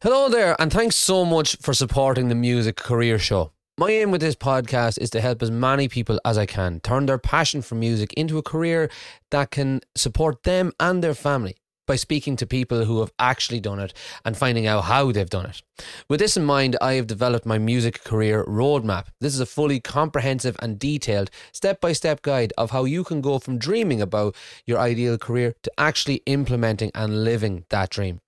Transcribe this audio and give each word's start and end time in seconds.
Hello 0.00 0.28
there, 0.28 0.54
and 0.60 0.72
thanks 0.72 0.94
so 0.94 1.24
much 1.24 1.56
for 1.56 1.74
supporting 1.74 2.28
the 2.28 2.36
Music 2.36 2.76
Career 2.76 3.18
Show. 3.18 3.50
My 3.76 3.90
aim 3.90 4.12
with 4.12 4.20
this 4.20 4.36
podcast 4.36 4.96
is 5.00 5.10
to 5.10 5.20
help 5.20 5.42
as 5.42 5.50
many 5.50 5.88
people 5.88 6.20
as 6.24 6.38
I 6.38 6.46
can 6.46 6.78
turn 6.78 7.06
their 7.06 7.18
passion 7.18 7.62
for 7.62 7.74
music 7.74 8.12
into 8.12 8.38
a 8.38 8.42
career 8.42 8.92
that 9.32 9.50
can 9.50 9.80
support 9.96 10.44
them 10.44 10.70
and 10.78 11.02
their 11.02 11.14
family 11.14 11.56
by 11.88 11.96
speaking 11.96 12.36
to 12.36 12.46
people 12.46 12.84
who 12.84 13.00
have 13.00 13.10
actually 13.18 13.58
done 13.58 13.80
it 13.80 13.92
and 14.24 14.36
finding 14.36 14.68
out 14.68 14.84
how 14.84 15.10
they've 15.10 15.28
done 15.28 15.46
it. 15.46 15.62
With 16.08 16.20
this 16.20 16.36
in 16.36 16.44
mind, 16.44 16.76
I 16.80 16.92
have 16.92 17.08
developed 17.08 17.44
my 17.44 17.58
music 17.58 18.04
career 18.04 18.44
roadmap. 18.44 19.06
This 19.20 19.34
is 19.34 19.40
a 19.40 19.46
fully 19.46 19.80
comprehensive 19.80 20.56
and 20.62 20.78
detailed 20.78 21.28
step 21.50 21.80
by 21.80 21.92
step 21.92 22.22
guide 22.22 22.52
of 22.56 22.70
how 22.70 22.84
you 22.84 23.02
can 23.02 23.20
go 23.20 23.40
from 23.40 23.58
dreaming 23.58 24.00
about 24.00 24.36
your 24.64 24.78
ideal 24.78 25.18
career 25.18 25.56
to 25.64 25.72
actually 25.76 26.22
implementing 26.24 26.92
and 26.94 27.24
living 27.24 27.64
that 27.70 27.90
dream. 27.90 28.20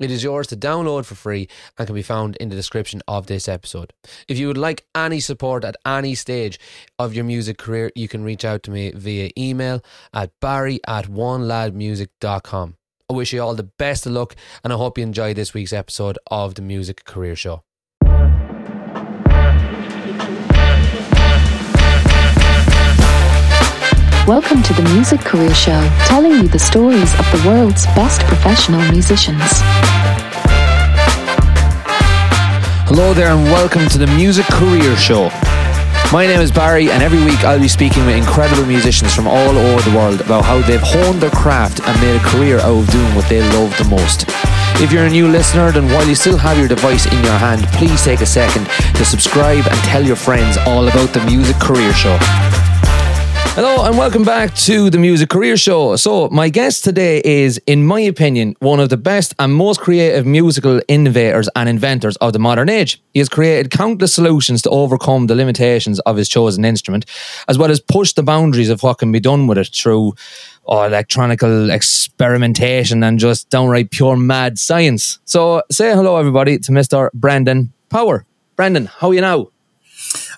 It 0.00 0.10
is 0.10 0.24
yours 0.24 0.48
to 0.48 0.56
download 0.56 1.04
for 1.04 1.14
free 1.14 1.48
and 1.78 1.86
can 1.86 1.94
be 1.94 2.02
found 2.02 2.34
in 2.36 2.48
the 2.48 2.56
description 2.56 3.00
of 3.06 3.28
this 3.28 3.48
episode. 3.48 3.92
If 4.26 4.38
you 4.38 4.48
would 4.48 4.58
like 4.58 4.86
any 4.92 5.20
support 5.20 5.64
at 5.64 5.76
any 5.86 6.16
stage 6.16 6.58
of 6.98 7.14
your 7.14 7.24
music 7.24 7.58
career, 7.58 7.92
you 7.94 8.08
can 8.08 8.24
reach 8.24 8.44
out 8.44 8.64
to 8.64 8.72
me 8.72 8.90
via 8.90 9.30
email 9.38 9.84
at 10.12 10.32
barry 10.40 10.80
at 10.88 11.06
oneladmusic.com. 11.06 12.76
I 13.08 13.12
wish 13.12 13.32
you 13.32 13.40
all 13.40 13.54
the 13.54 13.70
best 13.78 14.04
of 14.06 14.12
luck 14.12 14.34
and 14.64 14.72
I 14.72 14.76
hope 14.76 14.98
you 14.98 15.04
enjoy 15.04 15.32
this 15.32 15.54
week's 15.54 15.72
episode 15.72 16.18
of 16.28 16.56
the 16.56 16.62
Music 16.62 17.04
Career 17.04 17.36
Show. 17.36 17.62
Welcome 24.26 24.62
to 24.62 24.72
the 24.72 24.82
Music 24.94 25.20
Career 25.20 25.52
Show, 25.52 25.86
telling 26.06 26.32
you 26.32 26.48
the 26.48 26.58
stories 26.58 27.12
of 27.20 27.26
the 27.30 27.42
world's 27.46 27.84
best 27.88 28.22
professional 28.22 28.80
musicians. 28.90 29.60
Hello 32.96 33.12
there, 33.12 33.34
and 33.34 33.42
welcome 33.46 33.88
to 33.88 33.98
the 33.98 34.06
Music 34.06 34.46
Career 34.46 34.96
Show. 34.96 35.28
My 36.12 36.28
name 36.28 36.40
is 36.40 36.52
Barry, 36.52 36.92
and 36.92 37.02
every 37.02 37.18
week 37.24 37.42
I'll 37.42 37.58
be 37.58 37.66
speaking 37.66 38.06
with 38.06 38.14
incredible 38.14 38.64
musicians 38.66 39.12
from 39.12 39.26
all 39.26 39.58
over 39.58 39.90
the 39.90 39.96
world 39.96 40.20
about 40.20 40.44
how 40.44 40.60
they've 40.60 40.80
honed 40.80 41.20
their 41.20 41.32
craft 41.32 41.80
and 41.80 42.00
made 42.00 42.14
a 42.14 42.22
career 42.22 42.60
out 42.60 42.78
of 42.78 42.90
doing 42.92 43.14
what 43.16 43.28
they 43.28 43.40
love 43.58 43.76
the 43.78 43.84
most. 43.90 44.26
If 44.80 44.92
you're 44.92 45.06
a 45.06 45.10
new 45.10 45.26
listener, 45.26 45.72
then 45.72 45.86
while 45.86 46.06
you 46.06 46.14
still 46.14 46.38
have 46.38 46.56
your 46.56 46.68
device 46.68 47.06
in 47.06 47.20
your 47.24 47.36
hand, 47.36 47.64
please 47.72 48.04
take 48.04 48.20
a 48.20 48.26
second 48.26 48.66
to 48.94 49.04
subscribe 49.04 49.66
and 49.66 49.78
tell 49.80 50.04
your 50.04 50.14
friends 50.14 50.56
all 50.58 50.86
about 50.86 51.12
the 51.12 51.24
Music 51.26 51.56
Career 51.58 51.92
Show. 51.94 52.16
Hello 53.52 53.84
and 53.84 53.96
welcome 53.96 54.24
back 54.24 54.52
to 54.56 54.90
the 54.90 54.98
Music 54.98 55.28
Career 55.28 55.56
Show. 55.56 55.94
So, 55.94 56.28
my 56.30 56.48
guest 56.48 56.82
today 56.82 57.22
is, 57.24 57.60
in 57.66 57.86
my 57.86 58.00
opinion, 58.00 58.56
one 58.58 58.80
of 58.80 58.88
the 58.88 58.96
best 58.96 59.32
and 59.38 59.54
most 59.54 59.78
creative 59.78 60.26
musical 60.26 60.80
innovators 60.88 61.48
and 61.54 61.68
inventors 61.68 62.16
of 62.16 62.32
the 62.32 62.40
modern 62.40 62.68
age. 62.68 63.00
He 63.12 63.20
has 63.20 63.28
created 63.28 63.70
countless 63.70 64.12
solutions 64.12 64.60
to 64.62 64.70
overcome 64.70 65.28
the 65.28 65.36
limitations 65.36 66.00
of 66.00 66.16
his 66.16 66.28
chosen 66.28 66.64
instrument, 66.64 67.06
as 67.46 67.56
well 67.56 67.70
as 67.70 67.78
push 67.78 68.12
the 68.12 68.24
boundaries 68.24 68.70
of 68.70 68.82
what 68.82 68.98
can 68.98 69.12
be 69.12 69.20
done 69.20 69.46
with 69.46 69.58
it 69.58 69.70
through 69.72 70.14
oh, 70.66 70.82
electronical 70.82 71.70
experimentation 71.70 73.04
and 73.04 73.20
just 73.20 73.50
downright 73.50 73.92
pure 73.92 74.16
mad 74.16 74.58
science. 74.58 75.20
So, 75.26 75.62
say 75.70 75.94
hello, 75.94 76.16
everybody, 76.16 76.58
to 76.58 76.72
Mr. 76.72 77.12
Brendan 77.12 77.72
Power. 77.88 78.26
Brendan, 78.56 78.86
how 78.86 79.08
are 79.08 79.14
you 79.14 79.20
now? 79.20 79.48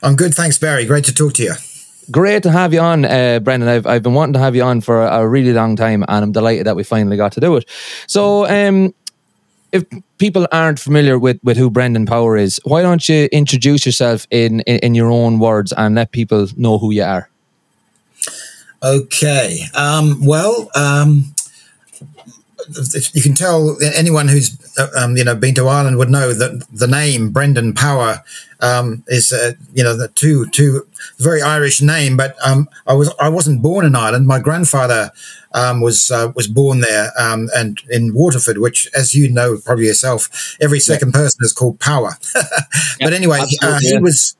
I'm 0.02 0.16
good, 0.16 0.34
thanks, 0.34 0.58
Barry. 0.58 0.84
Great 0.84 1.04
to 1.04 1.14
talk 1.14 1.32
to 1.34 1.42
you 1.42 1.54
great 2.10 2.42
to 2.42 2.50
have 2.50 2.72
you 2.72 2.80
on, 2.80 3.04
uh, 3.04 3.40
Brendan. 3.40 3.68
I've, 3.68 3.86
I've 3.86 4.02
been 4.02 4.14
wanting 4.14 4.34
to 4.34 4.38
have 4.38 4.54
you 4.56 4.62
on 4.62 4.80
for 4.80 5.02
a, 5.02 5.26
really 5.26 5.52
long 5.52 5.76
time, 5.76 6.04
and 6.08 6.24
I'm 6.24 6.32
delighted 6.32 6.66
that 6.66 6.76
we 6.76 6.84
finally 6.84 7.16
got 7.16 7.32
to 7.32 7.40
do 7.40 7.56
it. 7.56 7.68
So, 8.06 8.46
um, 8.46 8.94
if 9.72 9.84
people 10.18 10.46
aren't 10.52 10.78
familiar 10.78 11.18
with, 11.18 11.38
with 11.42 11.56
who 11.56 11.70
Brendan 11.70 12.06
Power 12.06 12.36
is, 12.36 12.60
why 12.64 12.82
don't 12.82 13.06
you 13.08 13.28
introduce 13.32 13.84
yourself 13.84 14.26
in, 14.30 14.60
in, 14.60 14.78
in 14.78 14.94
your 14.94 15.10
own 15.10 15.38
words 15.38 15.72
and 15.76 15.96
let 15.96 16.12
people 16.12 16.46
know 16.56 16.78
who 16.78 16.92
you 16.92 17.02
are? 17.02 17.28
Okay. 18.82 19.60
Um, 19.74 20.24
well, 20.24 20.70
um, 20.74 21.34
you 23.12 23.22
can 23.22 23.34
tell 23.34 23.76
anyone 23.94 24.28
who's 24.28 24.56
uh, 24.78 24.88
um, 24.96 25.16
you 25.16 25.24
know 25.24 25.34
been 25.34 25.54
to 25.54 25.68
Ireland 25.68 25.98
would 25.98 26.10
know 26.10 26.32
that 26.32 26.66
the 26.72 26.86
name 26.86 27.30
Brendan 27.30 27.74
Power 27.74 28.22
um, 28.60 29.04
is 29.06 29.32
uh, 29.32 29.52
you 29.74 29.84
know 29.84 29.96
the 29.96 30.08
two 30.08 30.46
two 30.46 30.86
very 31.18 31.42
Irish 31.42 31.80
name. 31.80 32.16
But 32.16 32.36
um, 32.44 32.68
I 32.86 32.94
was 32.94 33.14
I 33.20 33.28
wasn't 33.28 33.62
born 33.62 33.84
in 33.84 33.94
Ireland. 33.94 34.26
My 34.26 34.38
grandfather 34.38 35.12
um, 35.52 35.80
was 35.80 36.10
uh, 36.10 36.32
was 36.34 36.48
born 36.48 36.80
there 36.80 37.12
um, 37.18 37.48
and 37.54 37.80
in 37.90 38.14
Waterford, 38.14 38.58
which, 38.58 38.88
as 38.94 39.14
you 39.14 39.30
know 39.30 39.58
probably 39.64 39.86
yourself, 39.86 40.56
every 40.60 40.80
second 40.80 41.10
yeah. 41.14 41.20
person 41.20 41.38
is 41.42 41.52
called 41.52 41.80
Power. 41.80 42.12
but 43.00 43.12
anyway, 43.12 43.40
uh, 43.62 43.78
he 43.80 43.98
was. 43.98 44.36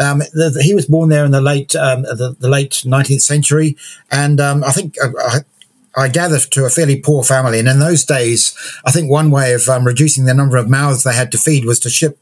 Um, 0.00 0.18
the, 0.18 0.52
the, 0.54 0.62
he 0.62 0.74
was 0.76 0.86
born 0.86 1.08
there 1.08 1.24
in 1.24 1.32
the 1.32 1.40
late 1.40 1.74
um, 1.74 2.02
the, 2.02 2.36
the, 2.38 2.48
late 2.48 2.84
19th 2.86 3.20
century, 3.20 3.76
and 4.12 4.40
um, 4.40 4.62
I 4.62 4.70
think 4.70 4.94
uh, 5.02 5.40
I 5.98 6.08
gather 6.08 6.38
to 6.38 6.64
a 6.64 6.70
fairly 6.70 7.00
poor 7.00 7.24
family. 7.24 7.58
And 7.58 7.68
in 7.68 7.80
those 7.80 8.04
days, 8.04 8.56
I 8.86 8.92
think 8.92 9.10
one 9.10 9.30
way 9.30 9.52
of 9.52 9.68
um, 9.68 9.84
reducing 9.84 10.26
the 10.26 10.34
number 10.34 10.56
of 10.56 10.70
mouths 10.70 11.02
they 11.02 11.14
had 11.14 11.32
to 11.32 11.38
feed 11.38 11.64
was 11.64 11.80
to 11.80 11.90
ship, 11.90 12.18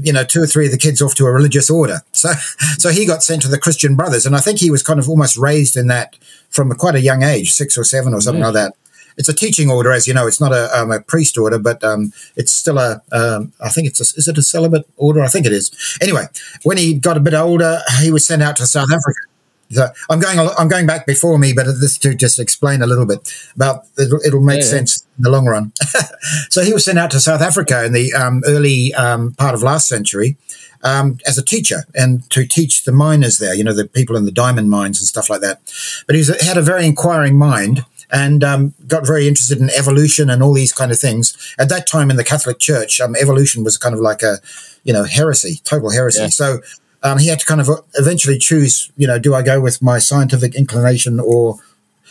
you 0.00 0.12
know, 0.12 0.24
two 0.24 0.42
or 0.42 0.46
three 0.46 0.66
of 0.66 0.72
the 0.72 0.78
kids 0.78 1.00
off 1.00 1.14
to 1.16 1.26
a 1.26 1.32
religious 1.32 1.70
order. 1.70 2.00
So, 2.12 2.30
so 2.78 2.90
he 2.90 3.06
got 3.06 3.22
sent 3.22 3.42
to 3.42 3.48
the 3.48 3.58
Christian 3.58 3.94
Brothers, 3.94 4.26
and 4.26 4.34
I 4.34 4.40
think 4.40 4.58
he 4.58 4.70
was 4.70 4.82
kind 4.82 4.98
of 4.98 5.08
almost 5.08 5.36
raised 5.36 5.76
in 5.76 5.86
that 5.86 6.16
from 6.50 6.72
a 6.72 6.74
quite 6.74 6.96
a 6.96 7.00
young 7.00 7.22
age, 7.22 7.52
six 7.52 7.78
or 7.78 7.84
seven 7.84 8.12
or 8.12 8.20
something 8.20 8.42
mm. 8.42 8.46
like 8.46 8.54
that. 8.54 8.74
It's 9.16 9.28
a 9.28 9.34
teaching 9.34 9.68
order, 9.68 9.90
as 9.92 10.06
you 10.06 10.14
know. 10.14 10.28
It's 10.28 10.40
not 10.40 10.52
a, 10.52 10.68
um, 10.78 10.92
a 10.92 11.00
priest 11.00 11.36
order, 11.36 11.58
but 11.58 11.82
um, 11.82 12.12
it's 12.36 12.52
still 12.52 12.78
a. 12.78 13.02
Um, 13.10 13.52
I 13.60 13.68
think 13.68 13.88
it's 13.88 14.00
a, 14.00 14.06
is 14.16 14.28
it 14.28 14.38
a 14.38 14.42
celibate 14.42 14.88
order? 14.96 15.22
I 15.22 15.28
think 15.28 15.44
it 15.44 15.52
is. 15.52 15.72
Anyway, 16.00 16.26
when 16.62 16.76
he 16.76 16.94
got 16.94 17.16
a 17.16 17.20
bit 17.20 17.34
older, 17.34 17.80
he 18.00 18.12
was 18.12 18.24
sent 18.24 18.42
out 18.42 18.56
to 18.58 18.66
South 18.66 18.92
Africa 18.92 19.27
so 19.70 19.88
I'm 20.08 20.20
going 20.20 20.38
I'm 20.38 20.68
going 20.68 20.86
back 20.86 21.06
before 21.06 21.38
me, 21.38 21.52
but 21.52 21.66
this 21.66 21.98
to 21.98 22.14
just 22.14 22.38
explain 22.38 22.82
a 22.82 22.86
little 22.86 23.06
bit 23.06 23.32
about 23.54 23.84
it'll, 23.98 24.20
it'll 24.24 24.40
make 24.40 24.60
yeah, 24.60 24.66
sense 24.66 25.06
in 25.16 25.24
the 25.24 25.30
long 25.30 25.46
run. 25.46 25.72
so 26.48 26.62
he 26.62 26.72
was 26.72 26.84
sent 26.84 26.98
out 26.98 27.10
to 27.10 27.20
South 27.20 27.42
Africa 27.42 27.84
in 27.84 27.92
the 27.92 28.12
um, 28.14 28.42
early 28.46 28.94
um, 28.94 29.32
part 29.32 29.54
of 29.54 29.62
last 29.62 29.88
century 29.88 30.36
um, 30.82 31.18
as 31.26 31.38
a 31.38 31.44
teacher 31.44 31.84
and 31.94 32.28
to 32.30 32.46
teach 32.46 32.84
the 32.84 32.92
miners 32.92 33.38
there, 33.38 33.54
you 33.54 33.64
know, 33.64 33.74
the 33.74 33.86
people 33.86 34.16
in 34.16 34.24
the 34.24 34.32
diamond 34.32 34.70
mines 34.70 35.00
and 35.00 35.08
stuff 35.08 35.28
like 35.28 35.40
that. 35.40 35.60
But 36.06 36.14
he 36.14 36.20
was, 36.20 36.40
had 36.40 36.56
a 36.56 36.62
very 36.62 36.86
inquiring 36.86 37.36
mind 37.36 37.84
and 38.10 38.42
um, 38.42 38.74
got 38.86 39.06
very 39.06 39.28
interested 39.28 39.58
in 39.58 39.70
evolution 39.70 40.30
and 40.30 40.42
all 40.42 40.54
these 40.54 40.72
kind 40.72 40.90
of 40.90 40.98
things. 40.98 41.36
At 41.58 41.68
that 41.68 41.86
time 41.86 42.10
in 42.10 42.16
the 42.16 42.24
Catholic 42.24 42.58
Church, 42.58 43.00
um, 43.00 43.14
evolution 43.16 43.64
was 43.64 43.76
kind 43.76 43.94
of 43.94 44.00
like 44.00 44.22
a, 44.22 44.38
you 44.84 44.92
know, 44.92 45.04
heresy, 45.04 45.60
total 45.64 45.90
heresy. 45.90 46.22
Yeah. 46.22 46.28
So 46.28 46.60
um, 47.02 47.18
he 47.18 47.28
had 47.28 47.40
to 47.40 47.46
kind 47.46 47.60
of 47.60 47.68
eventually 47.94 48.38
choose, 48.38 48.90
you 48.96 49.06
know, 49.06 49.18
do 49.18 49.34
I 49.34 49.42
go 49.42 49.60
with 49.60 49.80
my 49.82 49.98
scientific 49.98 50.54
inclination 50.54 51.20
or. 51.20 51.58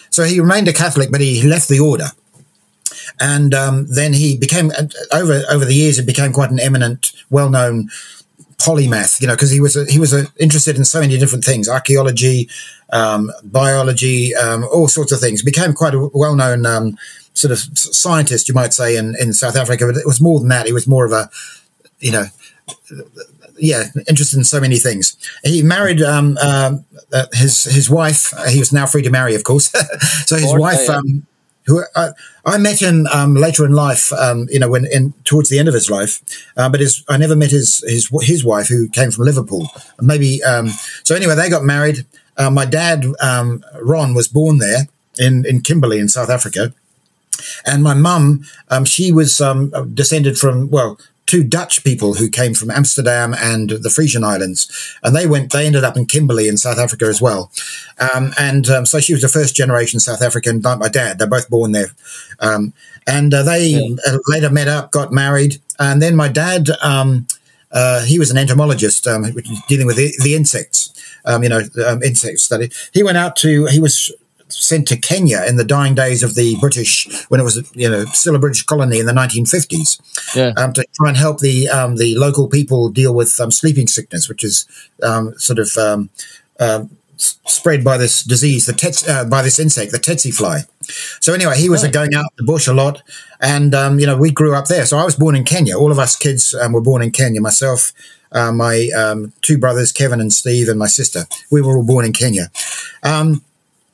So 0.10 0.24
he 0.24 0.40
remained 0.40 0.68
a 0.68 0.74
Catholic, 0.74 1.12
but 1.12 1.22
he 1.22 1.44
left 1.44 1.68
the 1.68 1.80
order. 1.80 2.08
And 3.20 3.54
um, 3.54 3.88
then 3.88 4.14
he 4.14 4.38
became, 4.38 4.72
over 5.14 5.44
over 5.50 5.66
the 5.66 5.74
years, 5.74 5.98
he 5.98 6.06
became 6.06 6.32
quite 6.32 6.50
an 6.50 6.60
eminent, 6.60 7.12
well 7.30 7.50
known 7.50 7.90
polymath, 8.58 9.22
you 9.22 9.28
know, 9.28 9.34
because 9.34 9.52
he 9.52 9.60
was 9.60 9.76
a, 9.76 9.86
he 9.86 10.00
was 10.00 10.14
a, 10.14 10.28
interested 10.40 10.78
in 10.78 10.86
so 10.86 11.00
many 11.00 11.18
different 11.18 11.44
things, 11.44 11.70
archaeology, 11.70 12.50
um, 12.92 13.32
biology, 13.44 14.36
um, 14.36 14.66
all 14.72 14.88
sorts 14.88 15.12
of 15.12 15.20
things. 15.20 15.44
Became 15.44 15.74
quite 15.74 15.94
a 15.94 16.10
well 16.14 16.36
known 16.36 16.66
um, 16.66 16.98
sort 17.34 17.52
of 17.52 17.60
scientist, 17.78 18.48
you 18.48 18.56
might 18.56 18.74
say, 18.74 18.96
in, 18.96 19.16
in 19.20 19.34
South 19.34 19.56
Africa. 19.56 19.86
But 19.86 19.98
it 19.98 20.08
was 20.08 20.22
more 20.22 20.40
than 20.40 20.50
that. 20.50 20.66
He 20.66 20.74
was 20.74 20.88
more 20.88 21.06
of 21.06 21.12
a, 21.12 21.30
you 22.00 22.12
know, 22.12 22.26
yeah, 23.60 23.86
interested 24.08 24.38
in 24.38 24.44
so 24.44 24.60
many 24.60 24.78
things. 24.78 25.18
He 25.44 25.64
married 25.64 26.02
um, 26.02 26.38
uh, 26.42 26.78
uh, 27.14 27.26
his 27.34 27.64
his 27.64 27.90
wife. 27.90 28.34
Uh, 28.34 28.50
he 28.50 28.60
was 28.60 28.74
now 28.74 28.86
free 28.86 29.02
to 29.02 29.10
marry, 29.10 29.36
of 29.36 29.44
course. 29.44 29.72
so 30.26 30.36
his 30.36 30.54
wife, 30.56 30.90
um, 30.90 31.26
who 31.66 31.84
I, 31.96 32.10
I, 32.46 32.58
met 32.58 32.82
him 32.82 33.08
um, 33.08 33.36
later 33.36 33.66
in 33.66 33.74
life, 33.74 34.12
um, 34.14 34.48
you 34.50 34.60
know, 34.60 34.70
when 34.70 34.86
in 34.86 35.14
towards 35.24 35.50
the 35.50 35.60
end 35.60 35.68
of 35.68 35.74
his 35.74 35.90
life. 35.90 36.22
Uh, 36.56 36.70
but 36.70 36.80
his 36.80 37.04
I 37.10 37.18
never 37.18 37.36
met 37.36 37.52
his 37.52 37.84
his 37.88 38.10
his 38.22 38.44
wife, 38.44 38.68
who 38.68 38.90
came 38.90 39.12
from 39.12 39.26
Liverpool. 39.26 39.68
Maybe 40.02 40.44
um, 40.44 40.70
so. 41.04 41.16
Anyway, 41.16 41.36
they 41.36 41.50
got 41.50 41.64
married. 41.64 42.06
Uh, 42.38 42.52
my 42.52 42.66
dad, 42.66 43.06
um, 43.20 43.64
Ron, 43.82 44.14
was 44.14 44.28
born 44.28 44.60
there 44.60 44.88
in 45.18 45.46
in 45.46 45.62
Kimberley 45.62 46.00
in 46.00 46.10
South 46.10 46.30
Africa. 46.30 46.74
And 47.66 47.84
my 47.84 47.94
mum, 47.94 48.44
um, 48.70 48.86
she 48.86 49.12
was 49.12 49.40
um, 49.42 49.72
descended 49.94 50.38
from, 50.38 50.70
well, 50.70 50.98
two 51.28 51.44
Dutch 51.44 51.84
people 51.84 52.16
who 52.16 52.30
came 52.30 52.56
from 52.56 52.72
Amsterdam 52.72 53.36
and 53.38 53.70
the 53.70 53.90
Frisian 53.90 54.24
Islands, 54.24 54.98
and 55.04 55.16
they 55.16 55.28
went. 55.28 55.52
They 55.52 55.68
ended 55.68 55.84
up 55.84 55.96
in 55.96 56.08
Kimberley 56.08 56.48
in 56.48 56.58
South 56.58 56.80
Africa 56.80 57.06
as 57.06 57.22
well, 57.22 57.52
um, 58.00 58.34
and 58.40 58.68
um, 58.70 58.86
so 58.88 59.00
she 59.00 59.14
was 59.14 59.24
a 59.24 59.30
first 59.30 59.56
generation 59.56 60.00
South 60.00 60.22
African, 60.22 60.62
like 60.62 60.80
my 60.80 60.90
dad. 60.90 61.20
They're 61.20 61.28
both 61.28 61.50
born 61.50 61.74
there, 61.74 61.92
um, 62.40 62.74
and 63.06 63.34
uh, 63.34 63.44
they 63.44 63.68
yeah. 63.68 63.96
Uh, 64.08 64.18
later 64.28 64.50
met 64.50 64.68
up, 64.68 64.92
got 64.92 65.12
married, 65.12 65.62
and 65.78 66.02
then 66.02 66.16
my 66.16 66.30
dad. 66.30 66.70
Um, 66.82 67.28
uh, 67.70 68.06
he 68.06 68.18
was 68.18 68.32
an 68.32 68.38
entomologist 68.38 69.06
um, 69.08 69.24
dealing 69.68 69.86
with 69.86 69.98
the, 69.98 70.14
the 70.24 70.36
insects, 70.36 70.94
um, 71.26 71.44
you 71.44 71.50
know, 71.50 71.60
insect 72.02 72.40
study. 72.40 72.72
He 72.94 73.04
went 73.04 73.18
out 73.18 73.36
to. 73.38 73.66
He 73.66 73.82
was 73.82 74.10
sent 74.50 74.88
to 74.88 74.98
Kenya 74.98 75.44
in 75.48 75.58
the 75.58 75.64
dying 75.64 75.96
days 75.96 76.24
of 76.24 76.36
the 76.36 76.56
British, 76.60 77.08
when 77.30 77.40
it 77.40 77.44
was 77.44 77.70
you 77.76 77.90
know 77.90 78.06
still 78.06 78.36
a 78.36 78.40
British 78.40 78.64
colony 78.64 79.00
in 79.00 79.06
the 79.06 79.14
1950s, 79.14 80.00
Yeah. 80.36 80.54
um, 80.58 80.74
to 80.74 80.86
try 80.96 81.10
and 81.10 81.18
help 81.18 81.40
the 81.40 81.68
um, 81.70 81.96
the 81.98 82.16
local 82.16 82.48
people 82.48 82.90
deal 82.90 83.14
with 83.14 83.40
um, 83.40 83.52
sleeping 83.52 83.88
sickness, 83.88 84.30
which 84.30 84.44
is 84.44 84.66
um, 85.04 85.34
sort 85.38 85.60
of 85.60 85.76
um, 85.78 86.10
um, 86.60 86.90
spread 87.18 87.84
by 87.84 87.98
this 87.98 88.24
disease, 88.24 88.66
the 88.68 88.74
tets, 88.74 89.08
uh, 89.08 89.26
by 89.26 89.42
this 89.42 89.60
insect, 89.60 89.92
the 89.92 90.00
tsetse 90.00 90.32
fly. 90.34 90.62
So 91.20 91.34
anyway, 91.34 91.58
he 91.58 91.70
was 91.70 91.84
uh, 91.84 91.90
going 91.90 92.14
out 92.16 92.26
in 92.38 92.46
the 92.46 92.52
bush 92.52 92.68
a 92.68 92.74
lot, 92.74 93.02
and 93.42 93.74
um, 93.76 94.00
you 94.00 94.06
know 94.06 94.16
we 94.18 94.32
grew 94.32 94.56
up 94.56 94.68
there. 94.68 94.86
So 94.86 94.98
I 94.98 95.04
was 95.04 95.16
born 95.16 95.36
in 95.36 95.44
Kenya. 95.44 95.78
All 95.78 95.92
of 95.92 96.00
us 96.00 96.16
kids 96.16 96.54
um, 96.54 96.74
were 96.74 96.82
born 96.82 97.02
in 97.02 97.12
Kenya. 97.12 97.42
Myself, 97.42 97.92
uh, 98.32 98.52
my 98.52 98.90
um, 98.96 99.34
two 99.42 99.58
brothers, 99.58 99.92
Kevin 99.92 100.22
and 100.22 100.32
Steve, 100.32 100.70
and 100.70 100.80
my 100.80 100.88
sister. 100.88 101.26
We 101.52 101.62
were 101.62 101.76
all 101.76 101.86
born 101.86 102.06
in 102.06 102.14
Kenya. 102.14 102.50
Um, 103.04 103.44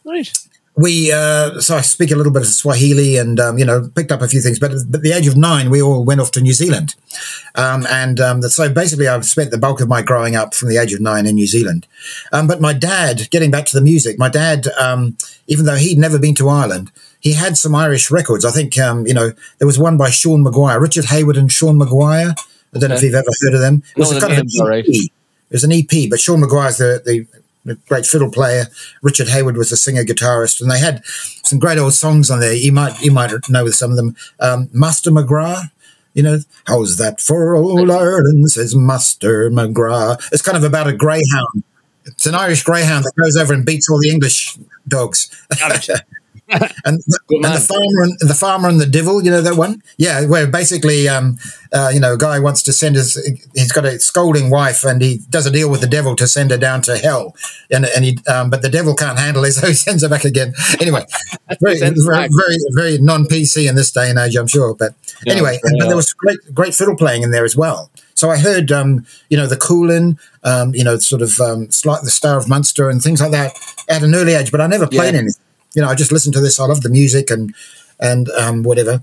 Right. 0.05 0.31
we 0.75 1.11
uh, 1.11 1.59
so 1.59 1.77
I 1.77 1.81
speak 1.81 2.11
a 2.11 2.15
little 2.15 2.31
bit 2.31 2.41
of 2.41 2.47
Swahili 2.47 3.17
and 3.17 3.39
um, 3.39 3.57
you 3.57 3.65
know 3.65 3.87
picked 3.95 4.11
up 4.11 4.21
a 4.21 4.27
few 4.27 4.41
things. 4.41 4.59
But 4.59 4.71
at 4.71 4.91
the 4.91 5.13
age 5.15 5.27
of 5.27 5.37
nine, 5.37 5.69
we 5.69 5.81
all 5.81 6.03
went 6.03 6.19
off 6.19 6.31
to 6.31 6.41
New 6.41 6.53
Zealand, 6.53 6.95
um, 7.55 7.85
and 7.89 8.19
um, 8.19 8.41
so 8.41 8.67
basically 8.73 9.07
I've 9.07 9.25
spent 9.25 9.51
the 9.51 9.57
bulk 9.57 9.81
of 9.81 9.87
my 9.87 10.01
growing 10.01 10.35
up 10.35 10.53
from 10.55 10.69
the 10.69 10.77
age 10.77 10.93
of 10.93 10.99
nine 11.01 11.25
in 11.25 11.35
New 11.35 11.47
Zealand. 11.47 11.85
Um, 12.31 12.47
but 12.47 12.59
my 12.59 12.73
dad, 12.73 13.29
getting 13.29 13.51
back 13.51 13.65
to 13.67 13.77
the 13.77 13.83
music, 13.83 14.17
my 14.17 14.29
dad, 14.29 14.67
um, 14.79 15.15
even 15.47 15.65
though 15.65 15.75
he'd 15.75 15.97
never 15.99 16.17
been 16.19 16.35
to 16.35 16.49
Ireland, 16.49 16.91
he 17.19 17.33
had 17.33 17.55
some 17.57 17.75
Irish 17.75 18.09
records. 18.11 18.43
I 18.43 18.51
think 18.51 18.77
um, 18.79 19.05
you 19.05 19.13
know 19.13 19.31
there 19.59 19.67
was 19.67 19.77
one 19.79 19.95
by 19.97 20.09
Sean 20.09 20.43
Maguire, 20.43 20.79
Richard 20.81 21.05
Hayward 21.05 21.37
and 21.37 21.51
Sean 21.51 21.77
Maguire. 21.77 22.33
I 22.75 22.79
don't 22.79 22.89
know 22.89 22.95
if 22.95 23.03
you've 23.03 23.13
ever 23.13 23.29
heard 23.43 23.53
of 23.53 23.61
them. 23.61 23.83
It 23.95 23.99
was 23.99 24.11
No, 24.11 24.17
a 24.17 24.21
kind 24.21 24.33
of 24.33 24.39
an 24.39 24.65
right. 24.67 24.83
EP. 24.83 24.93
It 25.51 25.51
was 25.51 25.63
an 25.63 25.71
EP, 25.71 26.09
but 26.09 26.19
Sean 26.19 26.39
Maguire's 26.39 26.77
the, 26.77 26.99
the 27.05 27.27
the 27.65 27.75
great 27.87 28.05
fiddle 28.05 28.31
player. 28.31 28.65
Richard 29.01 29.29
Hayward 29.29 29.57
was 29.57 29.71
a 29.71 29.77
singer 29.77 30.03
guitarist, 30.03 30.61
and 30.61 30.69
they 30.69 30.79
had 30.79 31.03
some 31.05 31.59
great 31.59 31.77
old 31.77 31.93
songs 31.93 32.29
on 32.29 32.39
there. 32.39 32.53
You 32.53 32.71
might 32.71 33.01
you 33.01 33.11
might 33.11 33.31
know 33.49 33.67
some 33.69 33.91
of 33.91 33.97
them. 33.97 34.15
Um, 34.39 34.69
Master 34.73 35.11
McGrath, 35.11 35.71
you 36.13 36.23
know, 36.23 36.39
how's 36.65 36.97
that 36.97 37.19
for 37.19 37.55
old 37.55 37.89
Ireland? 37.89 38.51
Says 38.51 38.75
Master 38.75 39.49
McGrath. 39.49 40.31
It's 40.31 40.41
kind 40.41 40.57
of 40.57 40.63
about 40.63 40.87
a 40.87 40.93
greyhound. 40.93 41.63
It's 42.05 42.25
an 42.25 42.35
Irish 42.35 42.63
greyhound 42.63 43.05
that 43.05 43.13
goes 43.15 43.37
over 43.37 43.53
and 43.53 43.65
beats 43.65 43.89
all 43.89 43.99
the 43.99 44.09
English 44.09 44.57
dogs. 44.87 45.29
and, 46.85 46.99
the, 47.05 47.19
and 47.29 47.43
the 47.43 47.59
farmer 47.67 48.01
and 48.03 48.17
the 48.19 48.33
farmer 48.33 48.69
and 48.69 48.79
the 48.79 48.85
devil, 48.85 49.23
you 49.23 49.31
know 49.31 49.41
that 49.41 49.55
one? 49.55 49.81
Yeah, 49.97 50.25
where 50.25 50.47
basically, 50.47 51.07
um, 51.07 51.37
uh, 51.71 51.91
you 51.93 51.99
know, 51.99 52.13
a 52.13 52.17
guy 52.17 52.39
wants 52.39 52.63
to 52.63 52.73
send 52.73 52.95
his, 52.95 53.15
he's 53.55 53.71
got 53.71 53.85
a 53.85 53.99
scolding 53.99 54.49
wife, 54.49 54.83
and 54.83 55.01
he 55.01 55.19
does 55.29 55.45
a 55.45 55.51
deal 55.51 55.69
with 55.69 55.81
the 55.81 55.87
devil 55.87 56.15
to 56.17 56.27
send 56.27 56.51
her 56.51 56.57
down 56.57 56.81
to 56.83 56.97
hell, 56.97 57.35
and 57.71 57.85
and 57.85 58.05
he, 58.05 58.17
um, 58.27 58.49
but 58.49 58.61
the 58.61 58.69
devil 58.69 58.95
can't 58.95 59.19
handle 59.19 59.43
it, 59.43 59.51
so 59.57 59.67
he 59.67 59.73
sends 59.73 60.03
her 60.03 60.09
back 60.09 60.25
again. 60.25 60.53
Anyway, 60.79 61.05
very, 61.61 61.79
very, 61.79 62.29
very, 62.29 62.57
very 62.73 62.97
non 62.97 63.25
PC 63.25 63.67
in 63.67 63.75
this 63.75 63.91
day 63.91 64.09
and 64.09 64.19
age, 64.19 64.35
I'm 64.35 64.47
sure. 64.47 64.73
But 64.75 64.93
Yeah, 65.25 65.33
anyway, 65.33 65.59
but 65.63 65.71
there 65.87 65.95
was 65.95 66.13
great, 66.13 66.39
great 66.53 66.73
fiddle 66.75 66.95
playing 66.95 67.23
in 67.23 67.31
there 67.31 67.45
as 67.45 67.55
well. 67.55 67.89
So 68.15 68.29
I 68.29 68.37
heard, 68.37 68.71
um, 68.71 69.05
you 69.29 69.37
know, 69.37 69.47
the 69.47 69.57
Coolin, 69.57 70.17
um, 70.43 70.73
you 70.75 70.83
know, 70.83 70.97
sort 70.97 71.21
of 71.21 71.39
um, 71.41 71.65
the 71.67 72.11
Star 72.11 72.37
of 72.37 72.47
Munster 72.47 72.89
and 72.89 73.01
things 73.01 73.19
like 73.21 73.31
that 73.31 73.53
at 73.89 74.03
an 74.03 74.13
early 74.15 74.33
age. 74.33 74.51
But 74.51 74.61
I 74.61 74.67
never 74.67 74.87
played 74.87 75.13
Yeah. 75.13 75.19
anything. 75.21 75.41
You 75.73 75.81
know, 75.81 75.89
I 75.89 75.95
just 75.95 76.11
listened 76.11 76.33
to 76.35 76.41
this. 76.41 76.59
I 76.59 76.65
love 76.65 76.81
the 76.81 76.89
music 76.89 77.29
and 77.29 77.53
and 77.99 78.29
um, 78.31 78.63
whatever. 78.63 79.01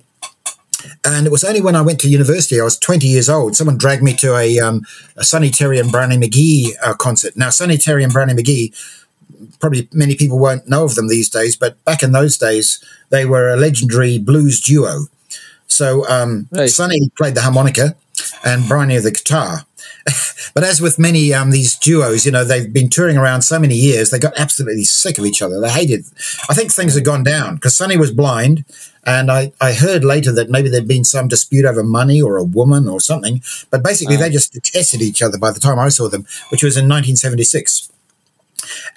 And 1.05 1.26
it 1.26 1.31
was 1.31 1.44
only 1.44 1.61
when 1.61 1.76
I 1.76 1.82
went 1.82 2.00
to 2.00 2.08
university, 2.08 2.61
I 2.61 2.64
was 2.64 2.78
20 2.78 3.06
years 3.06 3.28
old, 3.28 3.55
someone 3.56 3.76
dragged 3.76 4.02
me 4.02 4.14
to 4.14 4.37
a, 4.37 4.58
um, 4.61 4.82
a 5.17 5.25
Sonny 5.25 5.50
Terry 5.50 5.78
and 5.78 5.93
Brownie 5.93 6.17
McGhee 6.17 6.70
uh, 6.82 6.94
concert. 6.94 7.37
Now, 7.37 7.50
Sonny 7.50 7.76
Terry 7.76 8.02
and 8.02 8.12
Brownie 8.12 8.32
McGhee, 8.32 8.75
probably 9.58 9.88
many 9.93 10.17
people 10.17 10.38
won't 10.38 10.69
know 10.69 10.84
of 10.84 10.94
them 10.94 11.08
these 11.08 11.28
days, 11.28 11.56
but 11.56 11.82
back 11.84 12.02
in 12.02 12.12
those 12.12 12.38
days, 12.38 12.82
they 13.11 13.26
were 13.26 13.50
a 13.50 13.56
legendary 13.56 14.19
blues 14.19 14.61
duo. 14.61 15.06
So 15.67 16.08
um, 16.08 16.49
Right. 16.50 16.70
Sonny 16.70 17.11
played 17.17 17.34
the 17.34 17.43
harmonica 17.43 17.94
and 18.44 18.67
Brownie 18.69 18.99
the 18.99 19.11
guitar. 19.11 19.67
but 20.55 20.64
as 20.64 20.81
with 20.81 20.99
many 20.99 21.32
um, 21.32 21.50
these 21.50 21.76
duos, 21.76 22.25
you 22.25 22.32
know, 22.32 22.44
they've 22.44 22.73
been 22.73 22.88
touring 22.88 23.17
around 23.17 23.43
so 23.43 23.58
many 23.58 23.75
years, 23.75 24.11
they 24.11 24.19
got 24.19 24.38
absolutely 24.38 24.85
sick 24.85 25.19
of 25.19 25.25
each 25.25 25.43
other. 25.43 25.61
They 25.61 25.70
hated. 25.70 26.05
I 26.49 26.55
think 26.55 26.73
things 26.73 26.94
had 26.94 27.05
gone 27.05 27.23
down 27.23 27.56
because 27.56 27.76
Sonny 27.76 27.97
was 27.97 28.12
blind, 28.12 28.64
and 29.05 29.31
I, 29.31 29.52
I 29.61 29.73
heard 29.73 30.05
later 30.05 30.32
that 30.32 30.50
maybe 30.50 30.69
there'd 30.69 30.88
been 30.88 31.05
some 31.05 31.29
dispute 31.29 31.64
over 31.64 31.82
money 31.82 32.20
or 32.20 32.37
a 32.37 32.44
woman 32.44 32.88
or 32.88 33.00
something. 33.00 33.43
But 33.70 33.82
basically, 33.82 34.17
they 34.17 34.31
just 34.31 34.52
detested 34.52 35.02
each 35.02 35.23
other 35.23 35.38
by 35.38 35.52
the 35.52 35.61
time 35.61 35.79
I 35.79 35.88
saw 35.88 36.08
them, 36.08 36.26
which 36.50 36.62
was 36.62 36.76
in 36.76 36.85
1976. 36.85 37.91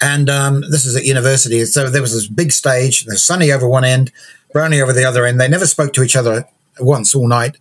And 0.00 0.28
um, 0.28 0.60
this 0.70 0.84
is 0.84 0.96
at 0.96 1.04
university. 1.04 1.64
So 1.64 1.88
there 1.88 2.02
was 2.02 2.12
this 2.12 2.26
big 2.26 2.52
stage, 2.52 3.04
there's 3.06 3.24
Sonny 3.24 3.50
over 3.50 3.68
one 3.68 3.84
end, 3.84 4.12
Brownie 4.52 4.80
over 4.80 4.92
the 4.92 5.04
other 5.04 5.24
end. 5.24 5.40
They 5.40 5.48
never 5.48 5.66
spoke 5.66 5.92
to 5.94 6.02
each 6.02 6.16
other 6.16 6.46
once 6.78 7.14
all 7.14 7.26
night, 7.26 7.56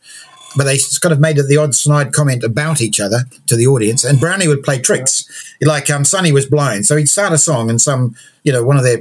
but 0.56 0.66
they 0.66 0.78
kind 1.02 1.14
of 1.14 1.20
made 1.20 1.38
the 1.38 1.58
odd 1.58 1.76
snide 1.76 2.14
comment 2.14 2.44
about 2.44 2.82
each 2.82 3.00
other 3.00 3.20
to 3.48 3.56
the 3.56 3.68
audience. 3.68 4.04
And 4.04 4.20
Brownie 4.20 4.48
would 4.48 4.64
play 4.64 4.80
tricks. 4.80 5.26
Like 5.62 5.90
um, 5.90 6.06
Sonny 6.06 6.32
was 6.32 6.46
blind. 6.46 6.86
So 6.86 6.96
he'd 6.98 7.08
start 7.10 7.34
a 7.34 7.38
song 7.38 7.70
and 7.70 7.82
some, 7.82 8.16
you 8.44 8.52
know, 8.52 8.64
one 8.64 8.78
of 8.78 8.84
their 8.84 9.00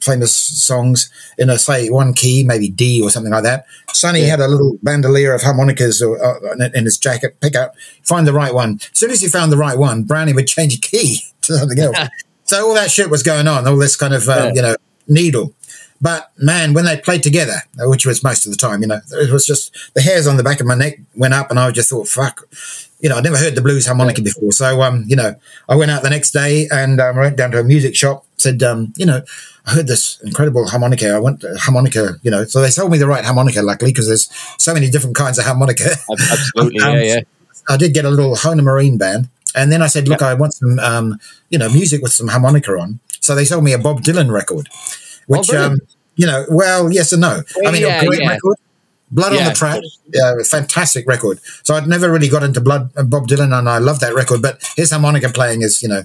famous 0.00 0.34
songs 0.34 1.10
in 1.36 1.50
a, 1.50 1.58
say, 1.58 1.88
one 1.90 2.14
key, 2.14 2.42
maybe 2.42 2.68
D 2.70 3.02
or 3.02 3.10
something 3.10 3.32
like 3.32 3.42
that. 3.44 3.66
Sonny 3.92 4.22
had 4.22 4.40
a 4.40 4.48
little 4.48 4.78
bandolier 4.82 5.34
of 5.34 5.42
harmonicas 5.42 6.00
or, 6.02 6.22
uh, 6.24 6.52
in- 6.54 6.74
in 6.74 6.84
his 6.86 6.96
jacket, 6.96 7.38
pick 7.40 7.54
up, 7.54 7.74
find 8.02 8.26
the 8.26 8.32
right 8.32 8.54
one. 8.54 8.80
As 8.92 8.98
soon 8.98 9.10
as 9.10 9.20
he 9.20 9.28
found 9.28 9.52
the 9.52 9.58
right 9.58 9.76
one, 9.78 10.04
Brownie 10.04 10.32
would 10.32 10.46
change 10.56 10.74
a 10.74 10.80
key 10.80 11.20
to 11.42 11.58
something 11.58 11.78
else. 11.78 11.96
so 12.44 12.66
all 12.68 12.74
that 12.74 12.90
shit 12.90 13.10
was 13.10 13.22
going 13.22 13.46
on, 13.46 13.66
all 13.68 13.76
this 13.76 13.96
kind 13.96 14.14
of, 14.14 14.28
um, 14.28 14.46
Yeah. 14.48 14.52
you 14.54 14.62
know, 14.62 14.76
needle. 15.06 15.54
But 16.00 16.30
man, 16.38 16.72
when 16.72 16.86
they 16.86 16.96
played 16.96 17.22
together, 17.22 17.62
which 17.78 18.06
was 18.06 18.24
most 18.24 18.46
of 18.46 18.52
the 18.52 18.56
time, 18.56 18.80
you 18.82 18.88
know, 18.88 19.00
it 19.12 19.30
was 19.30 19.44
just 19.44 19.76
the 19.94 20.00
hairs 20.00 20.26
on 20.26 20.36
the 20.36 20.42
back 20.42 20.60
of 20.60 20.66
my 20.66 20.74
neck 20.74 20.98
went 21.14 21.34
up, 21.34 21.50
and 21.50 21.58
I 21.58 21.70
just 21.70 21.90
thought, 21.90 22.08
"Fuck," 22.08 22.48
you 23.00 23.08
know, 23.08 23.16
I'd 23.16 23.24
never 23.24 23.36
heard 23.36 23.54
the 23.54 23.60
blues 23.60 23.86
harmonica 23.86 24.22
before. 24.22 24.52
So, 24.52 24.82
um, 24.82 25.04
you 25.06 25.16
know, 25.16 25.34
I 25.68 25.76
went 25.76 25.90
out 25.90 26.02
the 26.02 26.10
next 26.10 26.30
day 26.32 26.68
and 26.70 27.00
um, 27.00 27.16
went 27.16 27.36
down 27.36 27.50
to 27.52 27.60
a 27.60 27.64
music 27.64 27.94
shop. 27.94 28.24
Said, 28.38 28.62
um, 28.62 28.94
you 28.96 29.04
know, 29.04 29.20
I 29.66 29.72
heard 29.72 29.86
this 29.86 30.18
incredible 30.22 30.66
harmonica. 30.66 31.10
I 31.10 31.18
want 31.18 31.44
a 31.44 31.54
harmonica, 31.58 32.16
you 32.22 32.30
know. 32.30 32.44
So 32.44 32.62
they 32.62 32.70
sold 32.70 32.90
me 32.90 32.98
the 32.98 33.06
right 33.06 33.24
harmonica, 33.24 33.60
luckily, 33.60 33.92
because 33.92 34.06
there's 34.06 34.30
so 34.58 34.72
many 34.72 34.88
different 34.88 35.16
kinds 35.16 35.38
of 35.38 35.44
harmonica. 35.44 35.90
Absolutely. 36.10 36.80
Um, 36.80 36.94
yeah, 36.94 37.02
yeah. 37.02 37.20
I 37.68 37.76
did 37.76 37.92
get 37.92 38.04
a 38.04 38.10
little 38.10 38.36
Hohner 38.36 38.62
Marine 38.62 38.96
band. 38.96 39.28
And 39.54 39.70
then 39.70 39.82
I 39.82 39.88
said, 39.88 40.08
look, 40.08 40.22
I 40.22 40.34
want 40.34 40.54
some, 40.54 40.78
um, 40.78 41.18
you 41.50 41.58
know, 41.58 41.68
music 41.68 42.02
with 42.02 42.12
some 42.12 42.28
harmonica 42.28 42.72
on. 42.78 43.00
So 43.20 43.34
they 43.34 43.44
sold 43.44 43.64
me 43.64 43.72
a 43.72 43.78
Bob 43.78 44.00
Dylan 44.02 44.30
record, 44.32 44.68
which, 45.38 45.48
brilliant. 45.48 45.72
um, 45.74 45.86
you 46.16 46.26
know, 46.26 46.44
well, 46.50 46.92
yes 46.92 47.12
and 47.12 47.20
no. 47.22 47.42
I 47.66 47.70
mean, 47.70 47.82
Yeah, 47.82 48.02
a 48.02 48.06
great 48.06 48.20
yeah. 48.20 48.28
record. 48.30 48.56
Blood 49.12 49.36
on 49.36 49.44
the 49.44 49.50
Track, 49.52 49.82
yeah, 50.14 50.34
fantastic 50.48 51.04
record. 51.08 51.40
So 51.64 51.74
I'd 51.74 51.88
never 51.88 52.12
really 52.12 52.28
got 52.28 52.44
into 52.44 52.60
Blood 52.60 52.90
uh, 52.96 53.02
Bob 53.02 53.26
Dylan, 53.26 53.52
and 53.58 53.68
I 53.68 53.78
love 53.78 53.98
that 54.00 54.14
record. 54.14 54.40
But 54.40 54.62
his 54.76 54.92
harmonica 54.92 55.30
playing 55.30 55.62
is, 55.62 55.82
you 55.82 55.88
know, 55.88 56.04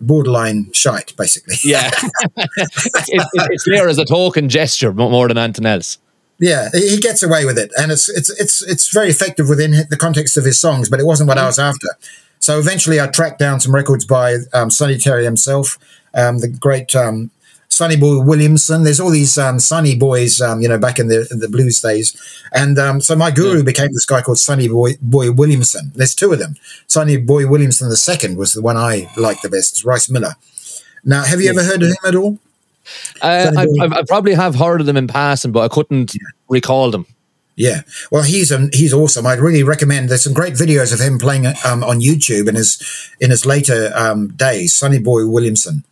borderline 0.00 0.70
shite, 0.72 1.16
basically. 1.16 1.56
Yeah. 1.64 1.90
it's, 2.36 2.86
it's, 3.08 3.26
it's 3.34 3.64
there 3.68 3.88
as 3.88 3.98
a 3.98 4.04
talk 4.04 4.36
and 4.36 4.48
gesture 4.48 4.92
more 4.92 5.26
than 5.26 5.38
anything 5.38 5.66
else. 5.66 5.98
Yeah, 6.38 6.68
he 6.72 6.88
he 6.90 6.98
gets 6.98 7.22
away 7.24 7.46
with 7.46 7.58
it, 7.58 7.72
and 7.78 7.90
it's 7.90 8.08
it's 8.08 8.28
it's 8.38 8.62
it's 8.62 8.92
very 8.92 9.08
effective 9.08 9.48
within 9.48 9.72
the 9.90 9.96
context 9.96 10.36
of 10.36 10.44
his 10.44 10.60
songs. 10.60 10.88
But 10.88 11.00
it 11.00 11.06
wasn't 11.06 11.28
what 11.28 11.38
I 11.38 11.46
was 11.46 11.58
after. 11.58 11.88
So 12.38 12.58
eventually, 12.60 13.00
I 13.00 13.06
tracked 13.08 13.38
down 13.40 13.58
some 13.58 13.74
records 13.74 14.04
by 14.04 14.36
um, 14.52 14.70
Sonny 14.70 14.98
Terry 14.98 15.24
himself, 15.24 15.78
um, 16.14 16.38
the 16.38 16.48
great 16.48 16.94
um, 16.94 17.30
Sonny 17.76 17.96
Boy 17.96 18.20
Williamson. 18.20 18.84
There's 18.84 19.00
all 19.00 19.10
these 19.10 19.36
um, 19.36 19.60
Sonny 19.60 19.94
boys, 19.96 20.40
um, 20.40 20.62
you 20.62 20.68
know, 20.68 20.78
back 20.78 20.98
in 20.98 21.08
the 21.08 21.26
the 21.30 21.48
blues 21.48 21.80
days, 21.80 22.16
and 22.52 22.78
um, 22.78 23.00
so 23.00 23.14
my 23.14 23.30
guru 23.30 23.62
became 23.62 23.92
this 23.92 24.06
guy 24.06 24.22
called 24.22 24.38
Sonny 24.38 24.68
Boy, 24.68 24.92
Boy 25.02 25.30
Williamson. 25.30 25.92
There's 25.94 26.14
two 26.14 26.32
of 26.32 26.38
them. 26.38 26.56
Sonny 26.86 27.18
Boy 27.18 27.46
Williamson 27.46 27.88
the 27.88 27.96
second 27.96 28.38
was 28.38 28.54
the 28.54 28.62
one 28.62 28.76
I 28.76 29.10
liked 29.16 29.42
the 29.42 29.50
best. 29.50 29.84
Rice 29.84 30.08
Miller. 30.08 30.36
Now, 31.04 31.22
have 31.24 31.40
you 31.40 31.50
ever 31.50 31.62
heard 31.62 31.82
of 31.82 31.90
him 31.90 31.96
at 32.04 32.14
all? 32.14 32.38
Uh, 33.20 33.52
I, 33.56 33.66
I, 33.80 33.98
I 33.98 34.02
probably 34.08 34.34
have 34.34 34.54
heard 34.54 34.80
of 34.80 34.86
them 34.86 34.96
in 34.96 35.06
passing, 35.06 35.52
but 35.52 35.60
I 35.60 35.68
couldn't 35.68 36.14
recall 36.48 36.90
them. 36.90 37.06
Yeah, 37.56 37.82
well, 38.10 38.22
he's 38.22 38.52
um, 38.52 38.68
he's 38.72 38.92
awesome. 38.92 39.26
I'd 39.26 39.38
really 39.38 39.62
recommend. 39.62 40.10
There's 40.10 40.24
some 40.24 40.34
great 40.34 40.54
videos 40.54 40.92
of 40.92 41.00
him 41.00 41.18
playing 41.18 41.46
um, 41.46 41.82
on 41.82 42.00
YouTube 42.00 42.48
in 42.48 42.54
his 42.54 43.12
in 43.18 43.30
his 43.30 43.46
later 43.46 43.92
um, 43.94 44.28
days. 44.28 44.74
Sonny 44.74 44.98
Boy 44.98 45.26
Williamson, 45.26 45.82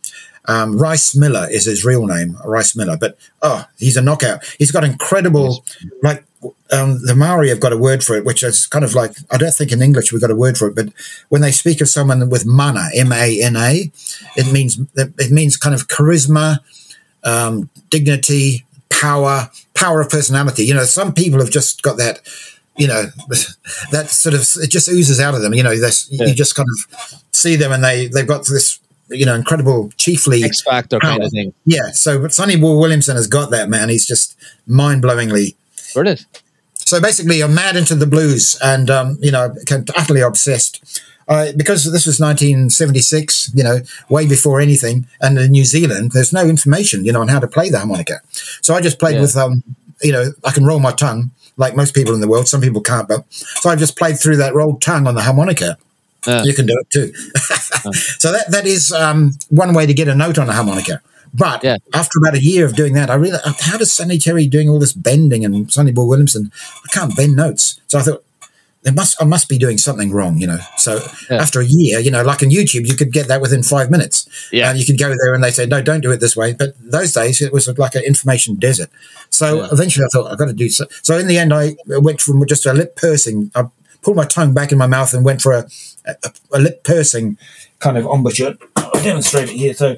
um, 0.47 0.77
Rice 0.77 1.15
Miller 1.15 1.47
is 1.49 1.65
his 1.65 1.83
real 1.85 2.05
name, 2.05 2.37
Rice 2.45 2.75
Miller. 2.75 2.97
But 2.97 3.17
oh, 3.41 3.65
he's 3.77 3.97
a 3.97 4.01
knockout. 4.01 4.43
He's 4.57 4.71
got 4.71 4.83
incredible, 4.83 5.63
like 6.03 6.23
um, 6.71 7.03
the 7.05 7.15
Maori 7.15 7.49
have 7.49 7.59
got 7.59 7.73
a 7.73 7.77
word 7.77 8.03
for 8.03 8.15
it, 8.15 8.25
which 8.25 8.43
is 8.43 8.67
kind 8.67 8.85
of 8.85 8.93
like 8.93 9.11
I 9.31 9.37
don't 9.37 9.53
think 9.53 9.71
in 9.71 9.81
English 9.81 10.11
we've 10.11 10.21
got 10.21 10.31
a 10.31 10.35
word 10.35 10.57
for 10.57 10.67
it, 10.67 10.75
but 10.75 10.89
when 11.29 11.41
they 11.41 11.51
speak 11.51 11.81
of 11.81 11.89
someone 11.89 12.29
with 12.29 12.45
mana, 12.45 12.89
M 12.95 13.11
A 13.11 13.41
N 13.41 13.55
A, 13.55 13.91
it 14.35 14.51
means 14.51 14.79
it 14.95 15.31
means 15.31 15.57
kind 15.57 15.73
of 15.73 15.87
charisma, 15.87 16.59
um, 17.23 17.69
dignity, 17.89 18.65
power, 18.89 19.49
power 19.73 20.01
of 20.01 20.09
personality. 20.09 20.65
You 20.65 20.73
know, 20.73 20.83
some 20.85 21.13
people 21.13 21.39
have 21.39 21.49
just 21.49 21.81
got 21.81 21.97
that, 21.97 22.21
you 22.77 22.87
know, 22.87 23.05
that 23.91 24.09
sort 24.09 24.35
of 24.35 24.41
it 24.63 24.69
just 24.69 24.87
oozes 24.89 25.19
out 25.19 25.33
of 25.35 25.41
them. 25.41 25.53
You 25.53 25.63
know, 25.63 25.71
Yeah. 25.71 26.25
you 26.27 26.33
just 26.35 26.55
kind 26.55 26.67
of 26.69 27.21
see 27.31 27.55
them 27.55 27.71
and 27.71 27.83
they 27.83 28.07
they've 28.07 28.27
got 28.27 28.45
this 28.47 28.79
you 29.09 29.25
know, 29.25 29.35
incredible, 29.35 29.91
chiefly 29.97 30.43
X 30.43 30.61
Factor 30.63 30.99
kind 30.99 31.23
of 31.23 31.31
thing. 31.31 31.53
Yeah. 31.65 31.91
So, 31.91 32.19
but 32.19 32.33
Sonny 32.33 32.55
Williamson 32.55 33.15
has 33.15 33.27
got 33.27 33.51
that 33.51 33.69
man. 33.69 33.89
He's 33.89 34.07
just 34.07 34.35
mind 34.67 35.03
blowingly. 35.03 35.55
Brilliant. 35.93 36.25
So 36.75 37.01
basically, 37.01 37.41
I'm 37.41 37.55
mad 37.55 37.75
into 37.75 37.95
the 37.95 38.05
blues, 38.05 38.57
and 38.63 38.89
um, 38.89 39.17
you 39.21 39.31
know, 39.31 39.55
can 39.65 39.85
utterly 39.97 40.21
obsessed. 40.21 41.01
Uh, 41.27 41.51
because 41.57 41.91
this 41.91 42.05
was 42.05 42.19
1976, 42.19 43.51
you 43.55 43.63
know, 43.63 43.79
way 44.09 44.27
before 44.27 44.59
anything, 44.61 45.07
and 45.21 45.37
in 45.39 45.49
New 45.51 45.65
Zealand, 45.65 46.11
there's 46.13 46.31
no 46.31 46.45
information, 46.45 47.03
you 47.03 47.11
know, 47.11 47.21
on 47.21 47.27
how 47.29 47.39
to 47.39 47.47
play 47.47 47.69
the 47.71 47.79
harmonica. 47.79 48.19
So 48.61 48.75
I 48.75 48.81
just 48.81 48.99
played 48.99 49.15
Yeah. 49.15 49.21
with, 49.21 49.35
um, 49.35 49.63
you 50.03 50.11
know, 50.11 50.33
I 50.43 50.51
can 50.51 50.65
roll 50.65 50.79
my 50.79 50.91
tongue 50.91 51.31
like 51.57 51.75
most 51.75 51.95
people 51.95 52.13
in 52.13 52.21
the 52.21 52.27
world. 52.27 52.47
Some 52.47 52.61
people 52.61 52.81
can't, 52.81 53.07
but 53.07 53.25
so 53.31 53.71
I 53.71 53.75
just 53.75 53.97
played 53.97 54.19
through 54.19 54.37
that 54.37 54.53
rolled 54.53 54.81
tongue 54.83 55.07
on 55.07 55.15
the 55.15 55.23
harmonica. 55.23 55.77
Yeah. 56.27 56.43
You 56.43 56.53
can 56.53 56.65
do 56.65 56.75
it 56.79 56.89
too. 56.89 57.13
so 58.19 58.31
that 58.31 58.45
that 58.51 58.65
is 58.65 58.91
um, 58.91 59.31
one 59.49 59.73
way 59.73 59.85
to 59.85 59.93
get 59.93 60.07
a 60.07 60.15
note 60.15 60.37
on 60.37 60.49
a 60.49 60.53
harmonica. 60.53 61.01
But 61.33 61.63
Yeah. 61.63 61.77
after 61.93 62.17
about 62.19 62.35
a 62.35 62.41
year 62.43 62.65
of 62.65 62.75
doing 62.75 62.93
that, 62.93 63.09
I 63.09 63.15
realized 63.15 63.43
how 63.61 63.77
does 63.77 63.91
Sonny 63.91 64.17
Terry 64.17 64.47
doing 64.47 64.69
all 64.69 64.79
this 64.79 64.93
bending 64.93 65.43
and 65.43 65.71
Sonny 65.71 65.91
Boy 65.91 66.05
Williamson? 66.05 66.51
I 66.85 66.87
can't 66.93 67.15
bend 67.15 67.35
notes. 67.35 67.79
So 67.87 67.99
I 67.99 68.03
thought 68.03 68.23
there 68.83 68.93
must 68.93 69.21
I 69.21 69.25
must 69.25 69.49
be 69.49 69.57
doing 69.57 69.77
something 69.77 70.11
wrong, 70.11 70.37
you 70.37 70.47
know. 70.47 70.59
So 70.77 71.01
Yeah. 71.29 71.41
after 71.41 71.59
a 71.59 71.65
year, 71.67 71.99
you 71.99 72.09
know, 72.11 72.23
like 72.23 72.41
on 72.43 72.49
YouTube, 72.51 72.87
you 72.87 72.95
could 72.95 73.11
get 73.11 73.27
that 73.27 73.41
within 73.41 73.63
five 73.63 73.89
minutes. 73.91 74.27
Yeah. 74.51 74.69
And 74.69 74.79
you 74.79 74.85
could 74.85 74.97
go 74.99 75.09
there 75.09 75.33
and 75.33 75.43
they 75.43 75.51
say, 75.51 75.65
no, 75.65 75.81
don't 75.81 76.01
do 76.01 76.11
it 76.11 76.19
this 76.21 76.35
way. 76.37 76.53
But 76.53 76.75
those 76.79 77.11
days 77.11 77.41
it 77.41 77.51
was 77.51 77.67
like 77.77 77.95
an 77.95 78.03
information 78.03 78.55
desert. 78.55 78.89
So 79.29 79.47
Yeah. 79.61 79.67
eventually 79.71 80.05
I 80.05 80.09
thought 80.13 80.31
I've 80.31 80.37
got 80.37 80.45
to 80.47 80.53
do 80.53 80.69
so. 80.69 80.85
So 81.01 81.17
in 81.17 81.27
the 81.27 81.37
end, 81.37 81.53
I 81.53 81.75
went 81.87 82.21
from 82.21 82.45
just 82.47 82.65
a 82.65 82.73
lip 82.73 82.95
pursing. 82.95 83.51
I 83.55 83.65
pulled 84.05 84.15
my 84.15 84.25
tongue 84.25 84.53
back 84.53 84.71
in 84.71 84.77
my 84.77 84.85
mouth 84.87 85.13
and 85.15 85.25
went 85.25 85.41
for 85.41 85.51
a, 85.51 85.67
a, 86.05 86.15
a 86.53 86.59
lip 86.59 86.83
pursing 86.83 87.37
kind 87.79 87.97
of 87.97 88.05
embouchure. 88.05 88.53
I'll 88.75 89.03
demonstrate 89.03 89.49
it 89.49 89.55
here. 89.57 89.73
So, 89.73 89.97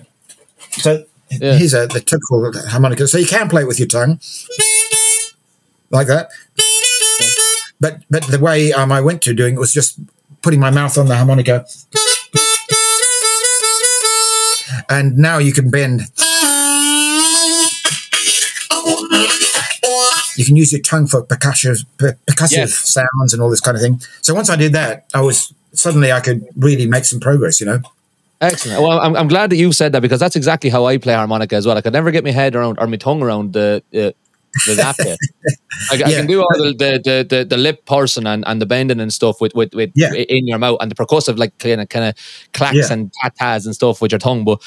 so 0.71 1.03
Yeah. 1.29 1.55
here's 1.57 1.73
a, 1.73 1.87
the 1.87 1.99
typical 1.99 2.51
harmonica. 2.69 3.07
So 3.07 3.17
you 3.17 3.27
can 3.27 3.49
play 3.49 3.63
it 3.63 3.67
with 3.67 3.79
your 3.79 3.89
tongue 3.89 4.19
like 5.91 6.07
that. 6.07 6.29
But 7.79 8.01
but 8.09 8.23
the 8.27 8.39
way 8.39 8.71
um, 8.73 8.91
I 8.91 9.01
went 9.01 9.21
to 9.23 9.33
doing 9.33 9.55
it 9.55 9.59
was 9.59 9.73
just 9.73 9.99
putting 10.41 10.59
my 10.59 10.71
mouth 10.71 10.97
on 10.97 11.07
the 11.07 11.15
harmonica. 11.17 11.65
And 14.89 15.17
now 15.17 15.37
you 15.37 15.51
can 15.53 15.69
bend. 15.69 16.01
You 20.37 20.45
can 20.45 20.55
use 20.55 20.71
your 20.71 20.81
tongue 20.81 21.07
for 21.07 21.23
percussive, 21.25 21.85
per- 21.97 22.17
percussive 22.29 22.51
Yes. 22.57 22.75
sounds 22.75 23.33
and 23.33 23.41
all 23.41 23.49
this 23.49 23.61
kind 23.61 23.75
of 23.75 23.81
thing. 23.83 23.99
So 24.21 24.33
once 24.33 24.49
I 24.49 24.55
did 24.55 24.73
that, 24.73 25.05
I 25.13 25.21
was 25.21 25.53
suddenly 25.73 26.11
I 26.11 26.19
could 26.21 26.45
really 26.55 26.87
make 26.87 27.05
some 27.05 27.19
progress. 27.19 27.59
You 27.59 27.65
know. 27.67 27.79
Excellent. 28.39 28.81
Well, 28.83 28.99
I'm, 28.99 29.15
I'm 29.15 29.27
glad 29.27 29.49
that 29.49 29.55
you 29.57 29.71
said 29.73 29.91
that 29.93 30.01
because 30.01 30.19
that's 30.19 30.35
exactly 30.35 30.69
how 30.69 30.85
I 30.85 30.97
play 30.97 31.13
harmonica 31.15 31.55
as 31.55 31.65
well. 31.65 31.75
I 31.77 31.81
could 31.81 31.93
never 31.93 32.11
get 32.11 32.23
my 32.23 32.31
head 32.31 32.55
around 32.55 32.77
or 32.79 32.85
my 32.87 32.97
tongue 32.97 33.23
around 33.23 33.53
the 33.53 33.81
uh, 33.93 34.11
the 34.67 34.75
that 34.75 34.95
bit. 34.97 35.17
I, 35.91 35.95
I 35.95 35.97
Yeah. 35.97 36.17
can 36.17 36.27
do 36.27 36.41
all 36.41 36.47
the 36.53 36.73
the, 36.77 37.01
the, 37.03 37.35
the, 37.37 37.45
the 37.45 37.57
lip 37.57 37.85
person 37.85 38.27
and, 38.27 38.43
and 38.47 38.61
the 38.61 38.65
bending 38.67 38.99
and 38.99 39.11
stuff 39.11 39.41
with 39.41 39.53
with, 39.55 39.73
with 39.73 39.91
Yeah. 39.95 40.13
in 40.13 40.45
your 40.47 40.59
mouth 40.59 40.77
and 40.81 40.91
the 40.91 40.95
percussive 40.95 41.37
like 41.39 41.57
kind 41.57 41.81
of 41.81 41.89
kind 41.89 42.05
of 42.05 42.15
clacks 42.53 42.75
Yeah. 42.77 42.93
and 42.93 43.11
tatas 43.23 43.65
and 43.65 43.73
stuff 43.73 44.01
with 44.01 44.11
your 44.11 44.19
tongue, 44.19 44.43
but 44.45 44.61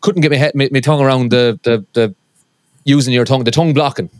couldn't 0.00 0.22
get 0.22 0.30
my 0.32 0.36
head 0.38 0.52
my, 0.56 0.68
my 0.72 0.80
tongue 0.80 1.00
around 1.00 1.30
the, 1.30 1.60
the 1.62 1.84
the 1.92 2.14
using 2.84 3.14
your 3.14 3.24
tongue, 3.24 3.44
the 3.44 3.50
tongue 3.52 3.72
blocking. 3.72 4.10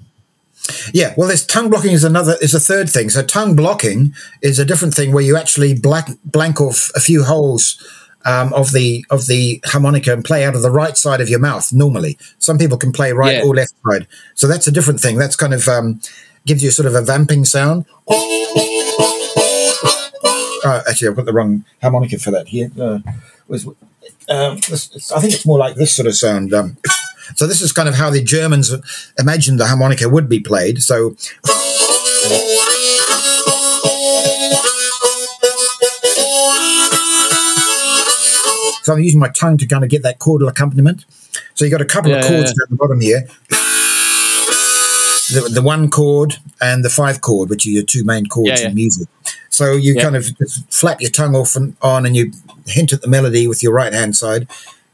Yeah, 0.92 1.14
well, 1.16 1.28
this 1.28 1.44
tongue 1.44 1.70
blocking 1.70 1.92
is 1.92 2.04
another 2.04 2.36
is 2.40 2.54
a 2.54 2.60
third 2.60 2.88
thing. 2.90 3.08
So 3.10 3.22
tongue 3.22 3.56
blocking 3.56 4.14
is 4.42 4.58
a 4.58 4.64
different 4.64 4.94
thing 4.94 5.12
where 5.12 5.22
you 5.24 5.36
actually 5.36 5.74
black, 5.74 6.08
blank 6.24 6.60
off 6.60 6.90
a 6.94 7.00
few 7.00 7.24
holes 7.24 7.76
um, 8.24 8.52
of 8.52 8.72
the 8.72 9.04
of 9.10 9.26
the 9.26 9.60
harmonica 9.66 10.12
and 10.12 10.24
play 10.24 10.44
out 10.44 10.54
of 10.54 10.62
the 10.62 10.70
right 10.70 10.96
side 10.96 11.20
of 11.20 11.28
your 11.28 11.40
mouth. 11.40 11.72
Normally, 11.72 12.18
some 12.38 12.58
people 12.58 12.76
can 12.76 12.92
play 12.92 13.12
right 13.12 13.36
Yeah. 13.36 13.44
or 13.44 13.54
left 13.54 13.74
side. 13.88 14.06
So 14.34 14.46
that's 14.46 14.66
a 14.66 14.70
different 14.72 15.00
thing. 15.00 15.16
That's 15.16 15.36
kind 15.36 15.54
of 15.54 15.66
um, 15.66 16.00
gives 16.46 16.62
you 16.62 16.70
sort 16.70 16.86
of 16.86 16.94
a 16.94 17.02
vamping 17.02 17.44
sound. 17.46 17.86
Uh, 20.62 20.82
actually, 20.88 21.08
I've 21.08 21.16
got 21.16 21.24
the 21.24 21.32
wrong 21.32 21.64
harmonica 21.80 22.18
for 22.18 22.30
that 22.32 22.48
here. 22.48 22.70
Uh, 22.78 22.98
was 23.48 23.66
um, 23.66 23.76
I 24.28 25.20
think 25.20 25.34
it's 25.34 25.46
more 25.46 25.58
like 25.58 25.74
this 25.76 25.94
sort 25.94 26.06
of 26.06 26.14
sound. 26.14 26.52
So 27.36 27.46
this 27.46 27.60
is 27.62 27.72
kind 27.72 27.88
of 27.88 27.94
how 27.94 28.10
the 28.10 28.22
Germans 28.22 28.72
imagined 29.18 29.58
the 29.60 29.66
harmonica 29.66 30.08
would 30.08 30.28
be 30.28 30.40
played. 30.40 30.82
So 30.82 31.16
So 38.82 38.94
I'm 38.94 39.00
using 39.00 39.20
my 39.20 39.28
tongue 39.28 39.58
to 39.58 39.66
kind 39.66 39.84
of 39.84 39.90
get 39.90 40.02
that 40.02 40.18
chordal 40.18 40.48
accompaniment. 40.48 41.04
So 41.54 41.64
you've 41.64 41.72
got 41.72 41.82
a 41.82 41.84
couple 41.84 42.12
of 42.12 42.22
Yeah, 42.22 42.28
chords 42.28 42.50
yeah. 42.50 42.54
down 42.64 42.66
the 42.70 42.76
bottom 42.76 43.00
here. 43.00 43.26
The, 45.32 45.48
the 45.52 45.62
one 45.62 45.90
chord 45.90 46.36
and 46.60 46.84
the 46.84 46.88
five 46.90 47.20
chord, 47.20 47.50
which 47.50 47.66
are 47.66 47.70
your 47.70 47.84
two 47.84 48.04
main 48.04 48.26
chords 48.26 48.48
Yeah, 48.48 48.60
yeah. 48.60 48.68
in 48.68 48.74
music. 48.74 49.06
So 49.50 49.72
you 49.72 49.94
Yeah. 49.94 50.02
kind 50.02 50.16
of 50.16 50.36
just 50.38 50.72
flap 50.72 51.00
your 51.00 51.10
tongue 51.10 51.36
off 51.36 51.54
and 51.56 51.76
on 51.82 52.04
and 52.06 52.16
you 52.16 52.32
hint 52.66 52.92
at 52.92 53.02
the 53.02 53.08
melody 53.08 53.46
with 53.46 53.62
your 53.62 53.72
right 53.72 53.92
hand 53.92 54.16
side. 54.16 54.48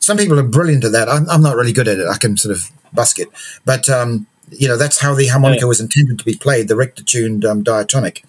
Some 0.07 0.19
people 0.19 0.39
are 0.39 0.45
brilliant 0.45 0.85
at 0.85 0.93
that. 0.93 1.09
I'm, 1.09 1.29
I'm 1.29 1.43
not 1.43 1.57
really 1.57 1.73
good 1.73 1.89
at 1.89 1.99
it. 1.99 2.07
I 2.07 2.17
can 2.17 2.37
sort 2.37 2.55
of 2.57 2.71
busk 2.93 3.19
it. 3.19 3.27
But, 3.65 3.89
um, 3.89 4.29
you 4.53 4.69
know, 4.69 4.77
that's 4.77 5.01
how 5.01 5.17
the 5.17 5.27
harmonica 5.27 5.63
Yeah. 5.63 5.67
was 5.67 5.81
intended 5.81 6.17
to 6.21 6.25
be 6.25 6.37
played, 6.37 6.69
the 6.69 6.77
Richter 6.77 7.03
tuned 7.03 7.45
um, 7.45 7.65
diatonic. 7.65 8.25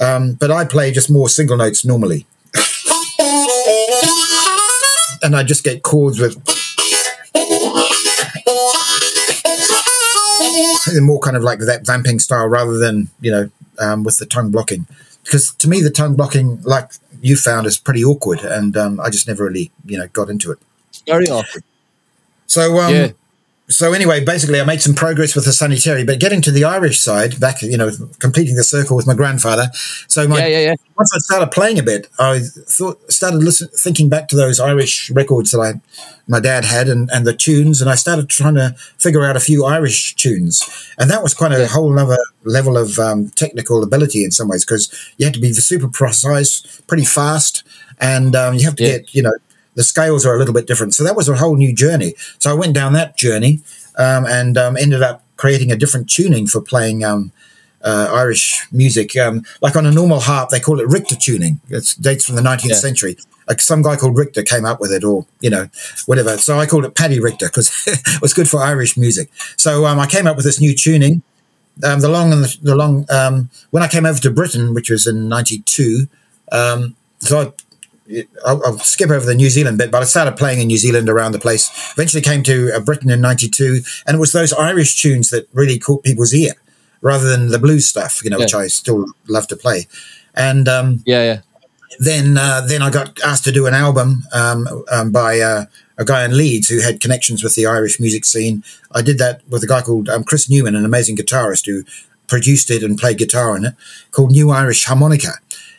Um, 0.00 0.32
but 0.32 0.50
I 0.50 0.64
play 0.64 0.90
just 0.90 1.10
more 1.10 1.28
single 1.28 1.58
notes 1.58 1.84
normally. 1.84 2.24
and 5.22 5.36
I 5.36 5.42
just 5.46 5.64
get 5.64 5.82
chords 5.82 6.18
with 6.18 6.34
more 11.02 11.20
kind 11.20 11.36
of 11.36 11.42
like 11.42 11.58
that 11.58 11.82
vamping 11.84 12.20
style 12.20 12.46
rather 12.46 12.78
than 12.78 13.08
you 13.20 13.30
know 13.30 13.50
um, 13.78 14.02
with 14.02 14.16
the 14.16 14.26
tongue 14.26 14.50
blocking 14.50 14.86
because 15.24 15.52
to 15.56 15.68
me 15.68 15.80
the 15.82 15.90
tongue 15.90 16.16
blocking 16.16 16.60
like 16.62 16.90
you 17.20 17.36
found 17.36 17.66
is 17.66 17.78
pretty 17.78 18.02
awkward 18.04 18.40
and 18.40 18.76
um, 18.76 18.98
I 19.00 19.10
just 19.10 19.28
never 19.28 19.44
really 19.44 19.70
you 19.84 19.96
know 19.98 20.08
got 20.08 20.28
into 20.30 20.50
it 20.50 20.58
Very 21.06 21.26
awkward. 21.28 21.64
so 22.46 22.78
um, 22.80 22.94
Yeah. 22.94 23.08
so 23.68 23.92
anyway 23.92 24.22
basically 24.24 24.60
I 24.60 24.64
made 24.64 24.82
some 24.82 24.94
progress 24.94 25.34
with 25.34 25.44
the 25.44 25.52
Sonny 25.52 25.78
Terry 25.78 26.04
but 26.04 26.18
getting 26.20 26.42
to 26.42 26.50
the 26.50 26.64
Irish 26.64 27.00
side 27.00 27.38
back 27.40 27.62
you 27.62 27.76
know 27.76 27.90
completing 28.18 28.56
the 28.56 28.64
circle 28.64 28.96
with 28.96 29.06
my 29.06 29.14
grandfather 29.14 29.70
so 30.08 30.26
my 30.28 30.38
Yeah, 30.38 30.46
yeah, 30.46 30.58
yeah. 30.68 30.74
once 30.98 31.10
I 31.14 31.18
started 31.20 31.50
playing 31.50 31.78
a 31.78 31.82
bit, 31.82 32.08
I 32.18 32.40
thought 32.40 33.10
started 33.10 33.42
listen, 33.42 33.68
thinking 33.74 34.08
back 34.08 34.28
to 34.28 34.36
those 34.36 34.60
Irish 34.60 35.10
records 35.10 35.50
that 35.52 35.60
I 35.60 35.80
my 36.28 36.38
dad 36.38 36.64
had 36.64 36.88
and, 36.88 37.10
and 37.12 37.26
the 37.26 37.32
tunes, 37.34 37.80
and 37.80 37.90
I 37.90 37.96
started 37.96 38.28
trying 38.28 38.54
to 38.54 38.76
figure 38.96 39.24
out 39.24 39.36
a 39.36 39.40
few 39.40 39.64
Irish 39.64 40.14
tunes, 40.14 40.62
and 40.98 41.10
that 41.10 41.20
was 41.22 41.34
quite 41.34 41.50
a 41.52 41.58
Yeah. 41.60 41.66
whole 41.66 41.98
other 41.98 42.16
level 42.44 42.78
of 42.78 42.98
um, 43.00 43.30
technical 43.30 43.82
ability 43.82 44.22
in 44.24 44.30
some 44.30 44.48
ways 44.48 44.64
because 44.64 44.88
you 45.18 45.24
had 45.26 45.34
to 45.34 45.40
be 45.40 45.52
super 45.52 45.88
precise, 45.88 46.62
pretty 46.86 47.04
fast, 47.04 47.64
and 47.98 48.36
um, 48.36 48.54
you 48.54 48.64
have 48.64 48.76
to 48.76 48.84
Yeah. 48.84 48.98
get 48.98 49.14
you 49.16 49.22
know 49.22 49.32
the 49.74 49.82
scales 49.82 50.24
are 50.26 50.34
a 50.34 50.38
little 50.38 50.54
bit 50.54 50.66
different. 50.66 50.94
So 50.94 51.04
that 51.04 51.16
was 51.16 51.28
a 51.28 51.36
whole 51.36 51.56
new 51.56 51.74
journey. 51.74 52.14
So 52.38 52.50
I 52.50 52.54
went 52.54 52.74
down 52.74 52.92
that 52.94 53.16
journey 53.16 53.60
um, 53.96 54.26
and 54.26 54.56
um, 54.58 54.76
ended 54.76 55.02
up 55.02 55.22
creating 55.36 55.72
a 55.72 55.76
different 55.76 56.08
tuning 56.10 56.46
for 56.46 56.60
playing. 56.60 57.04
Um, 57.04 57.32
uh, 57.84 58.08
Irish 58.12 58.64
music. 58.70 59.16
Um, 59.16 59.44
like 59.60 59.74
on 59.74 59.86
a 59.86 59.90
normal 59.90 60.20
harp, 60.20 60.50
they 60.50 60.60
call 60.60 60.78
it 60.80 60.86
Richter 60.86 61.16
tuning. 61.16 61.60
It 61.68 61.96
dates 62.00 62.24
from 62.24 62.36
the 62.36 62.42
19th 62.42 62.68
Yeah. 62.68 62.74
century. 62.76 63.16
Like 63.48 63.60
some 63.60 63.82
guy 63.82 63.96
called 63.96 64.16
Richter 64.16 64.42
came 64.44 64.64
up 64.64 64.80
with 64.80 64.92
it, 64.92 65.02
or 65.02 65.26
you 65.40 65.50
know, 65.50 65.68
whatever. 66.06 66.38
So 66.38 66.60
I 66.60 66.66
called 66.66 66.84
it 66.84 66.94
Paddy 66.94 67.18
Richter 67.18 67.46
because 67.46 67.72
it 67.88 68.22
was 68.22 68.32
good 68.32 68.48
for 68.48 68.60
Irish 68.62 68.96
music. 68.96 69.30
So 69.56 69.84
um, 69.84 69.98
I 69.98 70.06
came 70.06 70.28
up 70.28 70.36
with 70.36 70.44
this 70.44 70.60
new 70.60 70.76
tuning. 70.76 71.22
Um, 71.82 72.00
the 72.00 72.08
long 72.08 72.32
and 72.32 72.44
the, 72.44 72.56
the 72.62 72.76
long. 72.76 73.04
Um, 73.10 73.50
when 73.70 73.82
I 73.82 73.88
came 73.88 74.06
over 74.06 74.20
to 74.20 74.30
Britain, 74.30 74.74
which 74.74 74.88
was 74.88 75.06
in 75.08 75.28
'92, 75.28 76.06
um, 76.52 76.94
so 77.18 77.40
I 77.40 77.52
I'll, 78.46 78.62
I'll 78.64 78.78
skip 78.78 79.10
over 79.10 79.24
the 79.24 79.34
New 79.34 79.50
Zealand 79.50 79.78
bit, 79.78 79.90
but 79.90 80.02
I 80.02 80.04
started 80.04 80.36
playing 80.36 80.60
in 80.60 80.66
New 80.66 80.78
Zealand 80.78 81.08
around 81.08 81.32
the 81.32 81.38
place. 81.38 81.70
Eventually 81.92 82.22
came 82.22 82.42
to 82.44 82.72
uh, 82.74 82.80
Britain 82.80 83.10
in 83.10 83.20
'92, 83.20 83.80
and 84.06 84.16
it 84.16 84.20
was 84.20 84.32
those 84.32 84.52
Irish 84.52 85.00
tunes 85.00 85.30
that 85.30 85.48
really 85.52 85.78
caught 85.78 86.02
people's 86.04 86.34
ear, 86.34 86.54
rather 87.00 87.28
than 87.28 87.48
the 87.48 87.58
blues 87.58 87.86
stuff, 87.86 88.22
you 88.24 88.30
know, 88.30 88.38
which 88.38 88.54
I 88.54 88.66
still 88.68 89.06
love 89.28 89.46
to 89.48 89.56
play. 89.56 89.86
And 90.34 90.68
um, 90.68 91.02
Yeah, 91.04 91.22
yeah. 91.24 91.40
then 91.98 92.38
uh, 92.38 92.62
then 92.66 92.82
I 92.82 92.90
got 92.90 93.20
asked 93.20 93.44
to 93.44 93.52
do 93.52 93.66
an 93.66 93.74
album 93.74 94.24
um, 94.32 94.66
um, 94.90 95.12
by 95.12 95.40
uh, 95.40 95.64
a 95.98 96.04
guy 96.04 96.24
in 96.24 96.36
Leeds 96.36 96.68
who 96.68 96.80
had 96.80 97.00
connections 97.00 97.42
with 97.44 97.54
the 97.54 97.66
Irish 97.66 98.00
music 98.00 98.24
scene. 98.24 98.64
I 98.92 99.02
did 99.02 99.18
that 99.18 99.42
with 99.48 99.62
a 99.62 99.66
guy 99.66 99.82
called 99.82 100.08
um, 100.08 100.24
Chris 100.24 100.48
Newman, 100.48 100.74
an 100.74 100.84
amazing 100.84 101.16
guitarist 101.16 101.66
who 101.66 101.84
produced 102.28 102.70
it 102.70 102.82
and 102.82 102.96
played 102.98 103.18
guitar 103.18 103.56
in 103.56 103.66
it, 103.66 103.74
called 104.10 104.30
New 104.30 104.50
Irish 104.50 104.84
Harmonica, 104.86 105.34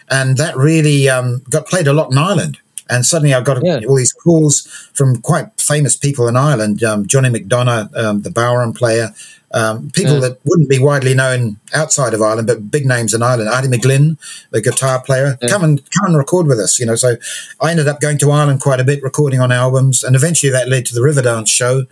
and 0.09 0.37
that 0.37 0.55
really 0.57 1.09
um, 1.09 1.41
got 1.49 1.67
played 1.67 1.87
a 1.87 1.93
lot 1.93 2.11
in 2.11 2.17
Ireland. 2.17 2.57
And 2.89 3.05
suddenly 3.05 3.33
I 3.33 3.41
got 3.41 3.63
Yeah. 3.63 3.79
all 3.87 3.95
these 3.95 4.11
calls 4.11 4.67
from 4.93 5.21
quite 5.21 5.47
famous 5.57 5.95
people 5.95 6.27
in 6.27 6.35
Ireland, 6.35 6.83
um, 6.83 7.07
Johnny 7.07 7.29
McDonagh, 7.29 7.95
um, 7.97 8.21
the 8.21 8.29
bodhrán 8.29 8.75
player, 8.75 9.13
um, 9.53 9.89
people 9.93 10.15
Yeah. 10.15 10.19
that 10.21 10.39
wouldn't 10.43 10.67
be 10.67 10.79
widely 10.79 11.13
known 11.13 11.57
outside 11.73 12.13
of 12.13 12.21
Ireland, 12.21 12.47
but 12.47 12.69
big 12.69 12.85
names 12.85 13.13
in 13.13 13.23
Ireland. 13.23 13.49
Arty 13.49 13.67
McGlynn, 13.69 14.17
the 14.51 14.61
guitar 14.61 14.99
player, 15.01 15.37
Yeah. 15.41 15.47
come 15.49 15.63
and 15.63 15.81
come 15.97 16.07
and 16.07 16.17
record 16.17 16.45
with 16.47 16.59
us. 16.59 16.77
You 16.79 16.85
know, 16.85 16.95
so 16.95 17.15
I 17.61 17.71
ended 17.71 17.87
up 17.87 18.01
going 18.01 18.17
to 18.19 18.31
Ireland 18.31 18.59
quite 18.61 18.81
a 18.81 18.83
bit, 18.83 19.01
recording 19.01 19.39
on 19.39 19.51
albums, 19.51 20.03
and 20.03 20.15
eventually 20.15 20.51
that 20.51 20.67
led 20.69 20.85
to 20.87 20.93
the 20.93 21.01
Riverdance 21.01 21.47
show, 21.47 21.83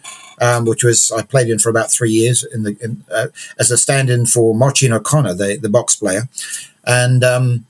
um, 0.42 0.66
which 0.66 0.84
was 0.84 1.12
I 1.16 1.22
played 1.22 1.50
in 1.50 1.58
for 1.60 1.70
about 1.70 1.92
three 1.92 2.12
years 2.12 2.44
in 2.54 2.64
the 2.64 2.76
in, 2.82 3.04
uh, 3.10 3.28
as 3.60 3.72
a 3.72 3.78
stand-in 3.78 4.26
for 4.26 4.54
Máirtín 4.54 4.92
O'Connor, 4.92 5.36
the 5.36 5.58
the 5.62 5.70
box 5.70 5.96
player, 5.96 6.28
and 6.86 7.24
um, 7.24 7.66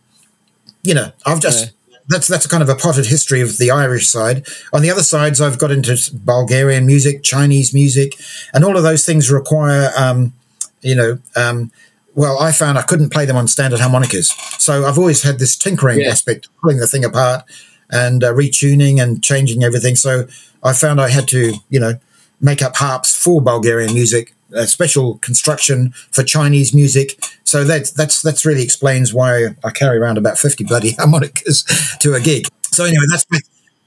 you 0.84 0.94
know 0.94 1.12
I've 1.26 1.40
just. 1.42 1.66
Yeah. 1.66 1.72
That's 2.08 2.28
that's 2.28 2.46
kind 2.48 2.62
of 2.62 2.68
a 2.68 2.76
potted 2.76 3.06
history 3.06 3.40
of 3.40 3.58
the 3.58 3.72
Irish 3.72 4.10
side. 4.10 4.46
On 4.74 4.82
the 4.82 4.90
other 4.90 5.04
sides, 5.04 5.40
I've 5.40 5.58
got 5.58 5.72
into 5.72 5.96
Bulgarian 6.14 6.86
music, 6.86 7.24
Chinese 7.24 7.74
music, 7.74 8.16
and 8.54 8.66
all 8.66 8.76
of 8.76 8.84
those 8.84 9.06
things 9.06 9.32
require, 9.32 9.92
um, 9.96 10.34
you 10.82 10.96
know, 10.96 11.20
um, 11.38 11.72
well, 12.14 12.38
I 12.40 12.52
found 12.52 12.78
I 12.78 12.82
couldn't 12.82 13.12
play 13.12 13.26
them 13.26 13.38
on 13.38 13.48
standard 13.48 13.80
harmonicas. 13.80 14.30
So 14.58 14.86
I've 14.86 14.98
always 14.98 15.22
had 15.24 15.40
this 15.40 15.56
tinkering 15.56 16.02
Yeah. 16.02 16.10
aspect, 16.10 16.50
pulling 16.60 16.80
the 16.80 16.88
thing 16.88 17.06
apart 17.06 17.46
and 17.90 18.24
uh, 18.26 18.34
retuning 18.34 19.02
and 19.02 19.24
changing 19.24 19.64
everything. 19.64 19.96
So 19.96 20.28
I 20.64 20.74
found 20.74 21.00
I 21.00 21.10
had 21.10 21.28
to, 21.30 21.54
you 21.70 21.80
know, 21.80 21.94
make 22.42 22.62
up 22.62 22.76
harps 22.76 23.16
for 23.16 23.42
Bulgarian 23.42 23.94
music, 23.94 24.34
a 24.54 24.68
special 24.68 25.18
construction 25.20 25.92
for 26.12 26.24
Chinese 26.24 26.74
music. 26.74 27.24
So 27.44 27.64
that 27.64 27.92
that's 27.96 28.22
that's 28.22 28.46
really 28.46 28.64
explains 28.64 29.14
why 29.14 29.56
I 29.64 29.72
carry 29.72 29.98
around 29.98 30.18
about 30.18 30.38
fifty 30.38 30.64
bloody 30.64 30.92
harmonicas 31.00 31.64
to 32.00 32.14
a 32.14 32.20
gig. 32.20 32.48
So 32.72 32.86
anyway, 32.86 33.04
that's 33.10 33.26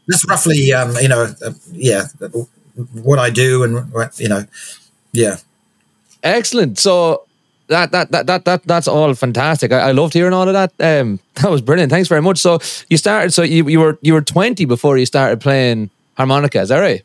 that's 0.07 0.29
roughly, 0.29 0.73
um, 0.73 0.97
you 1.01 1.09
know, 1.09 1.35
uh, 1.45 1.53
yeah, 1.73 2.05
what 2.93 3.19
I 3.19 3.31
do 3.31 3.63
and 3.63 3.87
you 4.19 4.29
know, 4.29 4.45
yeah. 5.13 5.37
Excellent. 6.23 6.79
So 6.79 7.25
that 7.69 7.93
that 7.93 8.11
that 8.11 8.27
that, 8.27 8.45
that 8.45 8.63
that's 8.65 8.89
all 8.89 9.15
fantastic. 9.15 9.73
I, 9.73 9.89
I 9.89 9.93
loved 9.93 10.15
hearing 10.15 10.33
all 10.33 10.49
of 10.49 10.55
that. 10.55 11.01
Um, 11.01 11.21
that 11.35 11.51
was 11.51 11.63
brilliant. 11.63 11.91
Thanks 11.91 12.09
very 12.09 12.23
much. 12.23 12.39
So 12.39 12.59
you 12.91 12.97
started. 12.97 13.33
So 13.33 13.43
you, 13.43 13.69
you 13.69 13.81
were 13.81 13.99
you 14.03 14.13
were 14.13 14.23
twenty 14.23 14.65
before 14.65 14.99
you 14.99 15.07
started 15.07 15.41
playing 15.41 15.91
harmonica. 16.17 16.61
Is 16.61 16.69
that 16.69 16.81
right? 16.81 17.05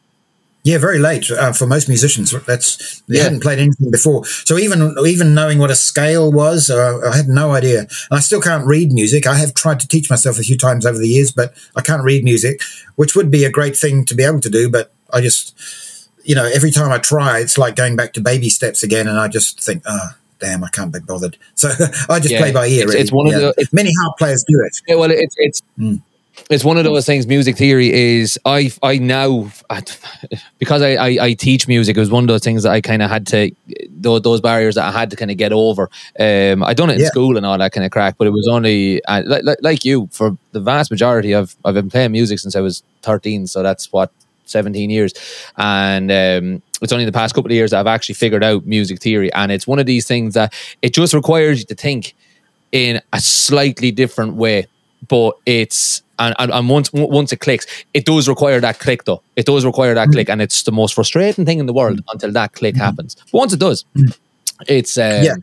Yeah, 0.70 0.78
very 0.78 1.00
late 1.00 1.32
uh, 1.32 1.52
for 1.54 1.66
most 1.66 1.88
musicians. 1.90 2.32
That's 2.46 3.02
they 3.08 3.18
Yeah. 3.18 3.24
hadn't 3.24 3.42
played 3.42 3.60
anything 3.60 3.90
before. 3.92 4.26
So 4.26 4.58
even 4.58 4.96
even 5.06 5.34
knowing 5.34 5.58
what 5.60 5.72
a 5.72 5.76
scale 5.76 6.32
was, 6.32 6.70
uh, 6.70 7.00
I 7.12 7.16
had 7.16 7.28
no 7.28 7.52
idea. 7.60 7.80
And 8.10 8.18
I 8.20 8.20
still 8.20 8.42
can't 8.42 8.66
read 8.68 8.92
music. 8.92 9.26
I 9.26 9.36
have 9.44 9.54
tried 9.54 9.80
to 9.80 9.88
teach 9.88 10.10
myself 10.10 10.38
a 10.40 10.44
few 10.44 10.58
times 10.58 10.86
over 10.86 10.98
the 11.00 11.08
years, 11.08 11.32
but 11.32 11.54
I 11.76 11.82
can't 11.82 12.04
read 12.04 12.24
music, 12.24 12.62
which 12.96 13.16
would 13.16 13.30
be 13.32 13.44
a 13.46 13.50
great 13.58 13.76
thing 13.84 14.06
to 14.06 14.14
be 14.16 14.24
able 14.24 14.42
to 14.42 14.50
do. 14.60 14.70
But 14.70 14.92
I 15.12 15.22
just, 15.22 15.56
you 16.24 16.36
know, 16.36 16.46
every 16.46 16.72
time 16.72 16.92
I 16.92 17.00
try, 17.00 17.40
it's 17.40 17.58
like 17.58 17.76
going 17.76 17.96
back 17.96 18.14
to 18.14 18.22
baby 18.22 18.50
steps 18.50 18.84
again, 18.84 19.08
and 19.08 19.18
I 19.18 19.28
just 19.28 19.60
think, 19.64 19.82
oh, 19.88 20.10
damn, 20.40 20.64
I 20.64 20.70
can't 20.70 20.94
be 20.94 21.00
bothered. 21.00 21.36
So 21.56 21.70
I 22.10 22.20
just 22.20 22.32
Yeah. 22.34 22.42
play 22.42 22.52
by 22.52 22.68
ear. 22.68 22.84
It's- 22.84 22.88
really. 22.90 23.02
it's 23.02 23.12
one 23.12 23.28
of 23.34 23.42
the- 23.42 23.68
many 23.72 23.92
harp 24.02 24.18
players 24.18 24.44
do 24.48 24.58
it. 24.66 24.74
Yeah, 24.88 24.96
well, 24.96 25.12
it's 25.12 25.36
it's 25.38 25.62
Mm. 25.80 26.02
It's 26.50 26.64
one 26.64 26.78
of 26.78 26.84
those 26.84 27.06
things. 27.06 27.28
Music 27.28 27.56
theory 27.58 27.92
is 27.92 28.40
I 28.46 28.72
I 28.84 28.98
now 28.98 29.52
I, 29.70 29.82
because 30.58 30.82
I, 30.82 30.92
I 30.96 31.18
I 31.28 31.34
teach 31.34 31.68
music. 31.68 31.98
It 31.98 32.00
was 32.00 32.12
one 32.12 32.24
of 32.24 32.28
those 32.28 32.44
things 32.44 32.64
that 32.64 32.72
I 32.72 32.82
kind 32.82 33.02
of 33.02 33.10
had 33.10 33.28
to 33.28 33.52
those, 33.90 34.22
those 34.22 34.42
barriers 34.42 34.76
that 34.76 34.86
I 34.94 34.98
had 34.98 35.10
to 35.12 35.16
kind 35.16 35.32
of 35.32 35.38
get 35.38 35.52
over. 35.52 35.90
Um, 36.20 36.64
I 36.64 36.74
done 36.74 36.90
it 36.90 36.96
in 36.96 37.00
Yeah. 37.02 37.08
school 37.08 37.38
and 37.38 37.46
all 37.46 37.58
that 37.58 37.72
kind 37.72 37.86
of 37.86 37.92
crack, 37.92 38.16
but 38.18 38.28
it 38.28 38.32
was 38.32 38.48
only 38.48 39.04
uh, 39.06 39.24
like, 39.26 39.44
like 39.44 39.58
like 39.62 39.86
you 39.86 40.08
for 40.12 40.38
the 40.52 40.60
vast 40.60 40.92
majority. 40.92 41.36
I've 41.36 41.56
I've 41.66 41.74
been 41.76 41.90
playing 41.90 42.12
music 42.12 42.40
since 42.40 42.56
I 42.56 42.62
was 42.62 42.84
thirteen, 43.02 43.48
so 43.48 43.64
that's 43.64 43.92
what. 43.92 44.12
17 44.46 44.90
years 44.90 45.14
and 45.58 46.10
um, 46.10 46.64
it's 46.82 46.92
only 46.92 47.06
the 47.06 47.12
past 47.12 47.36
couple 47.36 47.52
of 47.52 47.56
years 47.56 47.70
that 47.70 47.80
I've 47.82 47.86
actually 47.86 48.16
figured 48.16 48.44
out 48.44 48.66
music 48.66 49.00
theory 49.00 49.32
and 49.34 49.52
it's 49.52 49.68
one 49.68 49.78
of 49.78 49.86
these 49.86 50.08
things 50.08 50.34
that 50.34 50.52
it 50.82 50.92
just 50.92 51.14
requires 51.14 51.60
you 51.60 51.66
to 51.66 51.76
think 51.76 52.16
in 52.72 53.00
a 53.14 53.22
slightly 53.22 53.92
different 53.92 54.34
way 54.38 54.66
but 55.08 55.38
it's 55.46 56.02
and, 56.20 56.36
and, 56.40 56.52
and 56.52 56.70
once 56.70 56.92
once 56.94 57.32
it 57.32 57.38
clicks 57.40 57.66
it 57.94 58.06
does 58.06 58.28
require 58.28 58.60
that 58.60 58.80
click 58.80 59.06
though 59.06 59.22
it 59.36 59.46
does 59.46 59.64
require 59.66 59.94
that 59.94 60.10
click 60.10 60.30
and 60.30 60.42
it's 60.42 60.64
the 60.64 60.72
most 60.72 60.94
frustrating 60.94 61.46
thing 61.46 61.60
in 61.60 61.66
the 61.66 61.74
world 61.74 62.02
until 62.12 62.32
that 62.32 62.54
click 62.54 62.76
happens 62.76 63.16
but 63.32 63.34
once 63.38 63.54
it 63.54 63.60
does 63.60 63.86
it's 64.68 64.98
um, 64.98 65.24
Yeah. 65.24 65.36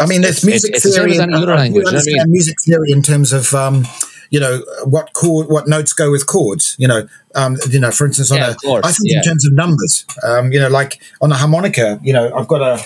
I 0.00 0.06
mean, 0.06 0.20
there's 0.22 0.38
it's- 0.38 0.44
music 0.44 0.74
it's, 0.76 0.86
it's 0.86 0.94
the 0.96 1.00
theory. 1.02 1.14
any 1.14 1.22
and 1.24 1.34
other 1.34 1.52
I 1.52 1.56
do 1.56 1.60
language 1.62 1.86
you 1.86 1.92
what 1.92 2.02
I 2.08 2.24
mean? 2.24 2.30
music 2.32 2.56
theory 2.64 2.92
in 2.92 3.02
terms 3.02 3.32
of, 3.32 3.52
um, 3.52 3.84
you 4.30 4.38
know, 4.38 4.62
what 4.84 5.12
chord, 5.12 5.48
what 5.48 5.66
notes 5.66 5.92
go 5.92 6.10
with 6.12 6.24
chords. 6.26 6.76
You 6.78 6.86
know, 6.86 7.08
um, 7.34 7.56
you 7.68 7.80
know, 7.80 7.90
for 7.90 8.06
instance, 8.06 8.30
on 8.30 8.38
Yeah, 8.38 8.54
a, 8.64 8.74
I 8.84 8.92
think 8.92 8.98
yeah. 9.10 9.18
in 9.18 9.24
terms 9.24 9.44
of 9.44 9.54
numbers. 9.54 10.04
Um, 10.22 10.52
you 10.52 10.60
know, 10.60 10.68
like 10.68 11.00
on 11.20 11.32
a 11.32 11.34
harmonica. 11.34 11.98
You 12.02 12.12
know, 12.12 12.32
I've 12.32 12.46
got 12.46 12.62
a 12.62 12.84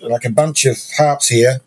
like 0.00 0.24
a 0.24 0.30
bunch 0.30 0.64
of 0.64 0.78
harps 0.96 1.28
here. 1.28 1.60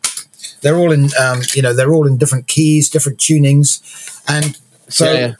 They're 0.61 0.77
all 0.77 0.91
in, 0.91 1.09
um, 1.19 1.41
you 1.55 1.61
know, 1.61 1.73
they're 1.73 1.91
all 1.93 2.07
in 2.07 2.17
different 2.17 2.47
keys, 2.47 2.89
different 2.89 3.17
tunings, 3.19 3.81
and 4.27 4.57
so 4.89 5.05
Yeah, 5.11 5.19
yeah. 5.19 5.33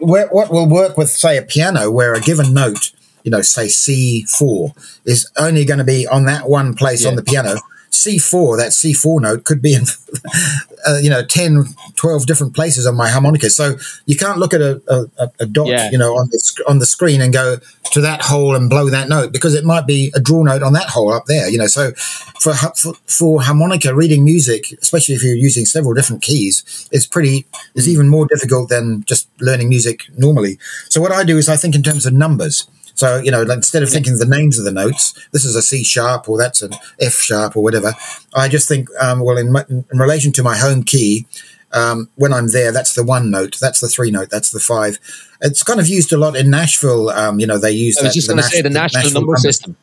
what 0.00 0.32
what 0.32 0.50
will 0.50 0.68
work 0.68 0.96
with 0.96 1.10
say 1.10 1.36
a 1.36 1.42
piano 1.42 1.90
where 1.90 2.12
a 2.14 2.20
given 2.20 2.52
note 2.52 2.90
you 3.22 3.30
know 3.30 3.42
say 3.42 3.66
c4 3.66 4.72
is 5.04 5.30
only 5.36 5.64
going 5.64 5.78
to 5.78 5.84
be 5.84 6.06
on 6.06 6.24
that 6.24 6.48
one 6.48 6.74
place 6.74 7.04
on 7.04 7.16
the 7.16 7.22
piano 7.22 7.56
c4 7.90 8.56
that 8.58 8.70
c4 8.72 9.20
note 9.20 9.44
could 9.44 9.60
be 9.62 9.74
in 9.74 9.82
uh, 10.86 10.98
you 11.02 11.10
know 11.10 11.24
10 11.24 11.64
12 11.96 12.26
different 12.26 12.54
places 12.54 12.86
on 12.86 12.96
my 12.96 13.08
harmonica 13.08 13.50
so 13.50 13.76
you 14.06 14.16
can't 14.16 14.38
look 14.38 14.54
at 14.54 14.60
a, 14.60 14.80
a, 15.18 15.30
a 15.40 15.46
dot 15.46 15.66
Yeah. 15.66 15.90
you 15.90 15.98
know 15.98 16.12
on 16.16 16.28
the, 16.30 16.64
on 16.68 16.78
the 16.78 16.86
screen 16.86 17.20
and 17.20 17.32
go 17.32 17.56
to 17.92 18.00
that 18.00 18.22
hole 18.22 18.54
and 18.54 18.68
blow 18.70 18.88
that 18.90 19.08
note 19.08 19.32
because 19.32 19.54
it 19.54 19.64
might 19.64 19.86
be 19.86 20.12
a 20.14 20.20
draw 20.20 20.42
note 20.42 20.62
on 20.62 20.72
that 20.74 20.88
hole 20.90 21.12
up 21.12 21.24
there 21.26 21.48
you 21.48 21.58
know 21.58 21.66
so 21.66 21.92
for 22.40 22.54
for, 22.54 22.94
for 23.06 23.42
harmonica 23.42 23.94
reading 23.94 24.24
music 24.24 24.72
especially 24.82 25.14
if 25.14 25.22
you're 25.24 25.34
using 25.34 25.64
several 25.64 25.94
different 25.94 26.22
keys 26.22 26.88
it's 26.92 27.06
pretty 27.06 27.46
it's 27.74 27.86
Mm. 27.86 27.92
even 27.92 28.08
more 28.08 28.26
difficult 28.26 28.68
than 28.68 29.02
just 29.06 29.28
learning 29.40 29.68
music 29.68 30.02
normally 30.16 30.58
so 30.88 31.00
what 31.00 31.12
i 31.12 31.24
do 31.24 31.38
is 31.38 31.48
i 31.48 31.56
think 31.56 31.74
in 31.74 31.82
terms 31.82 32.04
of 32.06 32.12
numbers 32.12 32.66
so 32.98 33.18
you 33.18 33.30
know 33.30 33.42
like, 33.42 33.56
instead 33.56 33.82
of 33.82 33.88
thinking 33.88 34.18
the 34.18 34.26
names 34.26 34.58
of 34.58 34.64
the 34.64 34.72
notes 34.72 35.14
this 35.32 35.44
is 35.44 35.54
a 35.54 35.62
c 35.62 35.82
sharp 35.84 36.28
or 36.28 36.36
that's 36.36 36.62
an 36.62 36.72
f 37.00 37.14
sharp 37.14 37.56
or 37.56 37.62
whatever 37.62 37.94
i 38.34 38.48
just 38.48 38.68
think 38.68 38.88
um, 39.00 39.20
well 39.20 39.38
in, 39.38 39.52
my, 39.52 39.64
in 39.68 39.98
relation 39.98 40.32
to 40.32 40.42
my 40.42 40.56
home 40.56 40.82
key 40.82 41.26
um, 41.72 42.08
when 42.14 42.32
I'm 42.32 42.48
there, 42.48 42.72
that's 42.72 42.94
the 42.94 43.04
one 43.04 43.30
note, 43.30 43.58
that's 43.60 43.80
the 43.80 43.88
three 43.88 44.10
note, 44.10 44.30
that's 44.30 44.50
the 44.50 44.60
five. 44.60 44.98
It's 45.40 45.62
kind 45.62 45.78
of 45.78 45.86
used 45.86 46.12
a 46.12 46.16
lot 46.16 46.34
in 46.34 46.50
Nashville. 46.50 47.10
Um, 47.10 47.38
you 47.38 47.46
know, 47.46 47.58
they 47.58 47.72
use 47.72 47.98
I 47.98 48.04
was 48.04 48.10
that, 48.10 48.14
just 48.14 48.28
the 48.28 48.34
going 48.34 48.42
to 48.42 48.48
say 48.48 48.62
the 48.62 48.70
Nash- 48.70 48.94
national 48.94 49.22
number 49.22 49.36
system 49.36 49.76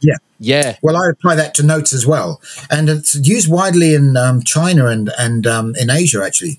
Yeah. 0.00 0.16
yeah 0.38 0.76
Well, 0.82 0.96
I 0.96 1.10
apply 1.10 1.34
that 1.36 1.54
to 1.54 1.62
notes 1.62 1.92
as 1.92 2.06
well, 2.06 2.40
and 2.70 2.88
it's 2.88 3.14
used 3.16 3.50
widely 3.50 3.94
in 3.94 4.16
um, 4.16 4.42
China 4.42 4.86
and 4.86 5.10
and 5.18 5.46
um, 5.46 5.74
in 5.78 5.90
Asia. 5.90 6.22
Actually, 6.24 6.58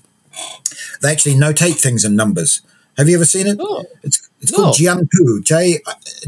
they 1.00 1.10
actually 1.10 1.34
notate 1.34 1.80
things 1.80 2.04
in 2.04 2.14
numbers. 2.14 2.62
Have 2.98 3.08
you 3.08 3.16
ever 3.16 3.24
seen 3.24 3.46
it? 3.46 3.58
Oh. 3.60 3.84
It's 4.02 4.28
it's 4.40 4.52
No. 4.52 4.58
called 4.58 4.76
Jianpu. 4.76 5.42
J 5.44 5.80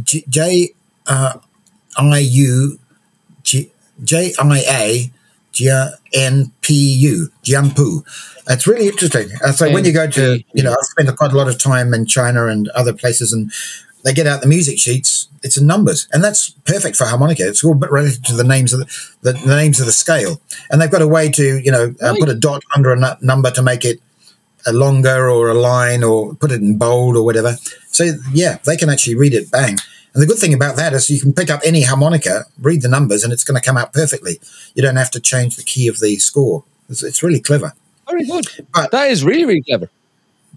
J- 0.03 0.25
J 0.29 0.71
uh, 1.07 1.35
I 1.97 2.19
U 2.19 2.79
G- 3.43 3.71
J 4.03 4.33
I 4.39 4.59
A 4.69 5.11
G 5.53 5.71
N 6.15 6.53
P 6.63 6.75
U 6.75 7.31
Jianpu. 7.45 8.03
It's 8.49 8.67
really 8.67 8.89
interesting. 8.89 9.29
Uh, 9.45 9.53
so 9.53 9.73
when 9.73 9.85
you 9.85 9.93
go 9.93 10.09
to, 10.11 10.43
you 10.53 10.63
know, 10.63 10.73
I've 10.73 10.87
spent 10.87 11.17
quite 11.17 11.33
a 11.33 11.37
lot 11.37 11.49
of 11.49 11.59
time 11.63 11.95
in 11.95 12.07
China 12.07 12.47
and 12.47 12.69
other 12.71 12.93
places, 12.93 13.33
and 13.33 13.53
they 14.05 14.13
get 14.13 14.27
out 14.27 14.41
the 14.43 14.49
music 14.49 14.79
sheets. 14.79 15.29
It's 15.43 15.59
in 15.59 15.67
numbers, 15.67 16.09
and 16.13 16.25
that's 16.25 16.51
perfect 16.65 16.97
for 16.97 17.05
harmonica. 17.05 17.47
It's 17.47 17.63
all 17.63 17.75
related 17.75 18.25
to 18.25 18.35
the 18.35 18.45
names 18.45 18.73
of 18.73 18.81
the, 18.81 18.87
the, 19.21 19.33
the 19.47 19.57
names 19.57 19.79
of 19.81 19.87
the 19.87 19.93
scale, 19.93 20.41
and 20.71 20.81
they've 20.81 20.91
got 20.91 21.03
a 21.03 21.09
way 21.09 21.31
to, 21.31 21.59
you 21.59 21.71
know, 21.71 21.95
uh, 22.01 22.15
put 22.19 22.31
a 22.31 22.35
dot 22.35 22.63
under 22.75 22.93
a 22.93 23.19
number 23.21 23.51
to 23.51 23.63
make 23.63 23.85
it 23.85 24.01
a 24.67 24.73
longer 24.73 25.29
or 25.29 25.49
a 25.49 25.55
line 25.55 26.03
or 26.03 26.35
put 26.35 26.53
it 26.53 26.61
in 26.61 26.79
bold 26.79 27.17
or 27.17 27.25
whatever. 27.25 27.57
So 27.89 28.13
yeah, 28.33 28.59
they 28.65 28.77
can 28.77 28.89
actually 28.91 29.15
read 29.17 29.35
it 29.35 29.51
bang. 29.51 29.79
And 30.15 30.23
the 30.23 30.27
good 30.27 30.39
thing 30.39 30.55
about 30.55 30.77
that 30.77 30.93
is 30.93 31.11
you 31.11 31.21
can 31.21 31.33
pick 31.33 31.51
up 31.51 31.61
any 31.65 31.83
harmonica, 31.83 32.45
read 32.61 32.83
the 32.83 32.89
numbers, 32.89 33.25
and 33.25 33.33
it's 33.33 33.43
going 33.45 33.61
to 33.61 33.65
come 33.67 33.77
out 33.77 33.93
perfectly. 33.93 34.39
You 34.75 34.83
don't 34.83 34.97
have 34.97 35.11
to 35.13 35.21
change 35.21 35.57
the 35.57 35.65
key 35.65 35.89
of 35.89 35.99
the 35.99 36.17
score. 36.17 36.63
It's, 36.89 37.03
it's 37.03 37.23
really 37.23 37.41
clever. 37.41 37.73
very 38.09 38.25
good 38.25 38.45
But- 38.73 38.91
that 38.93 39.11
is 39.11 39.25
really 39.25 39.45
really 39.45 39.63
clever 39.63 39.89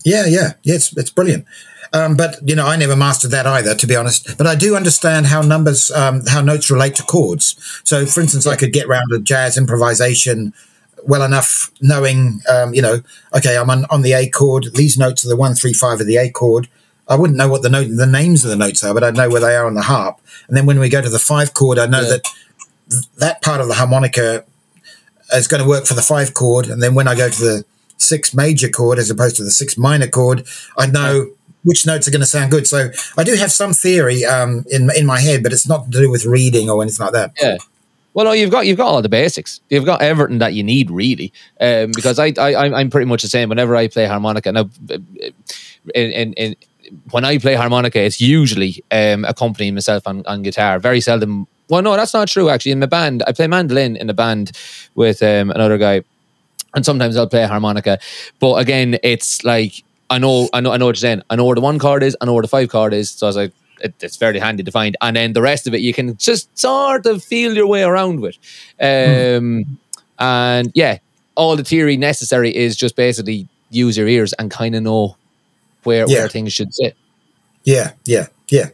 Yeah, 0.03 0.25
yeah, 0.27 0.53
yeah. 0.63 0.75
It's 0.75 0.95
it's 0.95 1.09
brilliant. 1.09 1.45
Um, 1.93 2.17
but 2.17 2.37
you 2.47 2.53
know, 2.55 2.67
I 2.67 2.75
never 2.75 2.95
mastered 2.97 3.31
that 3.31 3.47
either, 3.47 3.73
to 3.73 3.87
be 3.87 3.95
honest. 3.95 4.37
But 4.37 4.45
I 4.45 4.55
do 4.55 4.75
understand 4.75 5.27
how 5.27 5.41
numbers, 5.41 5.89
um, 5.91 6.25
how 6.27 6.41
notes 6.41 6.69
relate 6.69 6.95
to 6.95 7.03
chords. 7.03 7.55
So, 7.85 8.05
for 8.05 8.19
instance, 8.21 8.45
I 8.45 8.57
could 8.57 8.73
get 8.73 8.87
round 8.89 9.09
a 9.13 9.19
jazz 9.19 9.57
improvisation 9.57 10.53
well 11.05 11.23
enough, 11.23 11.71
knowing, 11.81 12.41
um, 12.49 12.73
you 12.73 12.81
know, 12.81 13.01
okay, 13.35 13.57
I'm 13.57 13.69
on, 13.69 13.85
on 13.89 14.01
the 14.01 14.13
A 14.13 14.29
chord. 14.29 14.67
These 14.73 14.97
notes 14.97 15.25
are 15.25 15.29
the 15.29 15.35
one, 15.37 15.53
three, 15.55 15.73
five 15.73 15.99
of 16.01 16.07
the 16.07 16.17
A 16.17 16.29
chord. 16.29 16.67
I 17.07 17.15
wouldn't 17.15 17.37
know 17.37 17.47
what 17.47 17.61
the 17.61 17.69
note, 17.69 17.87
the 17.95 18.05
names 18.05 18.43
of 18.43 18.49
the 18.49 18.55
notes 18.57 18.83
are, 18.83 18.93
but 18.93 19.03
I'd 19.03 19.15
know 19.15 19.29
where 19.29 19.39
they 19.41 19.55
are 19.55 19.65
on 19.65 19.75
the 19.75 19.83
harp. 19.83 20.19
And 20.47 20.57
then 20.57 20.65
when 20.65 20.79
we 20.79 20.89
go 20.89 21.01
to 21.01 21.09
the 21.09 21.19
five 21.19 21.53
chord, 21.53 21.79
I 21.79 21.85
know 21.85 22.01
Yeah. 22.01 22.09
that 22.09 22.23
th- 22.89 23.03
that 23.17 23.41
part 23.41 23.61
of 23.61 23.67
the 23.67 23.75
harmonica 23.75 24.43
is 25.33 25.47
going 25.47 25.61
to 25.63 25.67
work 25.69 25.85
for 25.85 25.93
the 25.93 26.01
five 26.01 26.33
chord. 26.33 26.67
And 26.67 26.81
then 26.83 26.95
when 26.95 27.07
I 27.07 27.15
go 27.15 27.29
to 27.29 27.39
the 27.41 27.65
six 27.97 28.33
major 28.33 28.69
chord 28.69 28.99
as 28.99 29.09
opposed 29.09 29.37
to 29.37 29.43
the 29.43 29.51
six 29.51 29.77
minor 29.77 30.07
chord, 30.07 30.45
I 30.77 30.87
know 30.87 31.31
which 31.63 31.85
notes 31.85 32.07
are 32.07 32.11
going 32.11 32.21
to 32.21 32.27
sound 32.27 32.51
good. 32.51 32.67
So 32.67 32.91
I 33.17 33.23
do 33.23 33.35
have 33.35 33.51
some 33.51 33.73
theory 33.73 34.23
um, 34.25 34.63
in 34.69 34.89
in 34.95 35.05
my 35.05 35.19
head, 35.19 35.43
but 35.43 35.51
it's 35.53 35.67
not 35.67 35.91
to 35.91 35.99
do 36.01 36.09
with 36.11 36.25
reading 36.25 36.69
or 36.69 36.81
anything 36.81 37.03
like 37.05 37.13
that. 37.13 37.31
Yeah. 37.41 37.57
Well, 38.17 38.25
no, 38.25 38.31
you've 38.31 38.49
got 38.49 38.65
you've 38.65 38.77
got 38.77 38.87
all 38.87 39.03
the 39.03 39.09
basics. 39.09 39.61
You've 39.69 39.85
got 39.85 40.01
everything 40.01 40.39
that 40.39 40.55
you 40.55 40.63
need, 40.63 40.89
really. 40.89 41.31
Um, 41.61 41.91
because 41.93 42.17
I, 42.17 42.33
I 42.39 42.79
I'm 42.79 42.89
pretty 42.89 43.05
much 43.05 43.21
the 43.21 43.27
same. 43.27 43.47
Whenever 43.47 43.75
I 43.75 43.87
play 43.89 44.07
harmonica, 44.07 44.51
now, 44.51 44.71
in, 44.89 46.11
in, 46.11 46.33
in 46.33 46.55
when 47.11 47.23
I 47.25 47.37
play 47.37 47.53
harmonica, 47.53 48.01
it's 48.01 48.19
usually 48.19 48.83
um, 48.89 49.23
accompanying 49.23 49.75
myself 49.75 50.07
on, 50.07 50.25
on 50.25 50.41
guitar. 50.41 50.79
Very 50.79 50.99
seldom. 50.99 51.45
Well, 51.69 51.83
no, 51.83 51.95
that's 51.95 52.15
not 52.15 52.27
true. 52.27 52.49
Actually, 52.49 52.71
in 52.71 52.79
the 52.79 52.87
band, 52.87 53.21
I 53.27 53.33
play 53.33 53.45
mandolin 53.45 53.95
in 53.95 54.09
a 54.09 54.15
band 54.15 54.51
with 54.95 55.21
um, 55.21 55.51
another 55.51 55.77
guy, 55.77 56.01
and 56.73 56.83
sometimes 56.83 57.17
I'll 57.17 57.29
play 57.29 57.45
harmonica. 57.45 57.99
But 58.39 58.55
again, 58.55 58.97
it's 59.03 59.43
like 59.43 59.83
I 60.09 60.17
know, 60.17 60.49
I 60.53 60.61
know, 60.61 60.71
I 60.71 60.77
know 60.77 60.87
what 60.87 60.95
you're 60.95 61.07
saying. 61.07 61.21
I 61.29 61.35
know 61.35 61.45
where 61.45 61.53
the 61.53 61.61
one 61.61 61.77
card 61.77 62.01
is. 62.01 62.17
I 62.19 62.25
know 62.25 62.33
where 62.33 62.41
the 62.41 62.47
five 62.47 62.69
card 62.69 62.95
is. 62.95 63.11
So 63.11 63.27
I 63.27 63.29
was 63.29 63.37
like, 63.37 63.51
it, 63.81 63.93
it's 64.01 64.15
fairly 64.15 64.39
handy 64.39 64.63
to 64.63 64.71
find. 64.71 64.95
And 65.01 65.15
then 65.15 65.33
the 65.33 65.41
rest 65.41 65.67
of 65.67 65.73
it, 65.73 65.81
you 65.81 65.93
can 65.93 66.17
just 66.17 66.57
sort 66.57 67.05
of 67.05 67.23
feel 67.23 67.55
your 67.55 67.67
way 67.67 67.83
around 67.83 68.19
with. 68.19 68.37
Um, 68.79 68.87
mm. 68.87 69.65
And 70.19 70.71
yeah, 70.73 70.97
all 71.35 71.55
the 71.55 71.63
theory 71.63 71.97
necessary 71.97 72.55
is 72.55 72.75
just 72.75 72.95
basically 72.95 73.47
use 73.69 73.97
your 73.97 74.07
ears 74.07 74.33
and 74.33 74.49
kind 74.49 74.75
of 74.75 74.83
know 74.83 75.15
where 75.83 76.05
yeah. 76.07 76.19
where 76.19 76.29
things 76.29 76.53
should 76.53 76.73
sit. 76.73 76.95
Yeah, 77.63 77.91
yeah, 78.05 78.27
yeah. 78.49 78.69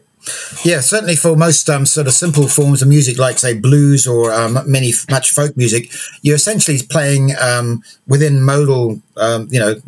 Yeah, 0.63 0.79
certainly 0.79 1.15
for 1.15 1.35
most 1.35 1.69
um, 1.69 1.85
sort 1.85 2.07
of 2.07 2.13
simple 2.13 2.47
forms 2.47 2.81
of 2.81 2.87
music, 2.87 3.17
like 3.17 3.37
say 3.37 3.53
blues 3.53 4.07
or 4.07 4.31
um, 4.31 4.59
many 4.65 4.93
much 5.09 5.31
folk 5.31 5.57
music, 5.57 5.91
you're 6.21 6.35
essentially 6.35 6.79
playing 6.89 7.31
um, 7.41 7.83
within 8.07 8.41
modal, 8.41 9.01
um, 9.17 9.47
you 9.51 9.59
know, 9.59 9.81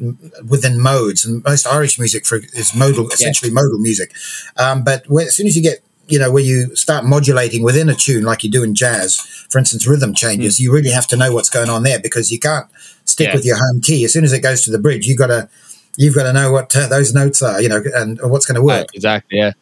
within 0.48 0.80
modes. 0.80 1.26
And 1.26 1.43
most 1.43 1.65
Irish 1.65 1.98
music 1.98 2.26
for, 2.26 2.38
is 2.54 2.76
modal, 2.76 3.10
essentially 3.10 3.52
yeah. 3.52 3.56
modal 3.56 3.80
music. 3.80 4.13
Um, 4.58 4.84
but 4.84 5.10
when, 5.10 5.28
as 5.28 5.36
soon 5.36 5.48
as 5.48 5.56
you 5.56 5.63
get 5.63 5.80
you 6.08 6.19
know, 6.19 6.32
where 6.32 6.43
you 6.43 6.76
start 6.76 7.04
modulating 7.04 7.63
within 7.63 7.89
a 7.89 7.95
tune, 7.95 8.24
like 8.24 8.43
you 8.43 8.52
do 8.52 8.62
in 8.62 8.76
jazz, 8.76 9.17
for 9.50 9.58
instance, 9.58 9.88
rhythm 9.88 10.13
changes, 10.13 10.58
mm. 10.58 10.60
you 10.60 10.71
really 10.71 10.91
have 10.91 11.08
to 11.08 11.17
know 11.17 11.34
what's 11.34 11.50
going 11.50 11.69
on 11.69 11.82
there 11.82 12.00
because 12.00 12.32
you 12.32 12.38
can't 12.39 12.67
stick 13.06 13.30
yeah. 13.30 13.36
with 13.36 13.45
your 13.45 13.58
home 13.58 13.82
key. 13.82 14.06
As 14.06 14.13
soon 14.13 14.24
as 14.24 14.32
it 14.32 14.41
goes 14.41 14.63
to 14.65 14.71
the 14.71 14.78
bridge, 14.78 15.08
you've 15.08 15.17
got 15.17 15.28
to 15.28 15.50
you've 15.98 16.15
got 16.15 16.24
to 16.24 16.34
know 16.34 16.52
what 16.52 16.76
uh, 16.76 16.88
those 16.88 17.13
notes 17.13 17.41
are, 17.41 17.62
you 17.62 17.69
know, 17.69 17.82
and 17.95 18.19
what's 18.21 18.45
going 18.45 18.56
to 18.56 18.62
work. 18.62 18.88
exactly. 18.93 19.39
Yeah. 19.39 19.54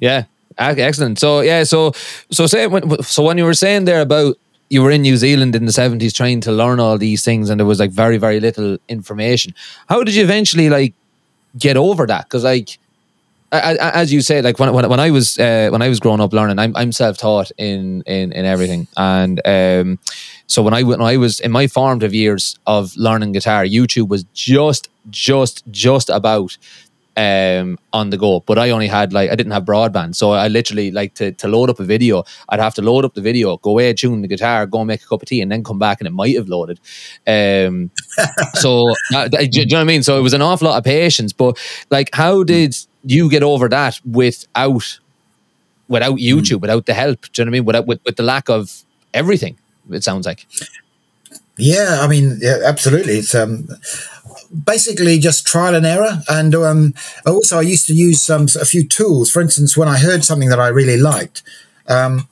Yeah, 0.00 0.24
excellent. 0.58 1.18
So 1.18 1.40
yeah, 1.40 1.64
so 1.64 1.92
so 2.30 2.46
say 2.46 2.66
when, 2.66 3.02
so 3.02 3.22
when 3.22 3.38
you 3.38 3.44
were 3.44 3.54
saying 3.54 3.84
there 3.84 4.00
about 4.00 4.36
you 4.70 4.82
were 4.82 4.90
in 4.90 5.02
New 5.02 5.16
Zealand 5.16 5.56
in 5.56 5.64
the 5.64 5.72
seventies 5.72 6.12
trying 6.12 6.40
to 6.42 6.52
learn 6.52 6.80
all 6.80 6.98
these 6.98 7.24
things, 7.24 7.50
and 7.50 7.58
there 7.60 7.66
was 7.66 7.80
like 7.80 7.90
very 7.90 8.18
very 8.18 8.40
little 8.40 8.78
information. 8.88 9.54
How 9.88 10.02
did 10.04 10.14
you 10.14 10.24
eventually 10.24 10.68
like 10.68 10.94
get 11.58 11.76
over 11.76 12.06
that? 12.06 12.24
Because 12.24 12.44
like 12.44 12.78
as 13.50 14.12
you 14.12 14.20
say, 14.20 14.42
like 14.42 14.58
when 14.58 14.72
when, 14.74 14.88
when 14.88 15.00
I 15.00 15.10
was 15.10 15.38
uh, 15.38 15.68
when 15.70 15.80
I 15.80 15.88
was 15.88 16.00
growing 16.00 16.20
up 16.20 16.32
learning, 16.32 16.58
I'm 16.58 16.76
I'm 16.76 16.92
self 16.92 17.16
taught 17.16 17.50
in, 17.56 18.02
in 18.02 18.32
in 18.32 18.44
everything, 18.44 18.86
and 18.96 19.40
um, 19.44 19.98
so 20.46 20.62
when 20.62 20.74
I 20.74 20.82
when 20.82 21.00
I 21.00 21.16
was 21.16 21.40
in 21.40 21.50
my 21.50 21.66
formative 21.66 22.14
years 22.14 22.58
of 22.66 22.94
learning 22.96 23.32
guitar, 23.32 23.64
YouTube 23.64 24.08
was 24.08 24.24
just 24.34 24.88
just 25.08 25.64
just 25.70 26.10
about 26.10 26.58
um, 27.18 27.78
on 27.92 28.10
the 28.10 28.16
go. 28.16 28.40
But 28.40 28.58
I 28.58 28.70
only 28.70 28.86
had 28.86 29.12
like 29.12 29.30
I 29.30 29.34
didn't 29.34 29.52
have 29.52 29.64
broadband, 29.64 30.14
so 30.14 30.30
I 30.30 30.46
literally 30.48 30.90
like 30.92 31.14
to, 31.14 31.32
to 31.32 31.48
load 31.48 31.68
up 31.68 31.80
a 31.80 31.84
video. 31.84 32.22
I'd 32.48 32.60
have 32.60 32.74
to 32.74 32.82
load 32.82 33.04
up 33.04 33.14
the 33.14 33.20
video, 33.20 33.56
go 33.56 33.70
away, 33.70 33.92
tune 33.92 34.22
the 34.22 34.28
guitar, 34.28 34.66
go 34.66 34.78
and 34.78 34.88
make 34.88 35.02
a 35.02 35.06
cup 35.06 35.22
of 35.22 35.28
tea, 35.28 35.42
and 35.42 35.50
then 35.50 35.64
come 35.64 35.78
back, 35.78 36.00
and 36.00 36.06
it 36.06 36.12
might 36.12 36.36
have 36.36 36.48
loaded. 36.48 36.78
Um, 37.26 37.90
so 38.54 38.94
uh, 39.14 39.28
do, 39.28 39.38
you 39.50 39.66
know 39.66 39.78
what 39.78 39.82
I 39.82 39.84
mean? 39.84 40.04
So 40.04 40.16
it 40.16 40.22
was 40.22 40.32
an 40.32 40.42
awful 40.42 40.68
lot 40.68 40.78
of 40.78 40.84
patience. 40.84 41.32
But 41.32 41.58
like, 41.90 42.10
how 42.12 42.44
did 42.44 42.76
you 43.02 43.28
get 43.28 43.42
over 43.42 43.68
that 43.68 44.00
without 44.04 45.00
without 45.88 46.12
hmm. 46.12 46.24
YouTube, 46.24 46.58
mm. 46.58 46.60
without 46.60 46.86
the 46.86 46.94
help? 46.94 47.22
Do 47.32 47.42
you 47.42 47.44
know 47.44 47.50
what 47.50 47.52
I 47.52 47.58
mean? 47.58 47.64
Without 47.64 47.86
with, 47.86 48.00
with 48.04 48.16
the 48.16 48.22
lack 48.22 48.48
of 48.48 48.84
everything, 49.12 49.58
it 49.90 50.04
sounds 50.04 50.24
like. 50.24 50.46
Yeah, 51.60 51.98
I 52.00 52.06
mean, 52.06 52.38
yeah, 52.40 52.58
absolutely. 52.64 53.14
It's 53.14 53.34
um, 53.34 53.68
basically 54.64 55.18
just 55.18 55.46
trial 55.46 55.74
and 55.74 55.86
error. 55.86 56.22
And 56.28 56.54
um, 56.54 56.94
also, 57.26 57.58
I 57.58 57.62
used 57.62 57.86
to 57.86 57.94
use 57.94 58.28
um, 58.30 58.46
a 58.60 58.64
few 58.64 58.86
tools. 58.86 59.30
For 59.30 59.40
instance, 59.40 59.76
when 59.76 59.88
I 59.88 59.98
heard 59.98 60.24
something 60.24 60.48
that 60.48 60.60
I 60.60 60.68
really 60.68 60.96
liked, 60.96 61.42
um, 61.88 62.28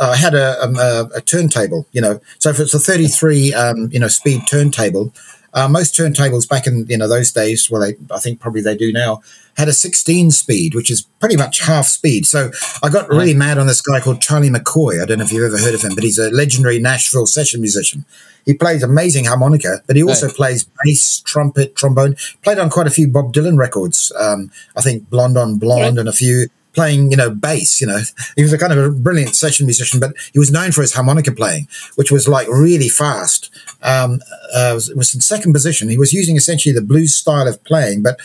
I 0.00 0.16
had 0.16 0.34
a, 0.34 0.62
um, 0.62 0.76
a, 0.76 1.08
a, 1.16 1.20
turntable, 1.20 1.86
you 1.92 2.00
know. 2.00 2.20
So 2.38 2.50
if 2.50 2.60
it's 2.60 2.74
a 2.74 2.78
33, 2.78 3.54
um, 3.54 3.88
you 3.90 3.98
know, 3.98 4.08
speed 4.08 4.42
turntable, 4.46 5.12
uh, 5.54 5.68
most 5.68 5.94
turntables 5.94 6.48
back 6.48 6.66
in 6.66 6.86
you 6.86 6.96
know 6.96 7.08
those 7.08 7.32
days, 7.32 7.70
well, 7.70 7.80
they, 7.80 7.96
I 8.14 8.18
think 8.18 8.40
probably 8.40 8.60
they 8.60 8.76
do 8.76 8.92
now, 8.92 9.22
had 9.60 9.68
a 9.68 9.72
16 9.72 10.30
speed, 10.32 10.74
which 10.74 10.90
is 10.90 11.02
pretty 11.20 11.36
much 11.36 11.60
half 11.60 11.86
speed. 11.86 12.26
So 12.26 12.50
I 12.82 12.88
got 12.88 13.08
really 13.08 13.34
mad 13.34 13.58
on 13.58 13.66
this 13.66 13.80
guy 13.80 14.00
called 14.00 14.20
Charlie 14.20 14.50
McCoy. 14.50 15.00
I 15.00 15.06
don't 15.06 15.18
know 15.18 15.24
if 15.24 15.32
you've 15.32 15.44
ever 15.44 15.62
heard 15.62 15.74
of 15.74 15.82
him, 15.82 15.94
but 15.94 16.02
he's 16.02 16.18
a 16.18 16.30
legendary 16.30 16.80
Nashville 16.80 17.26
session 17.26 17.60
musician. 17.60 18.04
He 18.46 18.54
plays 18.54 18.82
amazing 18.82 19.26
harmonica, 19.26 19.82
but 19.86 19.96
he 19.96 20.02
also 20.02 20.26
right. 20.26 20.34
plays 20.34 20.66
bass, 20.82 21.20
trumpet, 21.20 21.76
trombone. 21.76 22.16
Played 22.42 22.58
on 22.58 22.70
quite 22.70 22.86
a 22.86 22.90
few 22.90 23.06
Bob 23.06 23.34
Dylan 23.34 23.58
records. 23.58 24.10
Um, 24.18 24.50
I 24.74 24.80
think 24.80 25.10
Blonde 25.10 25.36
on 25.36 25.58
Blonde 25.58 25.98
and 25.98 26.08
a 26.08 26.12
few 26.12 26.48
playing, 26.72 27.10
you 27.10 27.16
know, 27.16 27.30
bass. 27.30 27.80
You 27.80 27.86
know, 27.86 28.00
he 28.36 28.42
was 28.42 28.52
a 28.52 28.58
kind 28.58 28.72
of 28.72 28.78
a 28.78 28.90
brilliant 28.90 29.34
session 29.34 29.66
musician, 29.66 30.00
but 30.00 30.14
he 30.32 30.38
was 30.38 30.50
known 30.50 30.72
for 30.72 30.80
his 30.80 30.94
harmonica 30.94 31.32
playing, 31.32 31.68
which 31.96 32.10
was 32.10 32.28
like 32.28 32.48
really 32.48 32.88
fast. 32.88 33.50
Um, 33.82 34.20
uh, 34.54 34.72
was, 34.74 34.92
was 34.94 35.14
in 35.14 35.20
second 35.20 35.52
position. 35.52 35.88
He 35.88 35.98
was 35.98 36.12
using 36.12 36.36
essentially 36.36 36.74
the 36.74 36.82
blues 36.82 37.14
style 37.14 37.46
of 37.46 37.62
playing, 37.64 38.02
but 38.02 38.18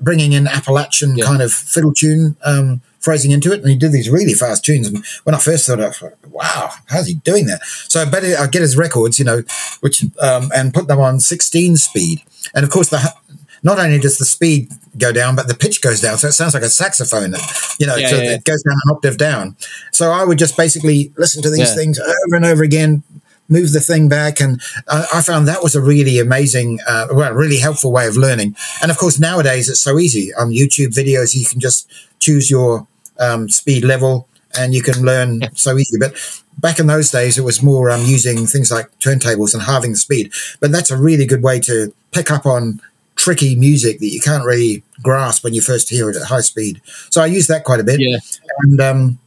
bringing 0.00 0.32
in 0.32 0.46
Appalachian 0.46 1.16
yeah. 1.16 1.24
kind 1.24 1.42
of 1.42 1.52
fiddle 1.52 1.92
tune 1.92 2.36
um, 2.44 2.80
phrasing 3.00 3.30
into 3.30 3.52
it, 3.52 3.60
and 3.60 3.70
he 3.70 3.76
did 3.76 3.92
these 3.92 4.10
really 4.10 4.34
fast 4.34 4.64
tunes. 4.64 4.88
And 4.88 5.04
when 5.24 5.34
I 5.34 5.38
first 5.38 5.66
thought, 5.66 6.02
wow, 6.28 6.70
how's 6.86 7.06
he 7.06 7.14
doing 7.14 7.46
that? 7.46 7.62
So 7.64 8.00
I 8.00 8.04
better 8.04 8.34
I 8.38 8.46
get 8.46 8.62
his 8.62 8.76
records, 8.76 9.18
you 9.18 9.24
know, 9.24 9.42
which 9.80 10.04
um, 10.20 10.50
and 10.54 10.74
put 10.74 10.88
them 10.88 11.00
on 11.00 11.20
16 11.20 11.76
speed. 11.76 12.22
And 12.54 12.64
of 12.64 12.70
course, 12.70 12.88
the 12.88 13.14
not 13.62 13.78
only 13.78 13.98
does 13.98 14.18
the 14.18 14.24
speed 14.24 14.70
go 14.96 15.12
down, 15.12 15.34
but 15.34 15.48
the 15.48 15.54
pitch 15.54 15.82
goes 15.82 16.00
down. 16.00 16.18
So 16.18 16.28
it 16.28 16.32
sounds 16.32 16.54
like 16.54 16.62
a 16.62 16.68
saxophone, 16.68 17.34
you 17.78 17.86
know, 17.86 17.96
yeah, 17.96 18.08
so 18.08 18.16
yeah, 18.16 18.34
it 18.34 18.44
goes 18.44 18.62
down 18.62 18.76
an 18.84 18.94
octave 18.94 19.18
down. 19.18 19.56
So 19.92 20.10
I 20.10 20.24
would 20.24 20.38
just 20.38 20.56
basically 20.56 21.12
listen 21.16 21.42
to 21.42 21.50
these 21.50 21.74
things 21.74 21.98
over 21.98 22.36
and 22.36 22.44
over 22.44 22.62
again, 22.62 23.02
move 23.48 23.72
the 23.72 23.80
thing 23.80 24.08
back. 24.08 24.40
And 24.40 24.60
I, 24.88 25.06
I 25.14 25.22
found 25.22 25.46
that 25.48 25.62
was 25.62 25.74
a 25.74 25.80
really 25.80 26.18
amazing, 26.18 26.80
uh, 26.86 27.08
well, 27.12 27.32
really 27.32 27.58
helpful 27.58 27.92
way 27.92 28.06
of 28.06 28.16
learning. 28.16 28.56
And 28.82 28.90
of 28.90 28.98
course, 28.98 29.18
nowadays 29.18 29.68
it's 29.68 29.80
so 29.80 29.98
easy 29.98 30.32
on 30.34 30.50
YouTube 30.50 30.94
videos. 30.94 31.34
You 31.34 31.44
can 31.44 31.60
just 31.60 31.90
choose 32.18 32.50
your 32.50 32.86
um, 33.18 33.48
speed 33.48 33.84
level 33.84 34.28
and 34.58 34.74
you 34.74 34.82
can 34.82 35.04
learn 35.04 35.42
so 35.54 35.76
easy. 35.76 35.98
But 35.98 36.14
back 36.58 36.78
in 36.78 36.86
those 36.86 37.10
days, 37.10 37.38
it 37.38 37.42
was 37.42 37.62
more 37.62 37.90
um, 37.90 38.02
using 38.02 38.46
things 38.46 38.70
like 38.70 38.90
turntables 38.98 39.54
and 39.54 39.62
halving 39.62 39.92
the 39.92 39.98
speed. 39.98 40.32
But 40.60 40.72
that's 40.72 40.90
a 40.90 40.96
really 40.96 41.26
good 41.26 41.42
way 41.42 41.60
to 41.60 41.92
pick 42.12 42.30
up 42.30 42.46
on 42.46 42.80
tricky 43.16 43.56
music 43.56 43.98
that 43.98 44.08
you 44.08 44.20
can't 44.20 44.44
really 44.44 44.82
grasp 45.02 45.42
when 45.42 45.54
you 45.54 45.60
first 45.60 45.88
hear 45.88 46.10
it 46.10 46.16
at 46.16 46.22
high 46.22 46.40
speed. 46.40 46.80
So 47.10 47.22
I 47.22 47.26
use 47.26 47.46
that 47.46 47.64
quite 47.64 47.80
a 47.80 47.84
bit. 47.84 48.00
Yeah. 48.00 48.18
And 48.60 48.80
um, 48.80 49.18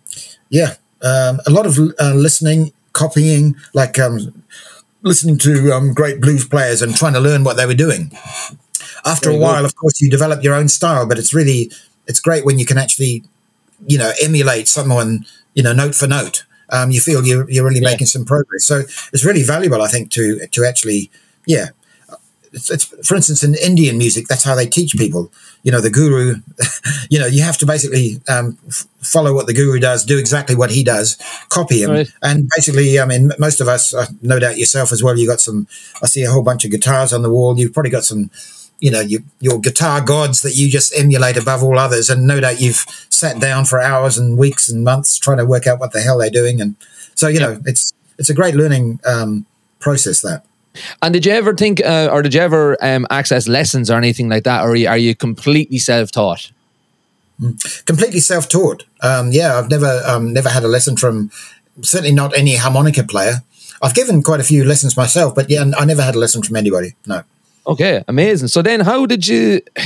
yeah, 0.50 0.76
um, 1.02 1.40
a 1.46 1.50
lot 1.50 1.66
of 1.66 1.78
uh, 2.00 2.14
listening, 2.14 2.72
copying, 3.04 3.56
like 3.74 3.98
um, 4.06 4.44
listening 5.02 5.38
to 5.40 5.72
um, 5.76 5.94
great 5.94 6.20
blues 6.20 6.46
players 6.48 6.82
and 6.82 6.96
trying 6.96 7.14
to 7.14 7.20
learn 7.20 7.44
what 7.44 7.56
they 7.58 7.66
were 7.66 7.82
doing. 7.86 8.12
After 9.06 9.30
a 9.30 9.38
while, 9.38 9.66
of 9.66 9.76
course, 9.76 10.02
you 10.02 10.10
develop 10.10 10.44
your 10.44 10.56
own 10.60 10.68
style, 10.68 11.06
but 11.08 11.18
it's 11.18 11.34
really 11.34 11.72
it's 12.10 12.20
great 12.20 12.44
when 12.46 12.60
you 12.60 12.66
can 12.66 12.78
actually, 12.78 13.24
you 13.88 13.98
know, 13.98 14.12
emulate 14.22 14.68
someone, 14.68 15.26
you 15.54 15.64
know, 15.64 15.74
note 15.74 15.96
for 15.96 16.08
note. 16.08 16.46
Um, 16.72 16.92
you 16.92 17.02
feel 17.02 17.26
you're, 17.26 17.50
you're 17.50 17.66
really 17.66 17.82
yeah. 17.82 17.92
making 17.92 18.08
some 18.08 18.26
progress. 18.26 18.66
So 18.66 18.80
it's 19.14 19.26
really 19.26 19.44
valuable, 19.44 19.82
I 19.82 19.88
think, 19.88 20.12
to 20.12 20.48
to 20.56 20.66
actually, 20.66 21.10
yeah, 21.46 21.70
it's, 22.54 22.70
it's, 22.76 22.86
for 23.08 23.16
instance 23.16 23.44
in 23.44 23.56
Indian 23.56 23.98
music 23.98 24.28
that's 24.28 24.44
how 24.44 24.56
they 24.56 24.68
teach 24.68 24.94
people. 24.94 25.32
You 25.64 25.72
know 25.72 25.82
the 25.82 25.90
guru 25.90 26.36
you 27.10 27.20
know 27.20 27.28
you 27.28 27.44
have 27.44 27.58
to 27.60 27.66
basically 27.66 28.22
um, 28.30 28.58
f- 28.68 28.88
follow 29.02 29.34
what 29.34 29.48
the 29.48 29.54
guru 29.54 29.80
does 29.80 30.06
do 30.06 30.18
exactly 30.18 30.56
what 30.56 30.72
he 30.72 30.84
does 30.84 31.18
copy 31.50 31.84
him. 31.84 31.92
Right. 31.92 32.08
and 32.22 32.50
basically 32.56 33.00
I 33.00 33.06
mean 33.06 33.32
most 33.40 33.62
of 33.62 33.68
us 33.68 33.94
uh, 33.94 34.08
no 34.22 34.40
doubt 34.40 34.58
yourself 34.58 34.92
as 34.92 35.04
well 35.04 35.18
you 35.18 35.28
got 35.28 35.42
some 35.42 35.68
I 36.02 36.08
see 36.08 36.24
a 36.24 36.32
whole 36.32 36.44
bunch 36.44 36.66
of 36.66 36.72
guitars 36.72 37.14
on 37.14 37.22
the 37.22 37.30
wall. 37.30 37.58
You've 37.60 37.74
probably 37.74 37.92
got 37.92 38.04
some 38.04 38.30
you 38.80 38.92
know 38.92 39.02
you, 39.02 39.24
your 39.40 39.60
guitar 39.60 40.02
gods 40.02 40.42
that 40.42 40.56
you 40.56 40.70
just 40.70 40.98
emulate 40.98 41.38
above 41.38 41.64
all 41.64 41.78
others. 41.78 42.10
And 42.10 42.26
no 42.26 42.40
doubt 42.40 42.62
you've 42.62 42.86
sat 43.10 43.40
down 43.40 43.66
for 43.66 43.80
hours 43.80 44.18
and 44.18 44.38
weeks 44.38 44.70
and 44.70 44.84
months 44.84 45.18
trying 45.20 45.38
to 45.38 45.46
work 45.46 45.68
out 45.68 45.80
what 45.80 45.92
the 45.92 46.02
hell 46.02 46.18
they're 46.18 46.30
doing. 46.30 46.62
And 46.62 46.76
so 47.16 47.28
you 47.28 47.40
know 47.40 47.60
it's 47.66 47.94
it's 48.18 48.30
a 48.30 48.34
great 48.34 48.56
learning 48.56 49.00
um, 49.06 49.46
process 49.80 50.22
that 50.22 50.46
and 51.02 51.14
did 51.14 51.26
you 51.26 51.32
ever 51.32 51.54
think, 51.54 51.84
uh, 51.86 52.10
or 52.12 52.22
did 52.22 52.34
you 52.34 52.42
ever 52.42 52.78
um, 52.82 53.08
access 53.10 53.48
lessons 53.48 53.90
or 53.90 53.98
anything 53.98 54.30
like 54.30 54.44
that, 54.44 54.64
or 54.64 54.72
are 54.72 54.76
you, 54.76 54.88
are 54.88 54.98
you 54.98 55.16
completely 55.16 55.78
self-taught? 55.78 56.52
Mm. 57.42 57.86
Completely 57.86 58.20
self-taught. 58.20 58.86
Um, 59.02 59.32
yeah, 59.32 59.58
I've 59.58 59.70
never 59.70 60.02
um, 60.06 60.34
never 60.34 60.50
had 60.50 60.64
a 60.64 60.68
lesson 60.68 60.98
from 60.98 61.32
certainly 61.82 62.14
not 62.14 62.38
any 62.38 62.56
harmonica 62.56 63.04
player. 63.04 63.42
I've 63.82 63.96
given 63.96 64.22
quite 64.22 64.42
a 64.42 64.44
few 64.44 64.66
lessons 64.66 64.98
myself, 64.98 65.34
but 65.36 65.50
yeah, 65.50 65.64
I 65.78 65.86
never 65.86 66.02
had 66.02 66.16
a 66.16 66.20
lesson 66.20 66.44
from 66.44 66.58
anybody. 66.58 66.96
No. 67.06 67.24
Okay, 67.66 68.04
amazing. 68.08 68.50
So 68.50 68.62
then, 68.62 68.82
how 68.82 69.06
did 69.06 69.28
you? 69.28 69.62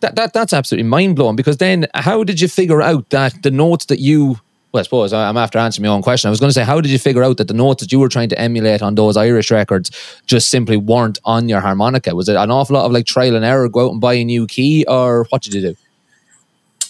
That, 0.00 0.14
that 0.16 0.34
that's 0.34 0.52
absolutely 0.52 0.90
mind 0.90 1.16
blowing. 1.16 1.36
Because 1.36 1.56
then, 1.56 1.86
how 1.94 2.22
did 2.22 2.38
you 2.38 2.48
figure 2.48 2.82
out 2.82 3.08
that 3.10 3.42
the 3.42 3.50
notes 3.50 3.86
that 3.86 3.98
you 3.98 4.38
well, 4.72 4.80
I 4.80 4.82
suppose 4.84 5.12
I'm 5.12 5.36
after 5.36 5.58
answering 5.58 5.86
my 5.86 5.92
own 5.92 6.02
question. 6.02 6.28
I 6.28 6.30
was 6.30 6.38
going 6.40 6.48
to 6.50 6.54
say, 6.54 6.62
how 6.64 6.80
did 6.80 6.90
you 6.92 6.98
figure 6.98 7.24
out 7.24 7.38
that 7.38 7.48
the 7.48 7.54
notes 7.54 7.82
that 7.82 7.90
you 7.90 7.98
were 7.98 8.08
trying 8.08 8.28
to 8.28 8.38
emulate 8.38 8.82
on 8.82 8.94
those 8.94 9.16
Irish 9.16 9.50
records 9.50 9.90
just 10.26 10.48
simply 10.48 10.76
weren't 10.76 11.18
on 11.24 11.48
your 11.48 11.60
harmonica? 11.60 12.14
Was 12.14 12.28
it 12.28 12.36
an 12.36 12.50
awful 12.50 12.74
lot 12.74 12.84
of 12.86 12.92
like 12.92 13.06
trial 13.06 13.34
and 13.34 13.44
error, 13.44 13.68
go 13.68 13.86
out 13.86 13.92
and 13.92 14.00
buy 14.00 14.14
a 14.14 14.24
new 14.24 14.46
key, 14.46 14.84
or 14.86 15.24
what 15.30 15.42
did 15.42 15.54
you 15.54 15.60
do? 15.60 15.76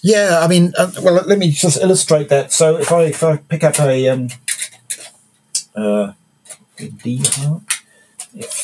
Yeah, 0.03 0.41
I 0.43 0.49
mean, 0.49 0.73
uh, 0.79 0.91
well, 1.03 1.15
let 1.27 1.39
me 1.39 1.51
just 1.51 1.81
illustrate 1.83 2.29
that. 2.31 2.53
So 2.53 2.77
if 2.77 2.91
I 2.91 3.03
if 3.05 3.23
I 3.23 3.37
pick 3.37 3.63
up 3.65 3.79
a 3.81 4.09
um, 4.09 4.29
uh, 5.75 6.13
D 6.77 7.21
harp, 7.25 7.63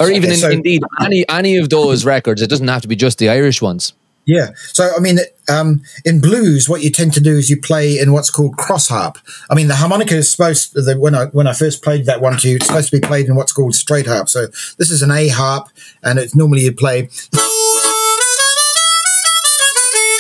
or 0.01 0.11
even 0.11 0.25
Okay, 0.25 0.35
in, 0.35 0.37
so- 0.37 0.51
indeed 0.51 0.83
any 1.01 1.29
any 1.29 1.57
of 1.57 1.69
those 1.69 2.05
records, 2.05 2.41
it 2.43 2.49
doesn't 2.49 2.69
have 2.69 2.83
to 2.83 2.89
be 2.89 2.97
just 2.97 3.19
the 3.19 3.29
Irish 3.29 3.61
ones. 3.61 3.93
Yeah. 4.27 4.51
So, 4.57 4.91
I 4.95 4.99
mean, 4.99 5.19
um, 5.49 5.83
in 6.05 6.21
blues, 6.21 6.69
what 6.69 6.83
you 6.83 6.91
tend 6.91 7.15
to 7.15 7.21
do 7.21 7.37
is 7.37 7.49
you 7.49 7.61
play 7.61 7.97
in 7.99 8.12
what's 8.12 8.29
called 8.29 8.57
cross 8.57 8.89
harp. 8.89 9.19
I 9.49 9.55
mean, 9.55 9.69
the 9.69 9.77
harmonica 9.77 10.17
is 10.17 10.29
supposed 10.29 10.75
the, 10.75 10.97
when 10.99 11.15
I 11.15 11.27
when 11.27 11.47
I 11.47 11.53
first 11.53 11.83
played 11.83 12.07
that 12.07 12.21
one 12.21 12.37
to 12.39 12.49
you, 12.49 12.57
it's 12.57 12.67
supposed 12.67 12.91
to 12.91 13.01
be 13.01 13.07
played 13.07 13.27
in 13.27 13.37
what's 13.37 13.53
called 13.53 13.77
straight 13.77 14.07
harp. 14.07 14.29
So 14.29 14.49
this 14.79 14.91
is 14.91 15.03
an 15.03 15.12
A 15.12 15.29
harp, 15.29 15.69
and 16.03 16.19
it's 16.19 16.35
normally 16.35 16.62
you 16.62 16.73
play 16.73 17.09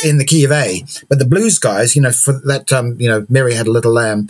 in 0.04 0.18
the 0.18 0.24
key 0.24 0.44
of 0.44 0.52
A. 0.52 0.84
But 1.08 1.18
the 1.18 1.26
blues 1.26 1.58
guys, 1.58 1.96
you 1.96 2.02
know, 2.02 2.12
for 2.12 2.40
that, 2.44 2.72
um, 2.72 2.96
you 3.00 3.08
know, 3.08 3.26
Mary 3.28 3.54
had 3.54 3.66
a 3.66 3.72
little 3.72 3.92
lamb. 3.92 4.28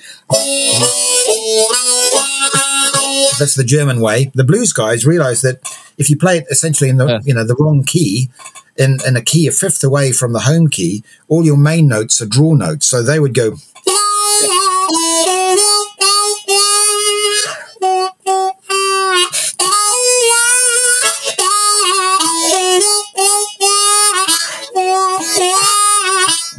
That's 3.39 3.55
the 3.55 3.65
German 3.65 4.01
way. 4.01 4.31
The 4.35 4.45
blues 4.45 4.73
guys 4.73 5.07
realized 5.07 5.43
that 5.43 5.61
if 5.99 6.11
you 6.11 6.17
play 6.17 6.39
it 6.39 6.47
essentially 6.51 6.91
in 6.91 6.97
the 6.97 7.07
Yeah. 7.07 7.19
you 7.25 7.35
know 7.35 7.45
the 7.45 7.55
wrong 7.59 7.85
key, 7.85 8.31
in, 8.77 8.99
in 9.07 9.17
a 9.17 9.23
key 9.23 9.47
a 9.47 9.53
fifth 9.53 9.83
away 9.85 10.13
from 10.13 10.33
the 10.33 10.41
home 10.41 10.69
key, 10.69 11.03
all 11.29 11.45
your 11.45 11.57
main 11.57 11.89
notes 11.89 12.21
are 12.21 12.27
draw 12.27 12.55
notes. 12.55 12.87
So 12.87 13.03
they 13.03 13.19
would 13.21 13.35
go. 13.35 13.57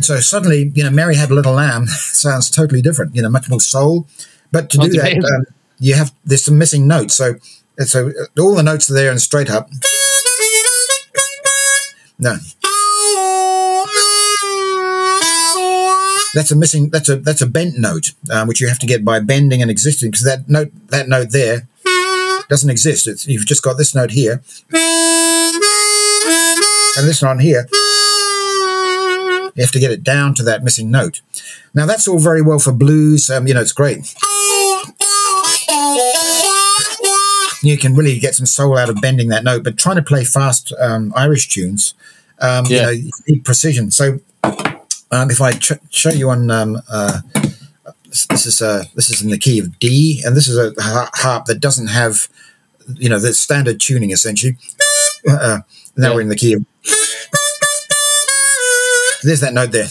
So 0.02 0.20
suddenly, 0.22 0.72
you 0.74 0.84
know, 0.84 0.90
Mary 0.90 1.16
had 1.16 1.32
a 1.32 1.34
little 1.34 1.54
lamb 1.54 1.88
sounds 1.88 2.50
totally 2.50 2.82
different. 2.82 3.16
You 3.16 3.22
know, 3.24 3.30
much 3.30 3.50
more 3.50 3.60
soul. 3.60 4.08
But 4.52 4.70
to 4.72 4.78
do 4.78 4.90
that, 4.92 5.18
um, 5.18 5.46
you 5.80 5.96
have 5.96 6.14
there's 6.26 6.46
some 6.46 6.58
missing 6.58 6.88
notes. 6.88 7.16
So 7.16 7.36
so 7.80 8.10
uh, 8.10 8.42
all 8.42 8.56
the 8.56 8.64
notes 8.64 8.90
are 8.90 8.94
there 8.94 9.12
in 9.12 9.20
straight 9.20 9.50
up. 9.50 9.70
No, 12.20 12.38
that's 16.34 16.52
a 16.52 16.56
missing. 16.56 16.90
That's 16.90 17.10
a 17.10 17.18
that's 17.18 17.42
a 17.42 17.48
bent 17.48 17.78
note, 17.78 18.14
um, 18.32 18.48
which 18.48 18.60
you 18.60 18.68
have 18.68 18.80
to 18.80 18.88
get 18.88 19.06
by 19.06 19.20
bending 19.20 19.62
an 19.62 19.70
existing. 19.70 20.12
Because 20.12 20.26
that 20.26 20.50
note 20.50 20.72
that 20.88 21.08
note 21.08 21.32
there 21.32 21.68
doesn't 22.50 22.70
exist. 22.70 23.08
It's, 23.08 23.28
you've 23.28 23.46
just 23.46 23.62
got 23.62 23.78
this 23.78 23.94
note 23.94 24.12
here 24.12 24.42
and 26.98 27.08
this 27.08 27.22
one 27.22 27.40
here. 27.40 27.68
You 29.56 29.64
have 29.64 29.72
to 29.72 29.80
get 29.80 29.92
it 29.92 30.04
down 30.04 30.34
to 30.36 30.44
that 30.44 30.64
missing 30.64 30.92
note. 30.92 31.22
Now 31.74 31.86
that's 31.86 32.08
all 32.08 32.20
very 32.20 32.42
well 32.42 32.60
for 32.60 32.72
blues. 32.72 33.30
Um, 33.30 33.48
you 33.48 33.54
know, 33.54 33.62
it's 33.62 33.72
great. 33.74 34.16
You 37.64 37.78
can 37.78 37.96
really 37.96 38.20
get 38.20 38.36
some 38.36 38.46
soul 38.46 38.78
out 38.78 38.90
of 38.90 39.02
bending 39.02 39.30
that 39.30 39.44
note, 39.44 39.64
but 39.64 39.78
trying 39.78 39.96
to 39.96 40.02
play 40.04 40.24
fast 40.24 40.72
um, 40.80 41.12
Irish 41.16 41.48
tunes, 41.50 41.96
um, 42.40 42.66
you 42.68 42.82
know, 42.82 42.90
you 42.90 43.12
need 43.28 43.44
precision. 43.44 43.90
So 43.92 44.20
um, 45.12 45.32
if 45.32 45.42
I 45.42 45.54
ch- 45.54 45.72
show 45.90 46.10
you 46.12 46.30
on 46.30 46.52
um, 46.52 46.82
uh, 46.90 47.22
this, 48.06 48.28
this 48.28 48.46
is 48.46 48.62
uh, 48.62 48.84
this 48.96 49.10
is 49.10 49.22
in 49.24 49.30
the 49.32 49.38
key 49.40 49.58
of 49.60 49.80
D, 49.80 50.22
and 50.26 50.36
this 50.38 50.48
is 50.48 50.58
a 50.58 50.74
harp 51.16 51.46
that 51.46 51.60
doesn't 51.60 51.88
have, 51.88 52.28
you 52.96 53.10
know, 53.10 53.20
the 53.20 53.34
standard 53.34 53.80
tuning 53.80 54.12
essentially. 54.12 54.56
Uh, 55.28 55.60
now 55.96 56.10
Yeah. 56.10 56.16
we're 56.16 56.22
in 56.22 56.30
the 56.30 56.36
key 56.36 56.54
of. 56.54 56.64
There's 59.24 59.40
that 59.42 59.54
note 59.54 59.72
there. 59.72 59.88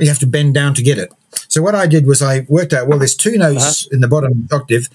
You 0.00 0.08
have 0.08 0.18
to 0.20 0.26
bend 0.26 0.54
down 0.54 0.74
to 0.74 0.82
get 0.82 0.98
it. 0.98 1.12
So 1.48 1.62
what 1.62 1.74
I 1.74 1.86
did 1.86 2.06
was 2.06 2.22
I 2.22 2.46
worked 2.48 2.72
out 2.72 2.88
well, 2.88 2.98
there's 2.98 3.16
two 3.16 3.38
notes 3.38 3.86
in 3.86 4.00
the 4.00 4.08
bottom 4.08 4.48
octave, 4.52 4.88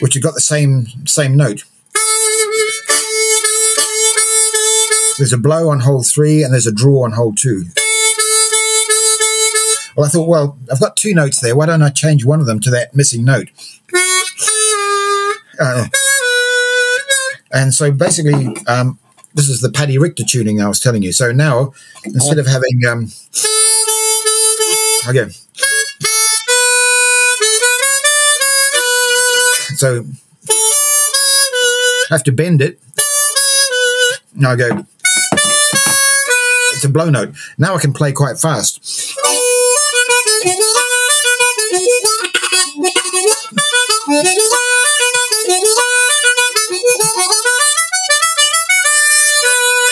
which 0.00 0.14
have 0.14 0.22
got 0.22 0.34
the 0.34 0.40
same 0.40 0.86
same 1.06 1.36
note. 1.36 1.64
There's 5.18 5.32
a 5.32 5.38
blow 5.38 5.70
on 5.70 5.80
hole 5.80 6.02
three 6.02 6.42
and 6.42 6.52
there's 6.52 6.66
a 6.66 6.72
draw 6.72 7.04
on 7.04 7.12
hole 7.12 7.34
two. 7.34 7.64
Well, 9.96 10.06
I 10.06 10.08
thought, 10.08 10.28
well, 10.28 10.58
I've 10.70 10.80
got 10.80 10.96
two 10.96 11.14
notes 11.14 11.40
there. 11.40 11.54
Why 11.54 11.66
don't 11.66 11.82
I 11.82 11.90
change 11.90 12.24
one 12.24 12.40
of 12.40 12.46
them 12.46 12.60
to 12.60 12.70
that 12.70 12.94
missing 12.94 13.24
note? 13.24 13.48
Uh, 15.60 15.88
and 17.52 17.74
so 17.74 17.92
basically, 17.92 18.56
um, 18.66 18.98
this 19.34 19.48
is 19.48 19.60
the 19.60 19.70
Paddy 19.70 19.98
Richter 19.98 20.24
tuning 20.24 20.62
I 20.62 20.68
was 20.68 20.80
telling 20.80 21.02
you. 21.02 21.12
So 21.12 21.30
now, 21.30 21.72
instead 22.04 22.38
of 22.38 22.46
having, 22.46 22.80
um, 22.88 23.12
okay, 25.08 25.28
so 29.76 30.04
I 32.10 32.14
have 32.14 32.22
to 32.24 32.32
bend 32.32 32.62
it. 32.62 32.78
Now 34.34 34.52
I 34.52 34.56
go. 34.56 34.86
It's 36.74 36.84
a 36.84 36.88
blow 36.88 37.10
note. 37.10 37.34
Now 37.58 37.74
I 37.74 37.80
can 37.80 37.92
play 37.92 38.12
quite 38.12 38.38
fast. 38.38 38.84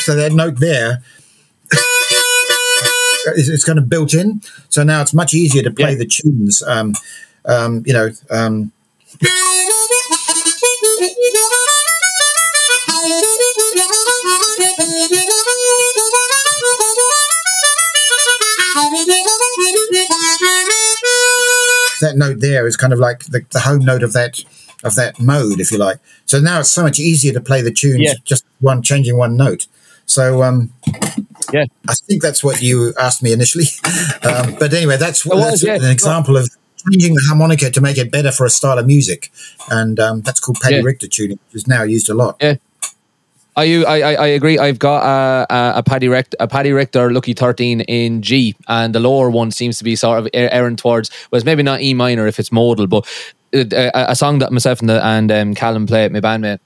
So 0.02 0.14
that 0.16 0.32
note 0.32 0.58
there 0.58 1.02
it's 3.36 3.64
kind 3.64 3.78
of 3.78 3.88
built 3.88 4.14
in. 4.14 4.42
So 4.68 4.82
now 4.82 5.00
it's 5.02 5.14
much 5.14 5.34
easier 5.34 5.62
to 5.62 5.70
play 5.70 5.92
Yeah. 5.92 5.98
the 5.98 6.06
tunes. 6.06 6.62
Um, 6.62 6.94
um, 7.46 7.82
you 7.86 7.92
know, 7.92 8.10
um, 8.30 8.72
that 22.00 22.16
note 22.16 22.40
there 22.40 22.66
is 22.66 22.76
kind 22.76 22.92
of 22.92 22.98
like 22.98 23.24
the, 23.26 23.44
the 23.50 23.60
home 23.60 23.84
note 23.84 24.02
of 24.02 24.12
that 24.14 24.42
of 24.82 24.94
that 24.94 25.20
mode, 25.20 25.60
if 25.60 25.70
you 25.70 25.76
like. 25.76 25.98
So 26.24 26.40
now 26.40 26.60
it's 26.60 26.70
so 26.70 26.82
much 26.82 26.98
easier 26.98 27.32
to 27.34 27.40
play 27.40 27.60
the 27.60 27.70
tunes 27.70 28.00
Yeah. 28.02 28.14
just 28.24 28.44
one 28.60 28.80
changing 28.82 29.16
one 29.18 29.36
note. 29.36 29.66
So 30.06 30.42
um, 30.42 30.72
Yeah. 31.52 31.64
I 31.88 31.94
think 31.94 32.22
that's 32.22 32.42
what 32.44 32.62
you 32.62 32.92
asked 32.98 33.22
me 33.22 33.32
initially. 33.32 33.66
Um, 34.22 34.54
but 34.58 34.72
anyway, 34.74 34.96
that's, 34.98 35.24
was, 35.24 35.42
that's 35.42 35.62
yeah. 35.64 35.76
an 35.76 35.90
example 35.90 36.36
of 36.36 36.48
changing 36.90 37.14
the 37.14 37.22
harmonica 37.28 37.70
to 37.70 37.80
make 37.80 37.96
it 37.96 38.10
better 38.12 38.30
for 38.30 38.44
a 38.44 38.50
style 38.50 38.78
of 38.78 38.86
music, 38.86 39.32
and 39.70 39.98
um, 39.98 40.20
that's 40.20 40.40
called 40.40 40.58
Paddy 40.60 40.76
Yeah. 40.76 40.82
Richter 40.82 41.08
tuning, 41.08 41.38
which 41.46 41.54
is 41.62 41.66
now 41.66 41.82
used 41.82 42.10
a 42.10 42.14
lot. 42.14 42.36
Yeah. 42.40 42.56
I, 43.56 43.64
you- 43.64 43.86
I, 43.86 44.00
I 44.00 44.12
I 44.14 44.26
agree. 44.28 44.58
I've 44.58 44.78
got 44.78 45.02
a, 45.50 45.78
a, 45.78 45.82
Paddy 45.82 46.08
Richter, 46.08 46.36
a 46.38 46.46
Paddy 46.46 46.72
Richter 46.72 47.10
Lucky 47.12 47.32
Thirteen 47.32 47.80
in 47.82 48.22
G, 48.22 48.54
and 48.68 48.94
the 48.94 49.00
lower 49.00 49.30
one 49.30 49.50
seems 49.50 49.78
to 49.78 49.84
be 49.84 49.96
sort 49.96 50.18
of 50.18 50.26
er- 50.26 50.48
erring 50.52 50.76
towards. 50.76 51.10
Well, 51.30 51.42
maybe 51.44 51.62
not 51.62 51.80
E 51.80 51.94
minor 51.94 52.26
if 52.26 52.38
it's 52.38 52.52
modal, 52.52 52.86
but 52.86 53.06
uh, 53.54 53.64
a, 53.72 53.90
a 54.10 54.14
song 54.16 54.38
that 54.38 54.52
myself 54.52 54.80
and, 54.80 54.88
the, 54.88 55.04
and 55.04 55.32
um, 55.32 55.54
Callum 55.54 55.86
play, 55.86 56.04
at 56.04 56.12
my 56.12 56.20
bandmate, 56.20 56.60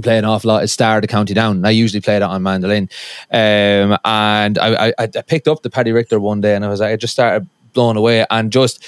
play 0.00 0.18
an 0.18 0.24
awful 0.24 0.48
lot 0.48 0.62
is 0.62 0.72
Star 0.72 1.00
to 1.00 1.06
County 1.06 1.34
Down. 1.34 1.64
I 1.64 1.70
usually 1.70 2.00
play 2.00 2.18
that 2.18 2.22
on 2.28 2.42
mandolin, 2.42 2.88
um, 3.30 3.98
and 4.04 4.58
I, 4.58 4.88
I, 4.88 4.92
I 4.98 5.06
picked 5.22 5.48
up 5.48 5.62
the 5.62 5.70
Paddy 5.70 5.92
Richter 5.92 6.18
one 6.20 6.40
day, 6.40 6.54
and 6.54 6.64
I 6.64 6.68
was 6.68 6.80
like, 6.80 6.92
I 6.92 6.96
just 6.96 7.12
started 7.12 7.48
blown 7.72 7.96
away, 7.96 8.26
and 8.30 8.50
just 8.52 8.84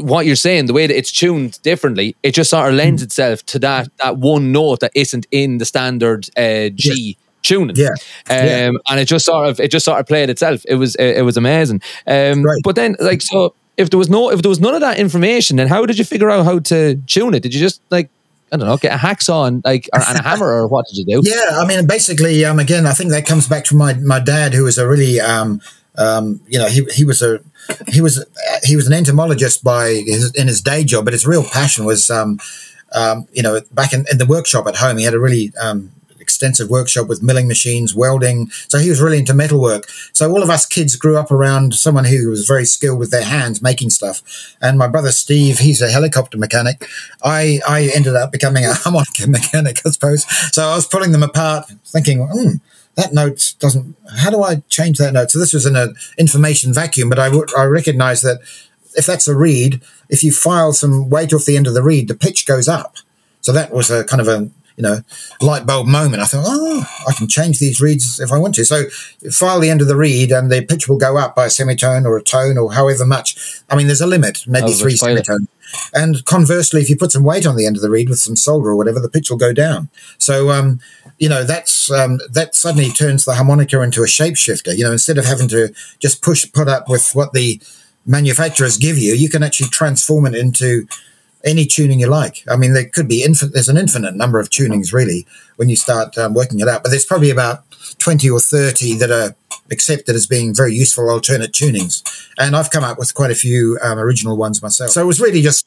what 0.00 0.26
you're 0.26 0.36
saying, 0.36 0.66
the 0.66 0.72
way 0.72 0.86
that 0.86 0.96
it's 0.96 1.12
tuned 1.12 1.60
differently, 1.62 2.16
it 2.22 2.32
just 2.34 2.50
sort 2.50 2.68
of 2.68 2.74
lends 2.74 3.02
itself 3.02 3.44
to 3.46 3.58
that 3.60 3.88
that 4.02 4.16
one 4.18 4.50
note 4.52 4.80
that 4.80 4.90
isn't 4.94 5.26
in 5.30 5.58
the 5.58 5.64
standard 5.64 6.28
uh, 6.36 6.70
G 6.74 7.16
tuning. 7.42 7.76
Yeah. 7.76 7.90
Um, 7.90 8.46
Yeah. 8.46 8.70
and 8.90 8.98
it 9.00 9.04
just 9.04 9.24
sort 9.26 9.48
of 9.48 9.60
it 9.60 9.70
just 9.70 9.84
sort 9.84 10.00
of 10.00 10.06
played 10.06 10.28
itself. 10.30 10.62
It 10.68 10.74
was 10.74 10.96
it, 10.96 11.18
it 11.18 11.22
was 11.22 11.36
amazing. 11.36 11.80
Um, 12.06 12.42
Right. 12.42 12.60
but 12.64 12.74
then 12.74 12.96
like 12.98 13.22
so 13.22 13.54
if 13.76 13.90
there 13.90 13.98
was 13.98 14.10
no 14.10 14.30
if 14.32 14.42
there 14.42 14.48
was 14.48 14.58
none 14.58 14.74
of 14.74 14.80
that 14.80 14.98
information, 14.98 15.56
then 15.56 15.68
how 15.68 15.86
did 15.86 15.98
you 15.98 16.04
figure 16.04 16.30
out 16.30 16.44
how 16.44 16.58
to 16.58 16.96
tune 17.06 17.34
it? 17.34 17.44
Did 17.44 17.54
you 17.54 17.60
just 17.60 17.80
like 17.90 18.10
I 18.52 18.56
don't 18.56 18.68
know, 18.68 18.76
get 18.76 18.94
a 18.94 18.98
hacksaw 18.98 19.48
and 19.48 19.62
like 19.64 19.88
or, 19.92 20.00
and 20.08 20.18
a 20.18 20.22
hammer 20.22 20.46
or 20.46 20.68
what 20.68 20.86
did 20.86 20.96
you 20.96 21.04
do? 21.04 21.28
Yeah, 21.28 21.58
I 21.58 21.66
mean, 21.66 21.86
basically, 21.86 22.44
um, 22.44 22.58
again, 22.58 22.86
I 22.86 22.92
think 22.92 23.10
that 23.10 23.26
comes 23.26 23.48
back 23.48 23.64
to 23.64 23.76
my 23.76 23.94
my 23.94 24.20
dad, 24.20 24.54
who 24.54 24.64
was 24.64 24.78
a 24.78 24.88
really, 24.88 25.20
um, 25.20 25.60
um, 25.98 26.40
you 26.46 26.58
know, 26.58 26.68
he 26.68 26.84
he 26.92 27.04
was 27.04 27.22
a 27.22 27.40
he 27.88 28.00
was 28.00 28.24
he 28.62 28.76
was 28.76 28.86
an 28.86 28.92
entomologist 28.92 29.64
by 29.64 29.88
his, 30.06 30.32
in 30.34 30.46
his 30.46 30.60
day 30.60 30.84
job, 30.84 31.04
but 31.04 31.12
his 31.12 31.26
real 31.26 31.42
passion 31.42 31.84
was 31.84 32.08
um, 32.08 32.38
um, 32.94 33.26
you 33.32 33.42
know, 33.42 33.60
back 33.72 33.92
in, 33.92 34.04
in, 34.10 34.18
the 34.18 34.26
workshop 34.26 34.66
at 34.66 34.76
home, 34.76 34.96
he 34.96 35.04
had 35.04 35.14
a 35.14 35.18
really 35.18 35.52
um, 35.60 35.90
extensive 36.26 36.68
workshop 36.68 37.06
with 37.06 37.22
milling 37.22 37.46
machines, 37.46 37.94
welding. 37.94 38.48
So 38.66 38.78
he 38.78 38.90
was 38.90 39.00
really 39.00 39.18
into 39.18 39.32
metalwork. 39.32 39.88
So 40.12 40.28
all 40.28 40.42
of 40.42 40.50
us 40.50 40.66
kids 40.66 40.96
grew 40.96 41.16
up 41.16 41.30
around 41.30 41.74
someone 41.74 42.04
who 42.04 42.28
was 42.28 42.48
very 42.48 42.64
skilled 42.64 42.98
with 42.98 43.12
their 43.12 43.24
hands 43.24 43.62
making 43.62 43.90
stuff. 43.90 44.22
And 44.60 44.76
my 44.76 44.88
brother 44.88 45.12
Steve, 45.12 45.60
he's 45.60 45.80
a 45.80 45.88
helicopter 45.88 46.36
mechanic. 46.36 46.84
I, 47.22 47.60
I 47.68 47.90
ended 47.94 48.16
up 48.16 48.32
becoming 48.32 48.64
a 48.64 48.74
harmonica 48.82 49.28
mechanic, 49.28 49.76
I 49.86 49.90
suppose. 49.90 50.24
So 50.52 50.66
I 50.66 50.74
was 50.74 50.88
pulling 50.88 51.12
them 51.12 51.22
apart, 51.22 51.70
thinking, 51.84 52.26
hmm, 52.26 52.56
that 52.96 53.14
note 53.14 53.54
doesn't, 53.60 53.94
how 54.18 54.30
do 54.30 54.42
I 54.42 54.56
change 54.68 54.98
that 54.98 55.12
note? 55.12 55.30
So 55.30 55.38
this 55.38 55.54
was 55.54 55.64
in 55.64 55.76
an 55.76 55.94
information 56.18 56.74
vacuum, 56.74 57.08
but 57.08 57.20
I, 57.20 57.26
w- 57.26 57.46
I 57.56 57.64
recognized 57.64 58.24
that 58.24 58.40
if 58.94 59.06
that's 59.06 59.28
a 59.28 59.36
reed, 59.36 59.80
if 60.08 60.24
you 60.24 60.32
file 60.32 60.72
some 60.72 61.08
weight 61.08 61.32
off 61.32 61.44
the 61.44 61.56
end 61.56 61.68
of 61.68 61.74
the 61.74 61.82
reed, 61.82 62.08
the 62.08 62.14
pitch 62.16 62.46
goes 62.46 62.66
up. 62.66 62.96
So 63.42 63.52
that 63.52 63.72
was 63.72 63.90
a 63.90 64.02
kind 64.02 64.20
of 64.20 64.26
a 64.26 64.50
you 64.76 64.82
know 64.82 65.00
light 65.40 65.66
bulb 65.66 65.86
moment. 65.86 66.22
I 66.22 66.26
thought, 66.26 66.44
oh, 66.46 66.84
I 67.08 67.12
can 67.12 67.28
change 67.28 67.58
these 67.58 67.80
reeds 67.80 68.20
if 68.20 68.32
I 68.32 68.38
want 68.38 68.54
to. 68.56 68.64
So 68.64 68.84
file 69.30 69.60
the 69.60 69.70
end 69.70 69.80
of 69.80 69.88
the 69.88 69.96
reed, 69.96 70.32
and 70.32 70.50
the 70.50 70.62
pitch 70.62 70.88
will 70.88 70.98
go 70.98 71.16
up 71.16 71.34
by 71.34 71.46
a 71.46 71.50
semitone 71.50 72.06
or 72.06 72.16
a 72.16 72.22
tone 72.22 72.58
or 72.58 72.72
however 72.72 73.06
much. 73.06 73.62
I 73.68 73.76
mean, 73.76 73.86
there's 73.86 74.00
a 74.00 74.06
limit, 74.06 74.44
maybe 74.46 74.72
three 74.72 74.96
semitones. 74.96 75.48
And 75.92 76.24
conversely, 76.24 76.80
if 76.80 76.88
you 76.88 76.96
put 76.96 77.12
some 77.12 77.24
weight 77.24 77.46
on 77.46 77.56
the 77.56 77.66
end 77.66 77.76
of 77.76 77.82
the 77.82 77.90
reed 77.90 78.08
with 78.08 78.18
some 78.18 78.36
solder 78.36 78.70
or 78.70 78.76
whatever, 78.76 79.00
the 79.00 79.08
pitch 79.08 79.30
will 79.30 79.36
go 79.36 79.52
down. 79.52 79.88
So 80.18 80.50
um, 80.50 80.80
you 81.18 81.28
know 81.28 81.44
that's 81.44 81.90
um, 81.90 82.20
that 82.30 82.54
suddenly 82.54 82.90
turns 82.90 83.24
the 83.24 83.34
harmonica 83.34 83.80
into 83.82 84.02
a 84.02 84.06
shapeshifter. 84.06 84.76
You 84.76 84.84
know, 84.84 84.92
instead 84.92 85.18
of 85.18 85.24
having 85.24 85.48
to 85.48 85.72
just 85.98 86.22
push 86.22 86.50
put 86.52 86.68
up 86.68 86.88
with 86.88 87.10
what 87.14 87.32
the 87.32 87.60
manufacturers 88.04 88.76
give 88.76 88.98
you, 88.98 89.14
you 89.14 89.28
can 89.28 89.42
actually 89.42 89.68
transform 89.68 90.26
it 90.26 90.34
into 90.34 90.86
any 91.46 91.64
tuning 91.64 92.00
you 92.00 92.08
like. 92.08 92.44
I 92.48 92.56
mean, 92.56 92.72
there 92.74 92.88
could 92.88 93.08
be 93.08 93.22
infinite. 93.22 93.54
There's 93.54 93.68
an 93.68 93.76
infinite 93.76 94.16
number 94.16 94.38
of 94.38 94.50
tunings 94.50 94.92
really 94.92 95.26
when 95.56 95.68
you 95.68 95.76
start 95.76 96.18
um, 96.18 96.34
working 96.34 96.60
it 96.60 96.68
out. 96.68 96.82
But 96.82 96.90
there's 96.90 97.04
probably 97.04 97.30
about 97.30 97.64
twenty 97.98 98.28
or 98.28 98.40
thirty 98.40 98.94
that 98.94 99.10
are 99.10 99.34
accepted 99.70 100.14
as 100.14 100.26
being 100.26 100.54
very 100.54 100.74
useful 100.74 101.08
alternate 101.08 101.52
tunings. 101.52 102.02
And 102.38 102.54
I've 102.54 102.70
come 102.70 102.84
up 102.84 102.98
with 102.98 103.14
quite 103.14 103.30
a 103.30 103.34
few 103.34 103.78
um, 103.82 103.98
original 103.98 104.36
ones 104.36 104.62
myself. 104.62 104.90
So 104.90 105.02
it 105.02 105.06
was 105.06 105.20
really 105.20 105.42
just 105.42 105.66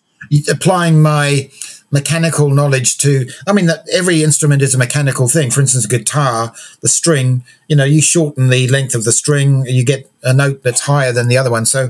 applying 0.49 1.01
my 1.01 1.49
mechanical 1.91 2.51
knowledge 2.51 2.97
to 2.99 3.27
i 3.47 3.53
mean 3.53 3.65
that 3.65 3.83
every 3.91 4.23
instrument 4.23 4.61
is 4.61 4.75
a 4.75 4.77
mechanical 4.77 5.27
thing 5.27 5.49
for 5.49 5.61
instance 5.61 5.85
a 5.85 5.87
guitar 5.87 6.53
the 6.81 6.87
string 6.87 7.43
you 7.67 7.75
know 7.75 7.83
you 7.83 8.01
shorten 8.01 8.49
the 8.49 8.67
length 8.67 8.93
of 8.93 9.05
the 9.05 9.11
string 9.11 9.65
you 9.65 9.83
get 9.83 10.09
a 10.23 10.33
note 10.33 10.61
that's 10.61 10.81
higher 10.81 11.11
than 11.11 11.27
the 11.27 11.37
other 11.37 11.49
one 11.49 11.65
so 11.65 11.89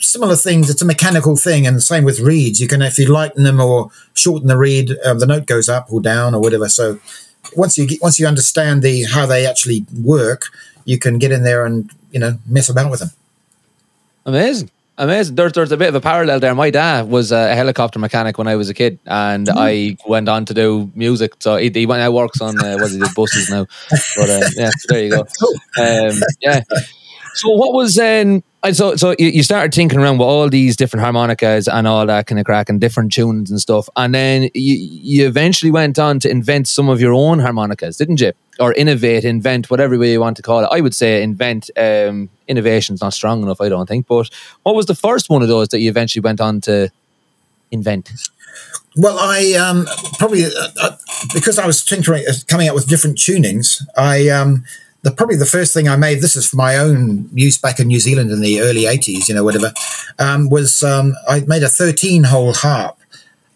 similar 0.00 0.36
things 0.36 0.70
it's 0.70 0.82
a 0.82 0.86
mechanical 0.86 1.36
thing 1.36 1.66
and 1.66 1.76
the 1.76 1.80
same 1.80 2.04
with 2.04 2.20
reeds 2.20 2.60
you 2.60 2.68
can 2.68 2.82
if 2.82 2.98
you 2.98 3.06
lighten 3.06 3.44
them 3.44 3.60
or 3.60 3.90
shorten 4.14 4.48
the 4.48 4.56
reed 4.56 4.96
um, 5.04 5.18
the 5.18 5.26
note 5.26 5.46
goes 5.46 5.68
up 5.68 5.92
or 5.92 6.00
down 6.00 6.34
or 6.34 6.40
whatever 6.40 6.68
so 6.68 6.98
once 7.56 7.78
you 7.78 7.86
get, 7.86 8.00
once 8.02 8.18
you 8.18 8.26
understand 8.26 8.82
the 8.82 9.04
how 9.04 9.26
they 9.26 9.46
actually 9.46 9.84
work 10.02 10.46
you 10.84 10.98
can 10.98 11.18
get 11.18 11.32
in 11.32 11.42
there 11.42 11.64
and 11.64 11.90
you 12.10 12.18
know 12.18 12.38
mess 12.46 12.68
about 12.68 12.90
with 12.90 13.00
them 13.00 13.10
amazing 14.26 14.70
Amazing. 15.00 15.36
There's, 15.36 15.52
there's 15.52 15.70
a 15.70 15.76
bit 15.76 15.88
of 15.88 15.94
a 15.94 16.00
parallel 16.00 16.40
there. 16.40 16.52
My 16.56 16.70
dad 16.70 17.08
was 17.08 17.30
a 17.30 17.54
helicopter 17.54 18.00
mechanic 18.00 18.36
when 18.36 18.48
I 18.48 18.56
was 18.56 18.68
a 18.68 18.74
kid, 18.74 18.98
and 19.06 19.46
mm. 19.46 19.54
I 19.56 19.96
went 20.08 20.28
on 20.28 20.44
to 20.46 20.54
do 20.54 20.90
music. 20.96 21.34
So 21.38 21.56
he, 21.56 21.70
he 21.70 21.86
went 21.86 22.02
out 22.02 22.12
works 22.12 22.40
on 22.40 22.58
uh, 22.58 22.78
what 22.78 22.90
is 22.90 22.96
it, 22.96 23.14
buses 23.14 23.48
now. 23.48 23.66
But 24.16 24.28
uh, 24.28 24.48
yeah, 24.56 24.70
so 24.76 24.86
there 24.88 25.04
you 25.04 25.10
go. 25.10 25.26
Um, 25.78 26.18
yeah. 26.40 26.62
So 27.34 27.50
what 27.50 27.72
was 27.72 27.96
um, 28.00 28.42
so 28.72 28.96
so 28.96 29.14
you 29.18 29.42
started 29.42 29.72
tinkering 29.72 30.02
around 30.02 30.18
with 30.18 30.26
all 30.26 30.48
these 30.48 30.76
different 30.76 31.04
harmonicas 31.04 31.68
and 31.68 31.86
all 31.86 32.04
that 32.06 32.26
kind 32.26 32.38
of 32.38 32.44
crack 32.44 32.68
and 32.68 32.80
different 32.80 33.12
tunes 33.12 33.50
and 33.50 33.60
stuff, 33.60 33.88
and 33.96 34.14
then 34.14 34.50
you 34.54 34.74
you 34.74 35.26
eventually 35.26 35.70
went 35.70 35.98
on 35.98 36.18
to 36.20 36.30
invent 36.30 36.68
some 36.68 36.88
of 36.88 37.00
your 37.00 37.12
own 37.12 37.38
harmonicas, 37.38 37.96
didn't 37.96 38.20
you? 38.20 38.32
Or 38.58 38.72
innovate, 38.72 39.24
invent, 39.24 39.70
whatever 39.70 39.96
way 39.96 40.10
you 40.10 40.20
want 40.20 40.36
to 40.38 40.42
call 40.42 40.64
it. 40.64 40.68
I 40.72 40.80
would 40.80 40.94
say 40.94 41.22
invent. 41.22 41.70
Um, 41.76 42.30
innovation's 42.48 43.00
not 43.00 43.12
strong 43.12 43.42
enough, 43.42 43.60
I 43.60 43.68
don't 43.68 43.86
think. 43.86 44.06
But 44.06 44.30
what 44.62 44.74
was 44.74 44.86
the 44.86 44.94
first 44.94 45.30
one 45.30 45.42
of 45.42 45.48
those 45.48 45.68
that 45.68 45.80
you 45.80 45.90
eventually 45.90 46.22
went 46.22 46.40
on 46.40 46.60
to 46.62 46.90
invent? 47.70 48.10
Well, 48.96 49.16
I 49.20 49.52
um, 49.52 49.86
probably 50.18 50.44
uh, 50.44 50.68
uh, 50.82 50.96
because 51.32 51.58
I 51.58 51.66
was 51.66 51.84
tinkering, 51.84 52.24
uh, 52.28 52.32
coming 52.48 52.68
up 52.68 52.74
with 52.74 52.88
different 52.88 53.18
tunings. 53.18 53.80
I 53.96 54.28
um, 54.28 54.64
the 55.02 55.10
probably 55.10 55.36
the 55.36 55.46
first 55.46 55.74
thing 55.74 55.88
I 55.88 55.96
made. 55.96 56.20
This 56.20 56.36
is 56.36 56.48
for 56.48 56.56
my 56.56 56.76
own 56.76 57.28
use 57.32 57.58
back 57.58 57.78
in 57.80 57.88
New 57.88 58.00
Zealand 58.00 58.30
in 58.30 58.40
the 58.40 58.60
early 58.60 58.82
'80s, 58.82 59.28
you 59.28 59.34
know, 59.34 59.44
whatever. 59.44 59.72
Um, 60.18 60.48
was 60.50 60.82
um, 60.82 61.14
I 61.28 61.40
made 61.40 61.62
a 61.62 61.68
13 61.68 62.24
hole 62.24 62.52
harp? 62.52 62.96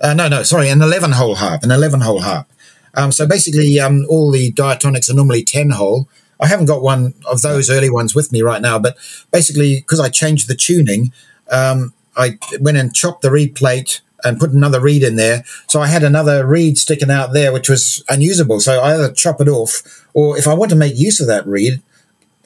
Uh, 0.01 0.15
no, 0.15 0.29
no, 0.29 0.43
sorry, 0.43 0.69
an 0.69 0.83
11 0.83 1.13
hole 1.13 1.37
harp, 1.37 1.63
an 1.63 1.71
11 1.71 2.01
hole 2.01 2.21
harp. 2.21 2.49
Um, 2.95 3.13
so 3.13 3.27
basically, 3.27 3.79
um, 3.79 4.05
all 4.09 4.33
the 4.33 4.53
diatonics 4.53 5.09
are 5.09 5.15
normally 5.15 5.45
10 5.45 5.71
hole, 5.71 6.09
I 6.43 6.49
haven't 6.49 6.67
got 6.67 6.83
one 6.83 7.15
of 7.31 7.41
those 7.43 7.71
early 7.71 7.89
ones 7.89 8.15
with 8.15 8.33
me 8.33 8.43
right 8.43 8.61
now, 8.61 8.79
but 8.79 8.97
basically 9.31 9.77
because 9.77 10.01
I 10.01 10.09
changed 10.09 10.49
the 10.49 10.57
tuning, 10.57 11.13
um, 11.51 11.95
I 12.17 12.39
went 12.61 12.77
and 12.77 12.95
chopped 12.95 13.23
the 13.23 13.31
reed 13.31 13.55
plate 13.55 14.01
and 14.25 14.39
put 14.39 14.53
another 14.53 14.81
reed 14.81 15.03
in 15.03 15.17
there. 15.17 15.45
So 15.69 15.81
I 15.81 15.87
had 15.87 16.03
another 16.03 16.47
reed 16.47 16.79
sticking 16.79 17.11
out 17.11 17.33
there, 17.33 17.53
which 17.53 17.69
was 17.69 18.05
unusable. 18.09 18.61
So 18.61 18.81
I 18.81 18.95
either 18.95 19.13
chop 19.13 19.41
it 19.41 19.49
off, 19.49 20.07
or 20.15 20.39
if 20.39 20.47
I 20.47 20.55
want 20.55 20.71
to 20.71 20.77
make 20.77 20.97
use 20.97 21.21
of 21.21 21.27
that 21.29 21.47
reed, 21.47 21.83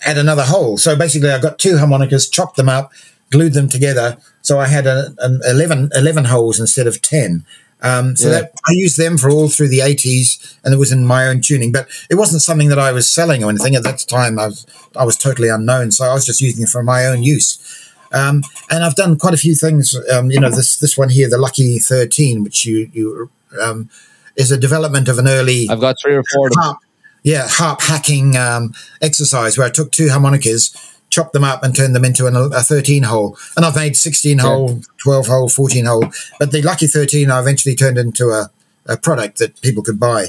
add 0.05 0.19
another 0.19 0.45
hole. 0.45 0.79
So 0.79 0.97
basically, 0.97 1.31
I 1.31 1.41
got 1.41 1.59
two 1.59 1.79
harmonicas, 1.79 2.29
chopped 2.29 2.57
them 2.57 2.69
up, 2.69 2.93
glued 3.31 3.55
them 3.55 3.69
together. 3.69 4.19
So 4.43 4.59
I 4.59 4.67
had 4.67 4.87
an, 4.87 5.17
an 5.19 5.41
11, 5.47 5.91
11 5.95 6.27
holes 6.27 6.61
instead 6.61 6.87
of 6.87 7.03
10. 7.03 7.45
Um, 7.83 8.17
so 8.17 8.31
yeah. 8.31 8.41
that 8.41 8.53
I 8.67 8.73
used 8.73 8.99
them 8.99 9.19
for 9.19 9.31
all 9.31 9.49
through 9.49 9.69
the 9.69 9.81
80s, 9.81 10.59
and 10.65 10.73
it 10.73 10.79
was 10.79 10.93
in 10.93 11.05
my 11.05 11.27
own 11.27 11.41
tuning. 11.41 11.73
But 11.73 11.89
it 12.11 12.15
wasn't 12.15 12.43
something 12.43 12.69
that 12.71 12.79
I 12.79 12.91
was 12.93 13.09
selling 13.09 13.45
or 13.45 13.51
anything 13.51 13.75
at 13.75 13.83
that 13.83 13.99
time. 14.09 14.39
I 14.39 14.47
was 14.47 14.67
I 14.97 15.05
was 15.05 15.17
totally 15.17 15.49
unknown, 15.49 15.91
so 15.91 16.07
I 16.07 16.15
was 16.15 16.25
just 16.25 16.41
using 16.41 16.65
it 16.65 16.71
for 16.71 16.83
my 16.83 17.05
own 17.05 17.23
use. 17.23 17.86
Um, 18.12 18.42
and 18.71 18.85
I've 18.85 18.95
done 18.95 19.19
quite 19.19 19.35
a 19.35 19.38
few 19.38 19.55
things. 19.55 19.97
Um, 20.12 20.31
you 20.31 20.40
know, 20.40 20.51
this 20.51 20.79
this 20.79 20.97
one 20.97 21.09
here, 21.09 21.29
the 21.29 21.38
Lucky 21.38 21.79
13, 21.79 22.42
which 22.42 22.64
you 22.64 22.90
you 22.92 23.31
um, 23.61 23.90
is 24.37 24.51
a 24.51 24.59
development 24.59 25.09
of 25.09 25.19
an 25.19 25.29
early. 25.29 25.69
I've 25.69 25.81
got 25.81 25.97
three 26.03 26.14
or 26.14 26.23
four. 26.35 26.51
Harp, 26.55 26.79
yeah, 27.23 27.47
harp 27.49 27.81
hacking 27.83 28.37
um, 28.37 28.73
exercise 29.03 29.59
where 29.59 29.66
I 29.66 29.71
took 29.71 29.90
two 29.90 30.09
harmonicas 30.09 30.75
chopped 31.09 31.33
them 31.33 31.45
up 31.45 31.62
and 31.62 31.75
turned 31.75 31.95
them 31.95 32.05
into 32.05 32.27
an, 32.27 32.37
a 32.37 32.62
13 32.62 33.05
hole. 33.05 33.38
And 33.57 33.64
I've 33.64 33.77
made 33.77 33.97
16 33.97 34.38
hole, 34.38 34.81
12 34.99 35.27
hole, 35.27 35.49
14 35.49 35.87
hole. 35.87 36.11
But 36.38 36.53
the 36.53 36.62
Lucky 36.62 36.87
13 36.87 37.31
I 37.31 37.40
eventually 37.40 37.75
turned 37.75 37.99
into 37.99 38.31
a, 38.31 38.51
a 38.87 38.97
product 38.97 39.38
that 39.38 39.61
people 39.62 39.83
could 39.83 40.01
buy. 40.01 40.27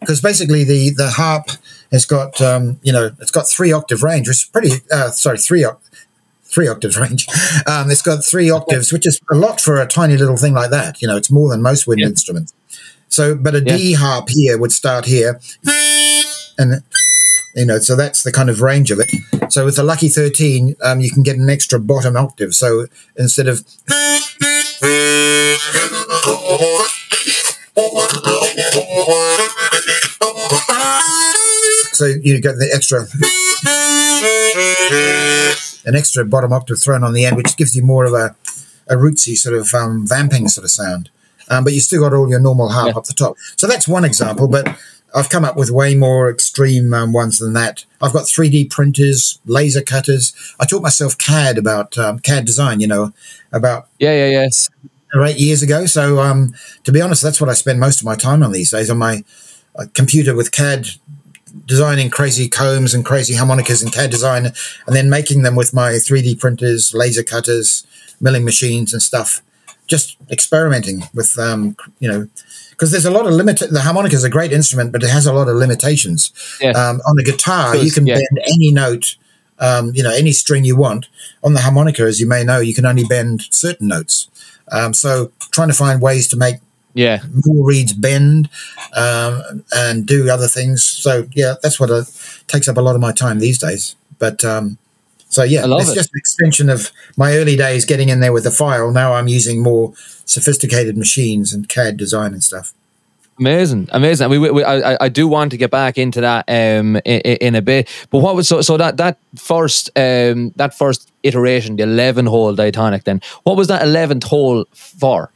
Because 0.00 0.20
basically 0.20 0.64
the, 0.64 0.90
the 0.90 1.10
harp 1.10 1.50
has 1.92 2.04
got, 2.04 2.40
um, 2.40 2.78
you 2.82 2.92
know, 2.92 3.10
it's 3.20 3.30
got 3.30 3.48
three 3.48 3.72
octave 3.72 4.02
range, 4.02 4.28
which 4.28 4.42
is 4.42 4.44
pretty, 4.44 4.82
uh, 4.92 5.10
sorry, 5.10 5.38
three 5.38 5.64
octave 5.64 5.82
three 6.46 6.68
octaves 6.68 6.98
range. 6.98 7.26
Um, 7.66 7.90
it's 7.90 8.02
got 8.02 8.24
three 8.24 8.50
octaves, 8.50 8.92
which 8.92 9.06
is 9.06 9.20
a 9.30 9.34
lot 9.34 9.60
for 9.60 9.80
a 9.80 9.86
tiny 9.86 10.16
little 10.16 10.36
thing 10.36 10.54
like 10.54 10.70
that. 10.70 11.00
You 11.02 11.08
know, 11.08 11.16
it's 11.16 11.30
more 11.30 11.50
than 11.50 11.62
most 11.62 11.86
wind 11.86 12.00
yeah. 12.00 12.06
instruments. 12.06 12.54
So, 13.08 13.34
but 13.34 13.54
a 13.54 13.62
yeah. 13.62 13.76
D 13.76 13.92
harp 13.94 14.28
here 14.28 14.58
would 14.58 14.72
start 14.72 15.04
here, 15.04 15.40
and 16.58 16.82
you 17.54 17.64
know, 17.64 17.78
so 17.78 17.96
that's 17.96 18.22
the 18.22 18.32
kind 18.32 18.50
of 18.50 18.60
range 18.60 18.90
of 18.90 19.00
it. 19.00 19.10
So 19.50 19.64
with 19.64 19.76
the 19.76 19.82
Lucky 19.82 20.08
13, 20.08 20.76
um, 20.82 21.00
you 21.00 21.10
can 21.10 21.22
get 21.22 21.36
an 21.36 21.48
extra 21.48 21.80
bottom 21.80 22.16
octave. 22.16 22.54
So 22.54 22.86
instead 23.16 23.48
of 23.48 23.64
so 31.96 32.06
you 32.06 32.40
get 32.40 32.56
the 32.56 32.70
extra 32.74 33.06
an 35.86 35.96
extra 35.96 36.24
bottom 36.24 36.52
octave 36.52 36.78
thrown 36.78 37.04
on 37.04 37.12
the 37.12 37.24
end, 37.24 37.36
which 37.36 37.56
gives 37.56 37.74
you 37.74 37.82
more 37.82 38.04
of 38.04 38.12
a 38.12 38.36
a 38.88 38.94
rootsy 38.94 39.36
sort 39.36 39.56
of 39.56 39.72
um, 39.74 40.06
vamping 40.06 40.48
sort 40.48 40.64
of 40.64 40.70
sound. 40.70 41.10
Um, 41.48 41.64
but 41.64 41.72
you 41.72 41.80
still 41.80 42.02
got 42.02 42.12
all 42.12 42.28
your 42.28 42.40
normal 42.40 42.68
harp 42.68 42.88
yeah. 42.88 42.96
up 42.96 43.04
the 43.04 43.12
top. 43.12 43.36
So 43.56 43.66
that's 43.66 43.88
one 43.88 44.04
example. 44.04 44.48
But 44.48 44.78
I've 45.14 45.28
come 45.28 45.44
up 45.44 45.56
with 45.56 45.70
way 45.70 45.94
more 45.94 46.30
extreme 46.30 46.92
um, 46.92 47.12
ones 47.12 47.38
than 47.38 47.52
that. 47.54 47.84
I've 48.02 48.12
got 48.12 48.24
3D 48.24 48.70
printers, 48.70 49.38
laser 49.46 49.82
cutters. 49.82 50.34
I 50.60 50.66
taught 50.66 50.82
myself 50.82 51.16
CAD 51.16 51.58
about 51.58 51.96
um, 51.98 52.18
CAD 52.18 52.44
design, 52.44 52.80
you 52.80 52.86
know, 52.86 53.12
about 53.52 53.88
yeah, 53.98 54.26
yeah, 54.26 54.48
or 55.14 55.24
eight 55.24 55.38
years 55.38 55.62
ago. 55.62 55.86
So, 55.86 56.18
um, 56.20 56.54
to 56.84 56.92
be 56.92 57.00
honest, 57.00 57.22
that's 57.22 57.40
what 57.40 57.50
I 57.50 57.54
spend 57.54 57.80
most 57.80 58.00
of 58.00 58.04
my 58.04 58.16
time 58.16 58.42
on 58.42 58.52
these 58.52 58.70
days 58.70 58.90
on 58.90 58.98
my 58.98 59.24
uh, 59.76 59.86
computer 59.94 60.34
with 60.34 60.52
CAD, 60.52 60.88
designing 61.64 62.10
crazy 62.10 62.48
combs 62.48 62.94
and 62.94 63.04
crazy 63.04 63.34
harmonicas 63.34 63.82
and 63.82 63.92
CAD 63.92 64.10
design, 64.10 64.46
and 64.46 64.96
then 64.96 65.08
making 65.08 65.42
them 65.42 65.54
with 65.54 65.72
my 65.72 65.92
3D 65.92 66.38
printers, 66.38 66.94
laser 66.94 67.22
cutters, 67.22 67.86
milling 68.20 68.44
machines, 68.44 68.92
and 68.92 69.02
stuff. 69.02 69.42
Just 69.86 70.16
experimenting 70.30 71.04
with, 71.14 71.38
um, 71.38 71.76
you 72.00 72.08
know, 72.08 72.28
because 72.70 72.90
there's 72.90 73.06
a 73.06 73.10
lot 73.10 73.26
of 73.26 73.32
limit. 73.32 73.62
The 73.70 73.80
harmonica 73.80 74.16
is 74.16 74.24
a 74.24 74.30
great 74.30 74.52
instrument, 74.52 74.92
but 74.92 75.02
it 75.02 75.10
has 75.10 75.26
a 75.26 75.32
lot 75.32 75.48
of 75.48 75.56
limitations. 75.56 76.32
Yeah. 76.60 76.70
Um, 76.70 77.00
on 77.06 77.16
the 77.16 77.22
guitar, 77.22 77.76
you 77.76 77.90
can 77.90 78.06
yeah. 78.06 78.14
bend 78.14 78.46
any 78.48 78.72
note, 78.72 79.16
um, 79.60 79.92
you 79.94 80.02
know, 80.02 80.12
any 80.12 80.32
string 80.32 80.64
you 80.64 80.76
want. 80.76 81.06
On 81.42 81.54
the 81.54 81.60
harmonica, 81.60 82.02
as 82.02 82.20
you 82.20 82.26
may 82.26 82.42
know, 82.42 82.58
you 82.58 82.74
can 82.74 82.84
only 82.84 83.04
bend 83.04 83.42
certain 83.50 83.88
notes. 83.88 84.28
Um, 84.72 84.92
so 84.92 85.30
trying 85.52 85.68
to 85.68 85.74
find 85.74 86.02
ways 86.02 86.28
to 86.28 86.36
make 86.36 86.56
Yeah. 86.96 87.20
more 87.44 87.66
reeds 87.66 87.92
bend 87.92 88.48
um, 88.96 89.62
and 89.74 90.06
do 90.06 90.30
other 90.30 90.48
things. 90.48 90.82
So 90.82 91.28
yeah, 91.32 91.54
that's 91.62 91.78
what 91.78 91.90
uh, 91.90 92.04
takes 92.48 92.68
up 92.68 92.76
a 92.78 92.80
lot 92.80 92.94
of 92.94 93.00
my 93.02 93.12
time 93.12 93.38
these 93.38 93.58
days. 93.58 93.94
But 94.18 94.44
um, 94.44 94.78
so 95.28 95.42
yeah, 95.42 95.64
it's 95.66 95.90
it. 95.90 95.94
just 95.94 96.10
an 96.14 96.18
extension 96.18 96.70
of 96.70 96.90
my 97.16 97.34
early 97.34 97.56
days 97.56 97.84
getting 97.84 98.08
in 98.08 98.20
there 98.20 98.32
with 98.32 98.44
the 98.44 98.50
file. 98.50 98.90
Now 98.92 99.12
I'm 99.12 99.28
using 99.28 99.62
more 99.62 99.92
sophisticated 100.24 100.96
machines 100.96 101.52
and 101.52 101.68
CAD 101.68 101.96
design 101.98 102.32
and 102.32 102.42
stuff. 102.42 102.72
Amazing, 103.38 103.88
amazing. 103.92 104.30
We, 104.30 104.38
we 104.38 104.64
I, 104.64 104.94
I- 104.94 104.98
I 105.02 105.08
do 105.10 105.28
want 105.28 105.50
to 105.50 105.58
get 105.58 105.70
back 105.70 105.98
into 105.98 106.22
that 106.22 106.46
um 106.48 106.96
in, 107.04 107.20
in 107.20 107.54
a 107.54 107.60
bit. 107.60 107.88
But 108.10 108.20
what 108.20 108.34
was 108.34 108.48
so 108.48 108.62
so 108.62 108.78
that 108.78 108.96
that 108.96 109.18
first 109.36 109.90
um 109.96 110.52
that 110.56 110.72
first 110.72 111.10
iteration, 111.22 111.76
the 111.76 111.82
eleven 111.82 112.24
hole 112.24 112.54
diatonic. 112.54 113.04
Then 113.04 113.20
what 113.42 113.58
was 113.58 113.68
that 113.68 113.82
eleventh 113.82 114.24
hole 114.24 114.64
for? 114.72 115.30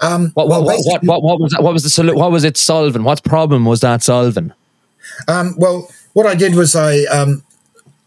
Um, 0.00 0.30
What 0.34 0.48
well, 0.48 0.64
what, 0.64 0.78
what, 0.84 1.04
what, 1.04 1.22
what 1.22 1.40
was 1.40 1.52
that, 1.52 1.62
what 1.62 1.72
was 1.72 1.82
the 1.82 1.90
solution? 1.90 2.18
what 2.18 2.32
was 2.32 2.44
it 2.44 2.56
solving? 2.56 3.04
What 3.04 3.22
problem 3.24 3.64
was 3.64 3.80
that 3.80 4.02
solving? 4.02 4.52
Um, 5.28 5.54
well, 5.58 5.88
what 6.12 6.26
I 6.26 6.34
did 6.34 6.54
was 6.54 6.74
I 6.74 7.04
um, 7.04 7.42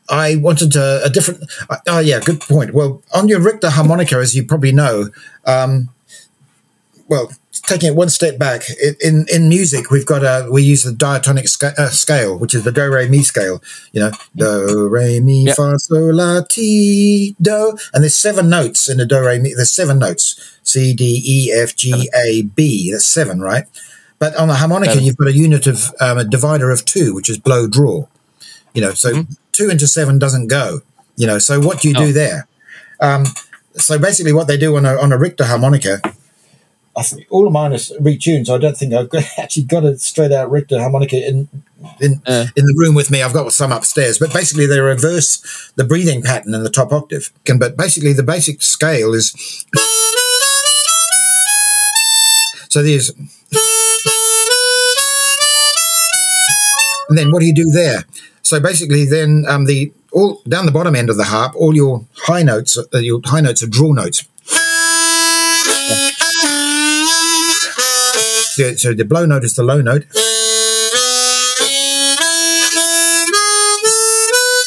I 0.09 0.35
wanted 0.35 0.75
a, 0.75 1.03
a 1.03 1.09
different. 1.09 1.43
Uh, 1.69 1.77
oh, 1.87 1.99
yeah, 1.99 2.19
good 2.19 2.41
point. 2.41 2.73
Well, 2.73 3.01
on 3.13 3.27
your 3.27 3.39
Richter 3.39 3.69
harmonica, 3.69 4.17
as 4.17 4.35
you 4.35 4.43
probably 4.45 4.71
know, 4.71 5.09
um, 5.45 5.89
well, 7.07 7.31
taking 7.67 7.89
it 7.89 7.95
one 7.95 8.09
step 8.09 8.37
back, 8.37 8.63
in 9.03 9.25
in 9.33 9.49
music, 9.49 9.89
we've 9.91 10.05
got 10.05 10.23
a 10.23 10.47
we 10.51 10.61
use 10.63 10.83
the 10.83 10.91
diatonic 10.93 11.45
uh, 11.63 11.89
scale, 11.89 12.37
which 12.37 12.53
is 12.53 12.63
the 12.63 12.71
do 12.71 12.89
re 12.91 13.07
mi 13.07 13.23
scale. 13.23 13.61
You 13.91 14.01
know, 14.01 14.11
do 14.35 14.87
re 14.89 15.19
mi 15.19 15.45
Yep. 15.45 15.55
fa 15.55 15.77
sol 15.79 16.13
la 16.13 16.41
ti 16.41 17.35
do, 17.41 17.77
and 17.93 18.03
there's 18.03 18.15
seven 18.15 18.49
notes 18.49 18.89
in 18.89 18.97
the 18.97 19.05
do 19.05 19.19
re 19.25 19.39
mi. 19.39 19.53
There's 19.53 19.71
seven 19.71 19.99
notes: 19.99 20.39
C 20.63 20.93
D 20.93 21.21
E 21.25 21.51
F 21.51 21.75
G 21.75 22.09
A 22.15 22.43
B. 22.43 22.91
That's 22.91 23.05
seven, 23.05 23.39
right? 23.41 23.65
But 24.17 24.35
on 24.37 24.47
the 24.47 24.55
harmonica, 24.55 24.93
Seven. 24.93 25.05
you've 25.05 25.17
got 25.17 25.27
a 25.27 25.33
unit 25.35 25.67
of 25.67 25.93
um, 25.99 26.17
a 26.17 26.23
divider 26.23 26.71
of 26.71 26.85
two, 26.85 27.13
which 27.13 27.29
is 27.29 27.37
blow 27.37 27.67
draw. 27.67 28.07
You 28.73 28.81
know, 28.81 28.91
so 28.93 29.25
two 29.51 29.69
into 29.69 29.87
seven 29.87 30.19
doesn't 30.19 30.47
go. 30.47 30.81
You 31.17 31.27
know, 31.27 31.39
so 31.39 31.59
what 31.59 31.81
do 31.81 31.87
you 31.89 31.93
do 31.93 32.11
there? 32.13 32.47
Um, 33.01 33.25
so 33.75 33.99
basically, 33.99 34.31
what 34.33 34.47
they 34.47 34.57
do 34.57 34.75
on 34.77 34.85
a 34.85 34.95
on 34.95 35.11
a 35.11 35.17
Richter 35.17 35.45
harmonica, 35.45 36.01
I 36.97 37.03
think 37.03 37.27
all 37.29 37.45
of 37.45 37.51
mine 37.53 37.73
is 37.73 37.91
retuned. 37.99 38.45
So 38.47 38.55
I 38.55 38.57
don't 38.57 38.77
think 38.77 38.93
I've 38.93 39.09
got, 39.09 39.23
actually 39.37 39.63
got 39.63 39.83
a 39.83 39.97
straight 39.97 40.31
out 40.31 40.49
Richter 40.49 40.79
harmonica 40.79 41.17
in 41.27 41.47
in 41.99 42.21
Uh. 42.25 42.45
in 42.55 42.65
the 42.65 42.75
room 42.77 42.95
with 42.95 43.11
me. 43.11 43.21
I've 43.21 43.33
got 43.33 43.51
some 43.53 43.71
upstairs, 43.71 44.17
but 44.17 44.31
basically 44.33 44.65
they 44.65 44.79
reverse 44.79 45.41
the 45.75 45.83
breathing 45.83 46.21
pattern 46.21 46.53
in 46.53 46.63
the 46.63 46.69
top 46.69 46.91
octave. 46.93 47.31
Can- 47.43 47.59
But 47.59 47.75
basically, 47.77 48.13
the 48.13 48.23
basic 48.23 48.61
scale 48.61 49.13
is. 49.13 49.33
So 52.69 52.81
there's. 52.83 53.11
And 57.09 57.17
then 57.17 57.31
what 57.31 57.39
do 57.41 57.45
you 57.45 57.53
do 57.53 57.65
there? 57.71 58.03
So 58.41 58.59
basically, 58.59 59.05
then 59.05 59.45
um, 59.47 59.65
the 59.65 59.91
all 60.11 60.41
down 60.47 60.65
the 60.65 60.71
bottom 60.71 60.95
end 60.95 61.09
of 61.09 61.17
the 61.17 61.25
harp, 61.25 61.55
all 61.55 61.75
your 61.75 62.05
high 62.23 62.41
notes, 62.43 62.77
uh, 62.77 62.97
your 62.97 63.19
high 63.25 63.41
notes 63.41 63.61
are 63.63 63.67
draw 63.67 63.91
notes. 63.91 64.23
So, 68.55 68.73
so 68.75 68.93
the 68.93 69.03
blow 69.03 69.25
note 69.25 69.43
is 69.43 69.53
the 69.55 69.63
low 69.63 69.81
note. 69.81 70.05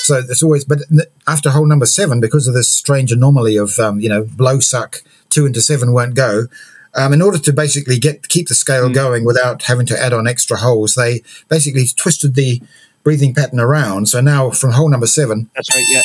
So 0.04 0.20
there's 0.20 0.42
always, 0.42 0.66
but 0.66 0.80
after 1.26 1.48
hole 1.50 1.64
number 1.64 1.86
seven, 1.86 2.20
because 2.20 2.46
of 2.46 2.52
this 2.52 2.70
strange 2.70 3.12
anomaly 3.12 3.56
of 3.56 3.78
um, 3.78 3.98
you 3.98 4.10
know 4.10 4.24
blow 4.24 4.60
suck 4.60 5.02
two 5.30 5.46
into 5.46 5.62
seven 5.62 5.94
won't 5.94 6.14
go. 6.14 6.48
Um, 6.94 7.14
in 7.14 7.22
order 7.22 7.38
to 7.38 7.52
basically 7.52 7.98
get 7.98 8.28
keep 8.28 8.48
the 8.48 8.54
scale 8.54 8.90
going 8.90 9.24
without 9.24 9.62
having 9.62 9.86
to 9.86 9.98
add 9.98 10.12
on 10.12 10.28
extra 10.28 10.58
holes, 10.58 10.94
they 10.94 11.22
basically 11.48 11.86
twisted 11.96 12.34
the 12.34 12.60
breathing 13.04 13.32
pattern 13.34 13.58
around. 13.58 14.08
So 14.08 14.20
now 14.20 14.50
from 14.50 14.72
hole 14.72 14.90
number 14.90 15.06
seven, 15.06 15.48
That's 15.54 15.74
right. 15.74 15.84
Yeah. 15.92 16.02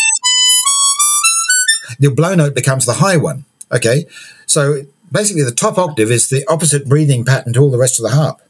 the 1.99 2.11
blow 2.15 2.33
note 2.35 2.55
becomes 2.55 2.85
the 2.85 2.93
high 2.93 3.17
one. 3.17 3.43
Okay, 3.73 4.05
so 4.45 4.83
basically 5.13 5.43
the 5.43 5.51
top 5.53 5.77
octave 5.77 6.11
is 6.11 6.27
the 6.29 6.43
opposite 6.49 6.87
breathing 6.89 7.23
pattern 7.23 7.53
to 7.53 7.59
all 7.61 7.71
the 7.71 7.77
rest 7.77 7.99
of 7.99 8.03
the 8.03 8.15
harp. 8.15 8.41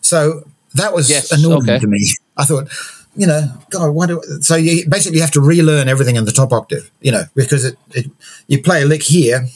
So 0.00 0.48
that 0.74 0.92
was 0.94 1.08
Yes, 1.10 1.30
annoying 1.30 1.62
okay. 1.62 1.78
to 1.78 1.86
me. 1.86 2.00
I 2.36 2.44
thought, 2.44 2.68
you 3.14 3.26
know, 3.26 3.42
God, 3.70 3.90
why 3.90 4.06
do? 4.06 4.20
So 4.40 4.56
you 4.56 4.88
basically 4.88 5.20
have 5.20 5.32
to 5.32 5.40
relearn 5.40 5.88
everything 5.88 6.16
in 6.16 6.24
the 6.24 6.32
top 6.32 6.52
octave, 6.52 6.90
you 7.00 7.12
know, 7.12 7.24
because 7.34 7.64
it, 7.64 7.76
it 7.92 8.06
you 8.48 8.62
play 8.62 8.82
a 8.82 8.86
lick 8.86 9.02
here 9.02 9.46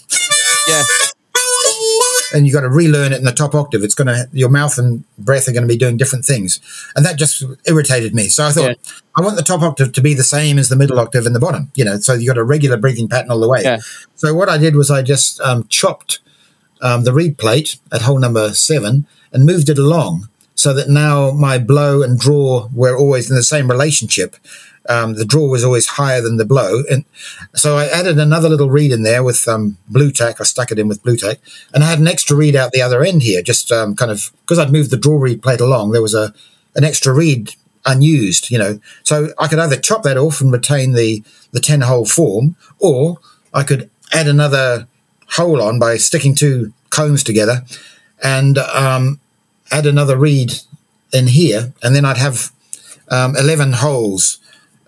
Yeah. 0.69 0.83
and 2.35 2.47
you 2.47 2.53
got 2.53 2.63
to 2.63 2.69
relearn 2.69 3.13
it 3.13 3.19
in 3.19 3.25
the 3.25 3.33
top 3.33 3.55
octave. 3.55 3.85
It's 3.85 3.95
going 3.95 4.09
to 4.09 4.29
your 4.33 4.49
mouth 4.49 4.77
and 4.77 5.05
breath 5.19 5.49
are 5.49 5.53
going 5.53 5.63
to 5.63 5.69
be 5.69 5.77
doing 5.77 5.97
different 5.97 6.25
things, 6.25 6.61
and 6.97 7.07
that 7.07 7.17
just 7.17 7.45
irritated 7.67 8.15
me. 8.15 8.29
So 8.29 8.45
I 8.47 8.51
thought 8.51 8.71
Yeah. 8.71 8.93
I 9.17 9.21
want 9.23 9.37
the 9.37 9.43
top 9.43 9.63
octave 9.63 9.93
to 9.93 10.01
be 10.03 10.15
the 10.15 10.25
same 10.25 10.59
as 10.59 10.69
the 10.69 10.77
middle 10.77 10.99
octave 10.99 11.25
and 11.27 11.35
the 11.35 11.41
bottom. 11.41 11.71
You 11.75 11.85
know, 11.85 11.99
so 11.99 12.15
you 12.15 12.27
got 12.27 12.39
a 12.39 12.45
regular 12.45 12.77
breathing 12.77 13.09
pattern 13.09 13.31
all 13.31 13.39
the 13.41 13.49
way. 13.49 13.63
Yeah. 13.63 13.79
So 14.17 14.35
what 14.35 14.49
I 14.49 14.59
did 14.59 14.75
was 14.75 14.91
I 14.91 15.03
just 15.03 15.41
um, 15.41 15.67
chopped 15.69 16.19
um, 16.81 17.05
the 17.05 17.13
reed 17.13 17.39
plate 17.39 17.77
at 17.93 18.03
hole 18.03 18.19
number 18.19 18.53
seven 18.55 19.07
and 19.33 19.47
moved 19.47 19.69
it 19.69 19.79
along 19.79 20.29
so 20.55 20.73
that 20.73 20.89
now 20.89 21.31
my 21.33 21.59
blow 21.59 22.03
and 22.03 22.19
draw 22.19 22.69
were 22.75 22.97
always 22.97 23.29
in 23.29 23.37
the 23.37 23.43
same 23.43 23.71
relationship. 23.71 24.37
Um, 24.89 25.15
the 25.15 25.25
draw 25.25 25.49
was 25.49 25.65
always 25.65 25.87
higher 25.87 26.21
than 26.21 26.37
the 26.37 26.45
blow, 26.45 26.83
and 26.91 27.07
so 27.55 27.79
I 27.79 27.87
added 27.87 28.19
another 28.19 28.51
little 28.51 28.69
reed 28.69 28.93
in 28.93 29.03
there 29.03 29.25
with 29.25 29.49
um, 29.49 29.79
blue 29.89 30.11
tack. 30.11 30.43
I 30.43 30.45
stuck 30.45 30.71
it 30.71 30.79
in 30.79 30.89
with 30.89 31.03
blue 31.03 31.17
tack, 31.17 31.39
and 31.73 31.83
I 31.83 31.89
had 31.89 32.01
an 32.01 32.09
extra 32.09 32.37
reed 32.37 32.55
out 32.55 32.73
the 32.73 32.83
other 32.83 33.03
end 33.03 33.23
here, 33.23 33.41
just 33.41 33.73
um, 33.73 33.97
kind 33.97 34.11
of 34.11 34.31
because 34.43 34.59
I'd 34.59 34.73
moved 34.73 34.91
the 34.91 34.99
draw 34.99 35.19
reed 35.19 35.43
plate 35.43 35.61
along. 35.63 35.93
There 35.93 36.03
was 36.03 36.15
a 36.15 36.35
an 36.77 36.85
extra 36.85 37.15
reed 37.15 37.55
unused, 37.87 38.51
you 38.51 38.59
know, 38.59 38.79
so 39.05 39.31
I 39.39 39.49
could 39.49 39.59
either 39.59 39.77
chop 39.81 40.03
that 40.03 40.19
off 40.19 40.43
and 40.43 40.53
retain 40.53 40.93
the 40.93 41.23
the 41.53 41.61
ten 41.61 41.81
hole 41.81 42.05
form, 42.05 42.57
or 42.79 43.21
I 43.55 43.63
could 43.63 43.91
add 44.13 44.29
another 44.29 44.87
hole 45.37 45.61
on 45.63 45.79
by 45.79 45.97
sticking 45.97 46.35
two 46.35 46.73
combs 46.91 47.23
together 47.25 47.65
and 48.23 48.59
um, 48.59 49.21
add 49.71 49.87
another 49.87 50.17
reed 50.17 50.55
in 51.13 51.29
here, 51.29 51.73
and 51.83 51.95
then 51.95 52.05
I'd 52.05 52.17
have 52.17 52.51
um, 53.11 53.37
11 53.37 53.75
holes. 53.75 54.39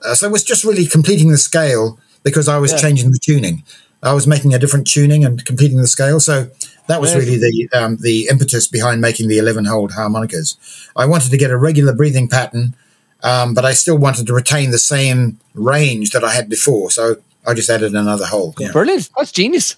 Uh, 0.04 0.14
so 0.14 0.26
it 0.26 0.32
was 0.32 0.44
just 0.44 0.64
really 0.64 0.86
completing 0.86 1.30
the 1.30 1.38
scale 1.38 1.98
because 2.22 2.48
I 2.48 2.58
was 2.58 2.72
Yeah. 2.72 2.78
changing 2.78 3.10
the 3.12 3.18
tuning. 3.18 3.62
I 4.02 4.12
was 4.12 4.26
making 4.26 4.54
a 4.54 4.58
different 4.58 4.86
tuning 4.86 5.24
and 5.24 5.44
completing 5.44 5.78
the 5.78 5.86
scale. 5.86 6.20
So 6.20 6.48
that 6.86 7.00
was 7.00 7.14
really 7.14 7.38
the 7.38 7.68
um, 7.72 7.96
the 8.00 8.28
impetus 8.30 8.68
behind 8.68 9.00
making 9.00 9.28
the 9.28 9.38
11 9.38 9.64
hole 9.64 9.88
harmonicas. 9.88 10.56
I 10.94 11.06
wanted 11.06 11.30
to 11.30 11.36
get 11.36 11.50
a 11.50 11.56
regular 11.56 11.92
breathing 11.92 12.28
pattern, 12.28 12.74
um, 13.22 13.54
but 13.54 13.64
I 13.64 13.72
still 13.72 13.98
wanted 13.98 14.26
to 14.28 14.34
retain 14.34 14.70
the 14.70 14.78
same 14.78 15.38
range 15.54 16.10
that 16.10 16.22
I 16.22 16.32
had 16.32 16.48
before. 16.48 16.90
So 16.90 17.16
I 17.46 17.54
just 17.54 17.70
added 17.70 17.94
another 17.94 18.26
hole. 18.26 18.54
Yeah. 18.58 18.70
Brilliant. 18.72 19.10
That's 19.16 19.32
genius. 19.32 19.76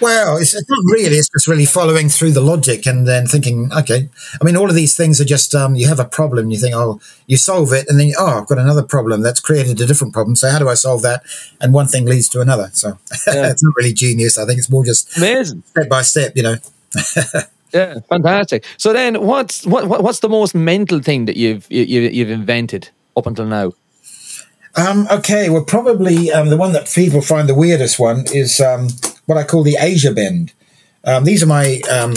Well, 0.00 0.36
it's, 0.36 0.54
it's 0.54 0.68
not 0.70 0.78
really. 0.92 1.16
It's 1.16 1.28
just 1.28 1.48
really 1.48 1.64
following 1.66 2.08
through 2.08 2.30
the 2.30 2.40
logic 2.40 2.86
and 2.86 3.06
then 3.06 3.26
thinking, 3.26 3.68
okay. 3.76 4.08
I 4.40 4.44
mean, 4.44 4.56
all 4.56 4.68
of 4.68 4.76
these 4.76 4.96
things 4.96 5.20
are 5.20 5.24
just 5.24 5.54
um, 5.56 5.74
you 5.74 5.88
have 5.88 5.98
a 5.98 6.04
problem, 6.04 6.50
you 6.50 6.58
think, 6.58 6.74
oh, 6.76 7.00
you 7.26 7.36
solve 7.36 7.72
it, 7.72 7.86
and 7.88 7.98
then 7.98 8.12
oh, 8.16 8.40
I've 8.40 8.46
got 8.46 8.58
another 8.58 8.84
problem 8.84 9.22
that's 9.22 9.40
created 9.40 9.80
a 9.80 9.86
different 9.86 10.12
problem. 10.12 10.36
So 10.36 10.48
how 10.50 10.58
do 10.60 10.68
I 10.68 10.74
solve 10.74 11.02
that? 11.02 11.22
And 11.60 11.74
one 11.74 11.88
thing 11.88 12.06
leads 12.06 12.28
to 12.30 12.40
another. 12.40 12.70
So 12.72 12.90
Yeah. 13.26 13.50
it's 13.50 13.62
not 13.64 13.74
really 13.76 13.92
genius. 13.92 14.38
I 14.38 14.46
think 14.46 14.58
it's 14.58 14.70
more 14.70 14.84
just 14.84 15.16
Amazing. 15.16 15.64
step 15.66 15.88
by 15.88 16.02
step. 16.02 16.32
You 16.36 16.42
know. 16.44 16.56
Yeah, 17.74 17.96
fantastic. 18.08 18.64
So 18.78 18.94
then, 18.94 19.26
what's 19.26 19.66
what, 19.66 19.88
what 19.88 20.02
what's 20.02 20.20
the 20.20 20.28
most 20.30 20.54
mental 20.54 21.00
thing 21.02 21.26
that 21.26 21.36
you've 21.36 21.66
you, 21.70 21.82
you- 21.82 22.08
you've 22.08 22.30
invented 22.30 22.88
up 23.14 23.26
until 23.26 23.44
now? 23.44 23.72
Um, 24.74 25.06
okay, 25.10 25.50
well, 25.50 25.64
probably 25.64 26.30
um, 26.32 26.48
the 26.48 26.56
one 26.56 26.72
that 26.72 26.88
people 26.88 27.20
find 27.20 27.46
the 27.48 27.54
weirdest 27.54 27.98
one 27.98 28.24
is 28.32 28.58
um, 28.60 28.88
what 29.28 29.36
I 29.38 29.44
call 29.44 29.62
the 29.62 29.76
Asia 29.78 30.10
bend. 30.10 30.52
Um, 31.04 31.24
these 31.24 31.42
are 31.42 31.46
my 31.46 31.80
um, 31.90 32.14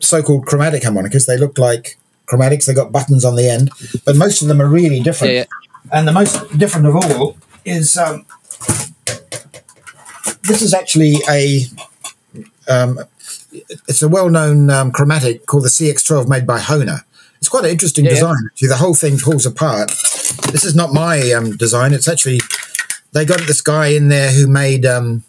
so-called 0.00 0.44
chromatic 0.44 0.82
harmonicas. 0.82 1.24
They 1.26 1.36
look 1.38 1.56
like 1.56 1.96
chromatics. 2.26 2.66
They've 2.66 2.76
got 2.76 2.90
buttons 2.90 3.24
on 3.24 3.36
the 3.36 3.48
end, 3.48 3.70
but 4.04 4.16
most 4.16 4.42
of 4.42 4.48
them 4.48 4.60
are 4.60 4.66
really 4.68 5.00
different. 5.00 5.32
Yeah, 5.34 5.44
And 5.92 6.06
the 6.06 6.12
most 6.12 6.58
different 6.58 6.86
of 6.88 6.96
all 6.96 7.36
is 7.64 7.96
um, 7.96 8.26
this 10.42 10.62
is 10.62 10.74
actually 10.74 11.14
a 11.30 11.62
um, 12.68 12.98
it's 13.86 14.02
a 14.02 14.08
well-known 14.08 14.68
um, 14.70 14.90
chromatic 14.90 15.46
called 15.46 15.64
the 15.64 15.68
CX12 15.68 16.28
made 16.28 16.46
by 16.46 16.58
Hohner. 16.58 17.02
It's 17.38 17.48
quite 17.48 17.64
an 17.64 17.70
interesting 17.70 18.04
Yeah, 18.04 18.10
yeah. 18.12 18.14
design. 18.16 18.36
Actually, 18.50 18.68
the 18.68 18.76
whole 18.76 18.94
thing 18.94 19.18
pulls 19.18 19.46
apart. 19.46 19.90
This 20.50 20.64
is 20.64 20.74
not 20.74 20.92
my 20.92 21.30
um, 21.32 21.56
design. 21.56 21.92
It's 21.92 22.08
actually 22.08 22.40
they 23.12 23.24
got 23.24 23.40
this 23.42 23.60
guy 23.60 23.88
in 23.88 24.08
there 24.08 24.32
who 24.32 24.46
made 24.46 24.86
um, 24.86 25.22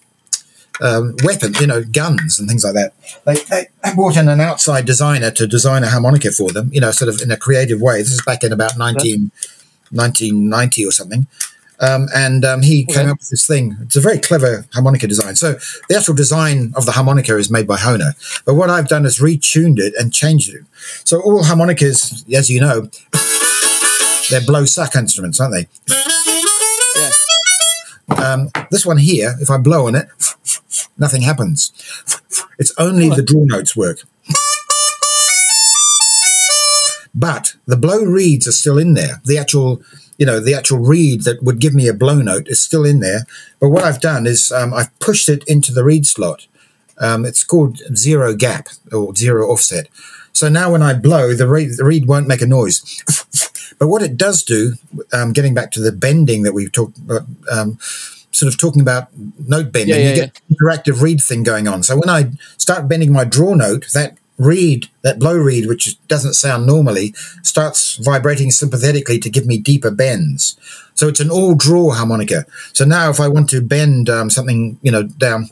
um, 0.82 1.16
weapons, 1.24 1.60
you 1.60 1.68
know, 1.68 1.84
guns 1.84 2.40
and 2.40 2.48
things 2.48 2.64
like 2.64 2.74
that. 2.74 2.94
They, 3.26 3.36
they, 3.36 3.68
they 3.84 3.94
brought 3.94 4.18
in 4.18 4.28
an 4.28 4.40
outside 4.40 4.86
designer 4.86 5.32
to 5.32 5.48
design 5.48 5.84
a 5.84 5.90
harmonica 5.90 6.32
for 6.32 6.52
them, 6.52 6.70
you 6.74 6.82
know, 6.82 6.92
sort 6.92 7.10
of 7.10 7.22
in 7.22 7.32
a 7.32 7.38
creative 7.38 7.82
way. 7.82 8.00
This 8.00 8.12
is 8.12 8.24
back 8.26 8.44
in 8.44 8.52
about 8.52 8.78
19, 8.78 9.32
1990 9.92 10.86
or 10.86 10.92
something. 10.92 11.28
Um, 11.80 12.08
and 12.16 12.46
um, 12.46 12.62
he 12.62 12.86
came 12.86 13.10
up 13.10 13.18
with 13.18 13.30
this 13.30 13.46
thing. 13.46 13.76
It's 13.82 13.96
a 13.96 14.02
very 14.02 14.20
clever 14.20 14.66
harmonica 14.74 15.08
design. 15.08 15.36
So 15.36 15.54
the 15.90 15.98
actual 15.98 16.14
design 16.14 16.72
of 16.76 16.86
the 16.86 16.94
harmonica 16.94 17.38
is 17.38 17.50
made 17.52 17.68
by 17.68 17.78
Hohner, 17.78 18.14
but 18.46 18.54
what 18.54 18.70
I've 18.70 18.88
done 18.88 19.06
is 19.06 19.20
retuned 19.20 19.80
it 19.80 19.94
and 19.98 20.14
changed 20.14 20.54
it. 20.54 20.64
So 21.04 21.22
all 21.22 21.44
harmonicas, 21.44 22.24
as 22.34 22.50
you 22.50 22.62
know, 22.62 22.90
they're 24.30 24.46
blow 24.46 24.66
suck 24.66 24.96
instruments, 24.96 25.42
aren't 25.42 25.54
they? 25.56 25.68
Yeah. 26.96 27.12
Um, 28.16 28.50
this 28.72 28.86
one 28.86 28.98
here, 28.98 29.36
if 29.42 29.50
I 29.50 29.58
blow 29.58 29.88
on 29.88 29.96
it, 29.96 30.08
nothing 30.98 31.22
happens. 31.22 31.72
It's 32.60 32.74
only 32.78 33.10
the 33.10 33.24
draw 33.24 33.46
notes 33.46 33.76
work. 33.76 34.04
But 37.16 37.56
the 37.66 37.78
blow 37.78 38.04
reeds 38.04 38.48
are 38.48 38.54
still 38.54 38.78
in 38.78 38.96
there. 38.96 39.22
The 39.24 39.38
actual, 39.38 39.82
you 40.18 40.26
know, 40.26 40.40
the 40.40 40.56
actual 40.56 40.80
reed 40.80 41.24
that 41.24 41.44
would 41.44 41.60
give 41.60 41.76
me 41.76 41.88
a 41.88 41.94
blow 41.94 42.22
note 42.22 42.48
is 42.48 42.62
still 42.62 42.86
in 42.86 43.02
there. 43.02 43.26
But 43.60 43.70
what 43.70 43.84
I've 43.84 44.02
done 44.02 44.26
is 44.26 44.52
um, 44.52 44.74
I've 44.74 44.98
pushed 45.00 45.30
it 45.30 45.44
into 45.48 45.72
the 45.72 45.84
reed 45.84 46.08
slot. 46.08 46.48
Um, 46.98 47.26
it's 47.26 47.44
called 47.44 47.82
zero 47.96 48.36
gap 48.36 48.70
or 48.92 49.16
zero 49.16 49.48
offset. 49.48 49.88
So 50.32 50.50
now 50.50 50.72
when 50.72 50.82
I 50.82 50.94
blow, 50.94 51.34
the 51.34 51.48
reed, 51.48 51.78
the 51.78 51.86
reed 51.86 52.08
won't 52.08 52.28
make 52.28 52.42
a 52.42 52.48
noise. 52.48 52.82
but 53.80 53.88
what 53.88 54.02
it 54.02 54.18
does 54.18 54.44
do, 54.44 54.74
um, 55.12 55.34
getting 55.34 55.54
back 55.54 55.72
to 55.72 55.80
the 55.80 55.92
bending 55.92 56.42
that 56.44 56.54
we've 56.54 56.72
talked 56.72 56.98
about, 56.98 57.24
um, 57.52 57.78
sort 58.34 58.54
of 58.54 58.60
talking 58.60 58.82
about 58.82 59.08
note 59.48 59.72
bending, 59.72 59.96
Yeah, 59.96 60.02
yeah, 60.02 60.10
you 60.10 60.16
get 60.16 60.42
interactive 60.52 61.02
reed 61.02 61.22
thing 61.22 61.44
going 61.44 61.68
on. 61.68 61.84
So 61.84 61.96
when 61.96 62.10
I 62.10 62.32
start 62.58 62.88
bending 62.88 63.14
my 63.14 63.24
draw 63.24 63.54
note, 63.54 63.86
that 63.94 64.18
reed, 64.38 64.90
that 65.04 65.20
blow 65.20 65.38
reed, 65.38 65.68
which 65.68 65.96
doesn't 66.08 66.34
sound 66.34 66.66
normally, 66.66 67.14
starts 67.44 67.98
vibrating 67.98 68.52
sympathetically 68.52 69.20
to 69.20 69.30
give 69.30 69.46
me 69.46 69.58
deeper 69.58 69.92
bends. 69.92 70.58
So 70.96 71.08
it's 71.08 71.20
an 71.20 71.30
all 71.30 71.56
draw 71.56 71.92
harmonica. 71.92 72.46
So 72.74 72.86
now 72.86 73.10
if 73.10 73.20
I 73.20 73.28
want 73.28 73.50
to 73.52 73.62
bend 73.62 74.10
um, 74.10 74.30
something, 74.30 74.78
you 74.82 74.92
know, 74.92 75.04
down. 75.04 75.50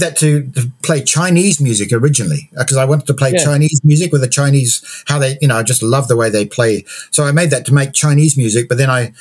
That 0.00 0.16
to, 0.18 0.42
to 0.52 0.70
play 0.82 1.02
Chinese 1.04 1.60
music 1.60 1.92
originally 1.92 2.48
because 2.58 2.76
I 2.76 2.84
wanted 2.84 3.06
to 3.06 3.14
play 3.14 3.32
Yeah. 3.32 3.44
Chinese 3.44 3.80
music 3.84 4.12
with 4.12 4.20
the 4.22 4.28
Chinese 4.28 4.82
how 5.06 5.18
they 5.18 5.38
you 5.40 5.48
know 5.48 5.56
I 5.56 5.62
just 5.62 5.82
love 5.82 6.08
the 6.08 6.16
way 6.16 6.28
they 6.30 6.44
play. 6.46 6.84
So 7.10 7.24
I 7.24 7.32
made 7.32 7.50
that 7.50 7.64
to 7.66 7.74
make 7.74 7.92
Chinese 7.92 8.36
music, 8.36 8.68
but 8.68 8.78
then 8.78 8.90
I 8.90 9.12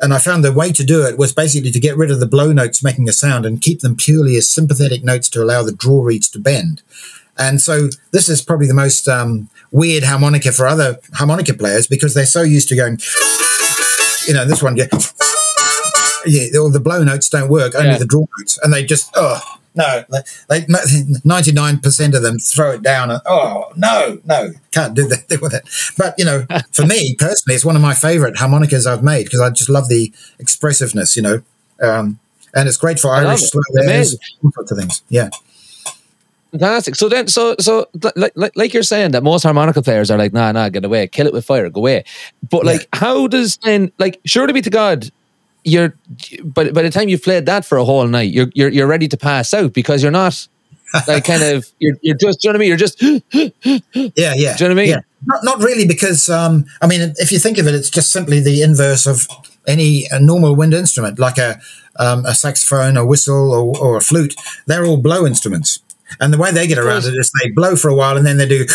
and 0.00 0.14
I 0.14 0.18
found 0.18 0.44
the 0.44 0.52
way 0.52 0.70
to 0.72 0.84
do 0.84 1.02
it 1.06 1.18
was 1.18 1.32
basically 1.32 1.70
to 1.72 1.80
get 1.80 1.96
rid 1.96 2.10
of 2.10 2.20
the 2.20 2.26
blow 2.26 2.52
notes 2.52 2.84
making 2.84 3.08
a 3.08 3.12
sound 3.12 3.44
and 3.46 3.60
keep 3.60 3.80
them 3.80 3.96
purely 3.96 4.36
as 4.36 4.48
sympathetic 4.48 5.02
notes 5.02 5.28
to 5.30 5.42
allow 5.42 5.62
the 5.64 5.72
draw 5.72 6.02
reeds 6.04 6.28
to 6.30 6.38
bend. 6.38 6.82
And 7.36 7.60
so 7.60 7.88
this 8.12 8.28
is 8.28 8.42
probably 8.42 8.66
the 8.68 8.74
most 8.74 9.08
um, 9.08 9.48
weird 9.72 10.04
harmonica 10.04 10.52
for 10.52 10.66
other 10.66 10.98
harmonica 11.14 11.54
players 11.54 11.86
because 11.86 12.14
they're 12.14 12.26
so 12.26 12.42
used 12.42 12.68
to 12.68 12.76
going, 12.76 12.98
you 14.28 14.34
know, 14.34 14.44
this 14.44 14.62
one, 14.62 14.76
yeah, 14.76 14.86
yeah, 16.26 16.58
all 16.58 16.70
the 16.70 16.80
blow 16.80 17.02
notes 17.04 17.28
don't 17.28 17.48
work, 17.48 17.74
only 17.74 17.90
Yeah. 17.90 17.98
the 17.98 18.06
draw 18.06 18.26
notes, 18.38 18.58
and 18.62 18.72
they 18.72 18.84
just, 18.84 19.10
oh 19.14 19.40
no, 19.78 20.04
they 20.48 20.66
ninety 21.24 21.52
nine 21.52 21.78
percent 21.78 22.14
of 22.14 22.22
them 22.22 22.38
throw 22.38 22.72
it 22.72 22.82
down, 22.82 23.10
and 23.10 23.20
oh 23.26 23.72
no, 23.76 24.20
no, 24.26 24.50
can't 24.72 24.94
do 24.94 25.08
that 25.08 25.38
with 25.42 25.54
it. 25.54 25.62
But 25.96 26.14
you 26.18 26.24
know, 26.24 26.44
for 26.72 26.84
me 26.84 27.14
personally, 27.18 27.54
it's 27.54 27.64
one 27.64 27.76
of 27.76 27.82
my 27.82 27.94
favorite 27.94 28.36
harmonicas 28.36 28.86
I've 28.86 29.02
made 29.02 29.24
because 29.24 29.40
I 29.40 29.50
just 29.50 29.70
love 29.70 29.88
the 29.88 30.12
expressiveness, 30.38 31.16
you 31.16 31.22
know, 31.22 31.42
um, 31.80 32.18
and 32.54 32.68
it's 32.68 32.76
great 32.76 32.98
for 33.00 33.14
I 33.14 33.24
Irish 33.24 33.50
slow 33.50 33.62
airs, 33.82 34.16
all 34.44 34.50
sorts 34.52 34.72
of 34.72 34.78
things. 34.78 35.02
Yeah. 35.08 35.30
Fantastic. 36.50 36.94
So 36.96 37.10
then, 37.10 37.28
so 37.28 37.54
so 37.60 37.88
like 38.16 38.32
like 38.34 38.52
like 38.56 38.72
you're 38.72 38.82
saying 38.82 39.10
that 39.10 39.22
most 39.22 39.42
harmonica 39.42 39.82
players 39.82 40.10
are 40.10 40.16
like, 40.16 40.32
nah, 40.32 40.50
nah, 40.50 40.70
get 40.70 40.82
away, 40.82 41.06
kill 41.06 41.26
it 41.26 41.32
with 41.34 41.44
fire, 41.44 41.68
go 41.68 41.80
away. 41.80 42.04
But 42.50 42.64
Yeah. 42.64 42.72
like, 42.72 42.88
how 42.94 43.26
does 43.26 43.58
then 43.62 43.92
like 43.98 44.18
surely 44.24 44.54
be 44.54 44.62
to 44.62 44.70
God, 44.70 45.10
you're 45.64 45.94
but 46.44 46.74
by 46.74 46.82
the 46.82 46.90
time 46.90 47.08
you've 47.08 47.22
played 47.22 47.46
that 47.46 47.64
for 47.64 47.78
a 47.78 47.84
whole 47.84 48.06
night, 48.06 48.32
you're 48.32 48.50
you're 48.54 48.70
you're 48.70 48.86
ready 48.86 49.08
to 49.08 49.16
pass 49.16 49.52
out 49.54 49.72
because 49.72 50.02
you're 50.02 50.12
not 50.12 50.46
like 51.06 51.24
kind 51.24 51.42
of 51.42 51.66
you're 51.78 51.96
you're 52.02 52.16
just 52.16 52.40
do 52.40 52.48
you 52.48 52.52
know 52.52 52.58
what 52.58 52.58
I 52.58 52.60
mean? 52.60 52.68
You're 52.68 52.76
just 52.76 53.02
Yeah, 54.16 54.34
yeah. 54.36 54.56
Do 54.56 54.64
you 54.64 54.68
know 54.68 54.74
what 54.74 54.80
I 54.80 54.84
mean? 54.84 54.88
Yeah. 54.88 55.00
Not, 55.24 55.44
not 55.44 55.58
really, 55.58 55.86
because 55.86 56.28
um, 56.28 56.64
I 56.80 56.86
mean, 56.86 57.12
if 57.16 57.32
you 57.32 57.38
think 57.38 57.58
of 57.58 57.66
it, 57.66 57.74
it's 57.74 57.90
just 57.90 58.12
simply 58.12 58.40
the 58.40 58.62
inverse 58.62 59.06
of 59.06 59.26
any 59.66 60.06
a 60.10 60.20
normal 60.20 60.54
wind 60.54 60.74
instrument, 60.74 61.18
like 61.18 61.38
a 61.38 61.60
um, 61.96 62.24
a 62.24 62.34
saxophone, 62.34 62.96
a 62.96 63.04
whistle, 63.04 63.52
or, 63.52 63.76
or 63.78 63.96
a 63.96 64.00
flute. 64.00 64.34
They're 64.66 64.86
all 64.86 64.96
blow 64.96 65.26
instruments, 65.26 65.80
and 66.20 66.32
the 66.32 66.38
way 66.38 66.50
they 66.50 66.66
get 66.66 66.78
around 66.78 67.04
it 67.04 67.14
is 67.14 67.30
they 67.42 67.50
blow 67.50 67.76
for 67.76 67.88
a 67.88 67.94
while, 67.94 68.16
and 68.16 68.26
then 68.26 68.36
they 68.36 68.46
do 68.46 68.66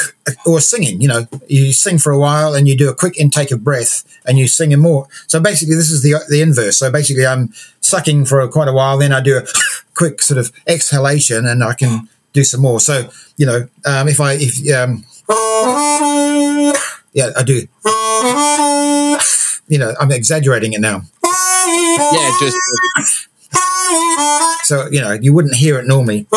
or 0.46 0.60
singing. 0.60 1.02
You 1.02 1.08
know, 1.08 1.28
you 1.48 1.74
sing 1.74 1.98
for 1.98 2.12
a 2.12 2.20
while, 2.20 2.54
and 2.54 2.68
you 2.68 2.78
do 2.78 2.90
a 2.90 2.96
quick 2.96 3.18
intake 3.18 3.52
of 3.52 3.64
breath, 3.64 4.04
and 4.26 4.38
you 4.38 4.48
sing 4.48 4.78
more. 4.80 5.08
So 5.28 5.40
basically, 5.40 5.76
this 5.76 5.92
is 5.92 6.04
the 6.04 6.16
the 6.30 6.42
inverse. 6.42 6.78
So 6.78 6.92
basically, 6.92 7.26
I'm 7.26 7.54
sucking 7.82 8.26
for 8.26 8.48
quite 8.48 8.68
a 8.68 8.74
while, 8.74 8.98
then 8.98 9.12
I 9.12 9.22
do 9.22 9.38
a 9.38 9.46
quick 9.96 10.22
sort 10.22 10.38
of 10.38 10.52
exhalation, 10.68 11.46
and 11.46 11.64
I 11.64 11.74
can 11.74 12.10
do 12.34 12.44
some 12.44 12.62
more. 12.62 12.80
So 12.80 13.10
you 13.38 13.46
know, 13.46 13.68
um, 13.86 14.08
if 14.08 14.20
I 14.20 14.34
if 14.40 14.58
um, 14.76 15.06
yeah, 17.14 17.30
I 17.38 17.44
do. 17.44 17.68
You 19.68 19.80
know, 19.80 19.94
I'm 20.00 20.12
exaggerating 20.12 20.74
it 20.74 20.82
now. 20.82 21.04
yeah, 21.24 22.32
just 22.40 22.58
So, 24.64 24.88
you 24.92 25.02
know, 25.02 25.12
you 25.12 25.34
wouldn't 25.34 25.56
hear 25.56 25.78
it 25.78 25.86
normally. 25.86 26.28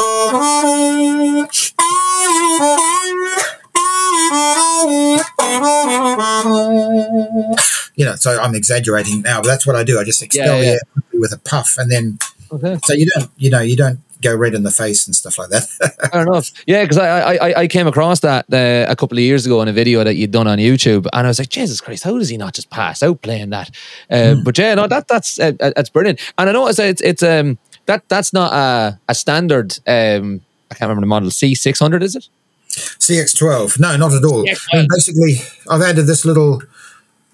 You 7.98 8.04
know, 8.04 8.14
so 8.16 8.38
I'm 8.38 8.54
exaggerating 8.54 9.22
now, 9.22 9.40
but 9.40 9.46
that's 9.48 9.66
what 9.66 9.74
I 9.74 9.82
do. 9.82 9.98
I 9.98 10.04
just 10.04 10.22
expel 10.22 10.62
Yeah, 10.62 10.72
yeah. 10.72 11.02
with 11.18 11.32
a 11.32 11.38
puff 11.38 11.78
and 11.78 11.90
then 11.90 12.18
okay. 12.52 12.78
so 12.84 12.92
you 12.92 13.06
don't 13.16 13.30
you 13.38 13.48
know, 13.48 13.60
you 13.60 13.74
don't 13.76 14.00
go 14.28 14.36
red 14.36 14.54
in 14.54 14.62
the 14.62 14.70
face 14.70 15.06
and 15.06 15.14
stuff 15.14 15.38
like 15.38 15.50
that. 15.50 15.64
Fair 16.12 16.22
enough. 16.22 16.50
Yeah, 16.66 16.82
because 16.82 16.98
I, 16.98 17.34
I 17.34 17.60
I 17.62 17.66
came 17.68 17.86
across 17.86 18.20
that 18.20 18.44
uh, 18.52 18.90
a 18.90 18.96
couple 18.96 19.18
of 19.18 19.22
years 19.22 19.46
ago 19.46 19.62
in 19.62 19.68
a 19.68 19.72
video 19.72 20.04
that 20.04 20.14
you'd 20.16 20.30
done 20.30 20.46
on 20.46 20.58
YouTube, 20.58 21.06
and 21.12 21.26
I 21.26 21.30
was 21.30 21.38
like, 21.38 21.48
Jesus 21.48 21.80
Christ, 21.80 22.04
how 22.04 22.18
does 22.18 22.28
he 22.28 22.36
not 22.36 22.54
just 22.54 22.70
pass 22.70 23.02
out 23.02 23.22
playing 23.22 23.50
that? 23.50 23.70
Uh, 24.10 24.34
But 24.44 24.58
yeah, 24.58 24.74
no, 24.74 24.86
that 24.88 25.08
that's 25.08 25.38
uh, 25.40 25.52
uh, 25.60 25.72
that's 25.76 25.90
brilliant. 25.90 26.20
And 26.38 26.48
I 26.50 26.52
noticed 26.52 26.78
that 26.78 26.88
it's 26.88 27.02
it's 27.02 27.22
um 27.22 27.58
that 27.86 28.02
that's 28.08 28.32
not 28.32 28.52
a 28.52 28.98
a 29.08 29.14
standard. 29.14 29.78
Um, 29.86 30.40
I 30.70 30.74
can't 30.74 30.88
remember 30.88 31.02
the 31.02 31.06
model. 31.06 31.30
C 31.30 31.54
six 31.54 31.78
hundred 31.78 32.02
is 32.02 32.16
it? 32.16 32.28
CX12. 32.76 33.78
No, 33.80 33.96
not 33.96 34.12
at 34.12 34.24
all. 34.24 34.44
CX12. 34.44 34.66
I 34.72 34.76
mean, 34.76 34.86
basically, 34.94 35.34
I've 35.70 35.82
added 35.82 36.06
this 36.06 36.24
little 36.24 36.62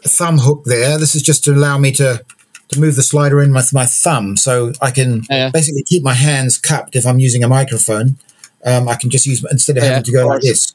thumb 0.04 0.38
hook 0.38 0.64
there. 0.64 0.98
This 0.98 1.14
is 1.14 1.22
just 1.22 1.44
to 1.44 1.52
allow 1.52 1.78
me 1.78 1.92
to 1.92 2.24
to 2.72 2.80
move 2.80 2.96
the 2.96 3.02
slider 3.02 3.40
in 3.40 3.52
with 3.54 3.72
my 3.72 3.86
thumb, 3.86 4.36
so 4.36 4.72
I 4.80 4.90
can 4.90 5.22
Yeah. 5.30 5.50
basically 5.50 5.82
keep 5.84 6.02
my 6.02 6.14
hands 6.14 6.58
cupped 6.58 6.96
if 6.96 7.06
I'm 7.06 7.18
using 7.18 7.44
a 7.44 7.48
microphone. 7.48 8.16
Um, 8.64 8.88
I 8.88 8.94
can 8.96 9.10
just 9.10 9.26
use 9.26 9.44
instead 9.50 9.76
of 9.76 9.82
Yeah, 9.82 9.90
having 9.90 10.04
to 10.04 10.12
go 10.12 10.26
like 10.26 10.40
this. 10.42 10.72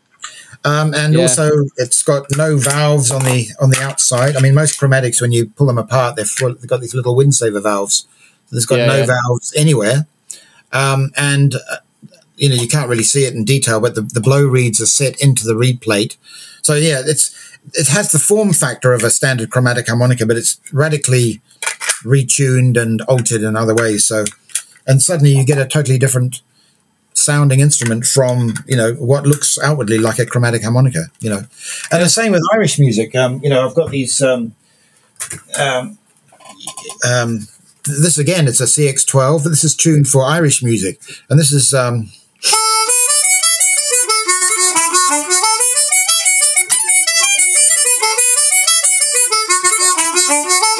Um, 0.65 0.93
and 0.93 1.13
Yeah. 1.13 1.21
also, 1.21 1.49
it's 1.77 2.03
got 2.03 2.25
no 2.35 2.57
valves 2.57 3.11
on 3.11 3.23
the 3.23 3.49
on 3.59 3.69
the 3.69 3.81
outside. 3.81 4.35
I 4.35 4.39
mean, 4.41 4.53
most 4.53 4.79
chromatics, 4.79 5.21
when 5.21 5.31
you 5.31 5.47
pull 5.55 5.67
them 5.67 5.77
apart, 5.77 6.15
they're 6.15 6.25
full, 6.25 6.53
they've 6.55 6.67
got 6.67 6.81
these 6.81 6.93
little 6.95 7.15
windsaver 7.15 7.61
valves. 7.61 8.05
There's 8.51 8.65
got 8.65 8.79
no 8.79 9.05
valves 9.05 9.53
anywhere, 9.55 10.07
um, 10.71 11.11
and 11.15 11.55
uh, 11.55 11.77
you 12.37 12.49
know 12.49 12.55
you 12.55 12.67
can't 12.67 12.89
really 12.89 13.03
see 13.03 13.25
it 13.25 13.33
in 13.33 13.43
detail, 13.45 13.79
but 13.79 13.95
the, 13.95 14.01
the 14.01 14.21
blow 14.21 14.45
reeds 14.45 14.81
are 14.81 14.85
set 14.85 15.19
into 15.21 15.45
the 15.45 15.55
reed 15.55 15.81
plate. 15.81 16.17
So 16.61 16.75
yeah, 16.75 17.01
it's 17.05 17.31
it 17.73 17.87
has 17.89 18.11
the 18.11 18.19
form 18.19 18.53
factor 18.53 18.93
of 18.93 19.03
a 19.03 19.09
standard 19.09 19.49
chromatic 19.49 19.87
harmonica, 19.87 20.25
but 20.25 20.37
it's 20.37 20.59
radically 20.71 21.41
retuned 22.03 22.79
and 22.79 23.01
altered 23.01 23.41
in 23.41 23.55
other 23.55 23.75
ways. 23.75 24.05
So, 24.05 24.25
and 24.85 25.01
suddenly 25.01 25.31
you 25.31 25.45
get 25.45 25.57
a 25.57 25.65
totally 25.65 25.97
different 25.97 26.41
sounding 27.13 27.59
instrument 27.59 28.05
from 28.05 28.53
you 28.67 28.77
know 28.77 28.93
what 28.93 29.25
looks 29.25 29.57
outwardly 29.59 29.97
like 29.97 30.19
a 30.19 30.25
chromatic 30.25 30.63
harmonica. 30.63 31.05
You 31.19 31.31
know, 31.31 31.41
and 31.91 32.01
the 32.01 32.09
same 32.09 32.31
with 32.31 32.43
Irish 32.53 32.79
music. 32.79 33.15
Um, 33.15 33.41
you 33.43 33.49
know, 33.49 33.67
I've 33.67 33.75
got 33.75 33.91
these. 33.91 34.21
Um, 34.21 34.55
um, 35.59 35.97
um, 37.07 37.47
this 37.85 38.17
again, 38.17 38.47
it's 38.47 38.61
a 38.61 38.65
CX12. 38.65 39.43
This 39.43 39.63
is 39.63 39.75
tuned 39.75 40.07
for 40.07 40.23
Irish 40.23 40.61
music, 40.61 40.99
and 41.29 41.39
this 41.39 41.51
is 41.51 41.73
um, 41.73 42.11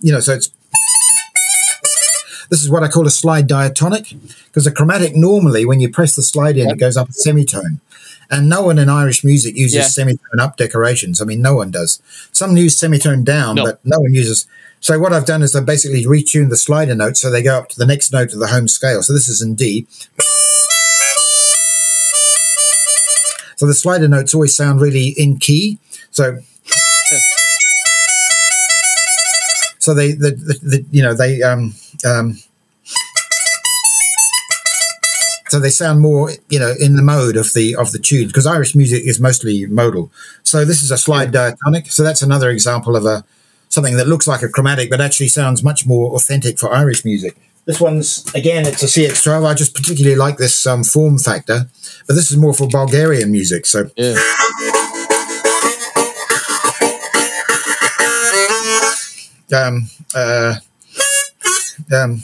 You 0.00 0.12
know, 0.12 0.20
so 0.20 0.34
it's 0.34 0.50
this 2.50 2.62
is 2.62 2.70
what 2.70 2.82
I 2.82 2.88
call 2.88 3.06
a 3.06 3.10
slide 3.10 3.46
diatonic 3.46 4.14
because 4.46 4.66
a 4.66 4.70
chromatic 4.72 5.14
normally, 5.14 5.66
when 5.66 5.80
you 5.80 5.90
press 5.90 6.16
the 6.16 6.22
slide 6.22 6.56
in, 6.56 6.70
it 6.70 6.78
goes 6.78 6.96
up 6.96 7.10
a 7.10 7.12
semitone. 7.12 7.80
And 8.30 8.48
no 8.48 8.62
one 8.62 8.78
in 8.78 8.88
Irish 8.88 9.24
music 9.24 9.56
uses 9.56 9.74
Yeah. 9.76 9.88
semitone 9.88 10.40
up 10.40 10.56
decorations. 10.56 11.20
I 11.20 11.24
mean, 11.24 11.40
no 11.42 11.54
one 11.54 11.70
does. 11.70 12.00
Some 12.32 12.56
use 12.56 12.78
semitone 12.78 13.24
down, 13.24 13.56
No. 13.56 13.64
but 13.64 13.80
no 13.84 13.98
one 14.00 14.12
uses. 14.14 14.46
So 14.80 14.98
what 14.98 15.12
I've 15.12 15.24
done 15.26 15.42
is 15.42 15.56
I've 15.56 15.66
basically 15.66 16.04
retuned 16.04 16.50
the 16.50 16.56
slider 16.56 16.94
notes 16.94 17.20
so 17.20 17.30
they 17.30 17.42
go 17.42 17.56
up 17.58 17.68
to 17.70 17.78
the 17.78 17.86
next 17.86 18.12
note 18.12 18.32
of 18.32 18.38
the 18.38 18.46
home 18.48 18.68
scale. 18.68 19.02
So 19.02 19.12
this 19.12 19.28
is 19.28 19.42
in 19.42 19.54
D. 19.54 19.86
So 23.56 23.66
the 23.66 23.74
slider 23.74 24.06
notes 24.08 24.34
always 24.34 24.54
sound 24.54 24.80
really 24.80 25.08
in 25.16 25.38
key. 25.38 25.78
So 26.12 26.38
so 29.88 29.94
they 29.94 30.12
the, 30.12 30.32
the, 30.32 30.58
the 30.62 30.84
you 30.90 31.02
know 31.02 31.14
they 31.14 31.40
um 31.40 31.74
um 32.04 32.36
so 35.48 35.58
they 35.58 35.70
sound 35.70 36.02
more 36.02 36.30
you 36.50 36.58
know 36.58 36.74
in 36.78 36.96
the 36.96 37.02
mode 37.02 37.38
of 37.38 37.54
the 37.54 37.74
of 37.74 37.92
the 37.92 37.98
tune 37.98 38.26
because 38.26 38.46
irish 38.46 38.74
music 38.74 39.02
is 39.06 39.18
mostly 39.18 39.64
modal. 39.64 40.10
So 40.42 40.66
this 40.66 40.82
is 40.82 40.90
a 40.90 40.98
slide 40.98 41.32
diatonic. 41.32 41.90
So 41.90 42.02
that's 42.02 42.20
another 42.20 42.50
example 42.50 42.96
of 42.96 43.06
a 43.06 43.24
something 43.70 43.96
that 43.96 44.06
looks 44.06 44.28
like 44.28 44.42
a 44.42 44.50
chromatic 44.50 44.90
but 44.90 45.00
actually 45.00 45.28
sounds 45.28 45.64
much 45.64 45.86
more 45.86 46.14
authentic 46.14 46.58
for 46.58 46.70
irish 46.70 47.02
music. 47.02 47.34
This 47.64 47.80
one's 47.80 48.26
again 48.34 48.66
it's 48.66 48.82
a 48.82 48.86
cx12 48.86 49.46
i 49.46 49.54
just 49.54 49.74
particularly 49.74 50.16
like 50.16 50.36
this 50.36 50.66
um, 50.66 50.84
form 50.84 51.18
factor 51.18 51.70
but 52.06 52.14
this 52.14 52.30
is 52.30 52.36
more 52.36 52.52
for 52.52 52.66
bulgarian 52.68 53.30
music 53.30 53.64
so. 53.64 53.90
Yeah. 53.96 54.16
Um 59.52 59.88
uh 60.14 60.54
um 61.92 62.22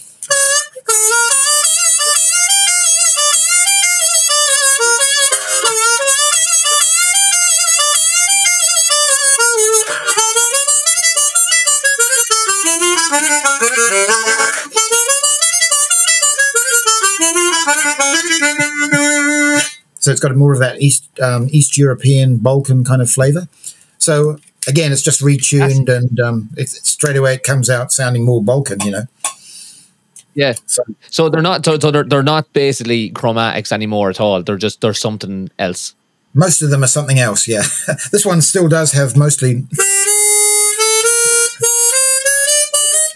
So 20.04 20.10
it's 20.10 20.20
got 20.20 20.36
more 20.36 20.52
of 20.52 20.58
that 20.58 20.82
East 20.82 21.08
um, 21.18 21.48
East 21.50 21.78
European 21.78 22.36
Balkan 22.36 22.84
kind 22.84 23.00
of 23.00 23.08
flavor. 23.08 23.48
So 23.96 24.36
again, 24.66 24.92
it's 24.92 25.02
just 25.02 25.20
retuned 25.20 25.88
and 25.88 26.20
um, 26.20 26.48
it's 26.56 26.88
straight 26.88 27.16
away 27.16 27.34
it 27.34 27.42
comes 27.42 27.70
out 27.70 27.92
sounding 27.92 28.24
more 28.24 28.42
Balkan, 28.42 28.80
you 28.80 28.90
know. 28.90 29.04
Yeah. 30.34 30.54
So 30.66 30.82
So 31.10 31.28
they're 31.28 31.42
not. 31.42 31.64
So, 31.64 31.78
so 31.78 31.90
they're 31.90 32.04
they're 32.04 32.22
not 32.22 32.52
basically 32.52 33.10
chromatics 33.10 33.72
anymore 33.72 34.10
at 34.10 34.20
all. 34.20 34.42
They're 34.42 34.56
just 34.56 34.80
they're 34.80 34.94
something 34.94 35.50
else. 35.58 35.94
most 36.34 36.62
of 36.62 36.70
them 36.70 36.82
are 36.82 36.88
something 36.88 37.18
else. 37.18 37.46
Yeah, 37.46 37.62
this 38.12 38.26
one 38.26 38.42
still 38.42 38.68
does 38.68 38.92
have 38.92 39.16
mostly. 39.16 39.64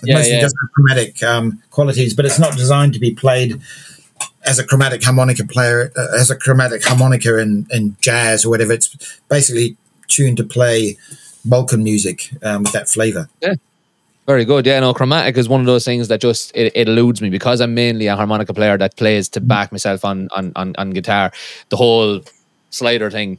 Yeah, 0.05 0.14
mostly 0.14 0.34
yeah. 0.34 0.42
have 0.42 0.53
chromatic 0.72 1.22
um, 1.24 1.61
qualities, 1.70 2.14
but 2.14 2.24
it's 2.24 2.38
not 2.38 2.57
designed 2.57 2.94
to 2.94 3.01
be 3.01 3.12
played 3.12 3.61
as 4.44 4.61
a 4.61 4.64
chromatic 4.64 5.03
harmonica 5.03 5.44
player, 5.44 5.92
uh, 5.96 6.16
as 6.16 6.30
a 6.30 6.36
chromatic 6.36 6.84
harmonica 6.84 7.36
in, 7.38 7.66
in 7.70 7.96
jazz 8.01 8.44
or 8.44 8.51
whatever. 8.51 8.72
It's 8.72 9.20
basically 9.28 9.76
tuned 10.07 10.36
to 10.36 10.44
play 10.44 10.96
Balkan 11.49 11.82
music 11.82 12.30
um, 12.42 12.62
with 12.62 12.72
that 12.72 12.88
flavor. 12.88 13.28
Yeah. 13.40 13.55
Very 14.26 14.44
good. 14.44 14.66
Yeah, 14.66 14.80
no, 14.80 14.92
chromatic 14.92 15.38
is 15.38 15.49
one 15.49 15.61
of 15.61 15.66
those 15.66 15.86
things 15.86 16.09
that 16.09 16.20
just 16.20 16.55
it, 16.55 16.70
it 16.74 16.86
eludes 16.86 17.22
me 17.22 17.30
because 17.30 17.62
I'm 17.62 17.72
mainly 17.72 18.09
a 18.09 18.14
harmonica 18.14 18.53
player 18.53 18.76
that 18.76 18.94
plays 18.96 19.26
to 19.30 19.40
back 19.40 19.72
myself 19.72 20.05
on 20.05 20.28
on 20.32 20.53
on, 20.55 20.74
on 20.76 20.90
guitar. 20.90 21.32
The 21.70 21.76
whole 21.76 22.20
slider 22.68 23.11
thing. 23.11 23.38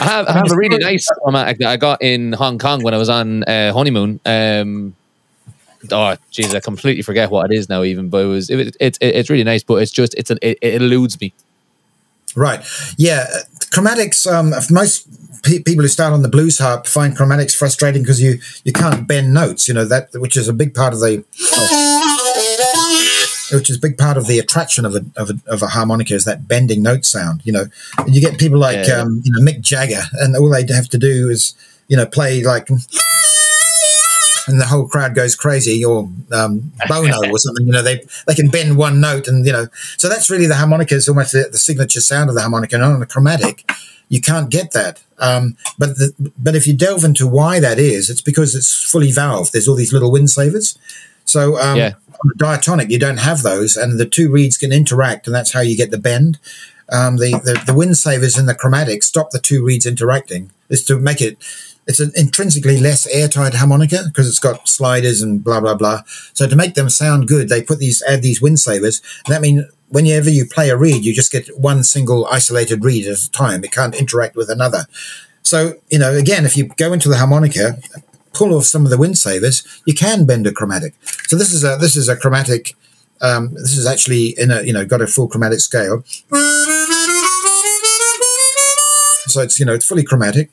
I 0.00 0.04
have 0.04 0.26
I 0.26 0.32
have 0.32 0.50
a 0.50 0.56
really 0.56 0.78
nice 0.78 1.08
chromatic 1.22 1.58
that 1.58 1.68
I 1.68 1.76
got 1.76 2.02
in 2.02 2.32
Hong 2.32 2.58
Kong 2.58 2.82
when 2.82 2.94
I 2.94 2.96
was 2.96 3.08
on 3.08 3.44
uh, 3.44 3.72
honeymoon. 3.72 4.18
Um, 4.26 4.96
oh, 5.92 6.16
jeez, 6.32 6.52
I 6.52 6.58
completely 6.58 7.02
forget 7.02 7.30
what 7.30 7.52
it 7.52 7.56
is 7.56 7.68
now. 7.68 7.84
Even, 7.84 8.08
but 8.08 8.24
it 8.24 8.28
was 8.28 8.50
it, 8.50 8.58
it, 8.58 8.76
it 8.80 8.98
it's 9.00 9.30
really 9.30 9.44
nice. 9.44 9.62
But 9.62 9.82
it's 9.82 9.92
just 9.92 10.14
it's 10.14 10.32
an, 10.32 10.38
it, 10.42 10.58
it 10.60 10.82
eludes 10.82 11.20
me. 11.20 11.32
Right. 12.34 12.64
Yeah. 12.96 13.26
uh, 13.32 13.38
Chromatics, 13.70 14.26
um, 14.30 14.52
most 14.70 15.06
pe- 15.44 15.62
people 15.62 15.82
who 15.82 15.88
start 15.88 16.12
on 16.12 16.22
the 16.22 16.28
blues 16.28 16.58
harp 16.58 16.86
find 16.86 17.16
chromatics 17.16 17.54
frustrating 17.54 18.02
because 18.02 18.20
you, 18.20 18.38
you 18.64 18.72
can't 18.72 19.06
bend 19.06 19.32
notes, 19.32 19.68
you 19.68 19.74
know, 19.74 19.84
that 19.84 20.08
which 20.14 20.36
is 20.36 20.48
a 20.48 20.52
big 20.52 20.74
part 20.74 20.92
of 20.92 21.00
the. 21.00 21.24
Which 23.52 23.70
is 23.70 23.76
a 23.76 23.80
big 23.80 23.98
part 23.98 24.16
of 24.16 24.26
the 24.26 24.38
attraction 24.40 24.84
of 24.84 24.96
a, 24.96 25.04
of 25.16 25.30
a 25.30 25.34
of 25.46 25.62
a 25.62 25.68
harmonica 25.68 26.14
is 26.14 26.24
that 26.24 26.48
bending 26.48 26.82
note 26.82 27.04
sound. 27.04 27.42
You 27.44 27.52
know, 27.52 27.64
and 27.98 28.14
you 28.14 28.20
get 28.20 28.38
people 28.40 28.58
like 28.58 28.76
Yeah, 28.88 28.96
yeah. 28.96 29.02
um, 29.02 29.20
you 29.22 29.32
know 29.32 29.40
Mick 29.40 29.60
Jagger, 29.60 30.02
and 30.14 30.34
all 30.34 30.50
they 30.50 30.66
have 30.74 30.88
to 30.88 30.98
do 30.98 31.28
is 31.28 31.54
you 31.86 31.96
know 31.96 32.06
play 32.06 32.42
like, 32.42 32.68
and 34.46 34.60
the 34.60 34.66
whole 34.66 34.86
crowd 34.86 35.14
goes 35.14 35.34
crazy, 35.34 35.84
or 35.84 36.08
um, 36.32 36.72
Bono 36.88 37.18
or 37.30 37.38
something. 37.44 37.66
You 37.66 37.72
know, 37.72 37.82
they 37.82 38.04
they 38.26 38.34
can 38.34 38.48
bend 38.48 38.76
one 38.76 39.00
note, 39.00 39.28
and 39.28 39.44
you 39.46 39.52
know, 39.52 39.66
so 39.96 40.08
that's 40.08 40.30
really 40.30 40.46
the 40.46 40.56
harmonica 40.56 40.94
is 40.94 41.08
almost 41.08 41.32
the, 41.32 41.48
the 41.50 41.58
signature 41.58 42.00
sound 42.00 42.28
of 42.30 42.34
the 42.36 42.40
harmonica. 42.42 42.76
And 42.76 42.84
on 42.84 43.02
a 43.02 43.06
chromatic, 43.06 43.70
you 44.08 44.20
can't 44.20 44.50
get 44.50 44.72
that. 44.72 45.02
Um, 45.18 45.56
but 45.78 45.96
the, 45.96 46.12
but 46.38 46.54
if 46.54 46.66
you 46.66 46.74
delve 46.76 47.04
into 47.04 47.26
why 47.26 47.60
that 47.60 47.78
is, 47.78 48.10
it's 48.10 48.20
because 48.22 48.54
it's 48.54 48.84
fully 48.84 49.10
valved. 49.10 49.52
There's 49.52 49.68
all 49.68 49.76
these 49.76 49.92
little 49.92 50.10
wind 50.12 50.30
savers. 50.30 50.76
So 51.24 51.58
um, 51.58 51.76
Yeah. 51.78 51.92
on 52.10 52.30
a 52.34 52.38
diatonic, 52.38 52.90
you 52.90 52.98
don't 52.98 53.18
have 53.18 53.42
those, 53.42 53.76
and 53.76 53.98
the 53.98 54.06
two 54.06 54.30
reeds 54.30 54.58
can 54.58 54.72
interact, 54.72 55.26
and 55.26 55.34
that's 55.34 55.52
how 55.52 55.60
you 55.60 55.76
get 55.76 55.90
the 55.90 55.98
bend. 55.98 56.38
Um, 56.92 57.16
the, 57.16 57.30
the 57.42 57.62
the 57.66 57.74
wind 57.74 57.96
savers 57.96 58.36
in 58.36 58.44
the 58.44 58.54
chromatic 58.54 59.02
stop 59.02 59.30
the 59.30 59.38
two 59.40 59.64
reeds 59.64 59.86
interacting. 59.86 60.50
Is 60.68 60.84
to 60.86 60.98
make 60.98 61.20
it. 61.22 61.38
It's 61.86 62.00
an 62.00 62.12
intrinsically 62.16 62.80
less 62.80 63.06
airtight 63.06 63.54
harmonica 63.54 64.04
because 64.06 64.28
it's 64.28 64.38
got 64.38 64.68
sliders 64.68 65.20
and 65.22 65.42
blah 65.44 65.60
blah 65.60 65.74
blah. 65.74 66.02
So 66.32 66.48
to 66.48 66.56
make 66.56 66.74
them 66.74 66.88
sound 66.88 67.28
good, 67.28 67.48
they 67.48 67.62
put 67.62 67.78
these 67.78 68.02
add 68.02 68.22
these 68.22 68.40
wind 68.40 68.60
savers. 68.60 69.02
And 69.26 69.34
that 69.34 69.42
means 69.42 69.64
whenever 69.88 70.30
you 70.30 70.46
play 70.46 70.70
a 70.70 70.76
reed, 70.76 71.04
you 71.04 71.12
just 71.12 71.32
get 71.32 71.48
one 71.58 71.84
single 71.84 72.26
isolated 72.26 72.84
reed 72.84 73.06
at 73.06 73.18
a 73.18 73.30
time. 73.30 73.64
It 73.64 73.72
can't 73.72 73.94
interact 73.94 74.34
with 74.34 74.48
another. 74.50 74.86
So 75.42 75.74
you 75.90 75.98
know, 75.98 76.14
again, 76.14 76.44
if 76.44 76.56
you 76.56 76.68
go 76.76 76.92
into 76.92 77.08
the 77.08 77.18
harmonica, 77.18 77.78
pull 78.32 78.54
off 78.54 78.64
some 78.64 78.84
of 78.84 78.90
the 78.90 78.98
wind 78.98 79.18
savers, 79.18 79.62
you 79.84 79.94
can 79.94 80.26
bend 80.26 80.46
a 80.46 80.52
chromatic. 80.52 80.94
So 81.28 81.36
this 81.36 81.52
is 81.52 81.64
a 81.64 81.76
this 81.76 81.96
is 81.96 82.08
a 82.08 82.16
chromatic. 82.16 82.74
Um, 83.20 83.54
this 83.54 83.76
is 83.76 83.86
actually 83.86 84.34
in 84.38 84.50
a 84.50 84.62
you 84.62 84.72
know 84.72 84.84
got 84.84 85.00
a 85.00 85.06
full 85.06 85.28
chromatic 85.28 85.60
scale. 85.60 86.02
So 89.26 89.40
it's 89.40 89.58
you 89.58 89.66
know 89.66 89.74
it's 89.74 89.86
fully 89.86 90.04
chromatic. 90.04 90.50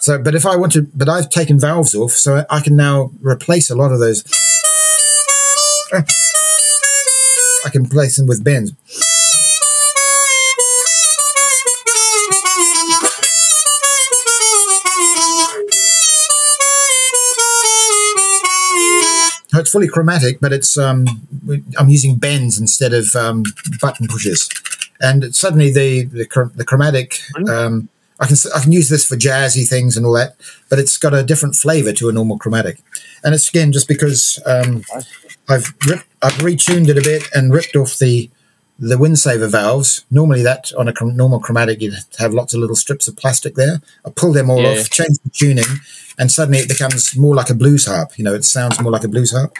So, 0.00 0.18
but 0.18 0.34
if 0.36 0.46
I 0.46 0.54
want 0.56 0.72
to, 0.74 0.82
but 0.94 1.08
I've 1.08 1.30
taken 1.30 1.58
valves 1.58 1.94
off, 1.94 2.12
so 2.12 2.44
I 2.48 2.60
can 2.60 2.76
now 2.76 3.10
replace 3.20 3.70
a 3.70 3.74
lot 3.74 3.90
of 3.90 3.98
those. 3.98 4.22
I 5.92 7.70
can 7.70 7.82
replace 7.84 8.16
them 8.16 8.26
with 8.26 8.44
bends. 8.44 8.72
It's 19.58 19.70
fully 19.72 19.88
chromatic, 19.88 20.38
but 20.40 20.52
it's 20.52 20.78
um, 20.78 21.06
I'm 21.76 21.88
using 21.88 22.16
bends 22.16 22.60
instead 22.60 22.92
of 22.92 23.16
um, 23.16 23.42
button 23.80 24.06
pushes, 24.06 24.48
and 25.00 25.34
suddenly 25.34 25.72
the 25.72 26.04
the, 26.04 26.50
the 26.54 26.64
chromatic 26.64 27.18
um, 27.48 27.88
I 28.18 28.26
can 28.26 28.36
I 28.54 28.60
can 28.60 28.72
use 28.72 28.88
this 28.88 29.06
for 29.06 29.16
jazzy 29.16 29.68
things 29.68 29.96
and 29.96 30.06
all 30.06 30.14
that, 30.14 30.36
but 30.70 30.78
it's 30.78 30.96
got 30.98 31.12
a 31.14 31.22
different 31.22 31.54
flavor 31.54 31.92
to 31.92 32.08
a 32.08 32.12
normal 32.12 32.38
chromatic, 32.38 32.78
and 33.22 33.34
it's 33.34 33.48
again 33.48 33.72
just 33.72 33.88
because 33.88 34.40
um, 34.46 34.82
I've 35.48 35.74
ripped, 35.86 36.06
I've 36.22 36.32
retuned 36.34 36.88
it 36.88 36.98
a 36.98 37.02
bit 37.02 37.28
and 37.34 37.52
ripped 37.52 37.76
off 37.76 37.98
the 37.98 38.30
the 38.78 38.98
wind 38.98 39.18
saver 39.18 39.48
valves. 39.48 40.04
Normally, 40.10 40.42
that 40.42 40.72
on 40.78 40.88
a 40.88 40.92
normal 41.04 41.40
chromatic, 41.40 41.80
you'd 41.80 41.94
have 42.18 42.32
lots 42.34 42.54
of 42.54 42.60
little 42.60 42.76
strips 42.76 43.08
of 43.08 43.16
plastic 43.16 43.54
there. 43.54 43.80
I 44.04 44.10
pull 44.10 44.32
them 44.32 44.50
all 44.50 44.62
Yeah. 44.62 44.80
off, 44.80 44.90
change 44.90 45.18
the 45.24 45.30
tuning, 45.30 45.64
and 46.18 46.30
suddenly 46.30 46.60
it 46.60 46.68
becomes 46.68 47.16
more 47.16 47.34
like 47.34 47.50
a 47.50 47.54
blues 47.54 47.86
harp. 47.86 48.18
You 48.18 48.24
know, 48.24 48.34
it 48.34 48.44
sounds 48.44 48.80
more 48.80 48.92
like 48.92 49.04
a 49.04 49.08
blues 49.08 49.32
harp, 49.32 49.56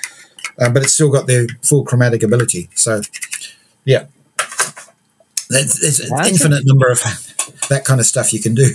um, 0.58 0.72
but 0.72 0.82
it's 0.82 0.94
still 0.94 1.10
got 1.10 1.26
the 1.26 1.48
full 1.62 1.84
chromatic 1.84 2.22
ability. 2.22 2.68
So, 2.74 3.00
yeah, 3.84 4.06
there's, 5.48 5.78
there's 5.80 6.00
an 6.00 6.16
That's 6.16 6.30
infinite 6.30 6.66
number 6.66 6.88
of 6.88 7.02
that 7.68 7.84
kind 7.84 8.00
of 8.00 8.06
stuff 8.06 8.32
you 8.32 8.40
can 8.40 8.54
do. 8.54 8.70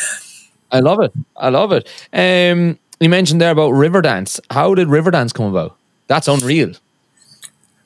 I 0.70 0.80
love 0.80 1.00
it. 1.00 1.12
I 1.36 1.48
love 1.48 1.72
it. 1.72 1.88
Um, 2.12 2.78
you 3.00 3.08
mentioned 3.08 3.40
there 3.40 3.52
about 3.52 3.72
Riverdance. 3.72 4.40
How 4.50 4.74
did 4.74 4.88
Riverdance 4.88 5.32
come 5.32 5.46
about? 5.46 5.76
That's 6.08 6.28
unreal. 6.28 6.72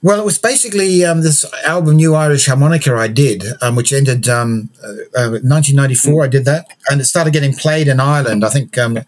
Well, 0.02 0.18
it 0.18 0.24
was 0.24 0.38
basically 0.38 1.04
um, 1.04 1.20
this 1.20 1.44
album, 1.64 1.96
New 1.96 2.14
Irish 2.14 2.46
Harmonica, 2.46 2.96
I 2.96 3.06
did, 3.06 3.44
um, 3.60 3.76
which 3.76 3.92
ended 3.92 4.28
um, 4.28 4.68
uh, 4.82 5.38
1994. 5.42 6.22
Mm. 6.22 6.24
I 6.24 6.28
did 6.28 6.44
that, 6.44 6.66
and 6.90 7.00
it 7.00 7.04
started 7.04 7.32
getting 7.32 7.52
played 7.52 7.86
in 7.86 8.00
Ireland. 8.00 8.44
I 8.44 8.48
think 8.48 8.76
um, 8.78 8.98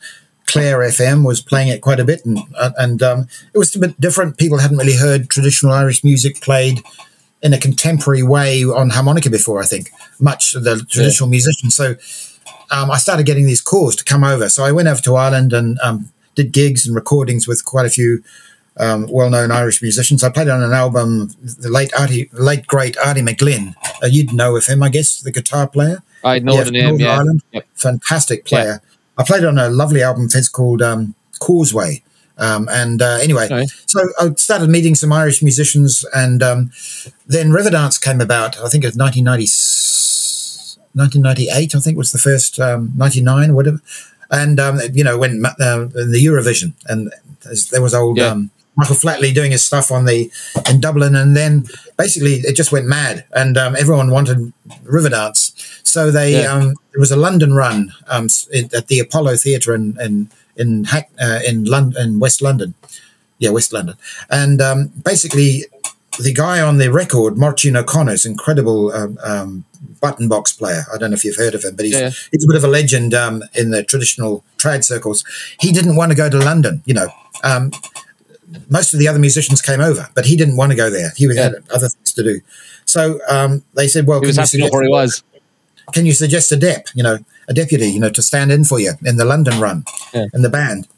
Clare 0.47 0.79
FM 0.79 1.27
was 1.27 1.41
playing 1.41 1.69
it 1.69 1.81
quite 1.81 1.99
a 1.99 2.05
bit, 2.05 2.25
and 2.25 2.39
uh, 2.57 2.71
and 2.79 3.03
um, 3.03 3.29
it 3.53 3.59
was 3.59 3.75
a 3.75 3.81
bit 3.81 4.01
different. 4.01 4.39
People 4.39 4.59
hadn't 4.59 4.79
really 4.79 4.97
heard 4.97 5.29
traditional 5.29 5.73
Irish 5.73 6.05
music 6.05 6.41
played 6.41 6.81
in 7.45 7.53
a 7.53 7.59
contemporary 7.59 8.25
way 8.25 8.65
on 8.65 8.91
harmonica 8.91 9.31
before. 9.31 9.63
I 9.63 9.67
think 9.67 9.91
much 10.19 10.53
the 10.55 10.85
traditional 10.89 11.29
yeah. 11.29 11.37
musicians. 11.39 11.77
So 11.77 11.95
um, 12.71 12.91
I 12.91 12.97
started 12.97 13.27
getting 13.27 13.47
these 13.47 13.61
calls 13.61 13.95
to 13.97 14.05
come 14.05 14.25
over. 14.25 14.49
So 14.49 14.65
I 14.65 14.73
went 14.73 14.89
over 14.89 15.01
to 15.03 15.15
Ireland 15.15 15.53
and 15.53 15.79
did 16.35 16.53
gigs 16.53 16.87
and 16.87 16.97
recordings 16.97 17.47
with 17.47 17.65
quite 17.65 17.87
a 17.87 17.91
few 17.91 18.25
um, 18.77 19.07
well-known 19.09 19.53
Irish 19.53 19.83
musicians. 19.83 20.25
I 20.25 20.31
played 20.31 20.49
on 20.49 20.63
an 20.63 20.73
album, 20.73 21.31
the 21.43 21.69
late 21.69 21.93
Arty, 21.97 22.29
late 22.33 22.67
great 22.67 22.97
Arty 22.99 23.21
McGlynn. 23.21 23.75
Uh, 24.03 24.07
you'd 24.07 24.33
know 24.33 24.57
of 24.57 24.67
him, 24.67 24.83
I 24.83 24.89
guess, 24.89 25.21
the 25.21 25.31
guitar 25.31 25.69
player. 25.69 26.03
I 26.25 26.41
know 26.41 26.55
yeah, 26.55 26.65
the 26.65 26.71
name. 26.71 26.99
yeah, 26.99 27.19
Ireland. 27.19 27.43
Yep. 27.53 27.67
fantastic 27.75 28.45
player. 28.45 28.81
I 29.17 29.23
played 29.23 29.45
on 29.45 29.59
a 29.59 29.69
lovely 29.69 30.03
album 30.03 30.25
of 30.25 30.33
his 30.33 30.49
called 30.49 30.83
um, 30.83 31.15
Causeway. 31.39 32.03
Um, 32.37 32.69
and 32.71 33.01
uh, 33.01 33.19
anyway, 33.23 33.45
okay. 33.45 33.65
so 33.87 34.01
I 34.19 34.31
started 34.37 34.69
meeting 34.69 34.97
some 34.97 35.13
Irish 35.13 35.43
musicians, 35.43 36.05
and 36.15 36.43
um, 36.43 36.73
then 37.27 37.51
Riverdance 37.51 38.03
came 38.03 38.21
about. 38.21 38.59
I 38.59 38.69
think 38.69 38.85
it 38.85 38.89
was 38.89 38.97
1998. 38.97 41.75
I 41.75 41.79
think 41.79 41.97
was 41.97 42.13
the 42.13 42.19
first 42.19 42.59
um, 42.59 42.93
99 42.97 43.55
whatever. 43.55 43.81
And 44.31 44.59
um, 44.59 44.81
you 44.93 45.05
know 45.05 45.19
when 45.19 45.45
uh, 45.47 45.85
the 45.87 46.21
Eurovision, 46.25 46.73
and 46.87 47.13
there 47.71 47.83
was 47.83 47.95
old 47.95 48.19
yeah. 48.19 48.29
um, 48.29 48.51
Michael 48.77 48.97
Flatley 48.97 49.33
doing 49.33 49.53
his 49.53 49.65
stuff 49.65 49.93
on 49.93 50.05
the 50.05 50.31
in 50.69 50.81
Dublin, 50.81 51.15
and 51.15 51.37
then 51.37 51.67
basically 51.97 52.35
it 52.35 52.57
just 52.57 52.73
went 52.73 52.87
mad, 52.87 53.25
and 53.33 53.57
um, 53.57 53.77
everyone 53.77 54.11
wanted 54.11 54.53
Riverdance. 54.85 55.53
So 55.87 56.11
they 56.11 56.43
yeah. 56.43 56.53
um, 56.53 56.75
there 56.93 57.01
was 57.01 57.13
a 57.13 57.17
London 57.17 57.55
run 57.55 57.93
um, 58.09 58.29
at 58.73 58.89
the 58.89 58.99
Apollo 58.99 59.37
Theatre 59.37 59.75
in 59.75 59.97
in 60.01 60.31
in, 60.57 60.85
Hack, 60.85 61.11
uh, 61.21 61.41
in 61.47 61.65
London 61.65 62.03
in 62.03 62.21
West 62.21 62.43
London, 62.43 62.75
yeah, 63.39 63.51
West 63.51 63.73
London, 63.73 63.97
and 64.31 64.61
um, 64.61 64.89
basically 65.05 65.65
the 66.19 66.33
guy 66.33 66.61
on 66.61 66.79
the 66.79 66.93
record, 66.93 67.35
Máirtín 67.35 67.77
O'Connor's 67.77 68.25
incredible 68.25 68.93
um, 68.93 69.19
um, 69.25 69.65
button 70.01 70.29
box 70.29 70.53
player. 70.53 70.85
I 70.93 70.99
don't 70.99 71.11
know 71.11 71.15
if 71.15 71.25
you've 71.25 71.37
heard 71.37 71.55
of 71.55 71.65
him, 71.65 71.77
but 71.77 71.85
he's 71.85 71.99
yeah. 71.99 72.11
he's 72.31 72.45
a 72.45 72.47
bit 72.47 72.57
of 72.57 72.65
a 72.65 72.69
legend 72.69 73.15
um, 73.15 73.43
in 73.55 73.71
the 73.71 73.83
traditional 73.83 74.45
trad 74.59 74.85
circles. 74.85 75.25
He 75.61 75.73
didn't 75.73 75.97
want 75.97 76.11
to 76.13 76.17
go 76.17 76.29
to 76.29 76.39
London, 76.39 76.83
you 76.85 76.95
know. 76.95 77.09
Um, 77.43 77.73
most 78.69 78.93
of 78.93 79.01
the 79.01 79.09
other 79.09 79.19
musicians 79.19 79.61
came 79.61 79.81
over, 79.81 80.09
but 80.15 80.27
he 80.27 80.37
didn't 80.37 80.57
want 80.57 80.71
to 80.71 80.77
go 80.77 80.91
there. 80.91 81.11
He 81.17 81.27
yeah. 81.27 81.43
had 81.43 81.55
other 81.71 81.89
things 81.89 82.13
to 82.13 82.23
do. 82.23 82.41
So 82.85 83.19
um, 83.29 83.65
they 83.75 83.89
said, 83.89 84.07
"Well, 84.07 84.21
he 84.21 84.27
was 84.27 84.37
happy 84.37 84.63
where 84.63 84.83
he 84.83 84.89
was. 84.89 85.23
Can 85.93 86.07
you 86.07 86.13
suggest 86.13 86.51
a 86.53 86.57
dep, 86.57 86.89
you 86.95 87.03
know, 87.03 87.19
a 87.49 87.55
deputy, 87.55 87.87
you 87.87 88.01
know, 88.01 88.11
to 88.11 88.23
stand 88.23 88.53
in 88.53 88.65
for 88.65 88.81
you 88.81 88.93
in 89.05 89.17
the 89.17 89.25
London 89.25 89.61
run 89.61 89.85
yeah. 90.13 90.27
in 90.33 90.43
the 90.43 90.51
band?" 90.51 90.89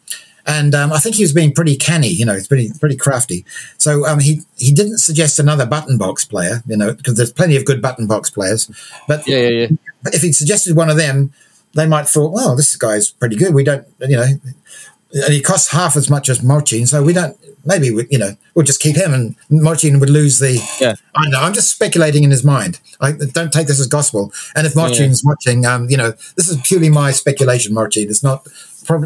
And 0.46 0.76
um, 0.76 0.92
I 0.92 0.98
think 0.98 1.16
he 1.16 1.24
was 1.24 1.32
being 1.32 1.52
pretty 1.52 1.76
canny, 1.76 2.08
you 2.08 2.24
know, 2.24 2.34
he's 2.34 2.46
pretty 2.46 2.70
pretty 2.78 2.96
crafty. 2.96 3.44
So 3.78 4.06
um, 4.06 4.20
he 4.20 4.42
he 4.56 4.72
didn't 4.72 4.98
suggest 4.98 5.40
another 5.40 5.66
button 5.66 5.98
box 5.98 6.24
player, 6.24 6.62
you 6.66 6.76
know, 6.76 6.94
because 6.94 7.16
there's 7.16 7.32
plenty 7.32 7.56
of 7.56 7.64
good 7.64 7.82
button 7.82 8.06
box 8.06 8.30
players. 8.30 8.70
But 9.08 9.26
yeah, 9.26 9.38
yeah, 9.38 9.48
yeah. 9.48 9.68
if 10.12 10.22
he 10.22 10.32
suggested 10.32 10.76
one 10.76 10.88
of 10.88 10.96
them, 10.96 11.32
they 11.74 11.86
might 11.86 12.06
thought, 12.08 12.32
well, 12.32 12.54
this 12.54 12.74
guy's 12.76 13.10
pretty 13.10 13.36
good. 13.36 13.54
We 13.54 13.64
don't, 13.64 13.86
you 14.00 14.16
know, 14.16 14.26
and 15.12 15.32
he 15.32 15.40
costs 15.40 15.72
half 15.72 15.96
as 15.96 16.10
much 16.10 16.28
as 16.28 16.40
Máirtín, 16.40 16.86
so 16.86 17.02
we 17.02 17.12
don't. 17.12 17.36
Maybe 17.64 17.90
we, 17.90 18.06
you 18.10 18.18
know 18.18 18.36
we'll 18.54 18.64
just 18.64 18.80
keep 18.80 18.96
him, 18.96 19.12
and 19.12 19.36
Máirtín 19.50 20.00
would 20.00 20.10
lose 20.10 20.38
the. 20.38 20.60
Yeah, 20.80 20.94
I 21.14 21.28
know. 21.28 21.40
I'm 21.40 21.52
just 21.52 21.72
speculating 21.72 22.24
in 22.24 22.30
his 22.30 22.44
mind. 22.44 22.80
I 23.00 23.12
don't 23.12 23.52
take 23.52 23.66
this 23.66 23.80
as 23.80 23.86
gospel. 23.86 24.32
And 24.54 24.66
if 24.66 24.74
Máirtín's 24.74 25.22
yeah. 25.22 25.28
watching, 25.28 25.66
um, 25.66 25.88
you 25.88 25.96
know, 25.96 26.12
this 26.36 26.48
is 26.48 26.60
purely 26.62 26.90
my 26.90 27.10
speculation, 27.12 27.74
Máirtín. 27.74 28.08
It's 28.08 28.22
not 28.22 28.46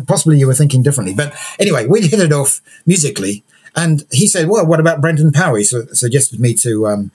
possibly 0.06 0.38
you 0.38 0.46
were 0.46 0.54
thinking 0.54 0.82
differently, 0.82 1.14
but 1.14 1.34
anyway, 1.58 1.86
we 1.86 2.02
hit 2.02 2.20
it 2.20 2.32
off 2.32 2.60
musically, 2.86 3.44
and 3.76 4.04
he 4.10 4.26
said, 4.26 4.48
"Well, 4.48 4.66
what 4.66 4.80
about 4.80 5.00
Brendan 5.00 5.32
Power?" 5.32 5.58
He 5.58 5.64
suggested 5.64 6.40
me 6.40 6.54
to 6.54 6.86
um, 6.86 7.12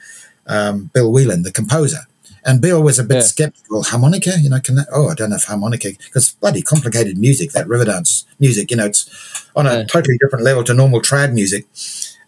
um, 0.48 0.92
Bill 0.94 1.12
Whelan, 1.12 1.44
the 1.44 1.52
composer. 1.52 2.08
And 2.46 2.62
Bill 2.62 2.82
was 2.84 3.00
a 3.00 3.04
bit 3.04 3.16
yeah. 3.16 3.22
skeptical. 3.22 3.84
Harmonica, 3.84 4.34
you 4.40 4.50
know, 4.50 4.60
can 4.60 4.76
that? 4.76 4.88
Oh, 4.92 5.10
I 5.10 5.16
don't 5.16 5.32
know 5.32 5.36
if 5.38 5.46
harmonica, 5.46 5.90
because 5.98 6.34
bloody 6.34 6.62
complicated 6.62 7.18
music, 7.18 7.52
that 7.52 7.68
Riverdance 7.68 8.26
music, 8.40 8.70
you 8.70 8.78
know, 8.78 8.86
it's 8.86 9.50
on 9.56 9.66
a 9.66 9.78
yeah. 9.78 9.84
totally 9.86 10.18
different 10.20 10.46
level 10.46 10.64
to 10.66 10.74
normal 10.74 11.02
trad 11.02 11.34
music. 11.34 11.66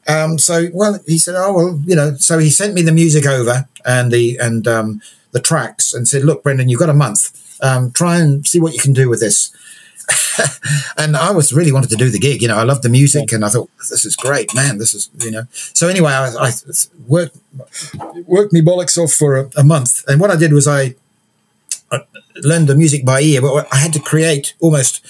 Um, 0.08 0.40
so, 0.40 0.70
well, 0.74 1.00
he 1.06 1.18
said, 1.18 1.36
oh, 1.38 1.54
well, 1.54 1.82
you 1.86 1.96
know, 1.96 2.16
so 2.16 2.40
he 2.40 2.50
sent 2.50 2.74
me 2.74 2.82
the 2.82 2.92
music 2.92 3.26
over 3.26 3.68
and 3.86 4.12
the, 4.12 4.38
and, 4.38 4.68
um, 4.68 5.02
the 5.34 5.42
tracks 5.42 5.94
and 5.94 6.08
said, 6.08 6.24
look, 6.24 6.42
Brendan, 6.42 6.70
you've 6.70 6.80
got 6.80 6.90
a 6.90 6.94
month. 6.94 7.60
Um, 7.62 7.92
try 7.92 8.18
and 8.18 8.48
see 8.48 8.60
what 8.60 8.74
you 8.74 8.80
can 8.80 8.94
do 8.94 9.10
with 9.10 9.20
this. 9.20 9.52
and 10.98 11.18
I 11.18 11.32
was 11.32 11.52
really 11.54 11.72
wanted 11.72 11.90
to 11.90 11.96
do 11.96 12.10
the 12.10 12.20
gig. 12.20 12.42
You 12.42 12.48
know, 12.48 12.58
I 12.58 12.64
loved 12.64 12.84
the 12.84 12.90
music, 12.90 13.32
and 13.32 13.44
I 13.44 13.50
thought 13.50 13.70
this 13.90 14.06
is 14.06 14.16
great, 14.16 14.54
man. 14.56 14.78
This 14.78 14.94
is 14.94 15.10
you 15.20 15.32
know. 15.32 15.48
So 15.52 15.88
anyway, 15.88 16.12
I, 16.12 16.30
I 16.30 16.52
worked 17.08 17.38
worked 18.26 18.54
me 18.54 18.62
bollocks 18.62 18.98
off 18.98 19.14
for 19.14 19.38
a, 19.38 19.50
a, 19.58 19.64
month, 19.64 20.04
and 20.08 20.22
what 20.22 20.32
I 20.32 20.36
did 20.36 20.54
was 20.54 20.68
I, 20.68 20.96
I 21.92 22.02
learned 22.38 22.68
the 22.68 22.76
music 22.76 23.06
by 23.06 23.22
ear, 23.22 23.42
but 23.42 23.68
I 23.72 23.78
had 23.78 23.94
to 23.94 24.00
create 24.00 24.54
almost. 24.60 25.06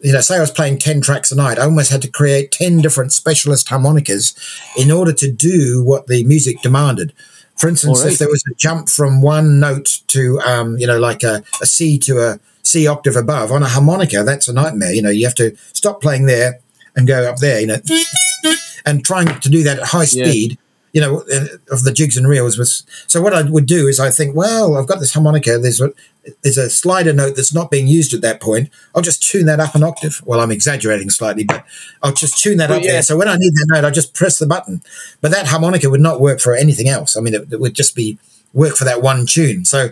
You 0.00 0.12
know, 0.12 0.20
say 0.20 0.36
I 0.36 0.40
was 0.40 0.52
playing 0.52 0.78
10 0.78 1.00
tracks 1.00 1.32
a 1.32 1.34
night, 1.34 1.58
I 1.58 1.64
almost 1.64 1.90
had 1.90 2.02
to 2.02 2.08
create 2.08 2.52
10 2.52 2.82
different 2.82 3.12
specialist 3.12 3.68
harmonicas 3.68 4.32
in 4.76 4.92
order 4.92 5.12
to 5.14 5.28
do 5.28 5.82
what 5.82 6.06
the 6.06 6.22
music 6.22 6.62
demanded. 6.62 7.12
For 7.56 7.68
instance, 7.68 8.04
right. 8.04 8.12
if 8.12 8.20
there 8.20 8.28
was 8.28 8.44
a 8.48 8.54
jump 8.54 8.88
from 8.88 9.20
one 9.22 9.58
note 9.58 10.02
to, 10.06 10.38
um, 10.42 10.78
you 10.78 10.86
know, 10.86 11.00
like 11.00 11.24
a, 11.24 11.42
a 11.60 11.66
C 11.66 11.98
to 11.98 12.20
a 12.20 12.38
C 12.68 12.86
octave 12.86 13.16
above 13.16 13.50
on 13.50 13.62
a 13.62 13.68
harmonica, 13.68 14.22
that's 14.22 14.48
a 14.48 14.52
nightmare. 14.52 14.92
You 14.92 15.02
know, 15.02 15.10
you 15.10 15.24
have 15.26 15.34
to 15.36 15.56
stop 15.72 16.00
playing 16.00 16.26
there 16.26 16.60
and 16.94 17.06
go 17.06 17.28
up 17.28 17.38
there, 17.38 17.60
you 17.60 17.66
know, 17.66 17.78
and 18.84 19.04
trying 19.04 19.40
to 19.40 19.48
do 19.48 19.62
that 19.62 19.78
at 19.78 19.86
high 19.86 20.04
speed. 20.04 20.52
Yeah. 20.52 20.56
You 20.94 21.02
know, 21.02 21.20
uh, 21.32 21.46
of 21.70 21.84
the 21.84 21.92
jigs 21.92 22.16
and 22.16 22.26
reels 22.26 22.56
was. 22.56 22.84
So 23.06 23.20
what 23.20 23.34
I 23.34 23.42
would 23.42 23.66
do 23.66 23.86
is 23.86 24.00
I 24.00 24.10
think, 24.10 24.34
well, 24.34 24.76
I've 24.76 24.86
got 24.86 25.00
this 25.00 25.12
harmonica. 25.12 25.58
There's 25.58 25.82
a 25.82 25.92
there's 26.42 26.56
a 26.56 26.70
slider 26.70 27.12
note 27.12 27.36
that's 27.36 27.52
not 27.52 27.70
being 27.70 27.86
used 27.86 28.14
at 28.14 28.22
that 28.22 28.40
point. 28.40 28.70
I'll 28.94 29.02
just 29.02 29.22
tune 29.22 29.44
that 29.46 29.60
up 29.60 29.74
an 29.74 29.82
octave. 29.82 30.22
Well, 30.24 30.40
I'm 30.40 30.50
exaggerating 30.50 31.10
slightly, 31.10 31.44
but 31.44 31.64
I'll 32.02 32.14
just 32.14 32.42
tune 32.42 32.56
that 32.56 32.70
up 32.70 32.82
yeah. 32.82 32.92
there. 32.92 33.02
So 33.02 33.18
when 33.18 33.28
I 33.28 33.36
need 33.36 33.52
that 33.52 33.66
note, 33.68 33.84
I 33.84 33.90
just 33.90 34.14
press 34.14 34.38
the 34.38 34.46
button. 34.46 34.80
But 35.20 35.30
that 35.30 35.46
harmonica 35.46 35.90
would 35.90 36.00
not 36.00 36.20
work 36.22 36.40
for 36.40 36.54
anything 36.56 36.88
else. 36.88 37.16
I 37.16 37.20
mean, 37.20 37.34
it, 37.34 37.52
it 37.52 37.60
would 37.60 37.74
just 37.74 37.94
be 37.94 38.18
work 38.54 38.74
for 38.74 38.84
that 38.84 39.02
one 39.02 39.26
tune. 39.26 39.66
So 39.66 39.90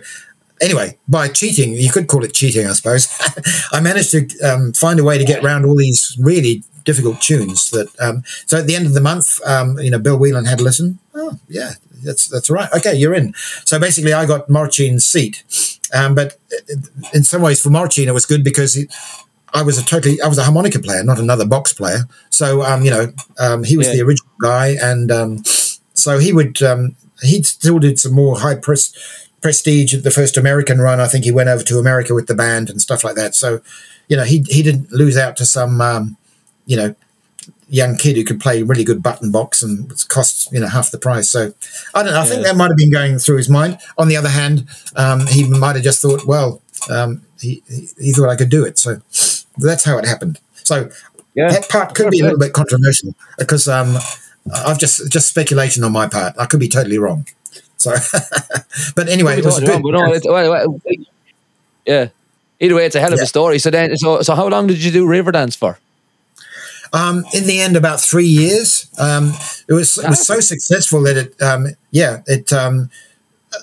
anyway, 0.61 0.97
by 1.07 1.27
cheating, 1.27 1.73
you 1.73 1.91
could 1.91 2.07
call 2.07 2.23
it 2.23 2.33
cheating, 2.33 2.67
I 2.67 2.73
suppose. 2.73 3.07
I 3.71 3.79
managed 3.79 4.11
to 4.11 4.27
um, 4.39 4.73
find 4.73 4.99
a 4.99 5.03
way 5.03 5.17
to 5.17 5.25
get 5.25 5.43
around 5.43 5.65
all 5.65 5.75
these 5.75 6.17
really 6.19 6.63
difficult 6.83 7.21
tunes. 7.21 7.69
That 7.71 7.87
um, 7.99 8.23
so 8.45 8.57
at 8.57 8.67
the 8.67 8.75
end 8.75 8.85
of 8.85 8.93
the 8.93 9.01
month, 9.01 9.39
um, 9.45 9.79
you 9.79 9.91
know, 9.91 9.99
Bill 9.99 10.17
Whelan 10.17 10.45
had 10.45 10.59
a 10.59 10.63
listen. 10.63 10.99
Oh, 11.13 11.39
yeah, 11.47 11.73
that's 12.03 12.27
that's 12.27 12.49
right. 12.49 12.69
Okay, 12.73 12.95
you're 12.95 13.13
in. 13.13 13.33
So 13.65 13.79
basically, 13.79 14.13
I 14.13 14.25
got 14.25 14.47
Máirtín's 14.47 15.05
seat, 15.05 15.43
um, 15.93 16.15
but 16.15 16.39
in 17.13 17.23
some 17.23 17.41
ways, 17.41 17.61
for 17.61 17.69
Máirtín, 17.69 18.07
it 18.07 18.13
was 18.13 18.25
good 18.25 18.43
because. 18.43 18.75
It, 18.75 18.93
I 19.53 19.63
was 19.63 19.77
a 19.77 19.83
totally, 19.83 20.21
I 20.21 20.27
was 20.27 20.37
a 20.37 20.43
harmonica 20.43 20.77
player, 20.77 21.01
not 21.05 21.19
another 21.19 21.47
box 21.47 21.71
player. 21.71 22.01
So, 22.29 22.63
um, 22.63 22.83
you 22.83 22.91
know, 22.91 23.13
um, 23.39 23.63
he 23.63 23.77
was 23.77 23.87
yeah. 23.87 23.93
the 23.93 24.01
original 24.01 24.29
guy, 24.41 24.75
and 24.79 25.47
so 25.47 26.19
he 26.19 26.33
would, 26.33 26.59
he 27.23 27.41
still 27.43 27.79
did 27.79 27.97
some 27.97 28.13
more 28.13 28.37
high 28.37 28.55
press 28.55 28.93
Prestige, 29.41 29.95
the 29.95 30.11
first 30.11 30.37
American 30.37 30.79
run, 30.79 30.99
I 30.99 31.07
think 31.07 31.25
he 31.25 31.31
went 31.31 31.49
over 31.49 31.63
to 31.63 31.79
America 31.79 32.13
with 32.13 32.27
the 32.27 32.35
band 32.35 32.69
and 32.69 32.81
stuff 32.81 33.03
like 33.03 33.15
that. 33.15 33.35
So, 33.35 33.61
you 34.07 34.17
know, 34.17 34.23
he 34.23 34.43
he 34.47 34.63
didn't 34.63 34.91
lose 34.91 35.17
out 35.17 35.37
to 35.37 35.45
some, 35.45 35.79
um, 35.81 36.17
you 36.65 36.75
know, 36.75 36.95
young 37.69 37.97
kid 37.97 38.15
who 38.15 38.23
could 38.23 38.39
play 38.39 38.63
really 38.63 38.83
good 38.83 39.03
button 39.03 39.31
box 39.31 39.61
and 39.61 39.91
it 39.91 40.05
costs 40.07 40.49
you 40.51 40.59
know 40.59 40.67
half 40.67 40.91
the 40.91 40.97
price. 40.97 41.29
So 41.29 41.53
I 41.93 42.03
don't 42.03 42.13
know. 42.13 42.19
I 42.19 42.23
yeah. 42.23 42.29
think 42.29 42.43
that 42.43 42.55
might 42.55 42.69
have 42.69 42.77
been 42.77 42.91
going 42.91 43.19
through 43.19 43.37
his 43.37 43.49
mind. 43.49 43.79
On 43.97 44.07
the 44.07 44.17
other 44.17 44.29
hand, 44.29 44.67
um, 44.95 45.27
he 45.27 45.47
might 45.47 45.75
have 45.75 45.83
just 45.83 46.01
thought, 46.01 46.25
well, 46.25 46.61
um, 46.89 47.21
he 47.39 47.63
he 47.99 48.11
thought 48.11 48.29
I 48.29 48.35
could 48.35 48.49
do 48.49 48.65
it. 48.65 48.77
So 48.77 49.01
that's 49.57 49.83
how 49.83 49.97
it 49.97 50.05
happened. 50.05 50.39
So 50.53 50.89
yeah. 51.35 51.49
that 51.49 51.69
part 51.69 51.95
could 51.95 52.09
be 52.09 52.19
a 52.19 52.23
little 52.23 52.39
bit 52.39 52.53
controversial 52.53 53.15
because 53.37 53.67
um, 53.67 53.97
I've 54.53 54.79
just 54.79 55.11
just 55.11 55.29
speculation 55.29 55.83
on 55.83 55.91
my 55.91 56.07
part. 56.07 56.35
I 56.37 56.45
could 56.45 56.59
be 56.59 56.69
totally 56.69 56.97
wrong. 56.97 57.27
So, 57.95 58.91
but 58.95 59.09
anyway, 59.09 59.37
it 59.39 59.45
was 59.45 59.59
good. 59.59 59.83
No, 59.83 60.09
well, 60.25 60.49
well, 60.49 60.81
yeah. 61.85 62.09
Either 62.59 62.75
way, 62.75 62.85
it's 62.85 62.95
a 62.95 62.99
hell 62.99 63.13
of 63.13 63.19
yeah. 63.19 63.23
a 63.23 63.27
story. 63.27 63.59
So 63.59 63.69
then, 63.69 63.95
so 63.97 64.21
so 64.21 64.35
how 64.35 64.47
long 64.47 64.67
did 64.67 64.83
you 64.83 64.91
do 64.91 65.05
Riverdance 65.05 65.55
for? 65.55 65.79
Um, 66.93 67.25
in 67.33 67.45
the 67.45 67.59
end, 67.59 67.75
about 67.75 67.99
three 67.99 68.25
years. 68.25 68.89
Um, 68.97 69.33
it 69.67 69.73
was 69.73 69.97
it 69.97 70.09
was 70.09 70.25
so 70.25 70.39
successful 70.39 71.03
that 71.03 71.17
it, 71.17 71.41
um, 71.41 71.67
yeah, 71.91 72.21
it 72.25 72.51
um, 72.53 72.89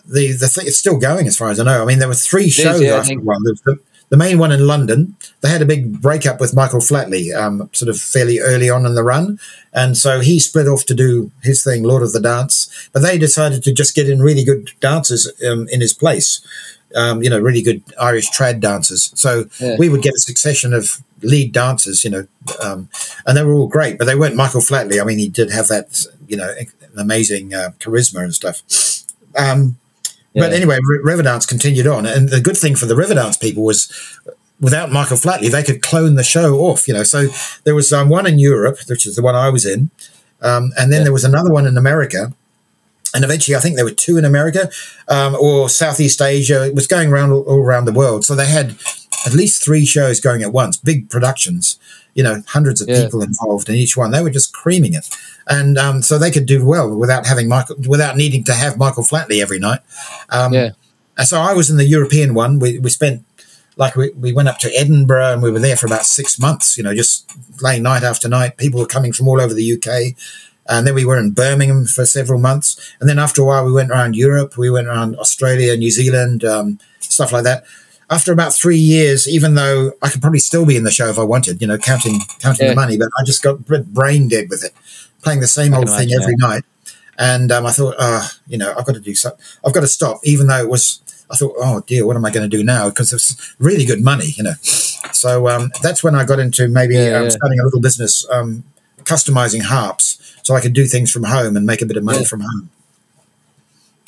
the 0.04 0.32
the 0.32 0.48
thing 0.48 0.66
it's 0.66 0.76
still 0.76 0.98
going 0.98 1.26
as 1.26 1.36
far 1.36 1.50
as 1.50 1.58
I 1.58 1.64
know. 1.64 1.82
I 1.82 1.86
mean, 1.86 1.98
there 1.98 2.08
were 2.08 2.14
three 2.14 2.50
shows 2.50 2.76
is, 2.76 2.82
yeah, 2.82 2.96
after 2.96 3.18
one. 3.18 3.42
The, 3.42 3.78
the 4.14 4.18
main 4.24 4.38
one 4.38 4.52
in 4.52 4.64
London, 4.64 5.16
they 5.40 5.48
had 5.48 5.60
a 5.60 5.66
big 5.66 6.00
breakup 6.00 6.40
with 6.40 6.54
Michael 6.54 6.78
Flatley, 6.78 7.34
um, 7.34 7.68
sort 7.72 7.88
of 7.88 8.00
fairly 8.00 8.38
early 8.38 8.70
on 8.70 8.86
in 8.86 8.94
the 8.94 9.02
run. 9.02 9.40
And 9.72 9.96
so 9.96 10.20
he 10.20 10.38
split 10.38 10.68
off 10.68 10.86
to 10.86 10.94
do 10.94 11.32
his 11.42 11.64
thing, 11.64 11.82
Lord 11.82 12.04
of 12.04 12.12
the 12.12 12.20
Dance. 12.20 12.88
But 12.92 13.02
they 13.02 13.18
decided 13.18 13.64
to 13.64 13.72
just 13.72 13.96
get 13.96 14.08
in 14.08 14.20
really 14.22 14.44
good 14.44 14.70
dancers 14.78 15.28
um, 15.44 15.66
in 15.68 15.80
his 15.80 15.92
place. 15.92 16.40
Um, 16.94 17.24
you 17.24 17.28
know, 17.28 17.40
really 17.40 17.60
good 17.60 17.82
Irish 18.00 18.30
trad 18.30 18.60
dancers. 18.60 19.10
So 19.16 19.46
Yeah. 19.58 19.74
we 19.80 19.88
would 19.88 20.02
get 20.02 20.14
a 20.14 20.20
succession 20.20 20.72
of 20.72 21.02
lead 21.22 21.50
dancers, 21.50 22.04
you 22.04 22.10
know, 22.10 22.28
um, 22.62 22.88
and 23.26 23.36
they 23.36 23.42
were 23.42 23.54
all 23.54 23.66
great, 23.66 23.98
but 23.98 24.04
they 24.04 24.14
weren't 24.14 24.36
Michael 24.36 24.60
Flatley. 24.60 25.00
I 25.00 25.04
mean, 25.04 25.18
he 25.18 25.28
did 25.28 25.50
have 25.50 25.66
that, 25.74 26.06
you 26.28 26.36
know, 26.36 26.54
amazing 26.96 27.52
uh, 27.52 27.70
charisma 27.80 28.22
and 28.22 28.32
stuff. 28.32 28.62
Um, 29.36 29.76
But 30.34 30.52
anyway, 30.52 30.78
Riverdance 31.04 31.46
continued 31.46 31.86
on, 31.86 32.06
and 32.06 32.28
the 32.28 32.40
good 32.40 32.56
thing 32.56 32.74
for 32.74 32.86
the 32.86 32.94
Riverdance 32.94 33.40
people 33.40 33.62
was, 33.62 33.88
without 34.60 34.90
Michael 34.90 35.16
Flatley, 35.16 35.48
they 35.50 35.62
could 35.62 35.80
clone 35.80 36.16
the 36.16 36.24
show 36.24 36.58
off. 36.58 36.88
You 36.88 36.94
know, 36.94 37.04
so 37.04 37.28
there 37.62 37.74
was 37.74 37.92
um, 37.92 38.08
one 38.08 38.26
in 38.26 38.38
Europe, 38.38 38.78
which 38.88 39.06
is 39.06 39.14
the 39.14 39.22
one 39.22 39.36
I 39.36 39.48
was 39.50 39.64
in, 39.64 39.90
um, 40.42 40.72
and 40.76 40.92
then 40.92 41.00
Yeah. 41.00 41.04
there 41.04 41.12
was 41.12 41.24
another 41.24 41.52
one 41.52 41.66
in 41.66 41.76
America, 41.78 42.32
and 43.14 43.24
eventually 43.24 43.54
I 43.56 43.60
think 43.60 43.76
there 43.76 43.84
were 43.84 43.92
two 43.92 44.16
in 44.18 44.24
America 44.24 44.70
um, 45.06 45.36
or 45.36 45.68
Southeast 45.68 46.20
Asia. 46.20 46.66
It 46.66 46.74
was 46.74 46.88
going 46.88 47.12
around 47.12 47.30
all, 47.30 47.42
all 47.42 47.60
around 47.60 47.84
the 47.84 47.92
world, 47.92 48.24
so 48.24 48.34
they 48.34 48.46
had 48.46 48.74
at 49.26 49.32
least 49.32 49.62
three 49.64 49.84
shows 49.86 50.20
going 50.20 50.42
at 50.42 50.52
once, 50.52 50.76
big 50.76 51.08
productions. 51.10 51.78
You 52.14 52.22
know, 52.22 52.42
hundreds 52.48 52.80
of 52.80 52.88
Yeah. 52.88 53.02
people 53.04 53.22
involved 53.22 53.68
in 53.68 53.74
each 53.74 53.96
one. 53.96 54.10
They 54.12 54.22
were 54.22 54.30
just 54.30 54.52
creaming 54.52 54.94
it, 54.94 55.08
and 55.48 55.76
um, 55.78 56.02
so 56.02 56.16
they 56.18 56.30
could 56.30 56.46
do 56.46 56.64
well 56.64 56.94
without 56.94 57.26
having 57.26 57.48
Michael, 57.48 57.76
without 57.88 58.16
needing 58.16 58.44
to 58.44 58.52
have 58.54 58.76
Michael 58.78 59.02
Flatley 59.04 59.40
every 59.42 59.58
night. 59.58 59.80
Um, 60.30 60.52
Yeah. 60.52 60.70
and 61.18 61.26
so 61.26 61.40
I 61.40 61.52
was 61.54 61.70
in 61.70 61.76
the 61.76 61.86
European 61.86 62.34
one. 62.34 62.58
We, 62.60 62.78
we 62.78 62.90
spent 62.90 63.24
like 63.76 63.96
we, 63.96 64.10
we 64.10 64.32
went 64.32 64.48
up 64.48 64.58
to 64.60 64.70
Edinburgh 64.78 65.32
and 65.32 65.42
we 65.42 65.50
were 65.50 65.58
there 65.58 65.76
for 65.76 65.86
about 65.86 66.06
six 66.06 66.38
months, 66.38 66.76
you 66.78 66.84
know, 66.84 66.94
just 66.94 67.28
laying 67.60 67.82
night 67.82 68.04
after 68.04 68.28
night. 68.28 68.56
People 68.56 68.78
were 68.78 68.86
coming 68.86 69.12
from 69.12 69.26
all 69.26 69.40
over 69.40 69.52
the 69.52 69.72
UK. 69.74 70.14
And 70.68 70.86
then 70.86 70.94
we 70.94 71.04
were 71.04 71.18
in 71.18 71.32
Birmingham 71.32 71.84
for 71.84 72.06
several 72.06 72.38
months. 72.38 72.78
And 73.00 73.08
then 73.08 73.18
after 73.18 73.42
a 73.42 73.44
while, 73.44 73.64
we 73.64 73.72
went 73.72 73.90
around 73.90 74.14
Europe. 74.14 74.56
We 74.56 74.70
went 74.70 74.86
around 74.86 75.16
Australia, 75.16 75.76
New 75.76 75.90
Zealand, 75.90 76.44
um, 76.44 76.78
stuff 77.00 77.32
like 77.32 77.42
that. 77.44 77.64
After 78.10 78.32
about 78.32 78.52
three 78.52 78.78
years, 78.78 79.26
even 79.28 79.54
though 79.54 79.92
I 80.02 80.08
could 80.10 80.20
probably 80.20 80.38
still 80.38 80.66
be 80.66 80.76
in 80.76 80.84
the 80.84 80.90
show 80.90 81.08
if 81.08 81.18
I 81.18 81.22
wanted, 81.24 81.60
you 81.60 81.66
know, 81.66 81.78
counting 81.78 82.20
counting 82.38 82.66
Yeah. 82.66 82.70
the 82.72 82.76
money, 82.76 82.96
but 82.98 83.08
I 83.18 83.24
just 83.24 83.42
got 83.42 83.64
br- 83.64 83.78
brain 83.78 84.28
dead 84.28 84.48
with 84.50 84.62
it, 84.64 84.72
playing 85.22 85.40
the 85.40 85.46
same 85.46 85.72
old 85.74 85.86
can 85.86 85.96
thing 85.98 86.10
imagine, 86.10 86.22
every 86.22 86.36
night. 86.36 86.64
And 87.18 87.50
um, 87.52 87.64
I 87.64 87.70
thought, 87.72 87.94
uh, 87.98 88.26
you 88.46 88.58
know, 88.58 88.74
I've 88.76 88.84
got 88.84 88.94
to 88.94 89.00
do 89.00 89.14
something. 89.14 89.40
I've 89.64 89.72
got 89.72 89.80
to 89.80 89.86
stop, 89.86 90.20
even 90.24 90.46
though 90.48 90.58
it 90.60 90.68
was. 90.68 91.00
I 91.30 91.36
thought, 91.36 91.54
oh 91.56 91.82
dear, 91.86 92.04
what 92.06 92.16
am 92.16 92.24
I 92.26 92.30
going 92.30 92.48
to 92.48 92.54
do 92.56 92.62
now? 92.62 92.90
Because 92.90 93.10
it's 93.12 93.54
really 93.58 93.86
good 93.86 94.02
money, 94.04 94.34
you 94.36 94.42
know. 94.44 94.54
So 95.12 95.48
um, 95.48 95.70
that's 95.82 96.04
when 96.04 96.14
I 96.14 96.24
got 96.24 96.38
into 96.38 96.68
maybe 96.68 96.94
Yeah, 96.96 97.16
um, 97.16 97.22
yeah. 97.24 97.28
starting 97.30 97.58
a 97.60 97.64
little 97.64 97.80
business, 97.80 98.26
um, 98.30 98.62
customizing 99.04 99.62
harps, 99.62 100.18
so 100.42 100.54
I 100.54 100.60
could 100.60 100.74
do 100.74 100.84
things 100.84 101.10
from 101.10 101.24
home 101.24 101.56
and 101.56 101.64
make 101.64 101.80
a 101.80 101.86
bit 101.86 101.96
of 101.96 102.04
money 102.04 102.18
Yeah. 102.20 102.24
from 102.26 102.40
home. 102.40 102.70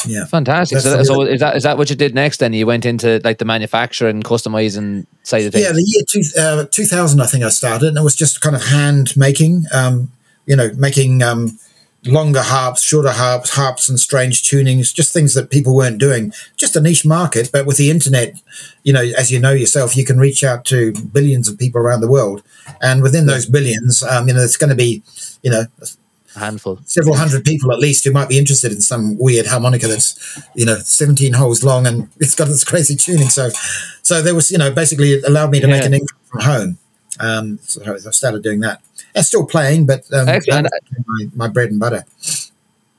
Yeah, 0.06 0.24
Fantastic. 0.24 0.78
So, 0.80 1.02
so 1.02 1.22
is 1.22 1.40
that 1.40 1.56
is 1.56 1.62
that 1.64 1.78
what 1.78 1.90
you 1.90 1.96
did 1.96 2.14
next? 2.14 2.38
Then 2.38 2.52
you 2.52 2.66
went 2.66 2.86
into 2.86 3.20
like 3.24 3.38
the 3.38 3.44
manufacturing, 3.44 4.22
customizing 4.22 5.06
side 5.22 5.44
of 5.46 5.52
things. 5.52 5.64
yeah. 5.64 5.72
The 5.72 5.84
year 5.84 6.02
two, 6.08 6.22
uh, 6.38 6.66
2000, 6.70 7.20
I 7.20 7.26
think 7.26 7.44
I 7.44 7.48
started, 7.48 7.88
and 7.88 7.98
it 7.98 8.02
was 8.02 8.16
just 8.16 8.40
kind 8.40 8.56
of 8.56 8.64
hand 8.64 9.16
making. 9.16 9.64
Um, 9.72 10.10
you 10.46 10.54
know, 10.54 10.70
making 10.76 11.22
um, 11.22 11.58
longer 12.04 12.42
harps, 12.42 12.82
shorter 12.82 13.10
harps, 13.10 13.50
harps 13.50 13.88
and 13.88 13.98
strange 13.98 14.42
tunings, 14.42 14.94
just 14.94 15.12
things 15.12 15.34
that 15.34 15.50
people 15.50 15.74
weren't 15.74 15.98
doing. 15.98 16.32
Just 16.56 16.76
a 16.76 16.80
niche 16.80 17.04
market, 17.04 17.50
but 17.52 17.66
with 17.66 17.76
the 17.76 17.90
internet, 17.90 18.34
you 18.82 18.92
know, 18.92 19.02
as 19.02 19.30
you 19.30 19.40
know 19.40 19.52
yourself, 19.52 19.96
you 19.96 20.04
can 20.04 20.18
reach 20.18 20.44
out 20.44 20.64
to 20.66 20.92
billions 21.12 21.48
of 21.48 21.58
people 21.58 21.80
around 21.80 22.00
the 22.00 22.10
world, 22.10 22.42
and 22.80 23.02
within 23.02 23.26
those 23.26 23.46
billions, 23.46 24.02
um, 24.02 24.28
you 24.28 24.34
know, 24.34 24.42
it's 24.42 24.56
going 24.56 24.70
to 24.70 24.76
be, 24.76 25.02
you 25.42 25.50
know, 25.50 25.64
A 26.36 26.38
handful. 26.38 26.78
several 26.84 27.16
hundred 27.16 27.44
people 27.44 27.72
at 27.72 27.78
least 27.78 28.04
who 28.04 28.12
might 28.12 28.28
be 28.28 28.38
interested 28.38 28.70
in 28.70 28.80
some 28.80 29.16
weird 29.18 29.46
harmonica 29.46 29.88
that's 29.88 30.40
you 30.54 30.66
know 30.66 30.76
17 30.76 31.32
holes 31.32 31.64
long 31.64 31.86
and 31.86 32.08
it's 32.18 32.34
got 32.34 32.48
this 32.48 32.62
crazy 32.62 32.94
tuning 32.94 33.28
so 33.28 33.48
so 34.02 34.20
there 34.20 34.34
was 34.34 34.50
you 34.50 34.58
know 34.58 34.70
basically 34.70 35.12
it 35.12 35.24
allowed 35.26 35.50
me 35.50 35.60
to 35.60 35.66
make 35.66 35.84
an 35.84 35.94
income 35.94 36.18
from 36.26 36.40
home 36.42 36.78
um 37.20 37.58
so 37.62 37.80
i 37.94 38.10
started 38.10 38.42
doing 38.42 38.60
that 38.60 38.82
I'm 39.14 39.22
still 39.22 39.46
playing 39.46 39.86
but 39.86 40.04
um, 40.12 40.26
my, 40.26 41.30
my 41.34 41.48
bread 41.48 41.70
and 41.70 41.80
butter 41.80 42.04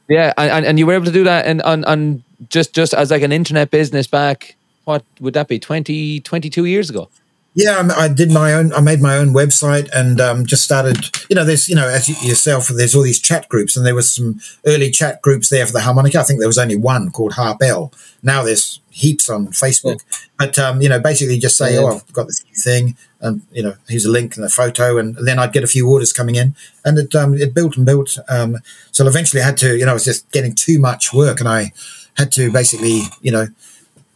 Yeah, 0.08 0.34
and, 0.38 0.52
and, 0.52 0.66
and 0.66 0.80
you 0.80 0.86
were 0.88 0.94
able 0.94 1.06
to 1.06 1.12
do 1.12 1.24
that 1.26 1.46
and 1.46 1.62
on, 1.64 1.84
on 1.86 2.24
just 2.50 2.74
just 2.74 2.94
as 2.94 3.12
like 3.12 3.22
an 3.22 3.32
internet 3.32 3.72
business 3.72 4.08
back. 4.08 4.56
What 4.86 5.04
would 5.20 5.34
that 5.34 5.50
be? 5.50 5.60
20, 5.60 6.22
22 6.22 6.64
years 6.64 6.90
ago. 6.90 7.10
Yeah, 7.58 7.78
I'm- 7.78 8.14
did 8.14 8.30
my 8.32 8.54
own. 8.54 8.72
I 8.72 8.82
made 8.82 9.02
my 9.02 9.18
own 9.18 9.34
website 9.34 9.90
and 9.92 10.22
um, 10.22 10.46
just 10.46 10.64
started. 10.64 11.10
You 11.28 11.36
know, 11.36 11.44
there's 11.44 11.68
you 11.68 11.74
know 11.76 11.88
as 11.88 12.08
you, 12.08 12.16
yourself, 12.22 12.68
there's 12.68 12.94
all 12.96 13.02
these 13.02 13.20
chat 13.20 13.50
groups, 13.50 13.76
and 13.76 13.84
there 13.84 13.96
was 13.96 14.14
some 14.14 14.40
early 14.68 14.92
chat 14.92 15.24
groups 15.24 15.50
there 15.50 15.66
for 15.66 15.74
the 15.74 15.82
harmonica. 15.82 16.20
I 16.20 16.24
think 16.24 16.38
there 16.40 16.48
was 16.48 16.60
only 16.60 16.76
one 16.76 17.10
called 17.10 17.34
Harp-L. 17.34 17.92
Now 18.22 18.44
there's 18.44 18.80
heaps 18.92 19.28
on 19.28 19.48
Facebook. 19.48 20.02
But 20.38 20.60
um, 20.60 20.84
you 20.84 20.90
know, 20.90 21.00
basically 21.00 21.40
just 21.40 21.58
say, 21.58 21.74
Yeah. 21.74 21.80
"Oh, 21.82 21.96
I've 21.96 22.14
got 22.14 22.28
this 22.28 22.44
new 22.46 22.54
thing," 22.54 22.96
and 23.22 23.42
you 23.52 23.64
know, 23.64 23.74
here's 23.90 24.06
a 24.06 24.12
link 24.12 24.36
and 24.36 24.46
a 24.46 24.50
photo, 24.50 25.00
and 25.00 25.16
then 25.16 25.40
I'd 25.40 25.52
get 25.52 25.64
a 25.64 25.68
few 25.76 25.90
orders 25.90 26.14
coming 26.14 26.36
in, 26.36 26.54
and 26.86 27.00
it 27.00 27.16
um, 27.16 27.34
it 27.34 27.56
built 27.56 27.76
and 27.76 27.88
built. 27.88 28.20
Um, 28.30 28.58
so 28.92 29.08
eventually, 29.08 29.42
I 29.42 29.46
had 29.46 29.58
to. 29.58 29.76
You 29.76 29.86
know, 29.86 29.92
I 29.92 29.96
was 29.96 30.06
just 30.06 30.32
getting 30.32 30.54
too 30.54 30.78
much 30.78 31.12
work, 31.12 31.40
and 31.40 31.50
I 31.50 31.72
had 32.18 32.32
to 32.34 32.52
basically, 32.52 33.02
you 33.22 33.32
know, 33.32 33.48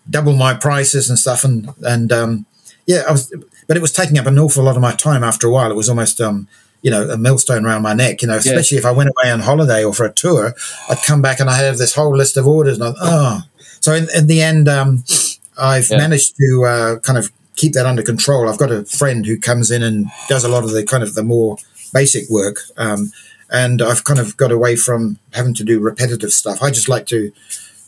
double 0.07 0.33
my 0.33 0.53
prices 0.53 1.09
and 1.09 1.17
stuff 1.17 1.43
and 1.43 1.69
and 1.83 2.11
um 2.11 2.45
yeah 2.91 3.03
i 3.09 3.11
was 3.11 3.23
but 3.67 3.77
it 3.77 3.81
was 3.81 3.93
taking 3.99 4.17
up 4.19 4.25
an 4.31 4.37
awful 4.45 4.63
lot 4.63 4.75
of 4.75 4.81
my 4.81 4.93
time 5.07 5.23
after 5.23 5.47
a 5.47 5.51
while. 5.55 5.71
It 5.73 5.75
was 5.81 5.89
almost 5.93 6.19
um 6.27 6.37
you 6.85 6.91
know 6.93 7.03
a 7.09 7.17
millstone 7.27 7.63
around 7.65 7.83
my 7.89 7.93
neck 8.03 8.15
you 8.21 8.27
know 8.29 8.37
especially 8.37 8.77
if 8.81 8.85
i 8.85 8.93
went 8.99 9.09
away 9.13 9.31
on 9.31 9.39
holiday 9.49 9.81
or 9.87 9.93
for 9.93 10.05
a 10.11 10.13
tour 10.23 10.43
i'd 10.89 10.97
come 11.09 11.21
back 11.27 11.39
and 11.39 11.47
i 11.49 11.55
had 11.63 11.75
this 11.83 11.93
whole 11.99 12.15
list 12.21 12.37
of 12.37 12.47
orders 12.47 12.77
and 12.79 12.85
i 12.87 12.91
oh. 13.01 13.41
So 13.85 13.89
in, 13.99 14.07
in 14.17 14.25
the 14.27 14.41
end 14.51 14.65
um 14.77 14.89
i've 15.71 15.89
Yeah. 15.89 15.97
managed 16.05 16.31
to 16.41 16.47
uh, 16.73 16.99
kind 17.07 17.17
of 17.21 17.25
keep 17.61 17.73
that 17.73 17.85
under 17.85 18.01
control. 18.11 18.49
I've 18.49 18.57
got 18.63 18.71
a 18.71 18.85
friend 18.85 19.21
who 19.29 19.35
comes 19.49 19.69
in 19.75 19.81
and 19.83 19.97
does 20.33 20.43
a 20.43 20.49
lot 20.55 20.63
of 20.63 20.71
the 20.71 20.83
kind 20.83 21.03
of 21.03 21.13
the 21.13 21.23
more 21.35 21.51
basic 21.93 22.23
work 22.29 22.57
um 22.77 23.11
and 23.61 23.77
i've 23.89 24.03
kind 24.09 24.19
of 24.23 24.27
got 24.43 24.51
away 24.57 24.73
from 24.85 25.01
having 25.39 25.53
to 25.59 25.63
do 25.71 25.79
repetitive 25.89 26.31
stuff. 26.41 26.57
I 26.65 26.69
just 26.71 26.89
like 26.89 27.05
to 27.13 27.19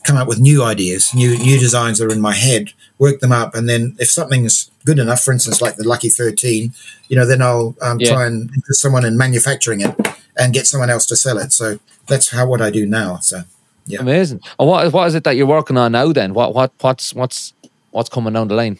come 0.04 0.16
up 0.16 0.28
with 0.28 0.38
new 0.38 0.62
ideas, 0.62 1.12
new 1.14 1.36
new 1.38 1.58
designs 1.58 1.98
that 1.98 2.06
are 2.06 2.12
in 2.12 2.20
my 2.20 2.34
head, 2.34 2.72
work 2.98 3.20
them 3.20 3.32
up, 3.32 3.54
and 3.54 3.68
then 3.68 3.96
if 3.98 4.10
something's 4.10 4.70
good 4.84 4.98
enough, 4.98 5.22
for 5.24 5.32
instance, 5.32 5.60
like 5.62 5.76
the 5.76 5.88
Lucky 5.88 6.08
Thirteen, 6.10 6.72
you 7.08 7.16
know, 7.16 7.26
then 7.26 7.40
I'll 7.42 7.74
um, 7.80 7.98
Yeah. 8.00 8.12
try 8.12 8.26
and 8.26 8.50
interest 8.54 8.80
someone 8.80 9.04
in 9.04 9.16
manufacturing 9.16 9.80
it 9.80 9.94
and 10.36 10.52
get 10.52 10.66
someone 10.66 10.90
else 10.90 11.06
to 11.06 11.16
sell 11.16 11.38
it. 11.38 11.52
So 11.52 11.78
that's 12.06 12.28
how 12.30 12.46
what 12.46 12.60
I 12.60 12.70
do 12.70 12.86
now. 12.86 13.18
So 13.18 13.42
Yeah. 13.86 14.00
Amazing. 14.00 14.40
And 14.58 14.68
what 14.68 14.92
what 14.92 15.06
is 15.08 15.14
it 15.14 15.24
that 15.24 15.36
you're 15.36 15.46
working 15.58 15.76
on 15.78 15.92
now? 15.92 16.12
Then 16.12 16.34
what 16.34 16.54
what 16.54 16.72
what's 16.80 17.14
what's 17.14 17.54
what's 17.90 18.08
coming 18.10 18.32
down 18.34 18.48
the 18.48 18.54
line? 18.54 18.78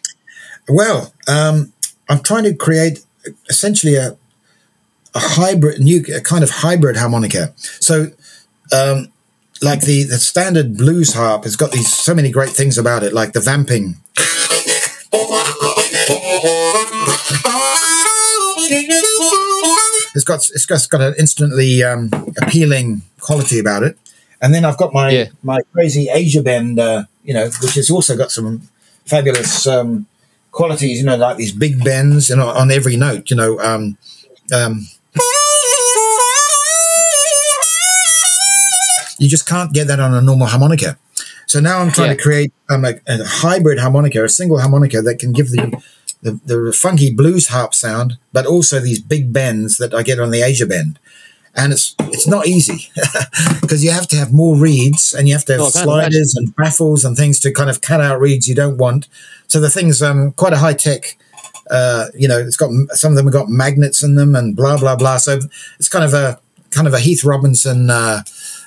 well, 0.69 1.13
um, 1.29 1.73
I'm 2.09 2.21
trying 2.23 2.45
to 2.45 2.55
create 2.55 3.05
essentially 3.49 3.97
a 3.97 4.17
a 5.15 5.21
hybrid, 5.21 5.81
new 5.81 6.05
a 6.15 6.21
kind 6.21 6.43
of 6.45 6.51
hybrid 6.51 6.97
harmonica. 6.97 7.53
So. 7.81 8.09
Um, 8.73 9.09
like 9.65 9.81
the, 9.81 10.05
the 10.05 10.19
standard 10.19 10.77
blues 10.77 11.15
harp 11.15 11.45
has 11.45 11.57
got 11.57 11.73
these 11.73 11.93
so 11.93 12.15
many 12.15 12.31
great 12.31 12.51
things 12.51 12.79
about 12.79 13.03
it, 13.03 13.13
like 13.13 13.33
the 13.33 13.41
vamping 13.41 13.97
It's 20.15 20.25
got 20.25 20.49
it's 20.55 20.67
just 20.67 20.91
got 20.91 21.01
an 21.01 21.15
instantly 21.19 21.83
um, 21.83 22.11
appealing 22.41 23.03
quality 23.21 23.59
about 23.59 23.83
it. 23.83 23.99
And 24.41 24.55
then 24.55 24.65
I've 24.65 24.77
got 24.77 24.93
my 24.93 25.11
Yeah. 25.11 25.27
my 25.43 25.61
crazy 25.73 26.09
Asia 26.13 26.43
bend, 26.43 26.79
uh, 26.79 27.05
you 27.25 27.35
know, 27.35 27.51
which 27.63 27.75
has 27.75 27.91
also 27.91 28.17
got 28.17 28.31
some 28.31 28.69
fabulous 29.07 29.67
um, 29.67 30.07
qualities. 30.53 30.99
You 30.99 31.07
know, 31.07 31.17
like 31.17 31.37
these 31.37 31.53
big 31.53 31.83
bends, 31.83 32.31
you 32.31 32.37
know, 32.37 32.49
on 32.49 32.71
every 32.71 32.97
note. 32.97 33.31
You 33.31 33.37
know, 33.37 33.59
um, 33.61 33.99
you 39.25 39.31
just 39.31 39.47
can't 39.49 39.73
get 39.73 39.87
that 39.89 40.01
on 40.01 40.15
a 40.15 40.21
normal 40.21 40.47
harmonica. 40.47 40.99
So 41.47 41.61
now 41.61 41.79
I'm 41.81 41.91
trying 41.93 42.11
Yeah. 42.11 42.17
to 42.17 42.23
create 42.23 42.53
um, 42.71 42.85
a, 42.85 42.95
a 43.07 43.25
hybrid 43.25 43.79
harmonica, 43.79 44.23
a 44.25 44.29
single 44.29 44.59
harmonica 44.59 45.03
that 45.03 45.19
can 45.19 45.33
give 45.33 45.51
the, 45.51 45.83
the 46.23 46.41
the 46.47 46.73
funky 46.73 47.11
blues 47.15 47.49
harp 47.49 47.75
sound, 47.75 48.19
but 48.33 48.47
also 48.47 48.81
these 48.81 49.01
big 49.01 49.33
bends 49.33 49.77
that 49.79 49.93
I 49.95 50.03
get 50.03 50.19
on 50.21 50.31
the 50.31 50.43
Asia 50.43 50.67
bend. 50.67 50.99
And 51.57 51.73
it's 51.73 51.95
it's 52.15 52.27
not 52.27 52.47
easy 52.47 52.91
because 53.61 53.85
you 53.85 53.93
have 53.93 54.09
to 54.09 54.17
have 54.17 54.33
more 54.33 54.57
reeds 54.57 55.15
and 55.15 55.29
you 55.29 55.35
have 55.35 55.45
to 55.47 55.53
have 55.53 55.61
Oh, 55.63 55.71
sliders 55.71 56.35
and 56.37 56.55
baffles 56.57 57.05
and 57.05 57.17
things 57.17 57.39
to 57.41 57.53
kind 57.53 57.71
of 57.71 57.81
cut 57.81 58.01
out 58.01 58.21
reeds 58.21 58.49
you 58.49 58.55
don't 58.57 58.77
want. 58.79 59.07
So 59.47 59.61
the 59.61 59.71
thing's 59.71 60.03
um, 60.03 60.33
quite 60.33 60.53
a 60.53 60.59
high 60.59 60.75
tech. 60.75 61.17
Uh, 61.71 62.07
you 62.15 62.27
know, 62.29 62.39
it's 62.39 62.57
got 62.57 62.71
some 62.97 63.13
of 63.13 63.17
them 63.17 63.27
have 63.27 63.33
got 63.33 63.49
magnets 63.49 64.03
in 64.03 64.17
them 64.17 64.35
and 64.35 64.57
blah 64.57 64.77
blah 64.79 64.97
blah. 64.97 65.19
So 65.19 65.39
it's 65.79 65.89
kind 65.89 66.05
of 66.05 66.13
a 66.13 66.41
kind 66.71 66.89
of 66.89 66.95
a 66.95 66.99
Heath 66.99 67.23
Robinson 67.25 67.89
uh, 67.89 68.23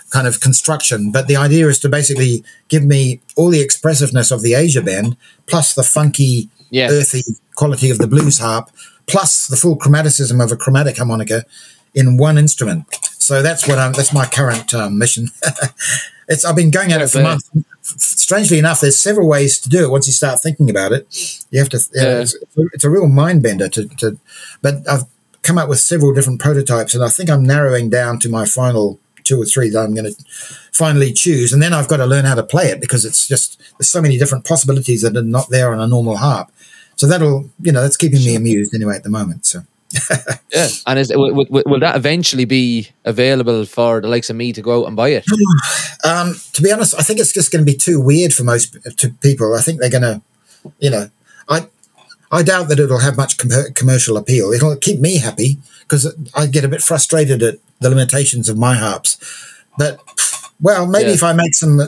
kind 0.09 0.27
of 0.27 0.39
construction. 0.39 1.11
But 1.11 1.27
the 1.27 1.35
idea 1.35 1.67
is 1.67 1.79
to 1.79 1.89
basically 1.89 2.43
give 2.69 2.83
me 2.85 3.19
all 3.35 3.49
the 3.49 3.61
expressiveness 3.61 4.31
of 4.31 4.41
the 4.41 4.53
Asia 4.53 4.81
bend 4.81 5.17
plus 5.47 5.73
the 5.73 5.83
funky 5.83 6.49
earthy 6.91 7.21
quality 7.55 7.89
of 7.89 7.97
the 7.97 8.07
blues 8.07 8.39
harp, 8.39 8.69
plus 9.07 9.47
the 9.47 9.55
full 9.57 9.77
chromaticism 9.77 10.43
of 10.43 10.51
a 10.51 10.55
chromatic 10.57 10.97
harmonica 10.97 11.45
in 11.93 12.17
one 12.17 12.37
instrument. 12.37 12.85
So 13.19 13.41
that's 13.41 13.67
what 13.67 13.77
I'm. 13.79 13.93
That's 13.93 14.13
my 14.13 14.25
current 14.25 14.73
um, 14.73 14.97
mission. 14.97 15.27
it's 16.27 16.45
I've 16.45 16.55
been 16.55 16.71
going 16.71 16.91
at 16.93 17.01
it 17.01 17.09
for 17.09 17.21
months. 17.21 17.49
Strangely 17.81 18.59
enough, 18.59 18.81
there's 18.81 18.97
several 18.99 19.27
ways 19.27 19.59
to 19.59 19.69
do 19.69 19.83
it. 19.83 19.89
Once 19.89 20.07
you 20.07 20.13
start 20.13 20.41
thinking 20.41 20.69
about 20.69 20.91
it, 20.91 21.07
you 21.51 21.59
have 21.59 21.69
to. 21.69 21.77
you 21.93 22.01
know, 22.01 22.09
Yeah. 22.09 22.21
it's, 22.21 22.35
it's 22.73 22.83
a 22.83 22.89
real 22.89 23.07
mind 23.07 23.43
bender 23.43 23.69
to, 23.69 23.87
to. 23.99 24.17
But 24.61 24.87
I've 24.89 25.03
come 25.41 25.57
up 25.57 25.69
with 25.69 25.79
several 25.79 26.13
different 26.13 26.39
prototypes, 26.41 26.93
and 26.93 27.03
I 27.03 27.09
think 27.09 27.29
I'm 27.29 27.43
narrowing 27.43 27.89
down 27.89 28.19
to 28.19 28.29
my 28.29 28.45
final 28.45 28.99
two 29.27 29.41
or 29.41 29.45
three 29.45 29.69
that 29.69 29.79
I'm 29.79 29.93
going 29.93 30.13
to 30.13 30.25
finally 30.71 31.11
choose. 31.11 31.51
And 31.53 31.61
then 31.61 31.73
I've 31.73 31.87
got 31.87 31.97
to 31.97 32.05
learn 32.05 32.25
how 32.25 32.35
to 32.35 32.43
play 32.43 32.65
it 32.65 32.79
because 32.79 33.05
it's 33.05 33.27
just 33.27 33.59
there's 33.77 33.89
so 33.89 34.01
many 34.01 34.17
different 34.17 34.45
possibilities 34.45 35.01
that 35.01 35.17
are 35.17 35.21
not 35.21 35.49
there 35.49 35.73
on 35.73 35.79
a 35.79 35.87
normal 35.87 36.17
harp. 36.17 36.51
So 36.95 37.07
that'll 37.07 37.49
you 37.61 37.71
know 37.71 37.81
that's 37.81 37.97
keeping 37.97 38.19
me 38.19 38.35
amused 38.35 38.73
anyway 38.73 38.95
at 38.95 39.03
the 39.03 39.09
moment. 39.09 39.45
So. 39.45 39.61
Yeah. 40.53 40.69
And 40.87 40.97
is 40.97 41.11
will, 41.13 41.33
will, 41.33 41.63
will 41.65 41.79
that 41.81 41.95
eventually 41.95 42.45
be 42.45 42.89
available 43.05 43.65
for 43.65 44.01
the 44.01 44.07
likes 44.07 44.29
of 44.29 44.35
me 44.35 44.53
to 44.53 44.61
go 44.61 44.81
out 44.81 44.87
and 44.87 44.95
buy 44.95 45.09
it? 45.09 45.25
Um, 46.03 46.35
to 46.53 46.61
be 46.61 46.71
honest, 46.71 46.93
I 46.97 47.01
think 47.01 47.19
it's 47.19 47.33
just 47.33 47.51
going 47.51 47.65
to 47.65 47.69
be 47.69 47.75
too 47.75 47.99
weird 47.99 48.31
for 48.31 48.43
most 48.43 48.77
to 48.99 49.09
people. 49.09 49.55
I 49.55 49.61
think 49.61 49.81
they're 49.81 49.89
going 49.89 50.03
to, 50.03 50.21
you 50.79 50.91
know, 50.91 51.09
I 51.49 51.67
I 52.31 52.43
doubt 52.43 52.69
that 52.69 52.79
it'll 52.79 52.99
have 52.99 53.17
much 53.17 53.37
com- 53.37 53.73
commercial 53.73 54.15
appeal. 54.15 54.51
It'll 54.51 54.75
keep 54.75 54.99
me 54.99 55.17
happy 55.17 55.57
because 55.81 56.13
I 56.35 56.45
get 56.45 56.63
a 56.63 56.67
bit 56.67 56.81
frustrated 56.81 57.41
at 57.41 57.55
the 57.79 57.89
limitations 57.89 58.49
of 58.49 58.57
my 58.57 58.75
harps. 58.75 59.17
But 59.77 59.99
well, 60.61 60.87
maybe 60.87 61.09
Yeah. 61.09 61.15
if 61.15 61.23
I 61.23 61.33
make 61.33 61.53
some 61.55 61.81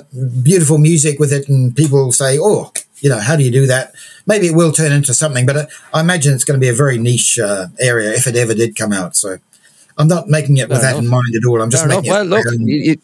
beautiful 0.44 0.78
music 0.78 1.20
with 1.20 1.34
it 1.34 1.50
and 1.50 1.76
people 1.76 2.12
say, 2.12 2.38
"Oh, 2.40 2.72
you 3.02 3.10
know, 3.10 3.20
how 3.20 3.36
do 3.36 3.44
you 3.44 3.52
do 3.52 3.66
that?" 3.68 3.94
Maybe 4.28 4.48
it 4.48 4.56
will 4.56 4.72
turn 4.72 4.92
into 4.92 5.14
something. 5.14 5.46
But 5.46 5.70
I, 5.94 6.02
imagine 6.02 6.34
it's 6.36 6.46
going 6.46 6.60
to 6.60 6.64
be 6.64 6.70
a 6.70 6.74
very 6.74 6.98
niche 7.00 7.40
uh, 7.40 7.68
area 7.80 8.12
if 8.14 8.28
it 8.28 8.36
ever 8.36 8.54
did 8.54 8.76
come 8.76 8.94
out. 8.94 9.16
So. 9.16 9.38
I'm 9.98 10.08
not 10.08 10.30
making 10.30 10.56
it 10.56 10.70
with 10.70 10.80
Fair 10.80 10.94
that 10.94 11.00
in 11.04 11.10
mind 11.10 11.36
at 11.36 11.44
all. 11.46 11.62
I'm 11.62 11.70
just 11.70 11.84
Fair 11.84 11.92
enough. 11.92 12.04
making 12.06 12.14
Well, 12.14 12.24
look, 12.24 12.46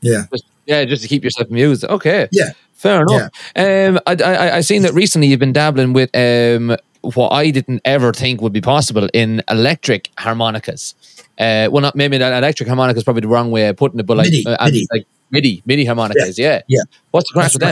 yeah, 0.00 0.24
just, 0.32 0.44
yeah, 0.66 0.84
just 0.84 1.02
to 1.02 1.08
keep 1.08 1.24
yourself 1.24 1.48
amused. 1.50 1.84
Okay. 1.84 2.28
yeah. 2.32 2.50
Fair 2.74 3.02
enough. 3.02 3.30
Um, 3.56 3.98
I, 4.06 4.14
I 4.22 4.56
I 4.56 4.60
seen 4.60 4.82
that 4.82 4.92
recently. 4.94 5.28
You've 5.28 5.40
been 5.40 5.52
dabbling 5.52 5.92
with 5.92 6.10
um 6.14 6.76
what 7.14 7.30
I 7.32 7.50
didn't 7.50 7.80
ever 7.84 8.12
think 8.12 8.40
would 8.40 8.52
be 8.52 8.60
possible 8.60 9.08
in 9.12 9.42
electric 9.48 10.10
harmonicas. 10.18 10.94
Uh, 11.38 11.68
well, 11.70 11.82
not 11.82 11.94
maybe 11.94 12.18
that 12.18 12.32
electric 12.36 12.66
harmonica 12.68 12.98
is 12.98 13.04
probably 13.04 13.20
the 13.22 13.28
wrong 13.28 13.50
way 13.50 13.68
of 13.68 13.76
putting 13.76 14.00
it, 14.00 14.06
but 14.06 14.16
like 14.16 14.30
MIDI, 14.30 14.46
uh, 14.46 14.64
MIDI. 14.64 14.86
like 14.92 15.06
MIDI, 15.30 15.62
MIDI 15.66 15.84
harmonicas. 15.84 16.38
Yeah, 16.38 16.62
yeah. 16.68 16.80
What's 17.10 17.28
the 17.30 17.34
crack 17.34 17.44
That's 17.52 17.54
with 17.54 17.62
right. 17.62 17.68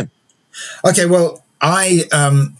them? 0.84 0.90
Okay, 0.90 1.06
well, 1.06 1.42
I 1.60 2.02
um, 2.12 2.56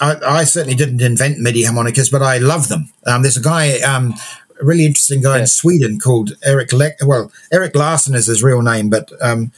I, 0.00 0.16
I 0.40 0.44
certainly 0.44 0.74
didn't 0.76 1.00
invent 1.00 1.38
MIDI 1.38 1.64
harmonicas, 1.64 2.10
but 2.10 2.22
I 2.22 2.38
love 2.38 2.68
them. 2.68 2.90
Um, 3.06 3.22
there's 3.22 3.36
a 3.36 3.42
guy, 3.42 3.78
um, 3.80 4.14
a 4.60 4.64
really 4.64 4.84
interesting 4.84 5.22
guy 5.22 5.36
Yeah. 5.36 5.40
in 5.42 5.46
Sweden 5.46 5.98
called 5.98 6.32
Eric. 6.44 6.72
Le- 6.72 6.90
well, 7.06 7.32
Eric 7.52 7.74
Larson 7.74 8.14
is 8.14 8.26
his 8.26 8.42
real 8.42 8.62
name, 8.62 8.90
but 8.90 9.10
um, 9.22 9.52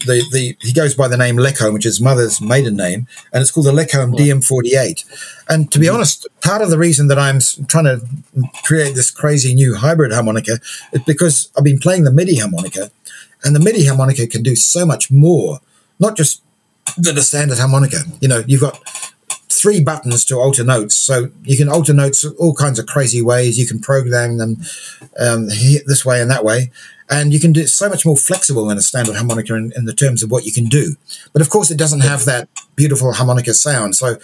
the 0.00 0.22
the 0.32 0.56
he 0.60 0.72
goes 0.72 0.94
by 0.94 1.08
the 1.08 1.16
name 1.16 1.36
Lecombe, 1.36 1.72
which 1.72 1.86
is 1.86 2.00
mother's 2.00 2.40
maiden 2.40 2.76
name, 2.76 3.06
and 3.32 3.40
it's 3.40 3.50
called 3.50 3.66
the 3.66 3.72
Lecombe 3.72 4.14
DM48. 4.14 5.04
And 5.48 5.70
to 5.72 5.78
be 5.78 5.88
honest, 5.88 6.26
part 6.40 6.62
of 6.62 6.70
the 6.70 6.78
reason 6.78 7.08
that 7.08 7.18
I'm 7.18 7.40
trying 7.66 7.84
to 7.84 8.00
create 8.64 8.94
this 8.94 9.10
crazy 9.10 9.54
new 9.54 9.74
hybrid 9.74 10.12
harmonica 10.12 10.58
is 10.92 11.02
because 11.06 11.50
I've 11.56 11.64
been 11.64 11.78
playing 11.78 12.04
the 12.04 12.12
MIDI 12.12 12.36
harmonica, 12.36 12.90
and 13.44 13.54
the 13.54 13.60
MIDI 13.60 13.86
harmonica 13.86 14.26
can 14.26 14.42
do 14.42 14.56
so 14.56 14.84
much 14.86 15.10
more, 15.10 15.60
not 15.98 16.16
just 16.16 16.42
than 16.96 17.18
a 17.18 17.22
standard 17.22 17.58
harmonica. 17.58 17.98
You 18.20 18.28
know, 18.28 18.42
you've 18.46 18.60
got 18.60 18.80
three 19.48 19.82
buttons 19.82 20.24
to 20.24 20.36
alter 20.36 20.64
notes, 20.64 20.96
so 20.96 21.30
you 21.42 21.56
can 21.56 21.68
alter 21.68 21.92
notes 21.92 22.24
all 22.38 22.54
kinds 22.54 22.78
of 22.78 22.86
crazy 22.86 23.20
ways. 23.20 23.58
You 23.58 23.66
can 23.66 23.80
program 23.80 24.38
them 24.38 24.56
um, 25.18 25.46
this 25.48 26.04
way 26.04 26.20
and 26.20 26.30
that 26.30 26.44
way, 26.44 26.70
and 27.10 27.32
you 27.32 27.40
can 27.40 27.52
do 27.52 27.66
so 27.66 27.88
much 27.88 28.06
more 28.06 28.16
flexible 28.16 28.66
than 28.66 28.78
a 28.78 28.82
standard 28.82 29.16
harmonica 29.16 29.54
in, 29.54 29.72
in 29.76 29.84
the 29.84 29.92
terms 29.92 30.22
of 30.22 30.30
what 30.30 30.44
you 30.44 30.52
can 30.52 30.64
do. 30.64 30.94
But 31.32 31.42
of 31.42 31.50
course, 31.50 31.70
it 31.70 31.78
doesn't 31.78 32.00
have 32.00 32.24
that 32.24 32.48
beautiful 32.76 33.12
harmonica 33.12 33.52
sound. 33.52 33.96
So, 33.96 34.16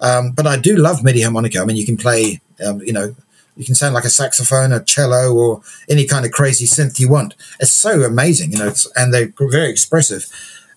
um, 0.00 0.32
but 0.32 0.46
I 0.46 0.58
do 0.58 0.76
love 0.76 1.02
MIDI 1.02 1.22
harmonica. 1.22 1.60
I 1.60 1.64
mean, 1.64 1.76
you 1.76 1.86
can 1.86 1.96
play, 1.96 2.40
um, 2.64 2.80
you 2.82 2.92
know. 2.92 3.14
You 3.58 3.64
can 3.64 3.74
sound 3.74 3.94
like 3.94 4.04
a 4.04 4.10
saxophone, 4.10 4.70
a 4.70 4.84
cello, 4.84 5.32
or 5.34 5.62
any 5.88 6.06
kind 6.06 6.26
of 6.26 6.30
crazy 6.30 6.66
synth 6.66 7.00
you 7.00 7.08
want. 7.08 7.32
It's 7.58 7.72
so 7.72 8.02
amazing, 8.02 8.52
you 8.52 8.58
know, 8.58 8.74
and 8.96 9.14
they're 9.14 9.32
very 9.40 9.70
expressive. 9.70 10.26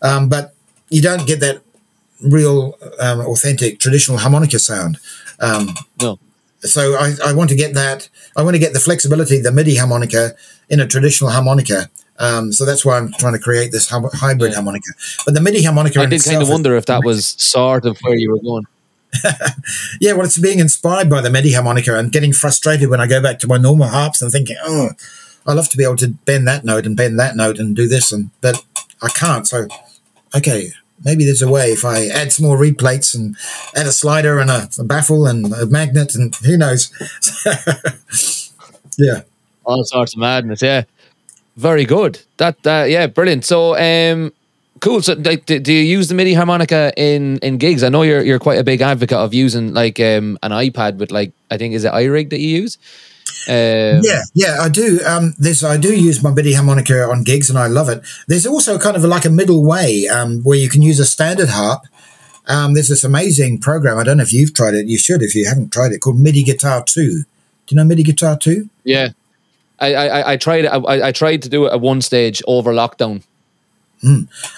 Um, 0.02 0.30
but 0.30 0.56
you 0.88 1.02
don't 1.02 1.28
get 1.28 1.42
that 1.42 1.62
real 2.22 2.78
um, 3.00 3.20
authentic 3.20 3.80
traditional 3.80 4.18
harmonica 4.18 4.60
sound. 4.60 4.98
Um, 5.42 5.76
No. 6.02 6.20
So 6.62 6.96
I, 6.96 7.14
I 7.26 7.34
want 7.34 7.50
to 7.52 7.56
get 7.56 7.74
that. 7.74 8.10
I 8.36 8.44
want 8.44 8.56
to 8.56 8.60
get 8.60 8.74
the 8.74 8.80
flexibility, 8.80 9.40
the 9.42 9.52
MIDI 9.52 9.76
harmonica, 9.78 10.36
in 10.70 10.80
a 10.80 10.88
traditional 10.88 11.32
harmonica. 11.32 11.90
Um, 12.18 12.52
so 12.52 12.66
that's 12.66 12.84
why 12.84 12.98
I'm 12.98 13.14
trying 13.14 13.34
to 13.34 13.40
create 13.40 13.72
this 13.72 13.90
hybrid 13.90 14.52
Yeah. 14.52 14.56
harmonica. 14.56 14.92
But 15.26 15.36
the 15.36 15.42
MIDI 15.42 15.64
harmonica, 15.64 16.02
I 16.02 16.06
did 16.06 16.24
kind 16.24 16.42
of 16.42 16.50
wonder 16.50 16.76
if 16.76 16.86
that 16.88 17.04
was 17.04 17.36
sort 17.38 17.86
of 17.86 17.98
where 18.00 18.16
you 18.16 18.32
were 18.32 18.40
going. 18.40 18.66
yeah, 20.02 20.14
well, 20.14 20.26
it's 20.26 20.38
being 20.38 20.60
inspired 20.60 21.10
by 21.10 21.22
the 21.22 21.30
MIDI 21.30 21.54
harmonica 21.54 21.98
and 21.98 22.12
getting 22.12 22.34
frustrated 22.34 22.90
when 22.90 23.00
I 23.02 23.08
go 23.08 23.22
back 23.22 23.40
to 23.40 23.48
my 23.48 23.58
normal 23.58 23.88
harps 23.88 24.22
and 24.22 24.32
thinking, 24.32 24.58
oh, 24.64 24.90
I 25.48 25.54
love 25.54 25.70
to 25.70 25.78
be 25.78 25.84
able 25.84 25.96
to 25.98 26.10
bend 26.10 26.48
that 26.48 26.64
note 26.64 26.86
and 26.86 26.96
bend 26.96 27.18
that 27.20 27.36
note 27.36 27.58
and 27.58 27.76
do 27.76 27.88
this, 27.88 28.12
and 28.12 28.30
but 28.42 28.64
I 29.02 29.10
can't. 29.10 29.48
So, 29.48 29.68
okay, 30.36 30.74
maybe 31.04 31.24
there's 31.26 31.42
a 31.42 31.50
way 31.50 31.72
if 31.72 31.86
I 31.86 32.08
add 32.08 32.32
some 32.32 32.46
more 32.46 32.58
reed 32.58 32.78
plates 32.78 33.14
and 33.14 33.36
add 33.76 33.88
a 33.88 33.92
slider 33.92 34.40
and 34.40 34.50
a, 34.50 34.70
a 34.80 34.84
baffle 34.84 35.26
and 35.26 35.54
a 35.54 35.66
magnet 35.66 36.16
and 36.16 36.36
who 36.36 36.58
knows. 36.58 36.92
yeah. 38.98 39.22
All 39.66 39.84
sorts 39.84 40.14
of 40.14 40.20
madness. 40.20 40.62
Yeah, 40.62 40.84
very 41.56 41.86
good. 41.86 42.20
That 42.38 42.62
that 42.64 42.90
yeah, 42.90 43.08
brilliant. 43.08 43.46
So 43.46 43.76
um. 43.78 44.34
Cool. 44.82 45.02
So, 45.02 45.14
like, 45.14 45.46
do, 45.46 45.60
do 45.60 45.74
you 45.74 45.82
use 45.82 46.08
the 46.08 46.16
MIDI 46.16 46.34
harmonica 46.34 46.94
in, 46.96 47.38
in 47.40 47.58
gigs? 47.58 47.84
I 47.84 47.90
know 47.90 48.04
you're 48.04 48.22
you're 48.22 48.40
quite 48.40 48.60
a 48.60 48.64
big 48.64 48.80
advocate 48.80 49.18
of 49.18 49.34
using 49.34 49.74
like 49.74 50.00
um, 50.00 50.40
an 50.42 50.52
iPad 50.52 51.00
with 51.00 51.12
like 51.12 51.34
I 51.52 51.58
think 51.58 51.74
is 51.74 51.84
it 51.84 51.92
iRig 51.92 52.30
that 52.30 52.40
you 52.40 52.48
use? 52.48 52.78
Um, 53.48 54.02
Yeah, 54.04 54.22
yeah, 54.34 54.58
I 54.62 54.70
do. 54.70 55.00
Um, 55.06 55.36
this 55.38 55.64
I 55.64 55.78
do 55.78 55.94
use 55.94 56.24
my 56.24 56.32
MIDI 56.32 56.54
harmonica 56.54 57.04
on 57.04 57.24
gigs, 57.24 57.50
and 57.50 57.58
I 57.58 57.68
love 57.68 57.90
it. 57.90 58.02
There's 58.28 58.46
also 58.46 58.78
kind 58.78 58.96
of 58.96 59.04
like 59.04 59.26
a 59.26 59.30
middle 59.30 59.66
way 59.66 60.08
um, 60.08 60.42
where 60.44 60.58
you 60.58 60.70
can 60.70 60.82
use 60.82 61.00
a 61.00 61.06
standard 61.06 61.50
harp. 61.50 61.84
Um, 62.48 62.74
there's 62.74 62.90
this 62.90 63.04
amazing 63.04 63.60
program. 63.60 63.98
I 63.98 64.04
don't 64.04 64.18
know 64.18 64.24
if 64.24 64.34
you've 64.34 64.54
tried 64.54 64.74
it. 64.74 64.88
You 64.88 64.98
should 64.98 65.22
if 65.22 65.36
you 65.36 65.48
haven't 65.48 65.72
tried 65.72 65.92
it. 65.92 66.00
Called 66.00 66.20
MIDI 66.20 66.44
Guitar 66.44 66.84
Two. 66.84 67.24
Do 67.68 67.76
you 67.76 67.78
know 67.78 67.84
MIDI 67.84 68.04
Guitar 68.04 68.38
Two? 68.38 68.70
Yeah. 68.84 69.10
I, 69.80 69.94
I, 69.94 70.32
I 70.34 70.38
tried 70.38 70.66
it. 70.66 70.68
I, 70.70 71.08
I 71.08 71.12
tried 71.12 71.42
to 71.44 71.50
do 71.50 71.66
it 71.66 71.74
at 71.74 71.80
one 71.80 72.02
stage 72.02 72.42
over 72.48 72.74
lockdown. 72.74 73.24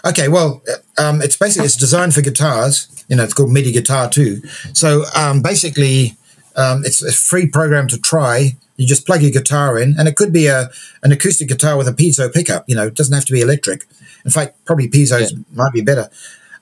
Okay, 0.05 0.27
well, 0.27 0.61
um, 0.97 1.21
it's 1.21 1.35
basically 1.35 1.65
it's 1.65 1.75
designed 1.75 2.13
for 2.13 2.21
guitars. 2.21 2.87
You 3.07 3.15
know, 3.15 3.23
it's 3.23 3.33
called 3.33 3.51
MIDI 3.51 3.71
Guitar 3.71 4.09
Two. 4.09 4.41
So 4.73 5.03
um, 5.15 5.41
basically, 5.41 6.15
um, 6.55 6.83
it's 6.85 7.01
a 7.03 7.11
free 7.11 7.47
program 7.47 7.87
to 7.89 7.97
try. 7.99 8.51
You 8.77 8.87
just 8.87 9.05
plug 9.05 9.21
your 9.21 9.31
guitar 9.31 9.79
in, 9.79 9.95
and 9.97 10.07
it 10.07 10.15
could 10.15 10.33
be 10.33 10.47
a 10.47 10.69
an 11.03 11.11
acoustic 11.11 11.47
guitar 11.47 11.77
with 11.77 11.87
a 11.87 11.93
piezo 11.93 12.31
pickup. 12.33 12.65
You 12.67 12.75
know, 12.75 12.87
it 12.87 12.95
doesn't 12.95 13.13
have 13.13 13.25
to 13.25 13.33
be 13.33 13.41
electric. 13.41 13.85
In 14.25 14.31
fact, 14.31 14.63
probably 14.65 14.87
piezos 14.89 15.33
might 15.53 15.73
be 15.73 15.81
better. 15.81 16.09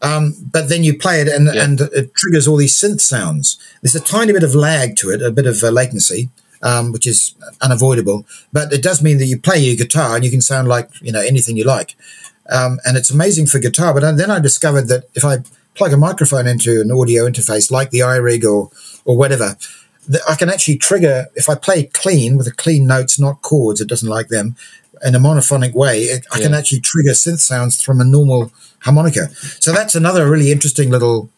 Um, 0.01 0.33
but 0.51 0.69
then 0.69 0.83
you 0.83 0.97
play 0.97 1.21
it, 1.21 1.27
and 1.27 1.47
Yeah. 1.47 1.63
and 1.63 1.81
it 1.81 2.13
triggers 2.15 2.47
all 2.47 2.57
these 2.57 2.73
synth 2.73 3.01
sounds. 3.01 3.57
There's 3.81 3.95
a 3.95 3.99
tiny 3.99 4.31
bit 4.33 4.43
of 4.43 4.55
lag 4.55 4.95
to 4.97 5.09
it, 5.09 5.21
a 5.21 5.31
bit 5.31 5.45
of 5.45 5.63
uh, 5.63 5.69
latency. 5.69 6.29
Um, 6.61 6.91
which 6.91 7.07
is 7.07 7.35
unavoidable, 7.61 8.25
but 8.51 8.73
it 8.73 8.83
does 8.83 9.01
mean 9.01 9.17
that 9.19 9.27
you 9.27 9.39
play 9.39 9.59
your 9.59 9.77
guitar 9.77 10.17
and 10.17 10.25
you 10.25 10.29
can 10.29 10.41
sound 10.41 10.67
like 10.67 10.89
you 11.01 11.09
know 11.09 11.21
anything 11.21 11.55
you 11.55 11.63
like 11.63 11.95
um, 12.49 12.79
and 12.83 12.97
it's 12.97 13.09
amazing 13.09 13.45
for 13.47 13.59
guitar. 13.59 13.93
But 13.93 14.17
then 14.17 14.29
I 14.31 14.39
discovered 14.39 14.87
that 14.89 15.05
if 15.15 15.23
I 15.23 15.37
plug 15.75 15.93
a 15.93 15.97
microphone 15.97 16.47
into 16.47 16.81
an 16.81 16.91
audio 16.91 17.25
interface 17.29 17.71
like 17.71 17.91
the 17.91 17.99
iRig 17.99 18.43
or 18.43 18.69
or 19.05 19.15
whatever, 19.15 19.55
that 20.09 20.21
I 20.27 20.35
can 20.35 20.49
actually 20.49 20.77
trigger 20.77 21.27
if 21.35 21.49
I 21.49 21.55
play 21.55 21.85
clean 21.85 22.35
with 22.35 22.47
a 22.47 22.51
clean 22.51 22.85
notes, 22.87 23.19
not 23.19 23.41
chords. 23.41 23.79
It 23.79 23.87
doesn't 23.87 24.09
like 24.09 24.27
them 24.27 24.55
in 25.05 25.15
a 25.15 25.19
monophonic 25.19 25.73
way. 25.73 26.01
It, 26.01 26.25
I 26.33 26.39
can 26.41 26.53
actually 26.53 26.81
trigger 26.81 27.11
synth 27.11 27.39
sounds 27.39 27.81
from 27.81 28.01
a 28.01 28.03
normal 28.03 28.51
harmonica. 28.79 29.29
So 29.59 29.71
that's 29.71 29.95
another 29.95 30.29
really 30.29 30.51
interesting 30.51 30.89
little. 30.89 31.29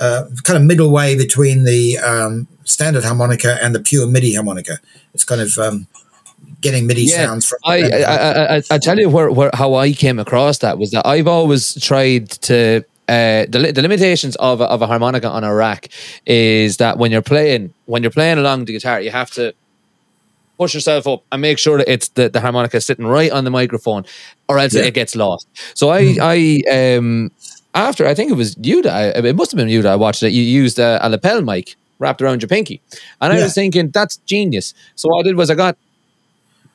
Uh, 0.00 0.24
kind 0.42 0.56
of 0.56 0.64
middle 0.64 0.90
way 0.90 1.16
between 1.16 1.64
the 1.64 1.98
um, 1.98 2.48
standard 2.64 3.04
harmonica 3.04 3.58
and 3.62 3.74
the 3.74 3.78
pure 3.78 4.06
MIDI 4.06 4.34
harmonica. 4.34 4.78
It's 5.14 5.22
kind 5.22 5.40
of 5.40 5.56
um, 5.58 5.86
getting 6.60 6.86
MIDI 6.86 7.02
Yeah, 7.02 7.26
sounds 7.26 7.46
from. 7.46 7.58
I, 7.64 7.82
I, 7.82 7.98
I, 8.00 8.56
I, 8.56 8.62
I 8.70 8.78
tell 8.78 8.98
you 8.98 9.10
where, 9.10 9.30
where 9.30 9.50
how 9.52 9.74
I 9.74 9.92
came 9.92 10.18
across 10.18 10.58
that 10.58 10.78
was 10.78 10.90
that 10.92 11.06
I've 11.06 11.28
always 11.28 11.80
tried 11.80 12.30
to 12.30 12.84
uh, 13.12 13.42
the, 13.54 13.72
the 13.76 13.82
limitations 13.82 14.34
of 14.36 14.60
a, 14.60 14.64
of 14.74 14.80
a 14.82 14.86
harmonica 14.86 15.28
on 15.28 15.42
a 15.44 15.52
rack 15.64 15.88
is 16.26 16.76
that 16.82 16.98
when 17.00 17.10
you're 17.12 17.28
playing 17.34 17.74
when 17.92 18.00
you're 18.02 18.16
playing 18.20 18.38
along 18.38 18.64
the 18.66 18.72
guitar, 18.72 19.00
you 19.00 19.10
have 19.10 19.30
to 19.38 19.44
push 20.58 20.74
yourself 20.74 21.06
up 21.06 21.20
and 21.32 21.40
make 21.42 21.58
sure 21.58 21.78
that 21.78 21.88
it's 21.90 22.08
the, 22.10 22.28
the 22.28 22.40
harmonica 22.40 22.76
is 22.76 22.86
sitting 22.86 23.06
right 23.06 23.32
on 23.32 23.44
the 23.44 23.50
microphone, 23.50 24.04
or 24.48 24.58
else 24.58 24.74
Yeah. 24.74 24.82
it 24.84 24.94
gets 24.94 25.14
lost. 25.16 25.46
So 25.74 25.90
I 25.90 26.16
I 26.20 26.60
um 26.96 27.30
after 27.74 28.06
I 28.06 28.14
think 28.14 28.30
it 28.30 28.34
was 28.36 28.56
you 28.62 28.82
that 28.82 28.94
I, 29.16 29.28
it 29.28 29.36
must 29.36 29.50
have 29.52 29.56
been 29.58 29.68
you 29.68 29.82
that 29.82 29.92
I 29.92 29.96
watched 29.96 30.22
it. 30.22 30.30
You 30.32 30.42
used 30.42 30.78
a, 30.78 30.98
a 31.04 31.08
lapel 31.08 31.42
mic 31.42 31.74
wrapped 31.98 32.20
around 32.22 32.42
your 32.42 32.48
pinky, 32.48 32.80
and 33.20 33.32
I 33.32 33.36
Yeah. 33.36 33.44
was 33.44 33.54
thinking 33.54 33.90
that's 33.90 34.16
genius. 34.26 34.74
So 34.96 35.08
what 35.08 35.20
I 35.20 35.22
did 35.28 35.36
was 35.36 35.50
I 35.50 35.54
got 35.54 35.76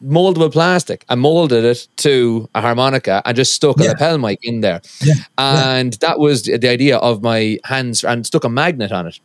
moldable 0.03 0.51
plastic. 0.51 1.05
I 1.09 1.15
molded 1.15 1.65
it 1.65 1.87
to 1.97 2.49
a 2.53 2.61
harmonica 2.61 3.21
and 3.25 3.35
just 3.35 3.53
stuck 3.53 3.79
a 3.79 3.83
lapel 3.83 4.17
mic 4.17 4.39
in 4.43 4.61
there, 4.61 4.81
Yeah. 5.01 5.15
and 5.37 5.93
that 5.93 6.19
was 6.19 6.43
the 6.43 6.67
idea 6.69 6.97
of 6.97 7.21
my 7.23 7.59
hands 7.63 8.03
and 8.03 8.25
stuck 8.25 8.43
a 8.43 8.49
magnet 8.49 8.91
on 8.91 9.07
it 9.07 9.19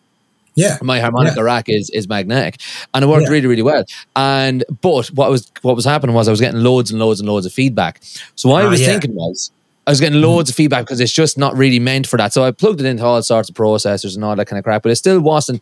Yeah. 0.54 0.78
my 0.82 1.00
harmonica 1.00 1.42
rack 1.42 1.68
is 1.68 1.90
is 1.90 2.08
magnetic 2.08 2.56
and 2.94 3.04
it 3.04 3.08
worked 3.08 3.24
Yeah. 3.24 3.30
really 3.32 3.46
really 3.46 3.62
well 3.62 3.84
and 4.16 4.64
but 4.82 5.06
what 5.08 5.30
was 5.30 5.50
what 5.62 5.76
was 5.76 5.84
happening 5.84 6.14
was 6.14 6.28
i 6.28 6.30
was 6.30 6.40
getting 6.40 6.60
loads 6.60 6.90
and 6.90 6.98
loads 7.00 7.20
and 7.20 7.28
loads 7.28 7.46
of 7.46 7.52
feedback 7.52 8.00
so 8.34 8.48
what 8.50 8.62
i 8.62 8.66
Ah, 8.66 8.70
was 8.70 8.80
yeah. 8.80 8.88
thinking 8.88 9.14
was 9.14 9.50
I 9.84 9.90
was 9.90 9.98
getting 9.98 10.20
loads 10.20 10.48
of 10.48 10.54
feedback 10.54 10.84
because 10.84 11.00
it's 11.00 11.10
just 11.12 11.36
not 11.36 11.56
really 11.56 11.80
meant 11.80 12.06
for 12.06 12.16
that. 12.16 12.32
So 12.32 12.44
I 12.44 12.52
plugged 12.52 12.78
it 12.78 12.86
into 12.86 13.04
all 13.04 13.20
sorts 13.20 13.48
of 13.48 13.56
processors 13.56 14.14
and 14.14 14.24
all 14.24 14.36
that 14.36 14.46
kind 14.46 14.56
of 14.56 14.62
crap, 14.62 14.84
but 14.84 14.92
it 14.92 14.94
still 14.94 15.20
wasn't. 15.20 15.60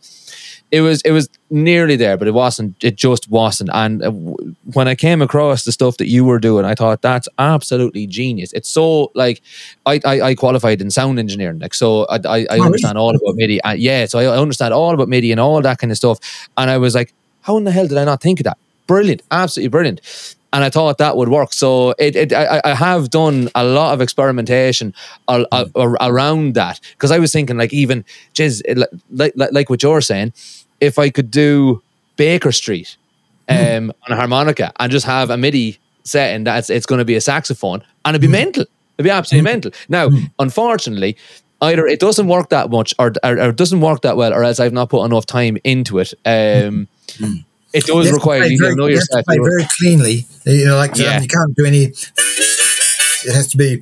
It 0.71 0.79
was 0.81 1.01
it 1.01 1.11
was 1.11 1.27
nearly 1.49 1.97
there, 1.97 2.15
but 2.15 2.27
it 2.29 2.33
wasn't. 2.33 2.81
It 2.81 2.95
just 2.95 3.29
wasn't. 3.29 3.69
And 3.73 4.01
uh, 4.01 4.11
when 4.73 4.87
I 4.87 4.95
came 4.95 5.21
across 5.21 5.65
the 5.65 5.71
stuff 5.73 5.97
that 5.97 6.07
you 6.07 6.23
were 6.23 6.39
doing, 6.39 6.63
I 6.63 6.75
thought 6.75 7.01
that's 7.01 7.27
absolutely 7.37 8.07
genius. 8.07 8.53
It's 8.53 8.69
so 8.69 9.11
like 9.13 9.41
I 9.85 9.99
I, 10.05 10.21
I 10.21 10.35
qualified 10.35 10.81
in 10.81 10.89
sound 10.89 11.19
engineering, 11.19 11.59
like 11.59 11.73
so 11.73 12.05
I 12.05 12.19
I, 12.25 12.47
I 12.51 12.59
understand 12.59 12.97
all 12.97 13.13
about 13.13 13.35
MIDI. 13.35 13.59
And 13.65 13.79
yeah, 13.79 14.05
so 14.05 14.19
I, 14.19 14.23
I 14.23 14.37
understand 14.37 14.73
all 14.73 14.93
about 14.93 15.09
MIDI 15.09 15.31
and 15.31 15.41
all 15.41 15.61
that 15.61 15.77
kind 15.77 15.91
of 15.91 15.97
stuff. 15.97 16.19
And 16.57 16.69
I 16.69 16.77
was 16.77 16.95
like, 16.95 17.13
how 17.41 17.57
in 17.57 17.65
the 17.65 17.71
hell 17.71 17.87
did 17.87 17.97
I 17.97 18.05
not 18.05 18.21
think 18.21 18.39
of 18.39 18.45
that? 18.45 18.57
Brilliant, 18.87 19.23
absolutely 19.29 19.69
brilliant. 19.69 20.01
And 20.53 20.65
I 20.65 20.69
thought 20.69 20.97
that 20.97 21.15
would 21.15 21.29
work. 21.29 21.53
So 21.53 21.91
it, 21.97 22.13
it 22.15 22.33
I, 22.33 22.59
I 22.65 22.73
have 22.75 23.09
done 23.09 23.49
a 23.55 23.63
lot 23.63 23.93
of 23.93 24.01
experimentation 24.01 24.93
al- 25.29 25.45
Mm. 25.45 25.71
a- 25.75 26.09
around 26.09 26.55
that 26.55 26.79
because 26.91 27.09
I 27.11 27.19
was 27.19 27.31
thinking 27.31 27.57
like 27.57 27.71
even, 27.73 28.03
geez, 28.33 28.61
like, 29.09 29.33
like 29.35 29.51
like 29.53 29.69
what 29.69 29.81
you're 29.81 30.01
saying, 30.01 30.33
if 30.81 30.99
I 30.99 31.09
could 31.09 31.31
do 31.31 31.81
Baker 32.17 32.51
Street 32.51 32.97
Mm. 33.49 33.77
um, 33.77 33.93
on 34.07 34.13
a 34.13 34.15
harmonica 34.15 34.71
and 34.79 34.91
just 34.91 35.05
have 35.05 35.29
a 35.29 35.35
MIDI 35.37 35.77
setting 36.03 36.43
that's 36.45 36.69
it's 36.69 36.85
going 36.85 36.99
to 36.99 37.05
be 37.05 37.15
a 37.15 37.21
saxophone 37.21 37.83
and 38.05 38.13
Mm. 38.13 38.19
it'd 38.19 38.21
be 38.21 38.27
mental. 38.27 38.65
It'd 38.97 39.03
be 39.05 39.09
absolutely 39.09 39.43
mental. 39.51 39.71
Now, 39.89 40.09
unfortunately, 40.39 41.17
either 41.61 41.85
it 41.87 41.99
doesn't 41.99 42.27
work 42.27 42.49
that 42.49 42.69
much 42.69 42.93
or, 42.99 43.13
or, 43.23 43.31
or 43.39 43.49
it 43.49 43.55
doesn't 43.55 43.81
work 43.81 44.01
that 44.03 44.15
well, 44.17 44.33
or 44.33 44.43
else 44.43 44.59
I've 44.59 44.73
not 44.73 44.89
put 44.89 45.03
enough 45.05 45.25
time 45.25 45.57
into 45.63 45.99
it. 45.99 46.13
Um, 46.25 46.87
It 47.73 47.85
does 47.85 48.07
You 48.07 48.13
require 48.13 48.43
you 48.45 48.57
very, 48.59 48.73
to 48.73 48.75
know 48.75 48.87
you 48.87 48.95
have 48.97 49.07
to 49.07 49.17
yourself. 49.17 49.25
play 49.25 49.37
very 49.37 49.65
cleanly. 49.79 50.25
You 50.45 50.65
know, 50.65 50.75
like 50.77 50.91
um, 50.99 51.21
you 51.23 51.27
can't 51.27 51.55
do 51.55 51.65
any. 51.65 51.83
It 53.23 53.33
has 53.33 53.47
to 53.51 53.57
be 53.57 53.81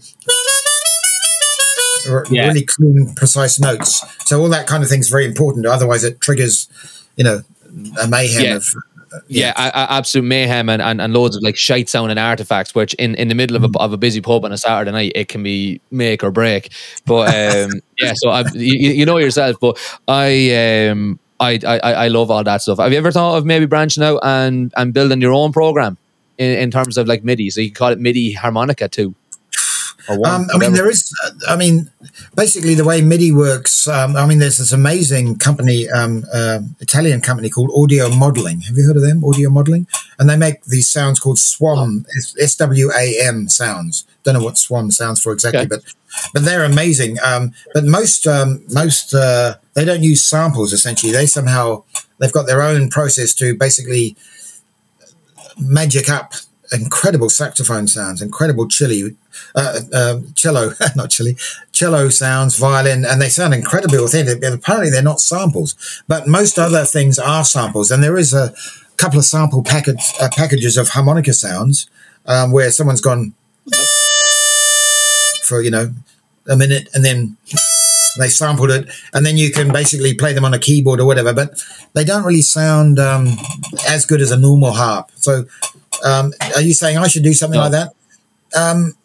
Yeah. 2.30 2.47
really 2.47 2.64
clean, 2.66 3.14
precise 3.16 3.60
notes. 3.60 4.04
So 4.28 4.39
all 4.41 4.50
that 4.50 4.68
kind 4.68 4.84
of 4.84 4.89
thing 4.89 5.00
is 5.00 5.10
very 5.10 5.26
important. 5.26 5.66
Otherwise, 5.66 6.04
it 6.04 6.20
triggers, 6.22 6.68
you 7.16 7.24
know, 7.24 7.41
a 8.02 8.08
mayhem 8.08 8.43
Yeah. 8.43 8.56
of. 8.56 8.74
yeah, 9.28 9.54
a, 9.58 9.68
a- 9.70 9.91
absolute 9.97 10.24
mayhem 10.26 10.70
and, 10.70 10.82
and, 10.82 11.02
and 11.02 11.14
loads 11.14 11.36
of 11.36 11.41
like 11.43 11.58
shite 11.58 11.89
sound 11.89 12.12
and 12.12 12.20
artifacts, 12.20 12.76
which 12.76 12.93
in, 12.95 13.16
in 13.16 13.28
the 13.28 13.34
middle 13.36 13.56
of 13.58 13.64
a, 13.64 13.80
of 13.80 13.91
a 13.91 13.97
busy 13.97 14.22
pub 14.22 14.45
on 14.45 14.52
a 14.52 14.58
Saturday 14.58 14.91
night, 14.91 15.12
it 15.16 15.28
can 15.28 15.41
be 15.43 15.82
make 15.91 16.24
or 16.24 16.30
break. 16.32 16.72
But 17.06 17.28
um, 17.34 17.82
yeah, 18.00 18.14
so 18.16 18.30
I, 18.30 18.41
you, 18.54 18.91
you 18.91 19.06
know 19.06 19.18
yourself. 19.18 19.56
But 19.60 19.78
I, 20.08 20.88
um, 20.89 21.20
I, 21.39 21.60
I, 21.66 21.80
I 21.80 22.08
love 22.10 22.30
all 22.30 22.43
that 22.43 22.62
stuff. 22.62 22.78
Have 22.80 22.91
you 22.91 22.97
ever 23.00 23.12
thought 23.12 23.38
of 23.38 23.45
maybe 23.45 23.66
branching 23.66 24.04
out 24.04 24.20
and, 24.24 24.72
and 24.78 24.93
building 24.93 25.22
your 25.22 25.34
own 25.34 25.52
program 25.54 25.97
in, 26.38 26.52
in 26.60 26.70
terms 26.70 26.97
of 26.97 27.08
like 27.08 27.24
MIDI? 27.24 27.50
So 27.50 27.62
you 27.62 27.70
can 27.70 27.76
call 27.76 27.91
it 27.91 28.00
MIDI 28.00 28.34
harmonica 28.34 28.88
too. 28.89 29.16
Or 30.08 30.18
one, 30.18 30.32
Um, 30.32 30.47
I 30.54 30.58
mean, 30.58 30.74
there 30.74 30.89
is. 30.89 31.12
uh, 31.26 31.32
I 31.47 31.56
mean, 31.56 31.89
basically, 32.36 32.74
the 32.76 32.86
way 32.86 33.02
MIDI 33.02 33.32
works. 33.32 33.88
Um, 33.88 34.16
I 34.16 34.26
mean, 34.26 34.39
there's 34.39 34.58
this 34.58 34.72
amazing 34.72 35.38
company, 35.38 35.89
um, 35.89 36.26
uh, 36.34 36.60
Italian 36.80 37.22
company 37.22 37.50
called 37.50 37.72
Audio 37.76 38.10
Modeling. 38.10 38.62
Have 38.62 38.78
you 38.78 38.86
heard 38.86 38.95
of 38.97 39.04
them? 39.04 39.24
Audio 39.24 39.50
Modeling, 39.50 39.88
and 40.18 40.30
they 40.30 40.38
make 40.38 40.64
these 40.66 40.88
sounds 40.89 41.20
called 41.20 41.38
Swam, 41.39 42.06
S 42.39 42.56
W 42.56 42.89
A 42.97 43.20
M 43.22 43.50
sounds. 43.50 44.06
Don't 44.24 44.36
know 44.36 44.43
what 44.43 44.58
Swam 44.58 44.91
sounds 44.91 45.22
for 45.22 45.32
exactly, 45.34 45.62
Okay. 45.62 45.68
but 45.68 45.84
but 46.34 46.43
they're 46.43 46.64
amazing. 46.66 47.18
Um, 47.24 47.54
but 47.74 47.84
most 47.84 48.26
um, 48.28 48.64
most 48.70 49.14
uh, 49.14 49.56
they 49.74 49.86
don't 49.86 50.04
use 50.04 50.26
samples. 50.26 50.74
Essentially, 50.74 51.12
they 51.12 51.26
somehow 51.26 51.84
they've 52.20 52.34
got 52.34 52.47
their 52.47 52.62
own 52.62 52.89
process 52.89 53.34
to 53.36 53.56
basically 53.56 54.16
magic 55.60 56.10
up 56.10 56.34
incredible 56.72 57.30
saxophone 57.30 57.88
sounds, 57.88 58.22
incredible 58.22 58.67
chili, 58.67 59.15
uh, 59.55 59.80
uh, 59.93 60.20
cello, 60.36 60.74
not 60.95 61.09
chili, 61.09 61.38
cello 61.72 62.09
sounds, 62.09 62.57
violin, 62.57 63.05
and 63.05 63.22
they 63.22 63.30
sound 63.30 63.53
incredibly 63.53 63.97
authentic. 63.97 64.43
And 64.43 64.55
apparently, 64.55 64.89
they're 64.89 65.01
not 65.01 65.20
samples, 65.20 65.76
but 66.07 66.28
most 66.28 66.59
other 66.59 66.86
things 66.86 67.20
are 67.20 67.43
samples. 67.43 67.91
And 67.91 68.03
there 68.03 68.17
is 68.17 68.34
a 68.34 68.53
couple 68.97 69.20
of 69.20 69.26
sample 69.26 69.63
package, 69.63 70.13
uh, 70.22 70.30
packages 70.32 70.78
of 70.78 70.89
harmonica 70.89 71.34
sounds 71.34 71.89
um, 72.26 72.51
where 72.51 72.70
someone's 72.72 73.01
gone 73.01 73.34
for 75.43 75.61
you 75.61 75.72
know 75.72 75.91
a 76.47 76.55
minute 76.55 76.88
and 76.93 77.03
then 77.03 77.38
they 78.18 78.28
sampled 78.28 78.72
it 78.72 78.88
and 79.14 79.26
then 79.26 79.38
you 79.38 79.51
can 79.51 79.72
basically 79.72 80.14
play 80.14 80.34
them 80.34 80.45
on 80.45 80.53
a 80.53 80.60
keyboard 80.60 80.99
or 80.99 81.05
whatever 81.05 81.34
but 81.34 81.64
they 81.93 82.03
don't 82.03 82.24
really 82.26 82.41
sound 82.41 82.97
um, 82.99 83.28
as 83.88 84.05
good 84.05 84.22
as 84.22 84.32
a 84.32 84.38
normal 84.38 84.72
harp 84.72 85.10
so 85.16 85.45
um, 86.03 86.34
are 86.55 86.62
you 86.62 86.74
saying 86.74 86.97
i 86.97 87.07
should 87.07 87.24
do 87.24 87.34
something 87.34 87.60
No. 87.60 87.68
like 87.70 87.72
that 87.74 87.93
um, 88.57 88.95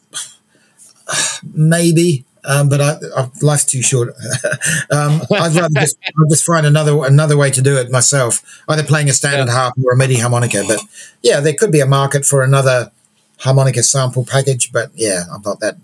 maybe 1.53 2.25
um, 2.47 2.69
but 2.69 2.81
I, 2.81 2.97
I, 3.17 3.31
life's 3.41 3.65
too 3.65 3.81
short. 3.81 4.09
um, 4.91 5.23
I'd 5.33 5.55
rather 5.55 5.69
just, 5.81 5.97
I'll 6.19 6.29
just 6.29 6.45
find 6.45 6.67
another 6.67 7.03
another 7.07 7.39
way 7.39 7.51
to 7.51 7.63
do 7.63 7.79
it 7.79 7.91
myself, 7.91 8.43
either 8.69 8.83
playing 8.83 9.09
a 9.09 9.15
standard 9.15 9.47
Yeah. 9.47 9.55
harp 9.59 9.75
or 9.83 9.93
a 9.93 9.97
MIDI 9.97 10.17
harmonica. 10.19 10.63
But 10.69 10.81
yeah, 11.23 11.41
there 11.41 11.55
could 11.55 11.73
be 11.73 11.81
a 11.81 11.87
market 11.87 12.27
for 12.27 12.43
another 12.43 12.91
harmonica 13.39 13.83
sample 13.83 14.27
package. 14.27 14.73
But 14.73 14.91
yeah, 14.95 15.23
I'm 15.33 15.41
not 15.41 15.61
that. 15.61 15.77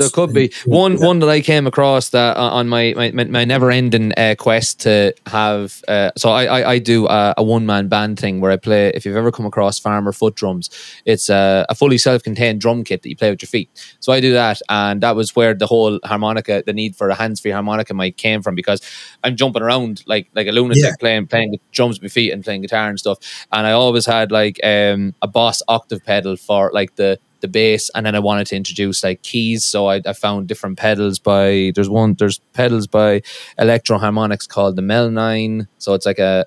There 0.00 0.08
could 0.10 0.32
be 0.32 0.50
one 0.66 0.98
one 1.00 1.18
that 1.20 1.28
I 1.28 1.40
came 1.40 1.66
across 1.66 2.10
that 2.10 2.36
uh, 2.36 2.50
on 2.50 2.68
my 2.68 2.94
my, 2.96 3.10
my- 3.12 3.24
my 3.24 3.44
never 3.44 3.70
ending 3.70 4.12
uh, 4.16 4.34
quest 4.38 4.80
to 4.80 5.14
have. 5.26 5.82
Uh, 5.86 6.10
so 6.16 6.30
I 6.30 6.44
I, 6.46 6.70
I 6.72 6.78
do 6.78 7.06
a, 7.06 7.34
a 7.36 7.42
one 7.42 7.66
man 7.66 7.88
band 7.88 8.18
thing 8.18 8.40
where 8.40 8.50
I 8.50 8.56
play. 8.56 8.88
If 8.94 9.04
you've 9.04 9.16
ever 9.16 9.30
come 9.30 9.46
across 9.46 9.78
Farmer 9.78 10.12
Foot 10.12 10.34
drums, 10.34 10.70
it's 11.04 11.28
a, 11.28 11.64
a 11.68 11.74
fully 11.74 11.98
self 11.98 12.22
contained 12.22 12.60
drum 12.60 12.82
kit 12.84 13.02
that 13.02 13.08
you 13.08 13.16
play 13.16 13.30
with 13.30 13.42
your 13.42 13.48
feet. 13.48 13.68
So 14.00 14.12
I 14.12 14.20
do 14.20 14.32
that, 14.32 14.60
and 14.68 15.00
that 15.02 15.14
was 15.16 15.36
where 15.36 15.54
the 15.54 15.66
whole 15.66 15.98
harmonica, 16.04 16.62
the 16.66 16.72
need 16.72 16.96
for 16.96 17.08
a 17.10 17.14
hands 17.14 17.40
free 17.40 17.50
harmonica 17.52 17.94
mic 17.94 18.16
came 18.16 18.42
from 18.42 18.54
because 18.54 18.80
I'm 19.22 19.36
jumping 19.36 19.62
around 19.62 20.02
like 20.06 20.28
like 20.34 20.46
a 20.48 20.52
lunatic 20.52 20.82
Yeah. 20.84 20.92
playing 20.98 21.26
playing 21.26 21.50
with 21.52 21.60
drums 21.72 21.96
with 22.00 22.02
my 22.04 22.08
feet 22.08 22.32
and 22.32 22.42
playing 22.44 22.62
guitar 22.62 22.88
and 22.88 22.98
stuff. 22.98 23.18
And 23.52 23.66
I 23.66 23.72
always 23.72 24.06
had 24.06 24.32
like 24.32 24.58
um, 24.64 25.14
a 25.22 25.28
Boss 25.28 25.62
octave 25.68 26.04
pedal 26.04 26.36
for 26.36 26.70
like 26.72 26.96
the 26.96 27.18
the 27.40 27.48
bass 27.48 27.90
and 27.94 28.06
then 28.06 28.14
I 28.14 28.18
wanted 28.18 28.46
to 28.48 28.56
introduce 28.56 29.02
like 29.02 29.22
keys 29.22 29.64
so 29.64 29.86
I, 29.86 30.00
I 30.06 30.12
found 30.12 30.48
different 30.48 30.78
pedals 30.78 31.18
by 31.18 31.72
there's 31.74 31.88
one 31.88 32.14
there's 32.14 32.38
pedals 32.52 32.86
by 32.86 33.22
Electro-Harmonix 33.58 34.48
called 34.48 34.76
the 34.76 34.82
Mel 34.82 35.10
9 35.10 35.68
so 35.78 35.94
it's 35.94 36.06
like 36.06 36.18
a 36.18 36.46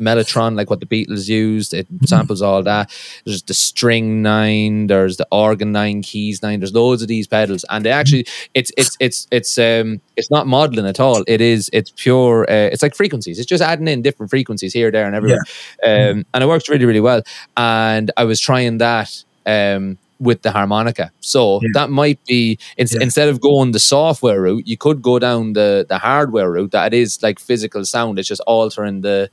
Mellotron 0.00 0.56
like 0.56 0.70
what 0.70 0.80
the 0.80 0.86
Beatles 0.86 1.28
used. 1.28 1.74
It 1.74 1.86
samples 2.06 2.42
all 2.42 2.62
that. 2.62 2.90
There's 3.24 3.42
the 3.42 3.54
string 3.54 4.22
9 4.22 4.86
there's 4.86 5.16
the 5.16 5.26
organ 5.30 5.72
9 5.72 6.02
keys 6.02 6.42
9 6.42 6.60
there's 6.60 6.74
loads 6.74 7.02
of 7.02 7.08
these 7.08 7.26
pedals. 7.26 7.64
And 7.68 7.84
they 7.84 7.90
actually 7.90 8.26
it's 8.54 8.70
it's 8.76 8.96
it's 9.00 9.26
it's 9.30 9.58
um 9.58 10.00
it's 10.16 10.30
not 10.30 10.46
modeling 10.46 10.86
at 10.86 11.00
all. 11.00 11.24
It 11.26 11.40
is 11.40 11.68
it's 11.72 11.92
pure 11.96 12.44
uh, 12.48 12.70
it's 12.72 12.82
like 12.82 12.94
frequencies. 12.94 13.38
It's 13.38 13.48
just 13.48 13.62
adding 13.62 13.88
in 13.88 14.02
different 14.02 14.30
frequencies 14.30 14.72
here 14.72 14.90
there 14.90 15.06
and 15.06 15.14
everywhere. 15.14 15.42
Um 15.84 16.24
and 16.32 16.44
it 16.44 16.46
works 16.46 16.68
really 16.68 16.84
really 16.84 17.00
well. 17.00 17.22
And 17.56 18.10
I 18.16 18.24
was 18.24 18.40
trying 18.40 18.78
that 18.78 19.24
um 19.46 19.98
with 20.20 20.42
the 20.42 20.50
harmonica. 20.50 21.10
So 21.20 21.60
Yeah. 21.62 21.68
that 21.74 21.90
might 21.90 22.18
be 22.26 22.58
ins- 22.76 22.92
Yeah. 22.94 23.02
instead 23.02 23.28
of 23.28 23.40
going 23.40 23.72
the 23.72 23.78
software 23.78 24.40
route, 24.40 24.66
you 24.66 24.76
could 24.76 25.00
go 25.02 25.18
down 25.18 25.52
the 25.54 25.84
the 25.88 25.98
hardware 25.98 26.50
route 26.50 26.72
that 26.72 26.92
it 26.92 26.98
is 26.98 27.18
like 27.22 27.38
physical 27.38 27.84
sound. 27.84 28.18
It's 28.18 28.28
just 28.28 28.42
altering 28.46 29.02
the 29.02 29.30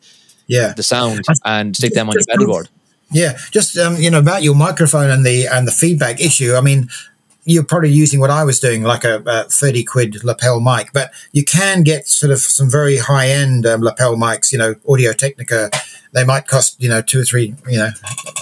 Yeah, 0.48 0.74
the 0.76 0.84
sound 0.84 1.22
and 1.44 1.76
stick 1.76 1.94
them 1.94 2.08
on 2.08 2.14
your 2.14 2.20
just 2.20 2.30
pedal 2.30 2.46
board. 2.48 2.70
Yeah, 3.12 3.38
just 3.52 3.78
um, 3.78 3.98
you 3.98 4.10
know 4.12 4.20
about 4.20 4.44
your 4.44 4.56
microphone 4.56 5.10
and 5.10 5.26
the 5.26 5.48
and 5.48 5.68
the 5.68 5.72
feedback 5.72 6.20
issue. 6.20 6.56
I 6.56 6.62
mean, 6.62 6.88
you're 7.46 7.64
probably 7.64 7.92
using 7.92 8.20
what 8.20 8.30
I 8.32 8.44
was 8.44 8.60
doing, 8.60 8.84
like 8.84 9.04
a, 9.04 9.22
a 9.26 9.44
thirty 9.46 9.84
quid 9.84 10.24
lapel 10.24 10.60
mic, 10.60 10.92
but 10.94 11.12
you 11.32 11.44
can 11.46 11.84
get 11.84 12.08
sort 12.08 12.32
of 12.32 12.40
some 12.40 12.70
very 12.70 12.98
high 12.98 13.28
end 13.30 13.66
um, 13.66 13.82
lapel 13.82 14.16
mics. 14.16 14.52
You 14.52 14.58
know, 14.58 14.76
Audio 14.90 15.14
Technica. 15.14 15.70
They 16.14 16.24
might 16.26 16.48
cost 16.48 16.82
you 16.82 16.90
know 16.90 17.02
two 17.02 17.22
or 17.22 17.24
three 17.24 17.56
you 17.70 17.78
know 17.78 17.90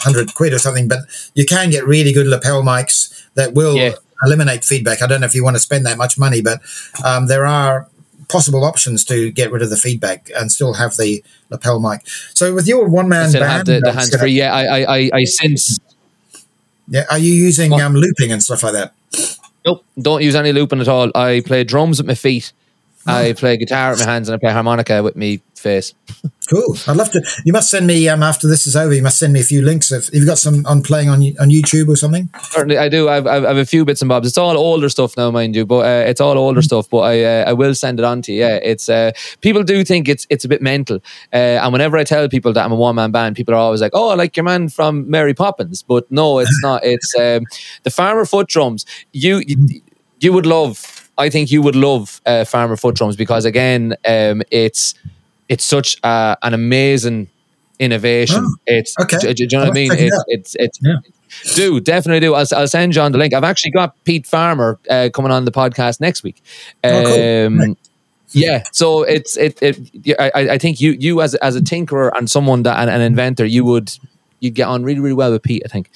hundred 0.03 0.33
quid 0.35 0.53
or 0.53 0.59
something, 0.59 0.87
but 0.87 0.99
you 1.35 1.45
can 1.45 1.69
get 1.69 1.85
really 1.85 2.13
good 2.13 2.27
lapel 2.27 2.63
mics 2.63 3.25
that 3.35 3.53
will 3.53 3.75
Yeah. 3.75 3.93
eliminate 4.23 4.63
feedback. 4.63 5.01
I 5.01 5.07
don't 5.07 5.19
know 5.21 5.27
if 5.27 5.35
you 5.35 5.43
want 5.43 5.55
to 5.55 5.59
spend 5.59 5.85
that 5.85 5.97
much 5.97 6.17
money, 6.17 6.41
but 6.41 6.61
um, 7.03 7.27
there 7.27 7.45
are 7.45 7.87
possible 8.29 8.63
options 8.63 9.03
to 9.05 9.31
get 9.31 9.51
rid 9.51 9.61
of 9.61 9.69
the 9.69 9.75
feedback 9.77 10.29
and 10.35 10.51
still 10.51 10.73
have 10.75 10.95
the 10.97 11.23
lapel 11.49 11.79
mic. 11.79 12.01
So 12.33 12.53
with 12.53 12.67
your 12.67 12.87
one 12.87 13.09
man 13.09 13.31
band, 13.33 13.43
have 13.51 13.65
the, 13.65 13.79
the 13.81 13.91
hands 13.91 14.15
free. 14.15 14.31
Yeah, 14.31 14.53
I 14.53 14.63
I 14.65 14.97
I, 14.97 15.09
I 15.13 15.23
sense 15.25 15.77
yeah, 16.93 17.03
are 17.11 17.17
you 17.17 17.33
using 17.33 17.71
What? 17.71 17.81
um, 17.81 17.93
looping 17.95 18.31
and 18.31 18.41
stuff 18.41 18.63
like 18.63 18.73
that? 18.73 18.93
Nope, 19.65 19.83
don't 19.99 20.21
use 20.21 20.35
any 20.35 20.51
looping 20.53 20.79
at 20.81 20.87
all. 20.87 21.11
I 21.15 21.41
play 21.45 21.63
drums 21.63 21.97
with 21.99 22.07
my 22.07 22.15
feet. 22.15 22.53
I 23.05 23.33
play 23.33 23.57
guitar 23.57 23.89
with 23.91 23.99
my 23.99 24.05
hands 24.05 24.29
and 24.29 24.35
I 24.35 24.39
play 24.39 24.51
harmonica 24.53 25.03
with 25.03 25.15
me 25.17 25.41
face. 25.63 25.93
Cool. 26.49 26.75
I'd 26.87 26.97
love 26.97 27.09
to. 27.11 27.23
You 27.45 27.53
must 27.53 27.71
send 27.71 27.87
me 27.87 28.07
um, 28.09 28.21
after 28.21 28.47
this 28.47 28.67
is 28.67 28.75
over. 28.75 28.93
You 28.93 29.01
must 29.01 29.17
send 29.17 29.33
me 29.33 29.39
a 29.39 29.43
few 29.43 29.61
links. 29.61 29.91
of. 29.91 30.03
If 30.09 30.13
you've 30.13 30.27
got 30.27 30.37
some 30.37 30.65
on 30.65 30.83
playing 30.83 31.09
on 31.09 31.19
on 31.39 31.49
YouTube 31.49 31.87
or 31.87 31.95
something. 31.95 32.29
Certainly, 32.43 32.77
I 32.77 32.89
do. 32.89 33.09
I've, 33.09 33.25
I've, 33.25 33.45
I've 33.45 33.57
a 33.57 33.65
few 33.65 33.85
bits 33.85 34.01
and 34.01 34.09
bobs. 34.09 34.27
It's 34.27 34.37
all 34.37 34.57
older 34.57 34.89
stuff 34.89 35.15
now, 35.17 35.31
mind 35.31 35.55
you, 35.55 35.65
but 35.65 35.85
uh, 35.85 36.09
it's 36.09 36.21
all 36.21 36.37
older 36.37 36.61
stuff. 36.61 36.89
But 36.89 36.99
I 36.99 37.23
uh, 37.23 37.49
I 37.49 37.53
will 37.53 37.73
send 37.73 37.99
it 37.99 38.05
on 38.05 38.21
to 38.23 38.33
you. 38.33 38.41
Yeah, 38.41 38.59
it's 38.61 38.89
uh, 38.89 39.11
people 39.41 39.63
do 39.63 39.83
think 39.83 40.07
it's 40.09 40.27
it's 40.29 40.45
a 40.45 40.49
bit 40.49 40.61
mental, 40.61 40.97
uh, 41.31 41.61
and 41.63 41.71
whenever 41.73 41.97
I 41.97 42.03
tell 42.03 42.27
people 42.27 42.53
that 42.53 42.63
I'm 42.63 42.73
a 42.73 42.75
one 42.75 42.95
man 42.95 43.11
band, 43.11 43.35
people 43.35 43.53
are 43.53 43.57
always 43.57 43.81
like, 43.81 43.93
"Oh, 43.95 44.09
I 44.09 44.15
like 44.15 44.35
your 44.35 44.43
man 44.43 44.69
from 44.69 45.09
Mary 45.09 45.33
Poppins," 45.33 45.81
but 45.81 46.11
no, 46.11 46.39
it's 46.39 46.59
not. 46.61 46.83
It's 46.93 47.15
um, 47.17 47.45
the 47.83 47.89
Farmer 47.89 48.25
Foot 48.25 48.47
Drums. 48.49 48.85
You, 49.13 49.41
you 49.47 49.81
you 50.19 50.33
would 50.33 50.45
love 50.45 51.03
I 51.17 51.29
think 51.29 51.51
you 51.51 51.61
would 51.61 51.75
love 51.75 52.21
uh, 52.25 52.45
Farmer 52.45 52.75
Foot 52.75 52.95
Drums 52.95 53.15
because 53.15 53.45
again, 53.45 53.95
um, 54.07 54.41
it's 54.49 54.95
it's 55.49 55.63
such 55.63 55.97
uh, 56.03 56.35
an 56.41 56.53
amazing 56.53 57.29
innovation. 57.79 58.43
Oh, 58.45 58.55
it's 58.65 58.95
okay. 58.99 59.17
do, 59.17 59.33
do, 59.33 59.43
you 59.43 59.49
know 59.51 59.59
what 59.59 59.69
I 59.69 59.71
mean? 59.71 59.91
It's, 59.91 60.23
it's 60.27 60.55
it's 60.59 60.79
yeah. 60.81 60.95
do 61.55 61.79
definitely 61.79 62.19
do. 62.19 62.33
I'll, 62.33 62.45
I'll 62.55 62.67
send 62.67 62.93
John 62.93 63.11
the 63.11 63.17
link. 63.17 63.33
I've 63.33 63.43
actually 63.43 63.71
got 63.71 64.01
Pete 64.03 64.25
Farmer 64.25 64.79
uh, 64.89 65.09
coming 65.13 65.31
on 65.31 65.45
the 65.45 65.51
podcast 65.51 65.99
next 65.99 66.23
week. 66.23 66.41
Um, 66.83 66.91
oh, 66.93 67.03
cool. 67.03 67.57
right. 67.57 67.77
Yeah, 68.35 68.63
so 68.71 69.03
it's 69.03 69.37
it. 69.37 69.61
it 69.61 70.17
I, 70.19 70.53
I 70.53 70.57
think 70.57 70.81
you 70.81 70.91
you 70.91 71.21
as 71.21 71.35
as 71.35 71.55
a 71.55 71.61
tinkerer 71.61 72.11
and 72.15 72.29
someone 72.29 72.63
that 72.63 72.81
an, 72.81 72.89
an 72.89 73.01
inventor, 73.01 73.45
you 73.45 73.63
would 73.63 73.95
you'd 74.43 74.55
get 74.55 74.67
on 74.67 74.83
really, 74.83 74.99
really 74.99 75.15
well 75.15 75.31
with 75.31 75.41
Pete, 75.41 75.63
I 75.65 75.69
think. 75.69 75.89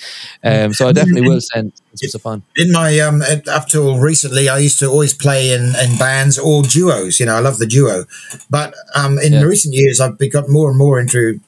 Um, 0.43 0.73
so 0.73 0.87
I 0.87 0.93
definitely 0.93 1.27
will 1.27 1.41
send 1.41 1.73
some 1.95 2.17
of 2.17 2.21
fun. 2.21 2.43
In 2.55 2.71
my 2.71 2.97
um, 2.99 3.21
up 3.51 3.67
till 3.67 3.99
recently, 3.99 4.47
I 4.47 4.57
used 4.59 4.79
to 4.79 4.87
always 4.87 5.13
play 5.13 5.51
in, 5.51 5.75
in 5.75 5.97
bands 5.97 6.39
or 6.39 6.63
duos. 6.63 7.19
You 7.19 7.25
know, 7.25 7.35
I 7.35 7.39
love 7.39 7.57
the 7.57 7.67
duo, 7.67 8.05
but 8.49 8.73
um, 8.95 9.19
in 9.19 9.33
yeah. 9.33 9.41
recent 9.41 9.73
years, 9.73 9.99
I've 9.99 10.17
got 10.31 10.47
more 10.47 10.69
and 10.69 10.77
more 10.77 10.99
into 10.99 11.41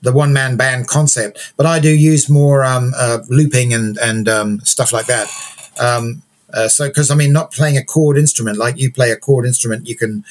the 0.00 0.12
one 0.12 0.32
man 0.32 0.56
band 0.56 0.86
concept. 0.86 1.52
But 1.56 1.66
I 1.66 1.80
do 1.80 1.90
use 1.90 2.30
more 2.30 2.64
um, 2.64 2.92
uh, 2.96 3.18
looping 3.28 3.74
and 3.74 3.98
and 3.98 4.28
um, 4.28 4.60
stuff 4.60 4.92
like 4.92 5.06
that. 5.06 5.28
Um, 5.80 6.22
uh, 6.54 6.68
so, 6.68 6.88
because 6.88 7.10
I 7.10 7.14
mean, 7.14 7.32
not 7.32 7.52
playing 7.52 7.76
a 7.76 7.84
chord 7.84 8.16
instrument 8.16 8.56
like 8.56 8.78
you 8.78 8.90
play 8.90 9.10
a 9.10 9.16
chord 9.16 9.44
instrument, 9.44 9.86
you 9.86 9.96
can 9.96 10.24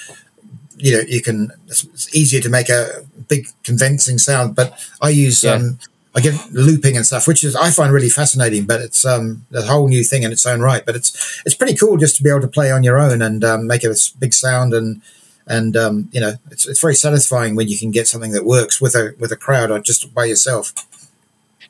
you 0.77 0.93
know 0.93 1.03
you 1.07 1.21
can 1.21 1.51
it's 1.67 2.15
easier 2.15 2.39
to 2.39 2.49
make 2.49 2.69
a 2.69 3.03
big 3.27 3.47
convincing 3.63 4.17
sound 4.17 4.55
but 4.55 4.79
i 5.01 5.09
use 5.09 5.43
yeah. 5.43 5.53
um 5.53 5.79
Get 6.19 6.51
looping 6.51 6.97
and 6.97 7.05
stuff, 7.05 7.27
which 7.27 7.43
is 7.43 7.55
I 7.55 7.69
find 7.69 7.91
really 7.91 8.09
fascinating. 8.09 8.65
But 8.65 8.81
it's 8.81 9.05
um, 9.05 9.45
a 9.53 9.61
whole 9.61 9.87
new 9.87 10.03
thing 10.03 10.23
in 10.23 10.31
its 10.31 10.45
own 10.45 10.61
right. 10.61 10.85
But 10.85 10.95
it's 10.95 11.41
it's 11.45 11.55
pretty 11.55 11.75
cool 11.75 11.97
just 11.97 12.17
to 12.17 12.23
be 12.23 12.29
able 12.29 12.41
to 12.41 12.47
play 12.47 12.71
on 12.71 12.83
your 12.83 12.99
own 12.99 13.21
and 13.21 13.43
um, 13.43 13.67
make 13.67 13.83
a 13.83 13.93
big 14.19 14.33
sound 14.33 14.73
and 14.73 15.01
and 15.47 15.77
um, 15.77 16.09
you 16.11 16.19
know 16.19 16.33
it's 16.51 16.67
it's 16.67 16.81
very 16.81 16.95
satisfying 16.95 17.55
when 17.55 17.67
you 17.67 17.77
can 17.77 17.91
get 17.91 18.07
something 18.07 18.31
that 18.31 18.45
works 18.45 18.81
with 18.81 18.95
a 18.95 19.15
with 19.19 19.31
a 19.31 19.37
crowd 19.37 19.71
or 19.71 19.79
just 19.79 20.13
by 20.13 20.25
yourself. 20.25 20.73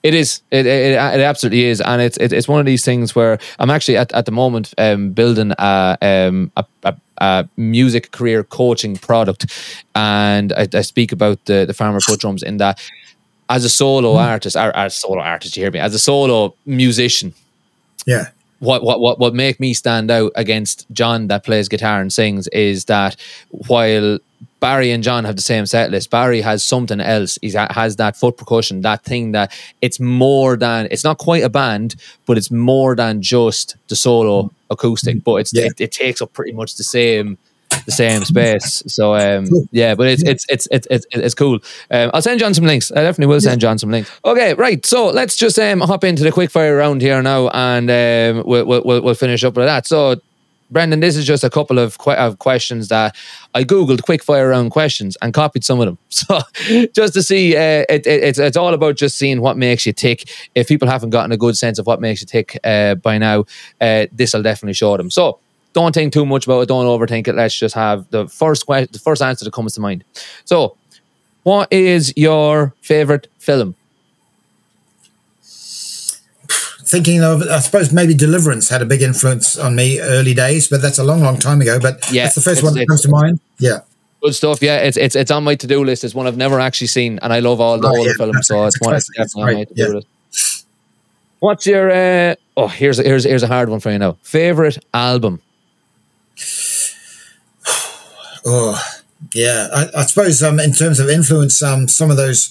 It 0.03 0.14
is. 0.14 0.41
It, 0.52 0.65
it, 0.65 0.94
it 0.94 0.98
absolutely 0.98 1.65
is, 1.65 1.82
and 1.82 2.02
it's 2.02 2.18
it, 2.18 2.32
it's 2.32 2.48
one 2.48 2.60
of 2.60 2.65
these 2.65 2.86
things 2.86 3.15
where 3.15 3.40
I'm 3.60 3.69
actually 3.69 3.98
at, 3.98 4.11
at 4.14 4.26
the 4.26 4.32
moment 4.32 4.74
um, 4.78 5.11
building 5.11 5.53
a, 5.57 5.98
um, 6.02 6.52
a, 6.56 6.65
a, 6.84 6.95
a, 7.18 7.49
music 7.57 8.11
career 8.11 8.44
coaching 8.44 8.95
product, 8.95 9.48
and 9.95 10.53
I, 10.53 10.68
I 10.74 10.82
speak 10.82 11.11
about 11.11 11.44
the 11.45 11.65
the 11.65 11.74
farmer 11.74 11.99
foot 11.99 12.19
drums 12.19 12.44
in 12.44 12.57
that 12.57 12.80
as 13.49 13.65
a 13.65 13.69
solo 13.69 14.15
mm. 14.15 14.26
artist, 14.26 14.56
or 14.56 14.76
as 14.76 14.94
a 14.94 14.98
solo 14.98 15.22
artist, 15.22 15.56
you 15.56 15.64
hear 15.64 15.72
me, 15.72 15.80
as 15.80 15.94
a 15.94 15.99
solo 15.99 16.56
musician. 16.65 17.34
Yeah. 18.06 18.30
What 18.60 18.84
what 18.84 18.99
what 18.99 19.19
what 19.19 19.36
make 19.36 19.60
me 19.60 19.74
stand 19.74 20.10
out 20.10 20.32
against 20.36 20.90
John 20.91 21.28
that 21.28 21.44
plays 21.44 21.68
guitar 21.68 22.02
and 22.02 22.11
sings 22.11 22.48
is 22.48 22.86
that 22.86 23.15
while 23.49 24.19
Barry 24.60 24.91
and 24.91 25.03
John 25.03 25.24
have 25.26 25.36
the 25.36 25.41
same 25.41 25.65
set 25.65 25.91
list. 25.91 26.10
Barry 26.10 26.41
has 26.41 26.64
something 26.64 26.99
else. 26.99 27.38
He 27.41 27.52
has 27.52 27.98
that 27.98 28.15
foot 28.15 28.38
percussion, 28.38 28.82
that 28.82 29.03
thing 29.03 29.32
that 29.34 29.56
it's 29.82 29.99
more 29.99 30.57
than 30.57 30.88
it's 30.90 31.03
not 31.03 31.19
quite 31.19 31.44
a 31.44 31.49
band, 31.49 31.95
but 32.26 32.38
it's 32.38 32.49
more 32.49 32.95
than 32.95 33.22
just 33.22 33.76
the 33.88 33.95
solo 33.95 34.52
acoustic. 34.69 35.24
But 35.24 35.36
it's 35.36 35.53
yeah. 35.53 35.65
it, 35.65 35.80
it, 35.80 35.91
takes 35.91 36.22
up 36.22 36.34
pretty 36.34 36.53
much 36.53 36.76
the 36.76 36.84
same 36.84 37.38
the 37.85 37.91
same 37.91 38.23
space. 38.23 38.84
So 38.88 39.15
um, 39.15 39.48
yeah, 39.72 39.95
but 39.95 40.07
it's 40.07 40.23
it's 40.23 40.45
it's 40.49 40.68
it's 40.72 40.88
it's, 40.89 41.06
it's 41.11 41.34
cool. 41.34 41.60
Um, 41.91 42.11
I'll 42.14 42.22
send 42.22 42.39
John 42.39 42.53
some 42.53 42.65
links. 42.65 42.91
I 42.91 42.95
definitely 42.95 43.34
will 43.34 43.41
send 43.41 43.61
John 43.61 43.77
some 43.77 43.91
links. 43.91 44.11
Okay, 44.26 44.53
right. 44.53 44.85
So 44.85 45.07
let's 45.07 45.35
just 45.35 45.57
um, 45.60 45.81
hop 45.81 46.03
into 46.03 46.23
the 46.23 46.31
quick 46.31 46.52
fire 46.52 46.76
round 46.77 47.02
here 47.02 47.22
now, 47.22 47.49
and 47.49 47.89
um, 47.89 48.44
we'll, 48.45 48.65
we'll 48.65 49.02
we'll 49.02 49.15
finish 49.15 49.44
up 49.44 49.56
with 49.56 49.65
that. 49.65 49.85
So. 49.85 50.15
Brendan, 50.69 50.99
this 50.99 51.15
is 51.15 51.26
just 51.26 51.45
a 51.45 51.49
couple 51.49 51.80
of, 51.80 51.98
que- 51.98 52.18
of 52.18 52.39
questions 52.39 52.89
that 52.89 53.15
I 53.53 53.64
googled 53.64 54.03
quick 54.03 54.22
fire 54.22 54.49
round 54.49 54.72
questions 54.72 55.15
and 55.22 55.34
copied 55.34 55.64
some 55.64 55.80
of 55.80 55.85
them. 55.85 55.98
So 56.10 56.41
just 56.94 57.14
to 57.14 57.23
see, 57.23 57.56
uh, 57.56 57.85
it, 57.88 58.06
it, 58.06 58.23
it's 58.23 58.38
it's 58.38 58.57
all 58.57 58.73
about 58.73 58.98
just 58.98 59.18
seeing 59.18 59.39
what 59.39 59.56
makes 59.56 59.85
you 59.85 59.94
tick. 59.94 60.30
If 60.56 60.68
people 60.68 60.89
haven't 60.89 61.11
gotten 61.11 61.31
a 61.31 61.38
good 61.38 61.56
sense 61.56 61.80
of 61.80 61.88
what 61.88 62.02
makes 62.02 62.19
you 62.19 62.27
tick 62.27 62.60
uh, 62.65 62.95
by 62.95 63.18
now, 63.18 63.45
uh, 63.80 64.07
this 64.11 64.34
will 64.34 64.44
definitely 64.44 64.73
show 64.73 64.98
them. 64.98 65.10
So 65.10 65.39
don't 65.73 65.94
think 65.94 66.14
too 66.14 66.26
much 66.26 66.45
about 66.45 66.61
it. 66.61 66.68
Don't 66.68 66.85
overthink 66.85 67.27
it. 67.27 67.35
Let's 67.35 67.57
just 67.57 67.76
have 67.76 68.10
the 68.10 68.27
first 68.27 68.65
question, 68.65 68.89
the 68.91 68.99
first 68.99 69.22
answer 69.22 69.45
that 69.45 69.52
comes 69.52 69.76
to 69.76 69.81
mind. 69.81 70.03
So, 70.45 70.76
what 71.44 71.72
is 71.72 72.14
your 72.15 72.73
favorite 72.81 73.27
film? 73.39 73.76
Thinking 76.84 77.22
of, 77.22 77.41
I 77.41 77.60
suppose 77.60 77.91
maybe 77.91 78.14
Deliverance 78.14 78.69
had 78.69 78.81
a 78.81 78.85
big 78.85 79.02
influence 79.02 79.57
on 79.57 79.76
me 79.76 79.99
early 79.99 80.34
days, 80.34 80.69
but 80.69 80.81
that's 80.81 80.98
a 80.98 81.03
long, 81.03 81.22
long 81.22 81.38
time 81.38 81.60
ago. 81.61 81.80
But 81.80 82.10
yeah, 82.11 82.23
that's 82.23 82.35
the 82.35 82.41
first 82.41 82.64
one 82.64 82.73
that 82.76 82.88
comes 82.88 83.02
to 83.02 83.10
mind. 83.10 83.39
Yeah. 83.60 83.80
Good 84.22 84.34
stuff. 84.34 84.61
Yeah, 84.61 84.77
it's 84.77 84.98
it's 84.98 85.15
it's 85.15 85.30
on 85.30 85.44
my 85.44 85.56
to 85.56 85.68
do 85.68 85.84
list. 85.84 86.03
It's 86.03 86.15
one 86.15 86.26
I've 86.26 86.38
never 86.38 86.60
actually 86.60 86.88
seen, 86.88 87.19
and 87.22 87.31
I 87.31 87.39
love 87.39 87.61
all 87.61 87.80
the 87.80 87.88
oh, 87.88 87.98
older 87.98 88.10
yeah, 88.10 88.15
films, 88.18 88.48
so 88.48 88.65
it's 88.65 88.81
one 88.81 88.94
that's 88.94 89.10
definitely 89.15 89.41
on 89.41 89.53
my 89.53 89.64
to 89.65 89.73
do 89.73 89.84
yeah. 89.84 89.88
list. 89.89 90.65
What's 91.39 91.68
your 91.68 91.91
uh, 91.91 92.35
oh 92.56 92.68
here's 92.68 92.98
a, 92.99 93.03
here's 93.03 93.26
here's 93.26 93.44
a 93.44 93.48
hard 93.48 93.69
one 93.69 93.80
for 93.80 93.91
you 93.91 93.99
now. 93.99 94.18
Favorite 94.23 94.84
album? 94.94 95.39
Oh, 98.49 98.82
yeah. 99.36 99.68
I, 99.74 99.99
I 99.99 100.03
suppose 100.03 100.41
um, 100.41 100.60
in 100.60 100.72
terms 100.72 100.99
of 101.02 101.10
influence, 101.10 101.61
um, 101.61 101.90
some 101.90 102.10
of 102.10 102.15
those 102.15 102.49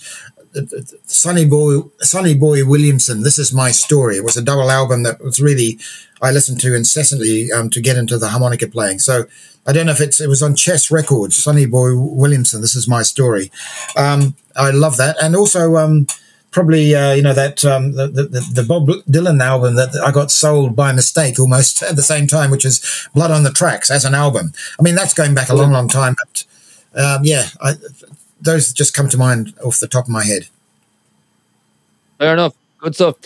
uh, 0.54 0.60
Sonny 1.06 1.46
Boy, 1.46 1.80
Sonny 2.00 2.34
Boy 2.34 2.66
Williamson. 2.66 3.22
This 3.22 3.38
is 3.38 3.52
my 3.52 3.70
story. 3.70 4.16
It 4.16 4.24
was 4.24 4.36
a 4.36 4.42
double 4.42 4.70
album 4.70 5.02
that 5.04 5.22
was 5.22 5.40
really 5.40 5.78
I 6.20 6.32
listened 6.32 6.60
to 6.60 6.74
incessantly 6.74 7.50
um, 7.50 7.70
to 7.70 7.80
get 7.80 7.96
into 7.96 8.18
the 8.18 8.28
harmonica 8.28 8.68
playing. 8.68 8.98
So 8.98 9.24
I 9.66 9.72
don't 9.72 9.86
know 9.86 9.92
if 9.92 10.00
it's 10.00 10.20
it 10.20 10.28
was 10.28 10.42
on 10.42 10.54
Chess 10.54 10.90
Records. 10.90 11.36
Sonny 11.36 11.66
Boy 11.66 11.96
Williamson. 11.96 12.60
This 12.60 12.76
is 12.76 12.86
my 12.86 13.02
story. 13.02 13.50
Um, 13.96 14.36
I 14.54 14.70
love 14.70 14.96
that, 14.98 15.16
and 15.22 15.34
also 15.34 15.76
um, 15.76 16.06
probably 16.56 16.94
uh, 16.94 17.12
you 17.12 17.20
know 17.20 17.34
that 17.34 17.62
um, 17.66 17.92
the, 17.92 18.06
the, 18.08 18.50
the 18.54 18.62
Bob 18.66 18.88
Dylan 18.88 19.42
album 19.42 19.74
that 19.74 19.94
I 20.02 20.10
got 20.10 20.30
sold 20.30 20.74
by 20.74 20.90
mistake 20.90 21.38
almost 21.38 21.82
at 21.90 21.96
the 21.96 22.02
same 22.02 22.26
time, 22.26 22.50
which 22.50 22.64
is 22.64 23.08
Blood 23.14 23.30
on 23.30 23.42
the 23.42 23.52
Tracks 23.52 23.90
as 23.90 24.06
an 24.06 24.14
album. 24.14 24.54
I 24.80 24.82
mean 24.82 24.94
that's 24.94 25.12
going 25.12 25.34
back 25.34 25.50
a 25.50 25.54
long, 25.54 25.70
long 25.70 25.86
time, 25.86 26.16
but 26.16 26.44
um, 26.98 27.20
yeah, 27.24 27.48
I, 27.60 27.74
those 28.40 28.72
just 28.72 28.94
come 28.94 29.10
to 29.10 29.18
mind 29.18 29.52
off 29.62 29.80
the 29.80 29.86
top 29.86 30.06
of 30.06 30.10
my 30.10 30.24
head. 30.24 30.48
Fair 32.18 32.32
enough. 32.32 32.54
Good 32.78 32.94
stuff. 32.94 33.16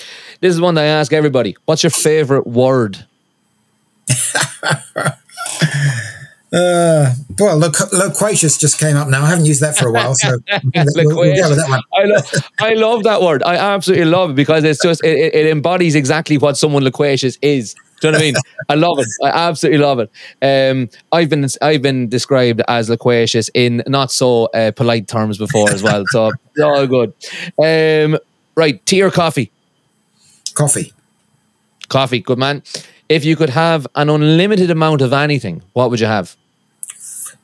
This 0.41 0.53
is 0.53 0.61
one 0.61 0.75
that 0.75 0.83
I 0.83 0.87
ask 0.87 1.13
everybody. 1.13 1.57
What's 1.67 1.85
your 1.85 1.91
favorite 1.91 2.49
word? 2.49 3.07
Uh, 6.53 7.15
well, 7.39 7.57
loc- 7.59 7.93
loquacious 7.93 8.59
just 8.59 8.79
came 8.79 8.97
up 8.97 9.09
now. 9.09 9.23
I 9.23 9.29
haven't 9.29 9.45
used 9.45 9.61
that 9.63 9.77
for 9.77 9.89
a 9.89 9.93
while, 9.93 10.15
so 10.15 10.31
we'll, 10.75 11.17
we'll 11.17 11.37
go 11.37 11.49
with 11.49 11.59
that 11.59 11.69
one. 11.69 11.81
I, 11.95 12.05
love, 12.05 12.33
I 12.59 12.75
love 12.75 13.03
that 13.05 13.23
word. 13.23 13.43
I 13.45 13.55
absolutely 13.57 14.07
love 14.07 14.31
it 14.31 14.35
because 14.37 14.65
it's 14.65 14.83
just 14.83 15.05
it, 15.05 15.33
it 15.35 15.47
embodies 15.47 15.95
exactly 15.95 16.39
what 16.39 16.57
someone 16.57 16.83
loquacious 16.83 17.39
is. 17.41 17.75
Do 18.01 18.09
you 18.09 18.13
know 18.13 18.19
what 18.19 18.23
I 18.23 18.27
mean? 18.27 18.35
I 18.69 18.75
love 18.75 18.99
it. 18.99 19.07
I 19.23 19.29
absolutely 19.29 19.79
love 19.79 20.01
it. 20.01 20.11
Um, 20.43 20.89
I've 21.13 21.29
been 21.29 21.47
I've 21.63 21.83
been 21.83 22.09
described 22.09 22.63
as 22.67 22.89
loquacious 22.89 23.51
in 23.55 23.83
not 23.87 24.11
so 24.11 24.47
uh, 24.47 24.73
polite 24.73 25.07
terms 25.07 25.39
before 25.39 25.71
as 25.71 25.83
well. 25.83 26.05
So 26.09 26.31
it's 26.55 26.61
all 26.65 26.87
good. 26.87 27.13
Um, 27.63 28.19
right, 28.57 28.85
tea 28.87 29.03
or 29.03 29.11
coffee? 29.11 29.53
Coffee. 30.55 30.93
Coffee, 31.89 32.21
good 32.21 32.39
man. 32.39 32.63
If 33.09 33.25
you 33.25 33.37
could 33.37 33.51
have 33.51 33.87
an 33.95 34.09
unlimited 34.09 34.71
amount 34.71 35.03
of 35.03 35.13
anything, 35.13 35.63
what 35.75 35.91
would 35.91 36.01
you 36.01 36.07
have? 36.07 36.37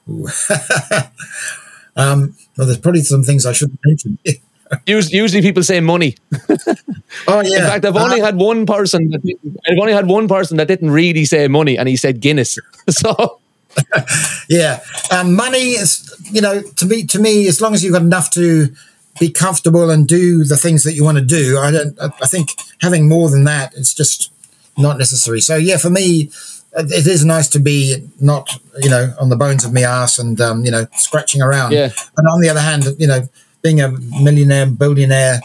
um, 1.97 2.37
well, 2.57 2.67
there's 2.67 2.79
probably 2.79 3.03
some 3.03 3.23
things 3.23 3.45
I 3.45 3.53
shouldn't 3.53 3.81
mention. 3.85 4.19
usually, 4.87 5.17
usually, 5.17 5.43
people 5.43 5.63
say 5.63 5.81
money. 5.81 6.17
oh 7.29 7.43
yeah. 7.43 7.59
In 7.59 7.65
fact, 7.65 7.85
I've 7.85 7.97
only 7.97 8.21
uh, 8.21 8.27
had 8.27 8.37
one 8.37 8.67
person. 8.67 9.11
That, 9.11 9.37
I've 9.69 9.79
only 9.79 9.93
had 9.93 10.07
one 10.07 10.29
person 10.29 10.59
that 10.59 10.69
didn't 10.69 10.91
really 10.91 11.25
say 11.25 11.49
money, 11.49 11.77
and 11.77 11.89
he 11.89 11.97
said 11.97 12.21
Guinness. 12.21 12.59
so. 12.89 13.41
yeah, 14.49 14.81
um, 15.11 15.35
money 15.35 15.73
is 15.73 16.15
you 16.31 16.41
know 16.41 16.63
to 16.63 16.87
me 16.87 17.05
to 17.05 17.19
me 17.19 17.47
as 17.47 17.61
long 17.61 17.75
as 17.75 17.85
you've 17.85 17.93
got 17.93 18.03
enough 18.03 18.31
to 18.31 18.69
be 19.21 19.31
comfortable 19.31 19.91
and 19.91 20.07
do 20.07 20.45
the 20.45 20.57
things 20.57 20.85
that 20.85 20.95
you 20.95 21.05
want 21.05 21.19
to 21.19 21.25
do. 21.25 21.59
I 21.59 21.71
don't. 21.71 21.99
I 22.01 22.27
think 22.27 22.53
having 22.81 23.09
more 23.09 23.29
than 23.29 23.45
that, 23.45 23.75
it's 23.75 23.93
just 23.93 24.33
not 24.79 24.99
necessary. 24.99 25.41
So 25.41 25.57
yeah, 25.57 25.77
for 25.77 25.91
me, 25.91 26.31
it 26.77 27.07
is 27.07 27.25
nice 27.25 27.49
to 27.49 27.59
be 27.59 28.07
not 28.21 28.59
you 28.79 28.91
know 28.91 29.15
on 29.19 29.29
the 29.29 29.37
bones 29.37 29.65
of 29.65 29.73
my 29.73 29.83
ass 29.83 30.19
and 30.19 30.41
um, 30.41 30.65
you 30.65 30.71
know 30.71 30.87
scratching 30.97 31.43
around. 31.43 31.73
Yeah. 31.73 31.91
But 32.15 32.27
on 32.27 32.41
the 32.41 32.49
other 32.49 32.61
hand, 32.61 32.85
you 32.99 33.07
know, 33.07 33.29
being 33.63 33.81
a 33.81 33.89
millionaire, 33.91 34.67
billionaire, 34.67 35.41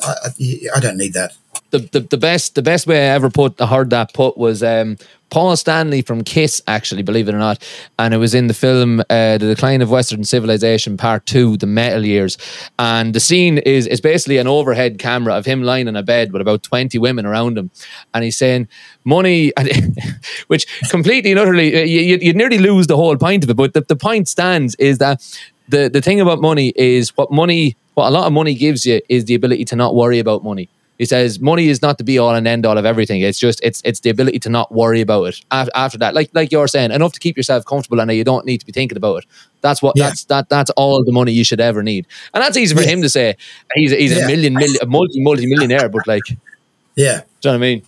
I, 0.00 0.14
I, 0.24 0.58
I 0.76 0.80
don't 0.80 0.96
need 0.96 1.14
that. 1.14 1.32
The, 1.72 1.78
the, 1.78 2.00
the 2.00 2.18
best 2.18 2.54
the 2.54 2.62
best 2.62 2.86
way 2.86 2.98
I 2.98 3.14
ever 3.14 3.30
put 3.30 3.58
heard 3.58 3.90
that 3.90 4.12
put 4.12 4.36
was 4.36 4.62
um, 4.62 4.98
Paul 5.30 5.56
Stanley 5.56 6.02
from 6.02 6.22
Kiss, 6.22 6.60
actually, 6.66 7.02
believe 7.02 7.26
it 7.30 7.34
or 7.34 7.38
not, 7.38 7.66
and 7.98 8.12
it 8.12 8.18
was 8.18 8.34
in 8.34 8.46
the 8.46 8.54
film 8.54 9.00
uh, 9.00 9.38
The 9.38 9.54
Decline 9.54 9.80
of 9.80 9.90
Western 9.90 10.22
Civilization 10.24 10.98
Part 10.98 11.24
Two, 11.24 11.56
The 11.56 11.66
Metal 11.66 12.04
Years, 12.04 12.36
and 12.78 13.14
the 13.14 13.20
scene 13.20 13.56
is 13.56 13.86
is 13.86 14.02
basically 14.02 14.36
an 14.36 14.46
overhead 14.46 14.98
camera 14.98 15.34
of 15.34 15.46
him 15.46 15.62
lying 15.62 15.88
in 15.88 15.96
a 15.96 16.02
bed 16.02 16.30
with 16.30 16.42
about 16.42 16.62
twenty 16.62 16.98
women 16.98 17.24
around 17.24 17.56
him, 17.56 17.70
and 18.12 18.22
he's 18.22 18.36
saying 18.36 18.68
money, 19.04 19.50
which 20.48 20.66
completely 20.90 21.30
and 21.30 21.40
utterly 21.40 21.88
you, 21.88 22.18
you'd 22.20 22.36
nearly 22.36 22.58
lose 22.58 22.86
the 22.86 22.96
whole 22.96 23.16
point 23.16 23.44
of 23.44 23.50
it, 23.50 23.54
but 23.54 23.72
the, 23.72 23.80
the 23.80 23.96
point 23.96 24.28
stands 24.28 24.74
is 24.74 24.98
that 24.98 25.22
the 25.68 25.88
the 25.88 26.02
thing 26.02 26.20
about 26.20 26.38
money 26.38 26.74
is 26.76 27.16
what 27.16 27.32
money 27.32 27.76
what 27.94 28.08
a 28.08 28.10
lot 28.10 28.26
of 28.26 28.32
money 28.34 28.54
gives 28.54 28.84
you 28.84 29.00
is 29.08 29.24
the 29.24 29.34
ability 29.34 29.64
to 29.64 29.76
not 29.76 29.94
worry 29.94 30.18
about 30.18 30.44
money. 30.44 30.68
He 31.02 31.06
says 31.06 31.40
money 31.40 31.66
is 31.68 31.82
not 31.82 31.98
the 31.98 32.04
be 32.04 32.16
all 32.16 32.32
and 32.32 32.46
end 32.46 32.64
all 32.64 32.78
of 32.78 32.84
everything. 32.86 33.22
It's 33.22 33.40
just 33.40 33.58
it's 33.64 33.82
it's 33.84 33.98
the 33.98 34.10
ability 34.10 34.38
to 34.38 34.48
not 34.48 34.70
worry 34.70 35.00
about 35.00 35.24
it 35.24 35.40
after, 35.50 35.72
after 35.74 35.98
that. 35.98 36.14
Like 36.14 36.30
like 36.32 36.52
you're 36.52 36.68
saying, 36.68 36.92
enough 36.92 37.12
to 37.14 37.18
keep 37.18 37.36
yourself 37.36 37.64
comfortable 37.64 38.00
and 38.00 38.08
you 38.12 38.22
don't 38.22 38.46
need 38.46 38.58
to 38.58 38.66
be 38.66 38.70
thinking 38.70 38.96
about 38.96 39.16
it. 39.16 39.24
That's 39.62 39.82
what 39.82 39.94
Yeah. 39.96 40.04
that's 40.10 40.22
that 40.26 40.48
that's 40.48 40.70
all 40.76 41.02
the 41.02 41.10
money 41.10 41.32
you 41.32 41.42
should 41.42 41.60
ever 41.60 41.82
need. 41.82 42.06
And 42.32 42.40
that's 42.40 42.56
easy 42.56 42.76
for 42.76 42.82
Yeah. 42.82 42.90
him 42.92 43.02
to 43.02 43.08
say. 43.08 43.36
He's 43.74 43.90
he's 43.90 44.12
Yeah. 44.16 44.24
a 44.24 44.26
million 44.28 44.54
million 44.54 44.76
a 44.80 44.86
multi 44.86 45.20
multi 45.20 45.46
millionaire, 45.46 45.88
but 45.88 46.06
like, 46.06 46.22
yeah, 46.94 47.22
do 47.40 47.48
you 47.48 47.50
know 47.50 47.50
what 47.50 47.54
I 47.54 47.58
mean? 47.58 47.82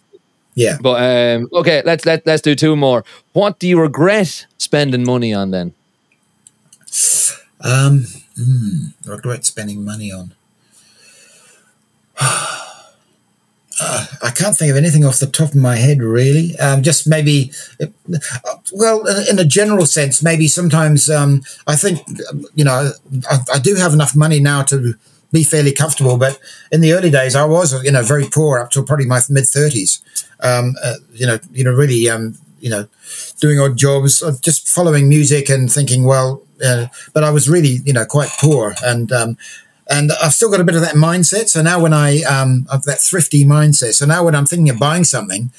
Yeah. 0.56 0.76
But 0.82 0.96
um, 1.08 1.48
okay, 1.60 1.82
let's 1.84 2.04
let 2.04 2.26
let's 2.26 2.42
do 2.42 2.56
two 2.56 2.74
more. 2.74 3.04
What 3.32 3.60
do 3.60 3.68
you 3.68 3.78
regret 3.80 4.46
spending 4.58 5.04
money 5.04 5.32
on 5.32 5.52
then? 5.52 5.72
Um, 7.60 8.06
hmm, 8.36 8.86
regret 9.06 9.44
spending 9.44 9.84
money 9.84 10.10
on. 10.10 10.34
Uh, 13.80 14.06
I 14.22 14.30
can't 14.30 14.56
think 14.56 14.70
of 14.70 14.76
anything 14.76 15.04
off 15.04 15.18
the 15.18 15.26
top 15.26 15.50
of 15.50 15.56
my 15.56 15.76
head, 15.76 16.00
really. 16.00 16.56
Um, 16.58 16.82
just 16.82 17.08
maybe, 17.08 17.50
uh, 17.82 17.86
well, 18.72 19.04
in 19.28 19.38
a 19.38 19.44
general 19.44 19.86
sense, 19.86 20.22
maybe 20.22 20.46
sometimes 20.46 21.10
um, 21.10 21.42
I 21.66 21.74
think, 21.74 22.00
um, 22.30 22.46
you 22.54 22.64
know, 22.64 22.92
I, 23.28 23.38
I 23.54 23.58
do 23.58 23.74
have 23.74 23.92
enough 23.92 24.14
money 24.14 24.38
now 24.38 24.62
to 24.64 24.94
be 25.32 25.42
fairly 25.42 25.72
comfortable. 25.72 26.16
But 26.16 26.38
in 26.70 26.82
the 26.82 26.92
early 26.92 27.10
days, 27.10 27.34
I 27.34 27.44
was, 27.44 27.82
you 27.84 27.90
know, 27.90 28.02
very 28.02 28.26
poor 28.26 28.60
up 28.60 28.70
till 28.70 28.84
probably 28.84 29.06
my 29.06 29.20
mid 29.28 29.46
thirties. 29.46 30.00
Um, 30.40 30.76
uh, 30.82 30.94
you 31.12 31.26
know, 31.26 31.38
you 31.52 31.64
know, 31.64 31.72
really, 31.72 32.08
um, 32.08 32.38
you 32.60 32.70
know, 32.70 32.86
doing 33.40 33.58
odd 33.58 33.76
jobs, 33.76 34.22
uh, 34.22 34.36
just 34.40 34.68
following 34.68 35.08
music 35.08 35.48
and 35.48 35.70
thinking, 35.70 36.04
well, 36.04 36.42
uh, 36.64 36.86
but 37.12 37.24
I 37.24 37.30
was 37.30 37.48
really, 37.48 37.80
you 37.84 37.92
know, 37.92 38.04
quite 38.04 38.30
poor 38.40 38.74
and. 38.84 39.10
And 39.88 40.12
I've 40.22 40.32
still 40.32 40.50
got 40.50 40.60
a 40.60 40.64
bit 40.64 40.74
of 40.76 40.80
that 40.82 40.94
mindset. 40.94 41.48
So 41.48 41.62
now 41.62 41.80
when 41.80 41.92
I 41.92 42.22
um, 42.22 42.66
of 42.70 42.84
that 42.84 43.00
thrifty 43.00 43.44
mindset. 43.44 43.94
So 43.94 44.06
now 44.06 44.24
when 44.24 44.34
I'm 44.34 44.46
thinking 44.46 44.70
of 44.70 44.78
buying 44.78 45.04
something, 45.04 45.50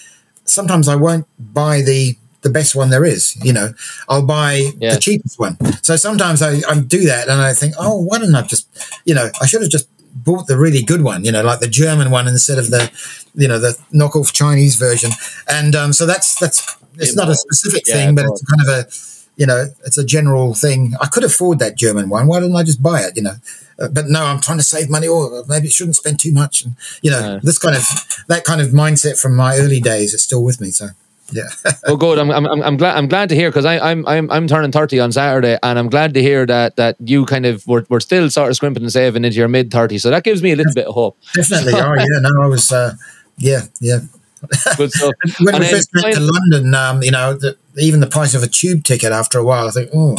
sometimes 0.45 0.87
I 0.87 0.95
won't 0.95 1.25
buy 1.39 1.81
the 1.81 2.15
the 2.41 2.49
best 2.49 2.75
one 2.75 2.89
there 2.91 3.03
is. 3.05 3.35
You 3.43 3.53
know, 3.53 3.73
I'll 4.07 4.25
buy 4.25 4.71
Yeah. 4.79 4.93
the 4.95 4.99
cheapest 4.99 5.39
one. 5.39 5.57
So 5.83 5.95
sometimes 5.95 6.41
I, 6.41 6.61
I 6.69 6.79
do 6.79 7.05
that, 7.05 7.27
and 7.27 7.41
I 7.41 7.53
think, 7.53 7.73
oh, 7.79 8.01
why 8.01 8.19
didn't 8.19 8.35
I 8.35 8.43
just, 8.43 8.67
you 9.05 9.15
know, 9.15 9.29
I 9.41 9.45
should 9.47 9.61
have 9.61 9.71
just 9.71 9.87
bought 10.15 10.47
the 10.47 10.57
really 10.57 10.81
good 10.83 11.01
one. 11.03 11.23
You 11.25 11.31
know, 11.31 11.43
like 11.43 11.59
the 11.59 11.67
German 11.67 12.09
one 12.11 12.27
instead 12.27 12.57
of 12.59 12.69
the, 12.69 12.91
you 13.35 13.47
know, 13.47 13.59
the 13.59 13.77
knockoff 13.93 14.31
Chinese 14.33 14.75
version. 14.75 15.11
And 15.47 15.75
um, 15.75 15.93
so 15.93 16.05
that's 16.05 16.35
that's 16.39 16.61
it's 16.97 17.15
not 17.15 17.29
a 17.29 17.35
specific 17.35 17.83
Yeah, 17.87 17.95
thing, 17.95 18.15
but 18.15 18.25
of 18.25 18.31
it's 18.31 18.43
kind 18.43 18.61
of 18.61 18.67
a 18.69 18.89
you 19.37 19.45
know, 19.45 19.67
it's 19.85 19.97
a 19.97 20.03
general 20.05 20.53
thing. 20.53 20.93
I 21.01 21.07
could 21.07 21.23
afford 21.23 21.59
that 21.59 21.75
German 21.77 22.09
one. 22.09 22.27
Why 22.27 22.39
didn't 22.39 22.55
I 22.55 22.63
just 22.63 22.81
buy 22.81 23.01
it? 23.01 23.15
You 23.17 23.23
know, 23.23 23.35
uh, 23.79 23.87
but 23.89 24.05
no, 24.07 24.23
I'm 24.25 24.39
trying 24.39 24.57
to 24.59 24.63
save 24.63 24.89
money, 24.89 25.07
or 25.07 25.43
maybe 25.47 25.67
it 25.67 25.73
shouldn't 25.73 25.95
spend 25.97 26.19
too 26.19 26.31
much. 26.31 26.63
And 26.63 26.75
you 27.01 27.11
know, 27.11 27.19
Yeah. 27.19 27.39
this 27.43 27.57
kind 27.57 27.75
of 27.75 27.83
that 28.27 28.43
kind 28.45 28.61
of 28.61 28.69
mindset 28.69 29.19
from 29.21 29.35
my 29.35 29.57
early 29.57 29.79
days 29.81 30.13
is 30.13 30.23
still 30.23 30.43
with 30.43 30.59
me. 30.61 30.71
So 30.71 30.89
yeah, 31.31 31.49
Oh, 31.87 31.97
good. 31.97 32.19
I'm, 32.19 32.29
I'm, 32.31 32.45
I'm- 32.45 32.61
I'm 32.61 32.77
glad. 32.77 32.95
I'm 32.97 33.07
glad 33.07 33.29
to 33.29 33.35
hear 33.35 33.49
because 33.49 33.65
I'm, 33.65 34.07
I'm, 34.07 34.29
I'm 34.31 34.47
turning 34.47 34.71
thirty 34.71 34.99
on 34.99 35.11
Saturday, 35.11 35.57
and 35.63 35.79
I'm 35.79 35.89
glad 35.89 36.13
to 36.13 36.21
hear 36.21 36.45
that 36.45 36.75
that 36.75 36.95
you 36.99 37.25
kind 37.25 37.45
of 37.47 37.65
were, 37.67 37.83
were 37.89 37.99
still 37.99 38.29
sort 38.29 38.49
of 38.51 38.55
scrimping 38.55 38.83
and 38.83 38.91
saving 38.91 39.25
into 39.25 39.37
your 39.37 39.47
mid 39.47 39.71
thirties. 39.71 40.03
So 40.03 40.11
that 40.11 40.23
gives 40.23 40.41
me 40.43 40.51
a 40.51 40.55
little 40.55 40.73
bit 40.73 40.85
of 40.87 40.93
hope. 40.93 41.17
definitely. 41.33 41.73
oh 41.73 41.93
yeah, 41.97 42.19
no, 42.21 42.29
I 42.43 42.47
was. 42.47 42.71
Uh, 42.71 42.93
yeah, 43.37 43.63
yeah. 43.81 43.99
Good 44.77 44.91
stuff. 44.91 45.11
When 45.39 45.55
And 45.55 45.63
we 45.63 45.65
then 45.65 45.75
first 45.75 45.89
went 45.95 46.13
to 46.15 46.21
London, 46.21 46.75
um, 46.75 47.01
you 47.01 47.09
know, 47.11 47.33
the, 47.33 47.57
even 47.77 47.99
the 47.99 48.07
price 48.07 48.33
of 48.33 48.43
a 48.43 48.47
tube 48.47 48.83
ticket 48.83 49.11
after 49.11 49.37
a 49.37 49.43
while, 49.43 49.67
I 49.67 49.71
think, 49.71 49.89
oh, 49.93 50.15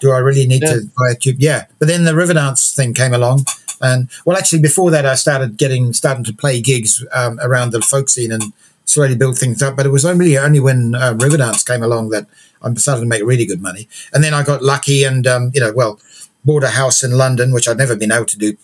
do 0.00 0.10
I 0.12 0.18
really 0.18 0.46
need 0.46 0.62
Yeah. 0.62 0.74
to 0.74 0.80
buy 0.96 1.12
a 1.12 1.14
tube? 1.14 1.36
Yeah. 1.38 1.66
But 1.78 1.88
then 1.88 2.04
the 2.04 2.12
Riverdance 2.12 2.74
thing 2.74 2.94
came 2.94 3.14
along. 3.14 3.46
And 3.80 4.08
well, 4.24 4.36
actually, 4.36 4.60
before 4.60 4.90
that, 4.92 5.06
I 5.06 5.14
started 5.14 5.56
getting, 5.56 5.92
starting 5.92 6.24
to 6.24 6.32
play 6.32 6.60
gigs 6.60 7.04
um, 7.12 7.38
around 7.42 7.72
the 7.72 7.80
folk 7.80 8.08
scene 8.08 8.30
and 8.30 8.52
slowly 8.84 9.16
build 9.16 9.38
things 9.38 9.62
up. 9.62 9.76
But 9.76 9.86
it 9.86 9.90
was 9.90 10.04
only, 10.04 10.36
only 10.38 10.60
when 10.60 10.94
uh, 10.94 11.14
Riverdance 11.14 11.66
came 11.66 11.82
along 11.82 12.10
that 12.10 12.26
I 12.62 12.72
started 12.74 13.00
to 13.00 13.06
make 13.06 13.24
really 13.24 13.46
good 13.46 13.60
money. 13.60 13.88
And 14.12 14.22
then 14.22 14.34
I 14.34 14.42
got 14.44 14.62
lucky 14.62 15.02
and, 15.04 15.26
um, 15.26 15.50
you 15.54 15.60
know, 15.60 15.72
well, 15.72 15.98
bought 16.44 16.64
a 16.64 16.68
house 16.68 17.02
in 17.02 17.12
London, 17.12 17.52
which 17.52 17.66
I'd 17.68 17.78
never 17.78 17.96
been 17.96 18.12
able 18.12 18.26
to 18.26 18.38
do 18.38 18.56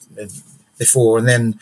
before. 0.78 1.18
And 1.18 1.28
then, 1.28 1.58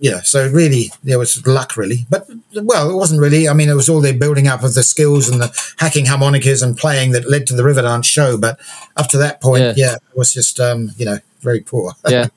you 0.00 0.10
know, 0.10 0.20
so 0.20 0.48
really 0.48 0.90
there 1.02 1.18
was 1.18 1.44
luck 1.46 1.76
really, 1.76 2.06
but 2.08 2.26
well, 2.54 2.90
it 2.90 2.94
wasn't 2.94 3.20
really. 3.20 3.48
I 3.48 3.52
mean, 3.54 3.68
it 3.68 3.74
was 3.74 3.88
all 3.88 4.00
the 4.00 4.12
building 4.12 4.46
up 4.48 4.62
of 4.62 4.74
the 4.74 4.82
skills 4.82 5.28
and 5.28 5.40
the 5.40 5.74
hacking 5.78 6.06
harmonicas 6.06 6.62
and 6.62 6.76
playing 6.76 7.12
that 7.12 7.28
led 7.28 7.46
to 7.48 7.54
the 7.54 7.62
Riverdance 7.62 8.04
show. 8.04 8.38
But 8.38 8.58
up 8.96 9.08
to 9.08 9.18
that 9.18 9.40
point, 9.40 9.62
Yeah. 9.62 9.72
yeah, 9.76 9.94
it 9.94 10.16
was 10.16 10.32
just, 10.32 10.60
um, 10.60 10.92
you 10.96 11.04
know, 11.04 11.18
very 11.40 11.60
poor. 11.60 11.92
Yeah. 12.08 12.28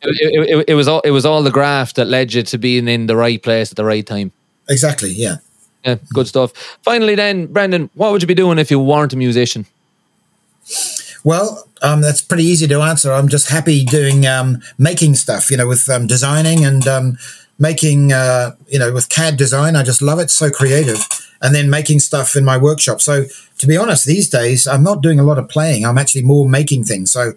It, 0.00 0.16
it, 0.20 0.58
it, 0.58 0.64
it 0.68 0.74
was 0.74 0.86
all 0.86 1.00
it 1.00 1.10
was 1.10 1.26
all 1.26 1.42
the 1.42 1.50
graft 1.50 1.96
that 1.96 2.06
led 2.06 2.32
you 2.32 2.44
to 2.44 2.56
being 2.58 2.86
in 2.86 3.06
the 3.06 3.16
right 3.16 3.42
place 3.42 3.72
at 3.72 3.76
the 3.76 3.84
right 3.84 4.06
time. 4.06 4.30
exactly. 4.68 5.10
Yeah. 5.12 5.38
Yeah, 5.84 5.96
good 6.12 6.26
stuff. 6.28 6.52
Finally, 6.82 7.14
then, 7.14 7.46
Brendan, 7.46 7.88
what 7.94 8.10
would 8.12 8.20
you 8.22 8.26
be 8.28 8.34
doing 8.34 8.58
if 8.58 8.70
you 8.70 8.78
weren't 8.80 9.12
a 9.12 9.16
musician? 9.16 9.64
Well, 11.28 11.68
um, 11.82 12.00
that's 12.00 12.22
pretty 12.22 12.44
easy 12.44 12.66
to 12.68 12.80
answer. 12.80 13.12
I'm 13.12 13.28
just 13.28 13.50
happy 13.50 13.84
doing 13.84 14.26
um, 14.26 14.62
making 14.78 15.14
stuff, 15.14 15.50
you 15.50 15.58
know, 15.58 15.68
with 15.68 15.86
um, 15.90 16.06
designing 16.06 16.64
and 16.64 16.88
um, 16.88 17.18
making, 17.58 18.14
uh, 18.14 18.52
you 18.66 18.78
know, 18.78 18.94
with 18.94 19.10
CAD 19.10 19.36
design. 19.36 19.76
I 19.76 19.82
just 19.82 20.00
love 20.00 20.20
it. 20.20 20.30
So 20.30 20.48
creative. 20.48 21.06
And 21.42 21.54
then 21.54 21.68
making 21.68 21.98
stuff 22.00 22.34
in 22.34 22.46
my 22.46 22.56
workshop. 22.56 23.02
So 23.02 23.26
to 23.58 23.66
be 23.66 23.76
honest, 23.76 24.06
these 24.06 24.30
days 24.30 24.66
I'm 24.66 24.82
not 24.82 25.02
doing 25.02 25.20
a 25.20 25.22
lot 25.22 25.36
of 25.36 25.50
playing. 25.50 25.84
I'm 25.84 25.98
actually 25.98 26.22
more 26.22 26.48
making 26.48 26.84
things. 26.84 27.12
So 27.12 27.34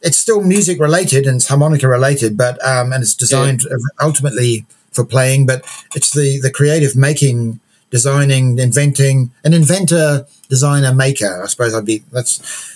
it's 0.00 0.16
still 0.16 0.42
music 0.42 0.80
related 0.80 1.26
and 1.26 1.36
it's 1.36 1.48
harmonica 1.48 1.88
related, 1.88 2.38
but 2.38 2.54
um, 2.66 2.90
and 2.90 3.02
it's 3.02 3.14
designed 3.14 3.64
ultimately 4.00 4.64
for 4.92 5.04
playing. 5.04 5.44
But 5.44 5.62
it's 5.94 6.10
the 6.12 6.40
the 6.40 6.50
creative 6.50 6.96
making, 6.96 7.60
designing, 7.90 8.58
inventing, 8.58 9.30
an 9.44 9.52
inventor, 9.52 10.26
designer, 10.48 10.94
maker. 10.94 11.42
I 11.42 11.48
suppose 11.48 11.74
I'd 11.74 11.84
be 11.84 11.98
that's 12.12 12.75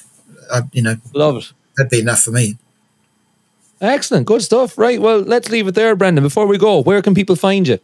I, 0.52 0.62
you 0.72 0.82
know 0.82 0.96
Love 1.14 1.36
it. 1.38 1.52
that'd 1.76 1.90
be 1.90 2.00
enough 2.00 2.22
for 2.22 2.30
me. 2.32 2.56
Excellent, 3.80 4.26
good 4.26 4.42
stuff. 4.42 4.76
Right, 4.76 5.00
well, 5.00 5.20
let's 5.20 5.48
leave 5.50 5.66
it 5.66 5.74
there, 5.74 5.96
Brendan. 5.96 6.22
Before 6.22 6.46
we 6.46 6.58
go, 6.58 6.82
where 6.82 7.00
can 7.02 7.14
people 7.14 7.36
find 7.36 7.66
you? 7.66 7.78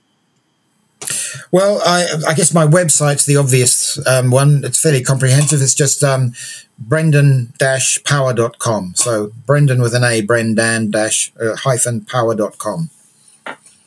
Well, 1.53 1.81
I, 1.85 2.07
I 2.29 2.35
guess 2.35 2.53
my 2.53 2.67
website's 2.67 3.25
the 3.27 3.37
obvious 3.37 3.99
um, 4.07 4.31
one. 4.31 4.63
It's 4.65 4.81
fairly 4.81 5.03
comprehensive. 5.03 5.63
It's 5.63 5.75
just 5.75 6.03
um, 6.03 6.33
brendan-power.com. 6.79 8.95
So 8.97 9.33
Brendan 9.47 9.81
with 9.83 9.95
an 9.95 10.05
A, 10.05 10.21
brendan 10.23 10.91
dash 10.91 11.33
uh, 11.41 11.55
hyphen 11.57 12.05
power.com. 12.05 12.91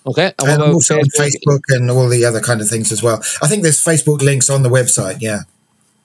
Okay, 0.08 0.34
and 0.40 0.50
And 0.50 0.62
also 0.62 0.96
on? 0.98 1.04
Facebook 1.06 1.62
and 1.70 1.92
all 1.92 2.08
the 2.08 2.24
other 2.26 2.40
kind 2.42 2.62
of 2.62 2.70
things 2.70 2.92
as 2.92 3.04
well. 3.04 3.22
I 3.42 3.48
think 3.48 3.64
there's 3.64 3.84
Facebook 3.84 4.22
links 4.22 4.50
on 4.50 4.64
the 4.64 4.70
website. 4.70 5.18
Yeah. 5.20 5.42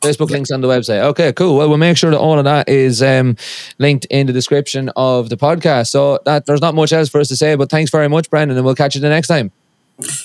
Facebook 0.05 0.31
links 0.31 0.51
on 0.51 0.61
the 0.61 0.69
website. 0.69 1.01
Okay, 1.01 1.33
cool. 1.33 1.57
Well, 1.57 1.69
we'll 1.69 1.79
make 1.79 1.97
sure 1.97 2.11
that 2.11 2.19
all 2.19 2.39
of 2.39 2.45
that 2.45 2.69
is 2.69 3.03
um, 3.03 3.37
linked 3.79 4.05
in 4.07 4.27
the 4.27 4.33
description 4.33 4.91
of 4.97 5.29
the 5.31 5.37
podcast. 5.37 5.89
So 5.89 6.19
that 6.25 6.47
there's 6.47 6.61
not 6.61 6.75
much 6.75 6.93
else 6.93 7.09
for 7.09 7.21
us 7.21 7.29
to 7.29 7.37
say, 7.37 7.57
but 7.57 7.71
thanks 7.71 7.91
very 7.91 8.09
much, 8.09 8.31
Brendan, 8.31 8.57
and 8.57 8.65
we'll 8.65 8.75
catch 8.75 8.95
you 8.95 9.01
the 9.01 9.09
next 9.09 9.29
time. 9.29 9.51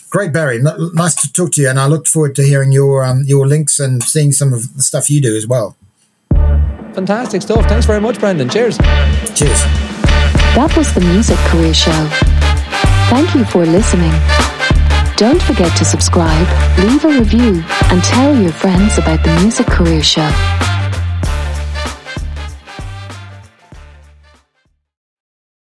Great, 0.09 0.33
Barry. 0.33 0.57
N- 0.57 0.91
nice 0.93 1.15
to 1.21 1.31
talk 1.31 1.51
to 1.53 1.61
you. 1.61 1.69
And 1.69 1.79
I 1.79 1.85
look 1.87 2.07
forward 2.07 2.35
to 2.35 2.43
hearing 2.43 2.71
your 2.71 3.03
um, 3.03 3.23
your 3.25 3.47
links 3.47 3.79
and 3.79 4.03
seeing 4.03 4.31
some 4.31 4.53
of 4.53 4.75
the 4.75 4.83
stuff 4.83 5.09
you 5.09 5.21
do 5.21 5.35
as 5.35 5.47
well. 5.47 5.75
Fantastic 6.93 7.41
stuff. 7.41 7.65
Thanks 7.65 7.85
very 7.85 8.01
much, 8.01 8.19
Brendan. 8.19 8.49
Cheers. 8.49 8.77
Cheers. 9.35 9.63
That 10.55 10.73
was 10.75 10.93
the 10.93 11.01
Music 11.01 11.37
Career 11.49 11.73
Show. 11.73 12.09
Thank 13.09 13.35
you 13.35 13.45
for 13.45 13.65
listening. 13.65 14.58
Don't 15.19 15.41
forget 15.41 15.75
to 15.75 15.83
subscribe, 15.83 16.47
leave 16.79 17.03
a 17.03 17.09
review, 17.09 17.61
and 17.91 18.01
tell 18.01 18.41
your 18.41 18.53
friends 18.53 18.97
about 18.97 19.21
the 19.21 19.37
Music 19.41 19.67
Career 19.67 20.01
Show. 20.01 20.68